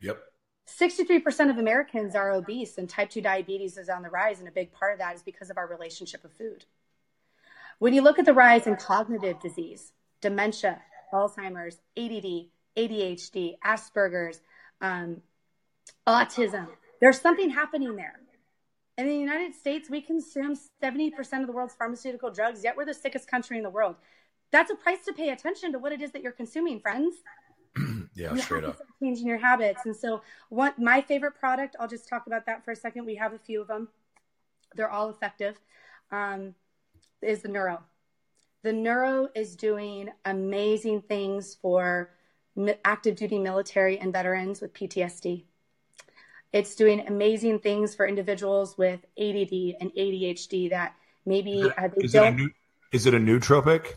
Yep. 0.00 0.22
63% 0.66 1.50
of 1.50 1.58
Americans 1.58 2.14
are 2.14 2.32
obese 2.32 2.78
and 2.78 2.88
type 2.88 3.10
2 3.10 3.20
diabetes 3.20 3.76
is 3.76 3.88
on 3.88 4.02
the 4.02 4.10
rise. 4.10 4.38
And 4.38 4.48
a 4.48 4.52
big 4.52 4.72
part 4.72 4.92
of 4.92 4.98
that 4.98 5.14
is 5.14 5.22
because 5.22 5.50
of 5.50 5.58
our 5.58 5.66
relationship 5.66 6.22
with 6.22 6.32
food. 6.32 6.64
When 7.78 7.92
you 7.92 8.02
look 8.02 8.18
at 8.18 8.24
the 8.24 8.32
rise 8.32 8.66
in 8.66 8.76
cognitive 8.76 9.40
disease, 9.40 9.92
dementia, 10.20 10.80
Alzheimer's, 11.12 11.80
ADD, 11.96 12.46
ADHD, 12.76 13.58
Asperger's, 13.64 14.40
um, 14.80 15.20
autism, 16.06 16.68
there's 17.00 17.20
something 17.20 17.50
happening 17.50 17.96
there. 17.96 18.20
In 18.96 19.08
the 19.08 19.16
United 19.16 19.54
States, 19.54 19.90
we 19.90 20.00
consume 20.00 20.56
70% 20.82 21.40
of 21.40 21.46
the 21.46 21.52
world's 21.52 21.74
pharmaceutical 21.74 22.30
drugs, 22.30 22.62
yet 22.62 22.76
we're 22.76 22.84
the 22.84 22.94
sickest 22.94 23.28
country 23.28 23.56
in 23.56 23.64
the 23.64 23.70
world. 23.70 23.96
That's 24.52 24.70
a 24.70 24.76
price 24.76 25.04
to 25.06 25.12
pay 25.12 25.30
attention 25.30 25.72
to 25.72 25.78
what 25.80 25.92
it 25.92 26.00
is 26.00 26.12
that 26.12 26.22
you're 26.22 26.32
consuming, 26.32 26.78
friends. 26.78 27.16
yeah, 28.14 28.34
straight 28.36 28.64
up. 28.64 28.78
Changing 29.00 29.26
your 29.26 29.38
habits. 29.38 29.82
And 29.84 29.94
so, 29.94 30.22
what 30.48 30.78
my 30.78 31.00
favorite 31.00 31.34
product, 31.38 31.76
I'll 31.78 31.88
just 31.88 32.08
talk 32.08 32.26
about 32.26 32.46
that 32.46 32.64
for 32.64 32.72
a 32.72 32.76
second. 32.76 33.04
We 33.04 33.16
have 33.16 33.32
a 33.32 33.38
few 33.38 33.60
of 33.60 33.68
them, 33.68 33.88
they're 34.74 34.90
all 34.90 35.10
effective, 35.10 35.60
um, 36.10 36.54
is 37.22 37.42
the 37.42 37.48
Neuro. 37.48 37.82
The 38.62 38.72
Neuro 38.72 39.28
is 39.34 39.56
doing 39.56 40.10
amazing 40.24 41.02
things 41.02 41.56
for 41.60 42.10
active 42.84 43.16
duty 43.16 43.38
military 43.38 43.98
and 43.98 44.12
veterans 44.12 44.60
with 44.60 44.72
PTSD. 44.72 45.44
It's 46.52 46.76
doing 46.76 47.06
amazing 47.08 47.58
things 47.58 47.94
for 47.94 48.06
individuals 48.06 48.78
with 48.78 49.00
ADD 49.18 49.74
and 49.80 49.90
ADHD 49.98 50.70
that 50.70 50.94
maybe 51.26 51.62
uh, 51.76 51.88
is, 51.96 52.14
it 52.14 52.22
a 52.22 52.30
new, 52.30 52.50
is 52.92 53.06
it 53.06 53.14
a 53.14 53.18
nootropic? 53.18 53.94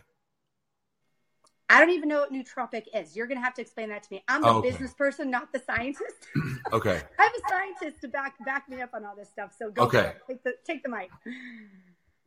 I 1.70 1.82
don't 1.82 1.90
even 1.90 2.08
know 2.08 2.20
what 2.22 2.32
nootropic 2.32 2.86
is. 2.94 3.16
You're 3.16 3.28
going 3.28 3.38
to 3.38 3.44
have 3.44 3.54
to 3.56 3.62
explain 3.62 3.90
that 3.90 4.04
to 4.04 4.14
me. 4.14 4.24
I'm 4.28 4.42
the 4.42 4.48
okay. 4.48 4.70
business 4.70 4.94
person, 4.94 5.30
not 5.30 5.52
the 5.52 5.60
scientist. 5.60 6.28
okay. 6.72 7.02
I 7.20 7.24
have 7.24 7.32
a 7.34 7.50
scientist 7.50 8.02
to 8.02 8.08
back 8.08 8.34
back 8.46 8.70
me 8.70 8.82
up 8.82 8.92
on 8.94 9.04
all 9.04 9.16
this 9.16 9.30
stuff. 9.30 9.54
So 9.58 9.72
go 9.72 9.84
okay. 9.84 10.14
Take 10.28 10.44
the, 10.44 10.54
take 10.66 10.84
the 10.84 10.90
mic. 10.90 11.10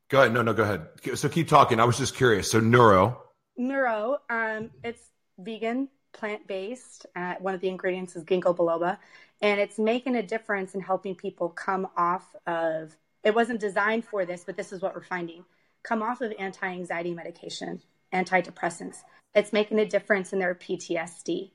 Go 0.08 0.20
ahead. 0.20 0.32
No, 0.32 0.42
no, 0.42 0.52
go 0.52 0.64
ahead. 0.64 0.86
So 1.14 1.28
keep 1.28 1.48
talking. 1.48 1.80
I 1.80 1.84
was 1.84 1.96
just 1.96 2.14
curious. 2.14 2.50
So 2.50 2.60
neuro. 2.60 3.22
Neuro. 3.56 4.18
Um, 4.28 4.70
it's 4.84 5.02
vegan, 5.38 5.88
plant 6.12 6.46
based. 6.46 7.06
Uh, 7.16 7.36
one 7.40 7.54
of 7.54 7.62
the 7.62 7.68
ingredients 7.68 8.16
is 8.16 8.24
ginkgo 8.24 8.54
biloba, 8.54 8.98
and 9.40 9.58
it's 9.58 9.78
making 9.78 10.16
a 10.16 10.22
difference 10.22 10.74
in 10.74 10.82
helping 10.82 11.14
people 11.14 11.48
come 11.48 11.88
off 11.96 12.34
of. 12.46 12.94
It 13.22 13.34
wasn't 13.34 13.60
designed 13.60 14.04
for 14.04 14.24
this, 14.24 14.44
but 14.44 14.56
this 14.56 14.72
is 14.72 14.82
what 14.82 14.94
we're 14.94 15.02
finding. 15.02 15.44
Come 15.82 16.02
off 16.02 16.20
of 16.20 16.32
anti-anxiety 16.38 17.14
medication, 17.14 17.80
antidepressants 18.12 18.96
it's 19.34 19.52
making 19.52 19.78
a 19.78 19.86
difference 19.86 20.32
in 20.32 20.38
their 20.38 20.54
PTSD. 20.54 21.50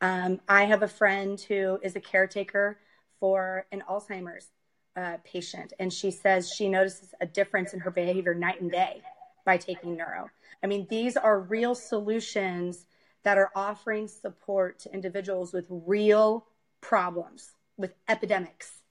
Um, 0.00 0.40
I 0.48 0.64
have 0.64 0.82
a 0.82 0.88
friend 0.88 1.40
who 1.40 1.78
is 1.82 1.96
a 1.96 2.00
caretaker 2.00 2.78
for 3.20 3.66
an 3.72 3.82
Alzheimer's 3.88 4.48
uh, 4.96 5.18
patient, 5.24 5.72
and 5.78 5.92
she 5.92 6.10
says 6.10 6.52
she 6.52 6.68
notices 6.68 7.14
a 7.20 7.26
difference 7.26 7.72
in 7.72 7.80
her 7.80 7.90
behavior 7.90 8.34
night 8.34 8.60
and 8.60 8.70
day 8.70 9.02
by 9.44 9.56
taking 9.56 9.96
neuro. 9.96 10.28
I 10.62 10.66
mean, 10.66 10.86
these 10.90 11.16
are 11.16 11.40
real 11.40 11.74
solutions 11.74 12.86
that 13.22 13.38
are 13.38 13.50
offering 13.54 14.08
support 14.08 14.80
to 14.80 14.92
individuals 14.92 15.52
with 15.52 15.66
real 15.68 16.46
problems, 16.80 17.50
with 17.76 17.94
epidemics. 18.08 18.82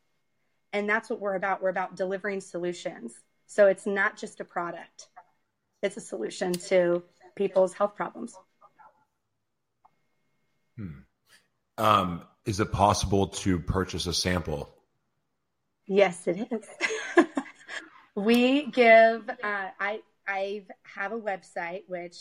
And 0.74 0.90
that's 0.90 1.10
what 1.10 1.20
we're 1.20 1.36
about. 1.36 1.62
We're 1.62 1.70
about 1.70 1.96
delivering 1.96 2.42
solutions. 2.42 3.14
So 3.48 3.68
it's 3.68 3.86
not 3.86 4.18
just 4.18 4.40
a 4.40 4.44
product, 4.44 5.08
it's 5.82 5.98
a 5.98 6.02
solution 6.02 6.54
to 6.54 7.04
people's 7.36 7.74
health 7.74 7.95
problems. 7.95 8.36
Hmm. 10.78 10.88
Um, 11.78 12.22
is 12.45 12.60
it 12.60 12.72
possible 12.72 13.28
to 13.28 13.60
purchase 13.60 14.07
a 14.07 14.14
sample? 14.14 14.74
Yes, 15.88 16.28
it 16.28 16.48
is. 16.52 16.68
we 18.16 18.68
give. 18.68 19.30
Uh, 19.30 19.68
I 19.80 20.02
I 20.28 20.64
have 20.84 21.12
a 21.12 21.20
website 21.20 21.84
which. 21.88 22.18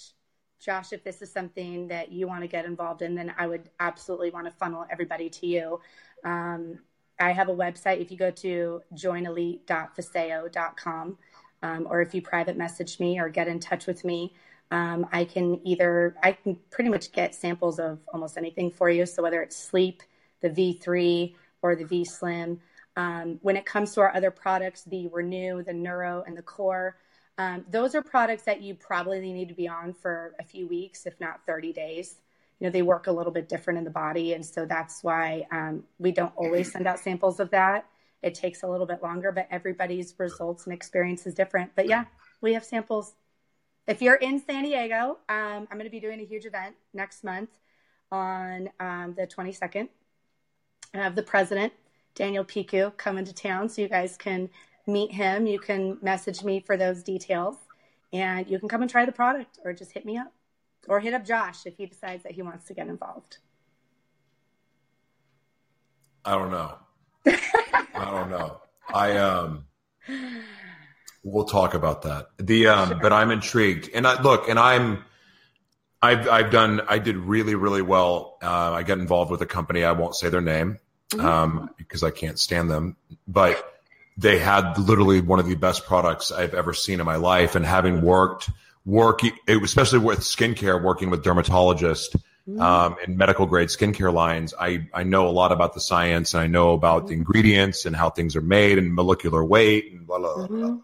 Josh, 0.60 0.92
if 0.94 1.04
this 1.04 1.20
is 1.20 1.30
something 1.30 1.88
that 1.88 2.10
you 2.10 2.26
want 2.26 2.40
to 2.40 2.48
get 2.48 2.64
involved 2.64 3.02
in, 3.02 3.14
then 3.14 3.34
I 3.36 3.46
would 3.46 3.68
absolutely 3.80 4.30
want 4.30 4.46
to 4.46 4.50
funnel 4.50 4.86
everybody 4.90 5.28
to 5.28 5.46
you. 5.46 5.78
Um, 6.24 6.78
I 7.20 7.32
have 7.32 7.50
a 7.50 7.54
website. 7.54 8.00
If 8.00 8.10
you 8.10 8.16
go 8.16 8.30
to 8.30 8.80
joinelite.vasayo.com, 8.94 11.18
um, 11.62 11.86
or 11.88 12.00
if 12.00 12.14
you 12.14 12.22
private 12.22 12.56
message 12.56 12.98
me 12.98 13.18
or 13.18 13.28
get 13.28 13.46
in 13.46 13.60
touch 13.60 13.86
with 13.86 14.02
me, 14.04 14.32
um, 14.70 15.06
I 15.12 15.24
can 15.24 15.60
either, 15.66 16.16
I 16.22 16.32
can 16.32 16.58
pretty 16.70 16.90
much 16.90 17.12
get 17.12 17.34
samples 17.34 17.78
of 17.78 17.98
almost 18.12 18.36
anything 18.36 18.70
for 18.70 18.90
you. 18.90 19.06
So 19.06 19.22
whether 19.22 19.42
it's 19.42 19.56
sleep, 19.56 20.02
the 20.40 20.50
V3, 20.50 21.34
or 21.64 21.74
the 21.74 21.84
V 21.84 22.04
Slim. 22.04 22.60
Um, 22.96 23.38
when 23.42 23.56
it 23.56 23.64
comes 23.64 23.94
to 23.94 24.02
our 24.02 24.14
other 24.14 24.30
products, 24.30 24.84
the 24.84 25.08
Renew, 25.08 25.62
the 25.64 25.72
Neuro, 25.72 26.22
and 26.26 26.36
the 26.36 26.42
Core, 26.42 26.96
um, 27.38 27.64
those 27.68 27.94
are 27.94 28.02
products 28.02 28.44
that 28.44 28.62
you 28.62 28.74
probably 28.74 29.20
need 29.20 29.48
to 29.48 29.54
be 29.54 29.66
on 29.66 29.92
for 29.94 30.34
a 30.38 30.44
few 30.44 30.68
weeks, 30.68 31.06
if 31.06 31.18
not 31.20 31.40
30 31.46 31.72
days. 31.72 32.20
You 32.60 32.66
know, 32.66 32.70
they 32.70 32.82
work 32.82 33.08
a 33.08 33.12
little 33.12 33.32
bit 33.32 33.48
different 33.48 33.78
in 33.78 33.84
the 33.84 33.90
body. 33.90 34.34
And 34.34 34.46
so 34.46 34.66
that's 34.66 35.02
why 35.02 35.46
um, 35.50 35.82
we 35.98 36.12
don't 36.12 36.32
always 36.36 36.70
send 36.70 36.86
out 36.86 37.00
samples 37.00 37.40
of 37.40 37.50
that. 37.50 37.86
It 38.22 38.34
takes 38.34 38.62
a 38.62 38.68
little 38.68 38.86
bit 38.86 39.02
longer, 39.02 39.32
but 39.32 39.48
everybody's 39.50 40.14
results 40.18 40.64
and 40.64 40.72
experience 40.72 41.26
is 41.26 41.34
different. 41.34 41.72
But 41.74 41.88
yeah, 41.88 42.04
we 42.40 42.52
have 42.54 42.64
samples 42.64 43.14
if 43.86 44.00
you're 44.00 44.16
in 44.16 44.40
San 44.40 44.64
Diego, 44.64 45.18
um, 45.28 45.68
I'm 45.70 45.72
going 45.72 45.84
to 45.84 45.90
be 45.90 46.00
doing 46.00 46.20
a 46.20 46.24
huge 46.24 46.46
event 46.46 46.74
next 46.92 47.24
month 47.24 47.50
on 48.10 48.70
um, 48.80 49.14
the 49.16 49.26
22nd. 49.26 49.88
I 50.94 50.98
have 50.98 51.14
the 51.14 51.22
president, 51.22 51.72
Daniel 52.14 52.44
Piku, 52.44 52.96
coming 52.96 53.24
to 53.24 53.34
town, 53.34 53.68
so 53.68 53.82
you 53.82 53.88
guys 53.88 54.16
can 54.16 54.48
meet 54.86 55.12
him. 55.12 55.46
You 55.46 55.58
can 55.58 55.98
message 56.00 56.42
me 56.44 56.60
for 56.60 56.76
those 56.76 57.02
details, 57.02 57.56
and 58.12 58.48
you 58.48 58.58
can 58.58 58.68
come 58.68 58.82
and 58.82 58.90
try 58.90 59.04
the 59.04 59.12
product, 59.12 59.58
or 59.64 59.72
just 59.72 59.92
hit 59.92 60.04
me 60.04 60.16
up, 60.16 60.32
or 60.88 61.00
hit 61.00 61.12
up 61.12 61.24
Josh 61.24 61.66
if 61.66 61.76
he 61.76 61.86
decides 61.86 62.22
that 62.22 62.32
he 62.32 62.42
wants 62.42 62.66
to 62.66 62.74
get 62.74 62.86
involved. 62.86 63.38
I 66.24 66.32
don't 66.36 66.50
know. 66.50 66.78
I 67.26 68.10
don't 68.10 68.30
know. 68.30 68.60
I 68.94 69.16
um. 69.18 69.66
We'll 71.24 71.46
talk 71.46 71.72
about 71.72 72.02
that. 72.02 72.28
The 72.38 72.68
um, 72.68 72.88
sure. 72.90 72.98
but 73.00 73.12
I'm 73.12 73.30
intrigued, 73.30 73.88
and 73.94 74.06
I 74.06 74.20
look, 74.20 74.48
and 74.48 74.58
I'm, 74.58 75.02
I've 76.02 76.28
I've 76.28 76.50
done, 76.50 76.82
I 76.86 76.98
did 76.98 77.16
really 77.16 77.54
really 77.54 77.82
well. 77.82 78.36
Uh, 78.42 78.72
I 78.72 78.82
got 78.82 78.98
involved 78.98 79.30
with 79.30 79.40
a 79.40 79.46
company. 79.46 79.84
I 79.84 79.92
won't 79.92 80.14
say 80.14 80.28
their 80.28 80.42
name 80.42 80.78
mm-hmm. 81.12 81.26
um, 81.26 81.70
because 81.78 82.02
I 82.02 82.10
can't 82.10 82.38
stand 82.38 82.70
them, 82.70 82.96
but 83.26 83.62
they 84.18 84.38
had 84.38 84.78
literally 84.78 85.22
one 85.22 85.40
of 85.40 85.46
the 85.46 85.54
best 85.54 85.86
products 85.86 86.30
I've 86.30 86.54
ever 86.54 86.74
seen 86.74 87.00
in 87.00 87.06
my 87.06 87.16
life. 87.16 87.54
And 87.54 87.64
having 87.64 88.02
worked 88.02 88.50
work, 88.84 89.20
especially 89.48 90.00
with 90.00 90.20
skincare, 90.20 90.80
working 90.82 91.10
with 91.10 91.24
dermatologists. 91.24 92.14
Mm-hmm. 92.46 92.60
Um, 92.60 92.96
and 93.02 93.16
medical 93.16 93.46
grade 93.46 93.68
skincare 93.68 94.12
lines, 94.12 94.52
I, 94.60 94.86
I 94.92 95.02
know 95.02 95.28
a 95.28 95.32
lot 95.32 95.50
about 95.50 95.72
the 95.72 95.80
science 95.80 96.34
and 96.34 96.42
I 96.42 96.46
know 96.46 96.74
about 96.74 97.06
the 97.06 97.14
mm-hmm. 97.14 97.20
ingredients 97.22 97.86
and 97.86 97.96
how 97.96 98.10
things 98.10 98.36
are 98.36 98.42
made 98.42 98.76
and 98.76 98.94
molecular 98.94 99.42
weight 99.42 99.90
and 99.90 100.06
blah, 100.06 100.18
blah, 100.18 100.34
blah. 100.34 100.46
Mm-hmm. 100.48 100.76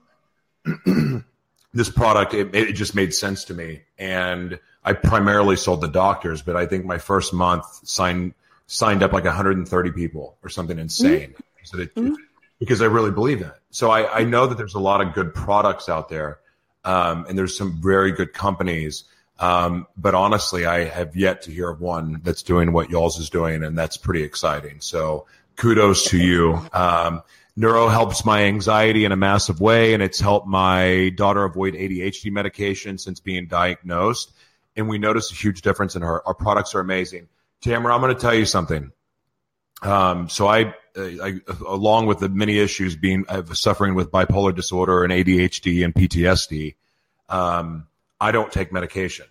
This 1.73 1.89
product 1.89 2.35
it, 2.35 2.55
it 2.55 2.73
just 2.73 2.95
made 2.95 3.15
sense 3.15 3.45
to 3.45 3.55
me. 3.55 3.83
And 3.99 4.59
i 4.83 4.93
primarily 4.95 5.57
sold 5.57 5.83
the 5.83 5.89
doctors 5.89 6.41
but 6.41 6.57
i 6.57 6.65
think 6.65 6.87
my 6.87 6.97
first 6.97 7.35
month 7.35 7.67
signed 7.87 8.33
signed 8.67 9.03
up 9.03 9.13
like 9.13 9.25
130 9.25 9.93
people 9.93 10.37
or 10.43 10.49
something 10.49 10.79
insane. 10.79 11.35
Mm-hmm. 11.65 11.81
it, 11.81 11.95
mm-hmm. 11.95 12.15
because 12.59 12.81
i 12.83 12.87
really 12.87 13.11
believe 13.11 13.41
in 13.41 13.49
it. 13.49 13.61
So 13.71 13.91
I, 13.91 14.21
I 14.21 14.25
know 14.25 14.47
that 14.47 14.59
there's 14.59 14.75
a 14.75 14.81
lot 14.81 15.01
of 15.01 15.15
good 15.15 15.35
products 15.35 15.89
out 15.89 16.09
there 16.09 16.39
um, 16.85 17.27
and 17.29 17.37
there's 17.39 17.57
some 17.57 17.81
very 17.83 18.13
good 18.13 18.33
companies 18.33 19.05
um, 19.39 19.87
but 19.97 20.15
honestly 20.15 20.67
i 20.67 20.85
have 20.85 21.15
yet 21.15 21.43
to 21.43 21.51
hear 21.51 21.71
of 21.71 21.81
one 21.81 22.21
that's 22.25 22.43
doing 22.43 22.73
what 22.73 22.91
y'all's 22.91 23.19
is 23.19 23.31
doing 23.31 23.63
and 23.63 23.77
that's 23.79 23.97
pretty 23.97 24.23
exciting. 24.23 24.81
So 24.81 25.27
kudos 25.61 26.07
to 26.07 26.17
you. 26.17 26.59
Um, 26.73 27.23
Neuro 27.61 27.89
helps 27.89 28.25
my 28.25 28.45
anxiety 28.45 29.05
in 29.05 29.13
a 29.13 29.17
massive 29.17 29.61
way, 29.61 29.93
and 29.93 30.03
it's 30.03 30.19
helped 30.19 30.47
my 30.47 31.11
daughter 31.15 31.45
avoid 31.45 31.75
ADHD 31.75 32.33
medication 32.33 32.97
since 32.97 33.21
being 33.21 33.49
diagnosed. 33.49 34.33
And 34.77 34.89
we 34.89 34.97
notice 34.97 35.31
a 35.31 35.35
huge 35.35 35.61
difference 35.61 35.95
in 35.95 36.01
her. 36.01 36.27
Our 36.27 36.33
products 36.33 36.75
are 36.75 36.81
amazing. 36.81 37.29
Tamara, 37.61 37.95
I'm 37.95 38.01
going 38.01 38.15
to 38.15 38.21
tell 38.21 38.33
you 38.33 38.47
something. 38.47 38.93
Um, 39.83 40.31
so 40.31 40.47
I, 40.47 40.75
I, 40.97 41.41
along 41.69 42.07
with 42.07 42.21
the 42.21 42.31
many 42.31 42.59
issues 42.59 42.97
being 42.97 43.27
uh, 43.29 43.43
suffering 43.53 43.95
with 43.95 44.11
bipolar 44.11 44.57
disorder 44.57 45.05
and 45.05 45.13
ADHD 45.13 45.85
and 45.85 45.95
PTSD, 45.95 46.77
um, 47.29 47.89
I 48.19 48.33
don't 48.33 48.51
take 48.51 48.73
medication. 48.73 49.27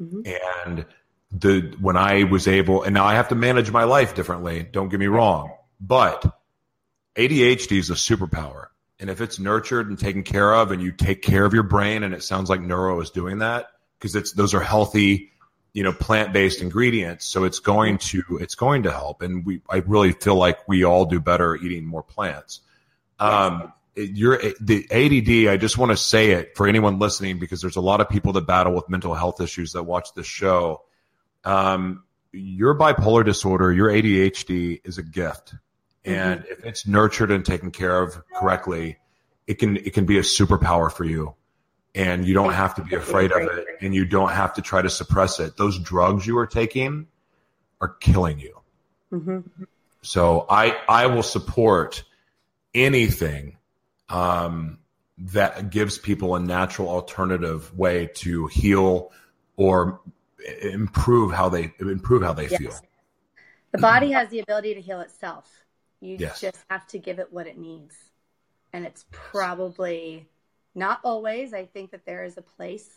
Mm-hmm. 0.00 0.20
And 0.64 0.86
the 1.32 1.76
when 1.78 1.98
I 1.98 2.24
was 2.24 2.48
able, 2.48 2.82
and 2.82 2.94
now 2.94 3.04
I 3.04 3.12
have 3.12 3.28
to 3.28 3.34
manage 3.34 3.70
my 3.70 3.84
life 3.84 4.14
differently. 4.14 4.66
Don't 4.72 4.88
get 4.88 4.98
me 4.98 5.08
wrong, 5.08 5.52
but 5.78 6.37
ADHD 7.18 7.78
is 7.78 7.90
a 7.90 7.94
superpower. 7.94 8.66
And 9.00 9.10
if 9.10 9.20
it's 9.20 9.38
nurtured 9.38 9.88
and 9.88 9.98
taken 9.98 10.22
care 10.22 10.54
of 10.54 10.70
and 10.70 10.80
you 10.80 10.92
take 10.92 11.20
care 11.22 11.44
of 11.44 11.52
your 11.52 11.64
brain, 11.64 12.02
and 12.02 12.14
it 12.14 12.22
sounds 12.22 12.48
like 12.48 12.60
neuro 12.60 13.00
is 13.00 13.10
doing 13.10 13.38
that 13.38 13.66
because 13.98 14.16
it's 14.16 14.32
those 14.32 14.54
are 14.54 14.60
healthy, 14.60 15.30
you 15.72 15.82
know, 15.82 15.92
plant-based 15.92 16.62
ingredients. 16.62 17.26
So 17.26 17.44
it's 17.44 17.58
going 17.58 17.98
to 17.98 18.38
it's 18.40 18.54
going 18.54 18.84
to 18.84 18.92
help. 18.92 19.22
And 19.22 19.44
we 19.44 19.60
I 19.68 19.78
really 19.78 20.12
feel 20.12 20.36
like 20.36 20.66
we 20.68 20.84
all 20.84 21.04
do 21.04 21.20
better 21.20 21.56
eating 21.56 21.84
more 21.84 22.02
plants. 22.02 22.60
Um 23.18 23.72
you're 23.94 24.38
the 24.60 24.86
ADD, 24.90 25.52
I 25.52 25.56
just 25.56 25.76
want 25.76 25.90
to 25.90 25.96
say 25.96 26.30
it 26.30 26.56
for 26.56 26.68
anyone 26.68 27.00
listening 27.00 27.40
because 27.40 27.60
there's 27.60 27.76
a 27.76 27.80
lot 27.80 28.00
of 28.00 28.08
people 28.08 28.32
that 28.34 28.46
battle 28.46 28.72
with 28.72 28.88
mental 28.88 29.12
health 29.14 29.40
issues 29.40 29.72
that 29.72 29.82
watch 29.82 30.14
this 30.14 30.26
show. 30.26 30.84
Um, 31.44 32.04
your 32.30 32.78
bipolar 32.78 33.24
disorder, 33.24 33.72
your 33.72 33.88
ADHD 33.88 34.80
is 34.84 34.98
a 34.98 35.02
gift. 35.02 35.54
And 36.08 36.40
mm-hmm. 36.40 36.52
if 36.52 36.64
it's 36.64 36.86
nurtured 36.86 37.30
and 37.30 37.44
taken 37.44 37.70
care 37.70 38.02
of 38.02 38.20
correctly, 38.34 38.98
it 39.46 39.54
can 39.54 39.76
it 39.76 39.94
can 39.94 40.06
be 40.06 40.18
a 40.18 40.22
superpower 40.22 40.90
for 40.90 41.04
you. 41.04 41.34
And 41.94 42.26
you 42.26 42.34
don't 42.34 42.52
have 42.52 42.74
to 42.76 42.82
be 42.82 42.94
afraid 42.94 43.32
of 43.32 43.42
it 43.42 43.66
and 43.80 43.94
you 43.94 44.04
don't 44.04 44.30
have 44.30 44.54
to 44.54 44.62
try 44.62 44.82
to 44.82 44.90
suppress 44.90 45.40
it. 45.40 45.56
Those 45.56 45.78
drugs 45.78 46.26
you 46.26 46.38
are 46.38 46.46
taking 46.46 47.08
are 47.80 47.88
killing 47.88 48.38
you. 48.38 48.60
Mm-hmm. 49.12 49.64
So 50.02 50.46
I 50.48 50.76
I 50.88 51.06
will 51.06 51.22
support 51.22 52.04
anything 52.74 53.56
um, 54.08 54.78
that 55.18 55.70
gives 55.70 55.98
people 55.98 56.34
a 56.34 56.40
natural 56.40 56.88
alternative 56.88 57.76
way 57.76 58.10
to 58.14 58.46
heal 58.46 59.12
or 59.56 60.00
improve 60.62 61.32
how 61.32 61.48
they 61.48 61.72
improve 61.80 62.22
how 62.22 62.32
they 62.32 62.48
yes. 62.48 62.58
feel. 62.58 62.74
The 63.72 63.78
body 63.78 64.12
has 64.12 64.30
the 64.30 64.40
ability 64.40 64.74
to 64.74 64.80
heal 64.80 65.00
itself. 65.00 65.64
You 66.00 66.16
yes. 66.18 66.40
just 66.40 66.58
have 66.70 66.86
to 66.88 66.98
give 66.98 67.18
it 67.18 67.32
what 67.32 67.46
it 67.46 67.58
needs. 67.58 67.94
And 68.72 68.84
it's 68.84 69.04
probably 69.10 70.28
not 70.74 71.00
always. 71.02 71.52
I 71.52 71.64
think 71.66 71.90
that 71.90 72.06
there 72.06 72.24
is 72.24 72.36
a 72.36 72.42
place 72.42 72.88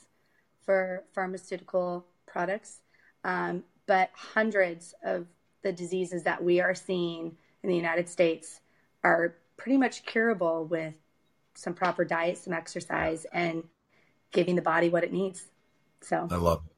for 0.66 1.04
pharmaceutical 1.14 2.06
products, 2.28 2.82
um, 3.24 3.64
but 3.88 4.12
hundreds 4.14 4.94
of 5.04 5.26
the 5.64 5.72
diseases 5.72 6.24
that 6.24 6.44
we 6.44 6.60
are 6.60 6.76
seeing 6.76 7.36
in 7.64 7.70
the 7.70 7.76
United 7.76 8.10
States 8.10 8.60
are 9.04 9.36
pretty 9.58 9.78
much 9.78 10.06
curable 10.06 10.66
with 10.66 10.94
some 11.56 11.74
proper 11.74 12.06
diet, 12.06 12.38
some 12.38 12.54
exercise, 12.54 13.26
and 13.32 13.64
giving 14.32 14.56
the 14.56 14.62
body 14.62 14.90
what 14.90 15.04
it 15.04 15.12
needs. 15.12 15.46
So 16.02 16.28
I 16.32 16.36
love 16.36 16.62
it. 16.66 16.71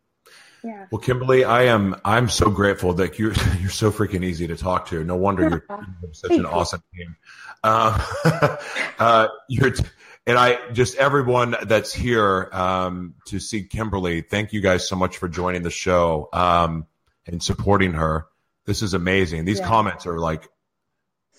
Yeah. 0.64 0.86
Well, 0.92 1.00
Kimberly, 1.02 1.44
I 1.44 1.64
am 1.64 1.96
I'm 2.06 2.30
so 2.30 2.50
grateful 2.50 2.94
that 2.96 3.20
you're 3.20 3.34
you're 3.60 3.70
so 3.70 3.92
freaking 3.92 4.24
easy 4.24 4.48
to 4.48 4.56
talk 4.56 4.88
to. 4.88 5.04
No 5.04 5.16
wonder 5.16 5.44
you're, 5.44 5.66
you're 6.02 6.14
such 6.14 6.32
an 6.32 6.46
awesome 6.46 6.82
team. 6.96 7.16
Uh, 7.64 8.58
uh, 9.00 9.28
you're 9.50 9.72
t- 9.72 9.84
and 10.26 10.38
I 10.38 10.72
just 10.72 10.96
everyone 10.96 11.56
that's 11.64 11.94
here 11.94 12.50
um, 12.54 13.16
to 13.28 13.40
see 13.40 13.64
Kimberly. 13.66 14.22
Thank 14.22 14.54
you 14.54 14.62
guys 14.62 14.88
so 14.88 14.96
much 14.96 15.18
for 15.18 15.28
joining 15.28 15.64
the 15.64 15.70
show 15.70 16.30
um, 16.32 16.88
and 17.28 17.44
supporting 17.44 17.94
her. 17.94 18.28
This 18.66 18.82
is 18.82 18.94
amazing. 18.94 19.44
These 19.44 19.60
Yeah. 19.60 19.68
comments 19.68 20.06
are 20.08 20.18
like, 20.18 20.48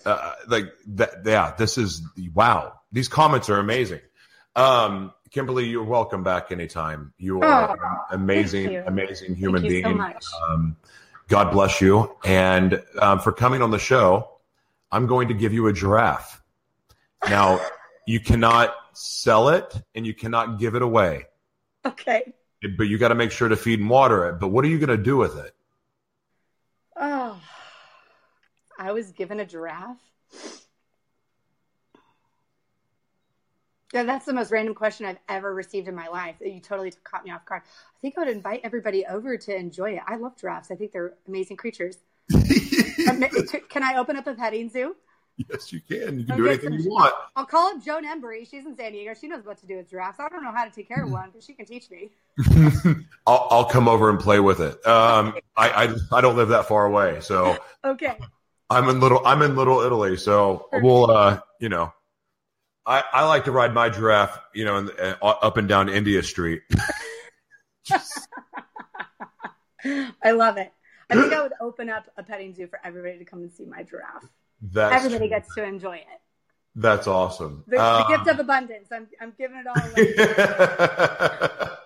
uh, 0.05 0.33
like 0.47 0.67
that. 0.89 1.23
Yeah, 1.25 1.55
this 1.57 1.79
is 1.79 2.03
wow. 2.35 2.75
These 2.93 3.09
comments 3.09 3.49
are 3.49 3.59
amazing. 3.59 4.01
Um, 4.55 5.13
Kimberly, 5.35 5.66
you're 5.66 5.82
welcome 5.82 6.23
back 6.23 6.52
anytime. 6.52 7.12
You 7.19 7.40
are 7.43 7.70
Oh, 7.70 7.73
an 8.11 8.20
amazing, 8.20 8.70
you. 8.70 8.85
amazing 8.86 9.35
human 9.35 9.62
Thank 9.62 9.73
you 9.74 9.82
so 9.82 9.89
being. 9.89 9.97
much. 9.98 10.24
Um, 10.48 10.77
God 11.27 11.51
bless 11.51 11.81
you. 11.81 12.16
And 12.24 12.81
um, 13.01 13.19
for 13.19 13.32
coming 13.32 13.61
on 13.61 13.73
the 13.73 13.78
show, 13.81 14.28
I'm 14.93 15.09
going 15.09 15.27
to 15.28 15.35
give 15.35 15.52
you 15.52 15.66
a 15.66 15.73
giraffe. 15.73 16.40
Now, 17.28 17.61
you 18.06 18.20
cannot 18.20 18.77
sell 18.93 19.48
it 19.48 19.74
and 19.97 20.06
you 20.06 20.15
cannot 20.15 20.61
give 20.61 20.77
it 20.77 20.82
away, 20.82 21.24
Okay. 21.85 22.32
but 22.78 22.85
you 22.85 22.97
got 22.97 23.09
to 23.09 23.16
make 23.16 23.32
sure 23.32 23.48
to 23.48 23.56
feed 23.56 23.81
and 23.81 23.90
water 23.90 24.28
it. 24.28 24.35
But 24.39 24.48
what 24.48 24.65
are 24.65 24.69
you 24.69 24.78
going 24.78 24.97
to 24.97 25.02
do 25.02 25.16
with 25.16 25.36
it? 25.36 25.52
Oh, 26.94 27.40
I 28.78 28.93
was 28.93 29.11
given 29.11 29.40
a 29.40 29.44
giraffe. 29.44 29.98
Yeah, 33.95 34.03
that's 34.03 34.27
the 34.27 34.33
most 34.33 34.51
random 34.51 34.75
question 34.75 35.07
I've 35.07 35.19
ever 35.29 35.55
received 35.55 35.87
in 35.87 35.95
my 35.95 36.09
life. 36.09 36.35
You 36.41 36.61
totally 36.61 36.93
caught 37.05 37.25
me 37.25 37.31
off 37.31 37.47
guard. 37.47 37.62
I 37.65 38.01
think 38.01 38.19
I 38.19 38.23
would 38.23 38.29
invite 38.29 38.61
everybody 38.65 39.07
over 39.07 39.37
to 39.37 39.57
enjoy 39.57 39.93
it. 39.93 40.03
I 40.07 40.16
love 40.16 40.37
giraffes. 40.37 40.73
I 40.73 40.75
think 40.75 40.91
they're 40.91 41.15
amazing 41.29 41.57
creatures. 41.57 41.99
Can 42.33 43.83
I 43.83 43.95
open 43.97 44.16
up 44.16 44.27
a 44.27 44.35
petting 44.35 44.69
zoo? 44.69 44.97
yes, 45.37 45.73
you 45.73 45.81
can. 45.81 46.19
You 46.19 46.25
can 46.25 46.37
do 46.37 46.47
anything 46.47 46.71
so 46.71 46.85
you 46.85 46.91
want. 46.91 47.15
I'll 47.37 47.47
call 47.47 47.77
up 47.77 47.85
Joan 47.85 48.05
Embery. 48.05 48.49
She's 48.49 48.66
in 48.66 48.77
San 48.77 48.93
Diego. 48.93 49.15
She 49.15 49.29
knows 49.29 49.45
what 49.45 49.59
to 49.59 49.66
do 49.66 49.77
with 49.77 49.91
giraffes. 49.91 50.21
I 50.21 50.29
don't 50.29 50.43
know 50.43 50.53
how 50.53 50.65
to 50.65 50.71
take 50.71 50.89
care 50.89 51.05
of 51.05 51.11
one, 51.11 51.31
but 51.33 51.43
she 51.43 51.55
can 51.55 51.66
teach 51.66 51.91
me. 51.91 52.11
I'll, 53.27 53.47
I'll 53.51 53.65
come 53.65 53.89
over 53.89 54.11
and 54.11 54.19
play 54.19 54.41
with 54.41 54.61
it. 54.61 54.85
Um, 54.87 55.35
I, 55.57 55.71
I 55.71 56.19
I 56.19 56.21
don't 56.21 56.37
live 56.37 56.49
that 56.49 56.66
far 56.66 56.87
away, 56.87 57.21
so 57.21 57.57
Okay. 57.85 58.19
I'm 58.71 58.89
in 58.89 59.01
little 59.01 59.25
I'm 59.25 59.43
in 59.43 59.57
Little 59.57 59.81
Italy, 59.81 60.16
so 60.16 60.69
we'll 60.73 61.11
uh 61.11 61.41
you 61.61 61.69
know 61.69 61.93
I, 62.86 63.02
I 63.12 63.24
like 63.27 63.44
to 63.44 63.52
ride 63.52 63.73
my 63.73 63.89
giraffe, 63.89 64.39
you 64.55 64.65
know, 64.65 64.77
in, 64.78 64.90
uh, 64.90 65.15
up 65.23 65.56
and 65.56 65.66
down 65.69 65.89
India 65.89 66.23
Street. 66.23 66.62
I 70.23 70.31
love 70.32 70.56
it. 70.56 70.73
I 71.11 71.15
think 71.20 71.32
I 71.32 71.43
would 71.43 71.52
open 71.61 71.89
up 71.90 72.05
a 72.16 72.23
petting 72.23 72.55
zoo 72.55 72.66
for 72.66 72.81
everybody 72.82 73.19
to 73.19 73.24
come 73.24 73.40
and 73.43 73.52
see 73.52 73.66
my 73.66 73.82
giraffe. 73.82 74.24
That's 74.62 75.05
everybody 75.05 75.28
gets 75.28 75.55
to 75.55 75.62
enjoy 75.65 75.97
it. 75.97 76.06
that's 76.74 77.06
awesome. 77.06 77.62
The, 77.66 77.77
the 77.77 77.82
Um, 77.82 78.09
gift 78.09 78.27
of 78.28 78.39
abundance. 78.40 78.89
I'm, 78.90 79.06
I'm 79.20 79.32
giving 79.36 79.59
it 79.59 79.66
all 79.66 79.77
away. 81.61 81.69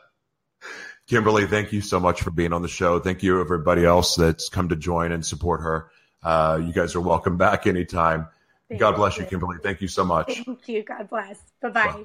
Kimberly, 1.08 1.46
thank 1.46 1.72
you 1.72 1.80
so 1.80 1.98
much 1.98 2.22
for 2.22 2.30
being 2.30 2.52
on 2.52 2.62
the 2.62 2.68
show. 2.68 2.98
Thank 3.00 3.22
you, 3.22 3.40
everybody 3.40 3.84
else 3.84 4.14
that's 4.14 4.48
come 4.50 4.68
to 4.68 4.76
join 4.76 5.10
and 5.10 5.24
support 5.24 5.62
her. 5.62 5.90
Uh, 6.22 6.60
you 6.64 6.72
guys 6.72 6.94
are 6.94 7.00
welcome 7.00 7.36
back 7.38 7.66
anytime. 7.66 8.28
Thank 8.68 8.80
God 8.80 8.96
bless 8.96 9.16
you, 9.16 9.24
Kimberly. 9.24 9.58
Thank 9.62 9.80
you 9.80 9.88
so 9.88 10.04
much. 10.04 10.42
Thank 10.44 10.68
you. 10.68 10.82
God 10.82 11.08
bless. 11.08 11.40
Bye 11.62 11.70
bye. 11.70 12.04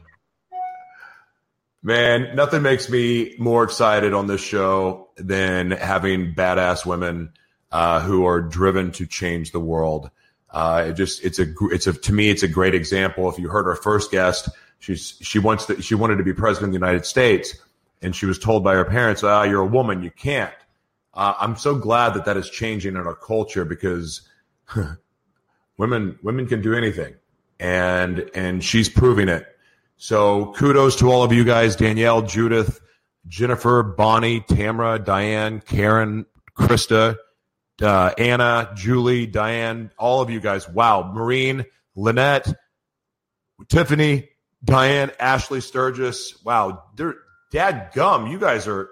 Man, 1.86 2.34
nothing 2.34 2.62
makes 2.62 2.90
me 2.90 3.36
more 3.38 3.66
excited 3.66 4.14
on 4.14 4.28
this 4.28 4.40
show 4.40 5.10
than 5.18 5.72
having 5.72 6.34
badass 6.34 6.86
women 6.86 7.34
uh, 7.74 8.00
who 8.00 8.26
are 8.26 8.40
driven 8.40 8.92
to 8.94 9.06
change 9.06 9.52
the 9.52 9.60
world. 9.60 10.10
Uh, 10.50 10.86
it 10.88 10.94
just 10.94 11.26
it's 11.26 11.40
a 11.40 11.48
it's 11.72 11.88
a 11.88 11.94
to 11.94 12.14
me 12.14 12.30
it's 12.30 12.44
a 12.44 12.48
great 12.48 12.74
example. 12.74 13.30
If 13.30 13.38
you 13.38 13.50
heard 13.50 13.68
our 13.68 13.76
first 13.76 14.12
guest, 14.12 14.48
she's 14.80 15.18
she 15.22 15.40
wants 15.40 15.66
to, 15.66 15.82
she 15.82 15.96
wanted 15.96 16.18
to 16.18 16.24
be 16.24 16.34
president 16.34 16.70
of 16.70 16.80
the 16.80 16.86
United 16.86 17.06
States, 17.06 17.56
and 18.02 18.16
she 18.16 18.28
was 18.28 18.40
told 18.40 18.64
by 18.64 18.76
her 18.76 18.86
parents, 18.86 19.22
"Ah, 19.24 19.44
you're 19.44 19.64
a 19.64 19.68
woman, 19.68 20.04
you 20.04 20.12
can't." 20.12 20.54
Uh, 21.14 21.34
I'm 21.38 21.58
so 21.58 21.76
glad 21.76 22.14
that 22.14 22.26
that 22.26 22.38
is 22.38 22.50
changing 22.50 22.96
in 22.96 23.06
our 23.06 23.16
culture 23.16 23.66
because 23.66 24.22
women 25.78 26.18
women 26.24 26.48
can 26.48 26.62
do 26.62 26.74
anything, 26.74 27.16
and 27.60 28.30
and 28.34 28.64
she's 28.64 28.90
proving 28.90 29.30
it. 29.30 29.46
So 29.98 30.54
kudos 30.54 30.98
to 30.98 31.12
all 31.12 31.24
of 31.24 31.32
you 31.32 31.44
guys, 31.44 31.76
Danielle, 31.76 32.24
Judith, 32.24 32.82
Jennifer, 33.28 33.84
Bonnie, 33.84 34.42
Tamara, 34.42 35.00
Diane, 35.00 35.62
Karen, 35.62 36.26
Krista, 36.58 37.18
uh, 37.82 38.12
Anna, 38.18 38.72
Julie, 38.76 39.26
Diane, 39.26 39.92
all 39.98 40.22
of 40.22 40.30
you 40.30 40.40
guys. 40.40 40.68
Wow. 40.68 41.12
Marine, 41.14 41.66
Lynette, 41.96 42.54
Tiffany, 43.70 44.30
Diane, 44.64 45.12
Ashley 45.20 45.62
Sturgis. 45.62 46.44
Wow. 46.44 46.84
They're, 46.96 47.16
dad 47.52 47.92
gum. 47.94 48.28
You 48.28 48.40
guys 48.40 48.68
are, 48.68 48.90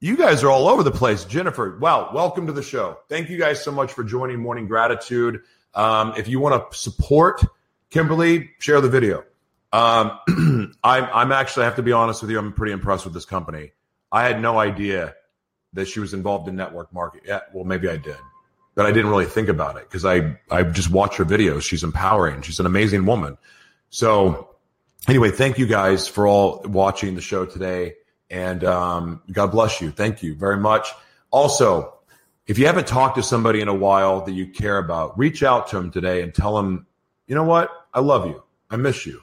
you 0.00 0.16
guys 0.16 0.42
are 0.42 0.50
all 0.50 0.68
over 0.68 0.82
the 0.82 0.90
place. 0.90 1.24
Jennifer, 1.24 1.78
wow. 1.78 2.10
Welcome 2.12 2.46
to 2.46 2.52
the 2.52 2.62
show. 2.62 2.98
Thank 3.08 3.28
you 3.28 3.38
guys 3.38 3.62
so 3.62 3.70
much 3.70 3.92
for 3.92 4.02
joining 4.02 4.40
Morning 4.40 4.66
Gratitude. 4.66 5.42
Um, 5.74 6.14
if 6.16 6.28
you 6.28 6.40
want 6.40 6.70
to 6.70 6.76
support 6.76 7.42
Kimberly, 7.90 8.50
share 8.58 8.80
the 8.80 8.88
video. 8.88 9.24
Um, 9.72 10.18
I'm, 10.84 11.04
I'm 11.12 11.32
actually, 11.32 11.62
I 11.62 11.66
have 11.66 11.76
to 11.76 11.82
be 11.82 11.92
honest 11.92 12.22
with 12.22 12.30
you, 12.30 12.38
I'm 12.38 12.52
pretty 12.52 12.72
impressed 12.72 13.04
with 13.04 13.14
this 13.14 13.24
company. 13.24 13.72
I 14.10 14.24
had 14.24 14.40
no 14.40 14.58
idea 14.58 15.14
that 15.72 15.88
she 15.88 16.00
was 16.00 16.12
involved 16.12 16.48
in 16.48 16.56
network 16.56 16.92
marketing. 16.92 17.26
Yeah, 17.28 17.40
well, 17.52 17.64
maybe 17.64 17.88
I 17.88 17.96
did, 17.96 18.18
but 18.74 18.84
I 18.84 18.92
didn't 18.92 19.10
really 19.10 19.24
think 19.24 19.48
about 19.48 19.76
it 19.76 19.88
because 19.88 20.04
I, 20.04 20.36
I 20.50 20.62
just 20.64 20.90
watch 20.90 21.16
her 21.16 21.24
videos. 21.24 21.62
She's 21.62 21.82
empowering. 21.82 22.42
She's 22.42 22.60
an 22.60 22.66
amazing 22.66 23.06
woman. 23.06 23.38
So 23.88 24.50
anyway, 25.08 25.30
thank 25.30 25.58
you 25.58 25.66
guys 25.66 26.08
for 26.08 26.26
all 26.26 26.62
watching 26.64 27.14
the 27.14 27.22
show 27.22 27.46
today. 27.46 27.94
And 28.30 28.64
um, 28.64 29.22
God 29.30 29.48
bless 29.48 29.80
you. 29.80 29.90
Thank 29.90 30.22
you 30.22 30.34
very 30.34 30.56
much. 30.56 30.88
Also, 31.30 31.91
if 32.46 32.58
you 32.58 32.66
haven't 32.66 32.86
talked 32.86 33.16
to 33.16 33.22
somebody 33.22 33.60
in 33.60 33.68
a 33.68 33.74
while 33.74 34.22
that 34.22 34.32
you 34.32 34.48
care 34.48 34.78
about, 34.78 35.16
reach 35.18 35.42
out 35.42 35.68
to 35.68 35.76
them 35.76 35.90
today 35.90 36.22
and 36.22 36.34
tell 36.34 36.56
them, 36.56 36.86
you 37.26 37.34
know 37.34 37.44
what? 37.44 37.70
I 37.94 38.00
love 38.00 38.26
you. 38.26 38.42
I 38.70 38.76
miss 38.76 39.06
you. 39.06 39.22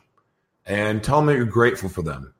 And 0.66 1.04
tell 1.04 1.18
them 1.18 1.26
that 1.28 1.36
you're 1.36 1.46
grateful 1.46 1.90
for 1.90 2.02
them. 2.02 2.34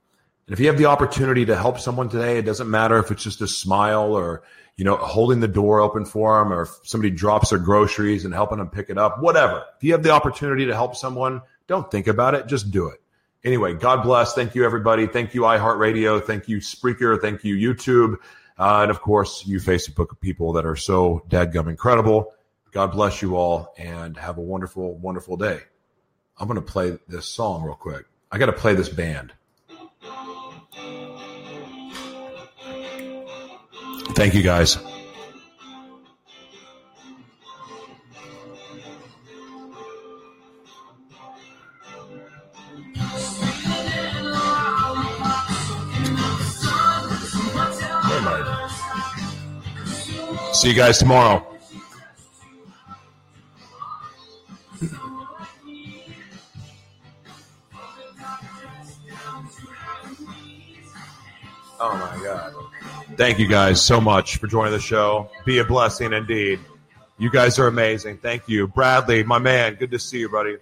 And 0.48 0.54
if 0.54 0.60
you 0.60 0.68
have 0.68 0.78
the 0.78 0.86
opportunity 0.86 1.46
to 1.46 1.56
help 1.56 1.80
someone 1.80 2.10
today, 2.10 2.38
it 2.38 2.46
doesn't 2.46 2.70
matter 2.70 2.98
if 2.98 3.12
it's 3.12 3.24
just 3.24 3.42
a 3.42 3.48
smile 3.48 4.14
or, 4.14 4.44
you 4.78 4.86
know, 4.86 4.96
holding 4.96 5.42
the 5.42 5.48
door 5.48 5.80
open 5.80 6.06
for 6.06 6.40
them 6.40 6.54
or 6.54 6.64
if 6.64 6.70
somebody 6.84 7.12
drops 7.12 7.50
their 7.50 7.60
groceries 7.60 8.26
and 8.26 8.34
helping 8.34 8.60
them 8.60 8.70
pick 8.70 8.90
it 8.90 8.98
up, 8.98 9.22
whatever. 9.22 9.66
If 9.78 9.84
you 9.84 9.92
have 9.92 10.04
the 10.04 10.12
opportunity 10.12 10.66
to 10.68 10.74
help 10.74 10.96
someone, 10.96 11.42
don't 11.68 11.92
think 11.92 12.08
about 12.08 12.36
it. 12.36 12.48
Just 12.48 12.72
do 12.72 12.88
it. 12.88 13.02
Anyway, 13.44 13.74
God 13.74 14.04
bless. 14.04 14.34
Thank 14.34 14.56
you, 14.56 14.66
everybody. 14.66 15.08
Thank 15.08 15.34
you, 15.34 15.42
iHeartRadio. 15.42 16.24
Thank 16.26 16.48
you, 16.48 16.58
Spreaker. 16.58 17.22
Thank 17.22 17.44
you, 17.44 17.56
YouTube. 17.56 18.18
Uh, 18.60 18.82
and 18.82 18.92
of 18.92 19.02
course, 19.02 19.48
you 19.48 19.58
Facebook 19.58 20.20
people 20.20 20.52
that 20.54 20.66
are 20.66 20.76
so 20.76 21.24
dadgum 21.30 21.70
incredible. 21.70 22.34
God 22.72 22.92
bless 22.92 23.22
you 23.22 23.38
all 23.38 23.74
and 23.78 24.18
have 24.18 24.38
a 24.38 24.42
wonderful, 24.42 24.96
wonderful 24.98 25.38
day. 25.38 25.62
I'm 26.38 26.48
going 26.48 26.56
to 26.56 26.62
play 26.62 27.00
this 27.08 27.26
song 27.26 27.64
real 27.64 27.76
quick. 27.76 28.06
I 28.32 28.38
got 28.38 28.48
to 28.48 28.54
play 28.54 28.76
this 28.76 28.90
band. 28.90 29.34
Thank 34.14 34.34
you, 34.34 34.44
guys. 34.44 34.78
See 50.52 50.70
you 50.70 50.76
guys 50.76 50.98
tomorrow. 50.98 51.46
Oh 61.82 61.96
my 61.96 62.24
God. 62.24 62.54
Thank 63.16 63.40
you 63.40 63.48
guys 63.48 63.82
so 63.82 64.02
much 64.02 64.38
for 64.38 64.48
joining 64.48 64.74
the 64.74 64.80
show. 64.80 65.30
Be 65.46 65.60
a 65.60 65.64
blessing 65.64 66.14
indeed. 66.14 66.60
You 67.18 67.30
guys 67.30 67.60
are 67.60 67.68
amazing. 67.68 68.18
Thank 68.18 68.50
you. 68.50 68.68
Bradley, 68.68 69.24
my 69.24 69.40
man, 69.40 69.76
good 69.76 69.92
to 69.92 70.00
see 70.00 70.20
you, 70.20 70.30
buddy. 70.30 70.58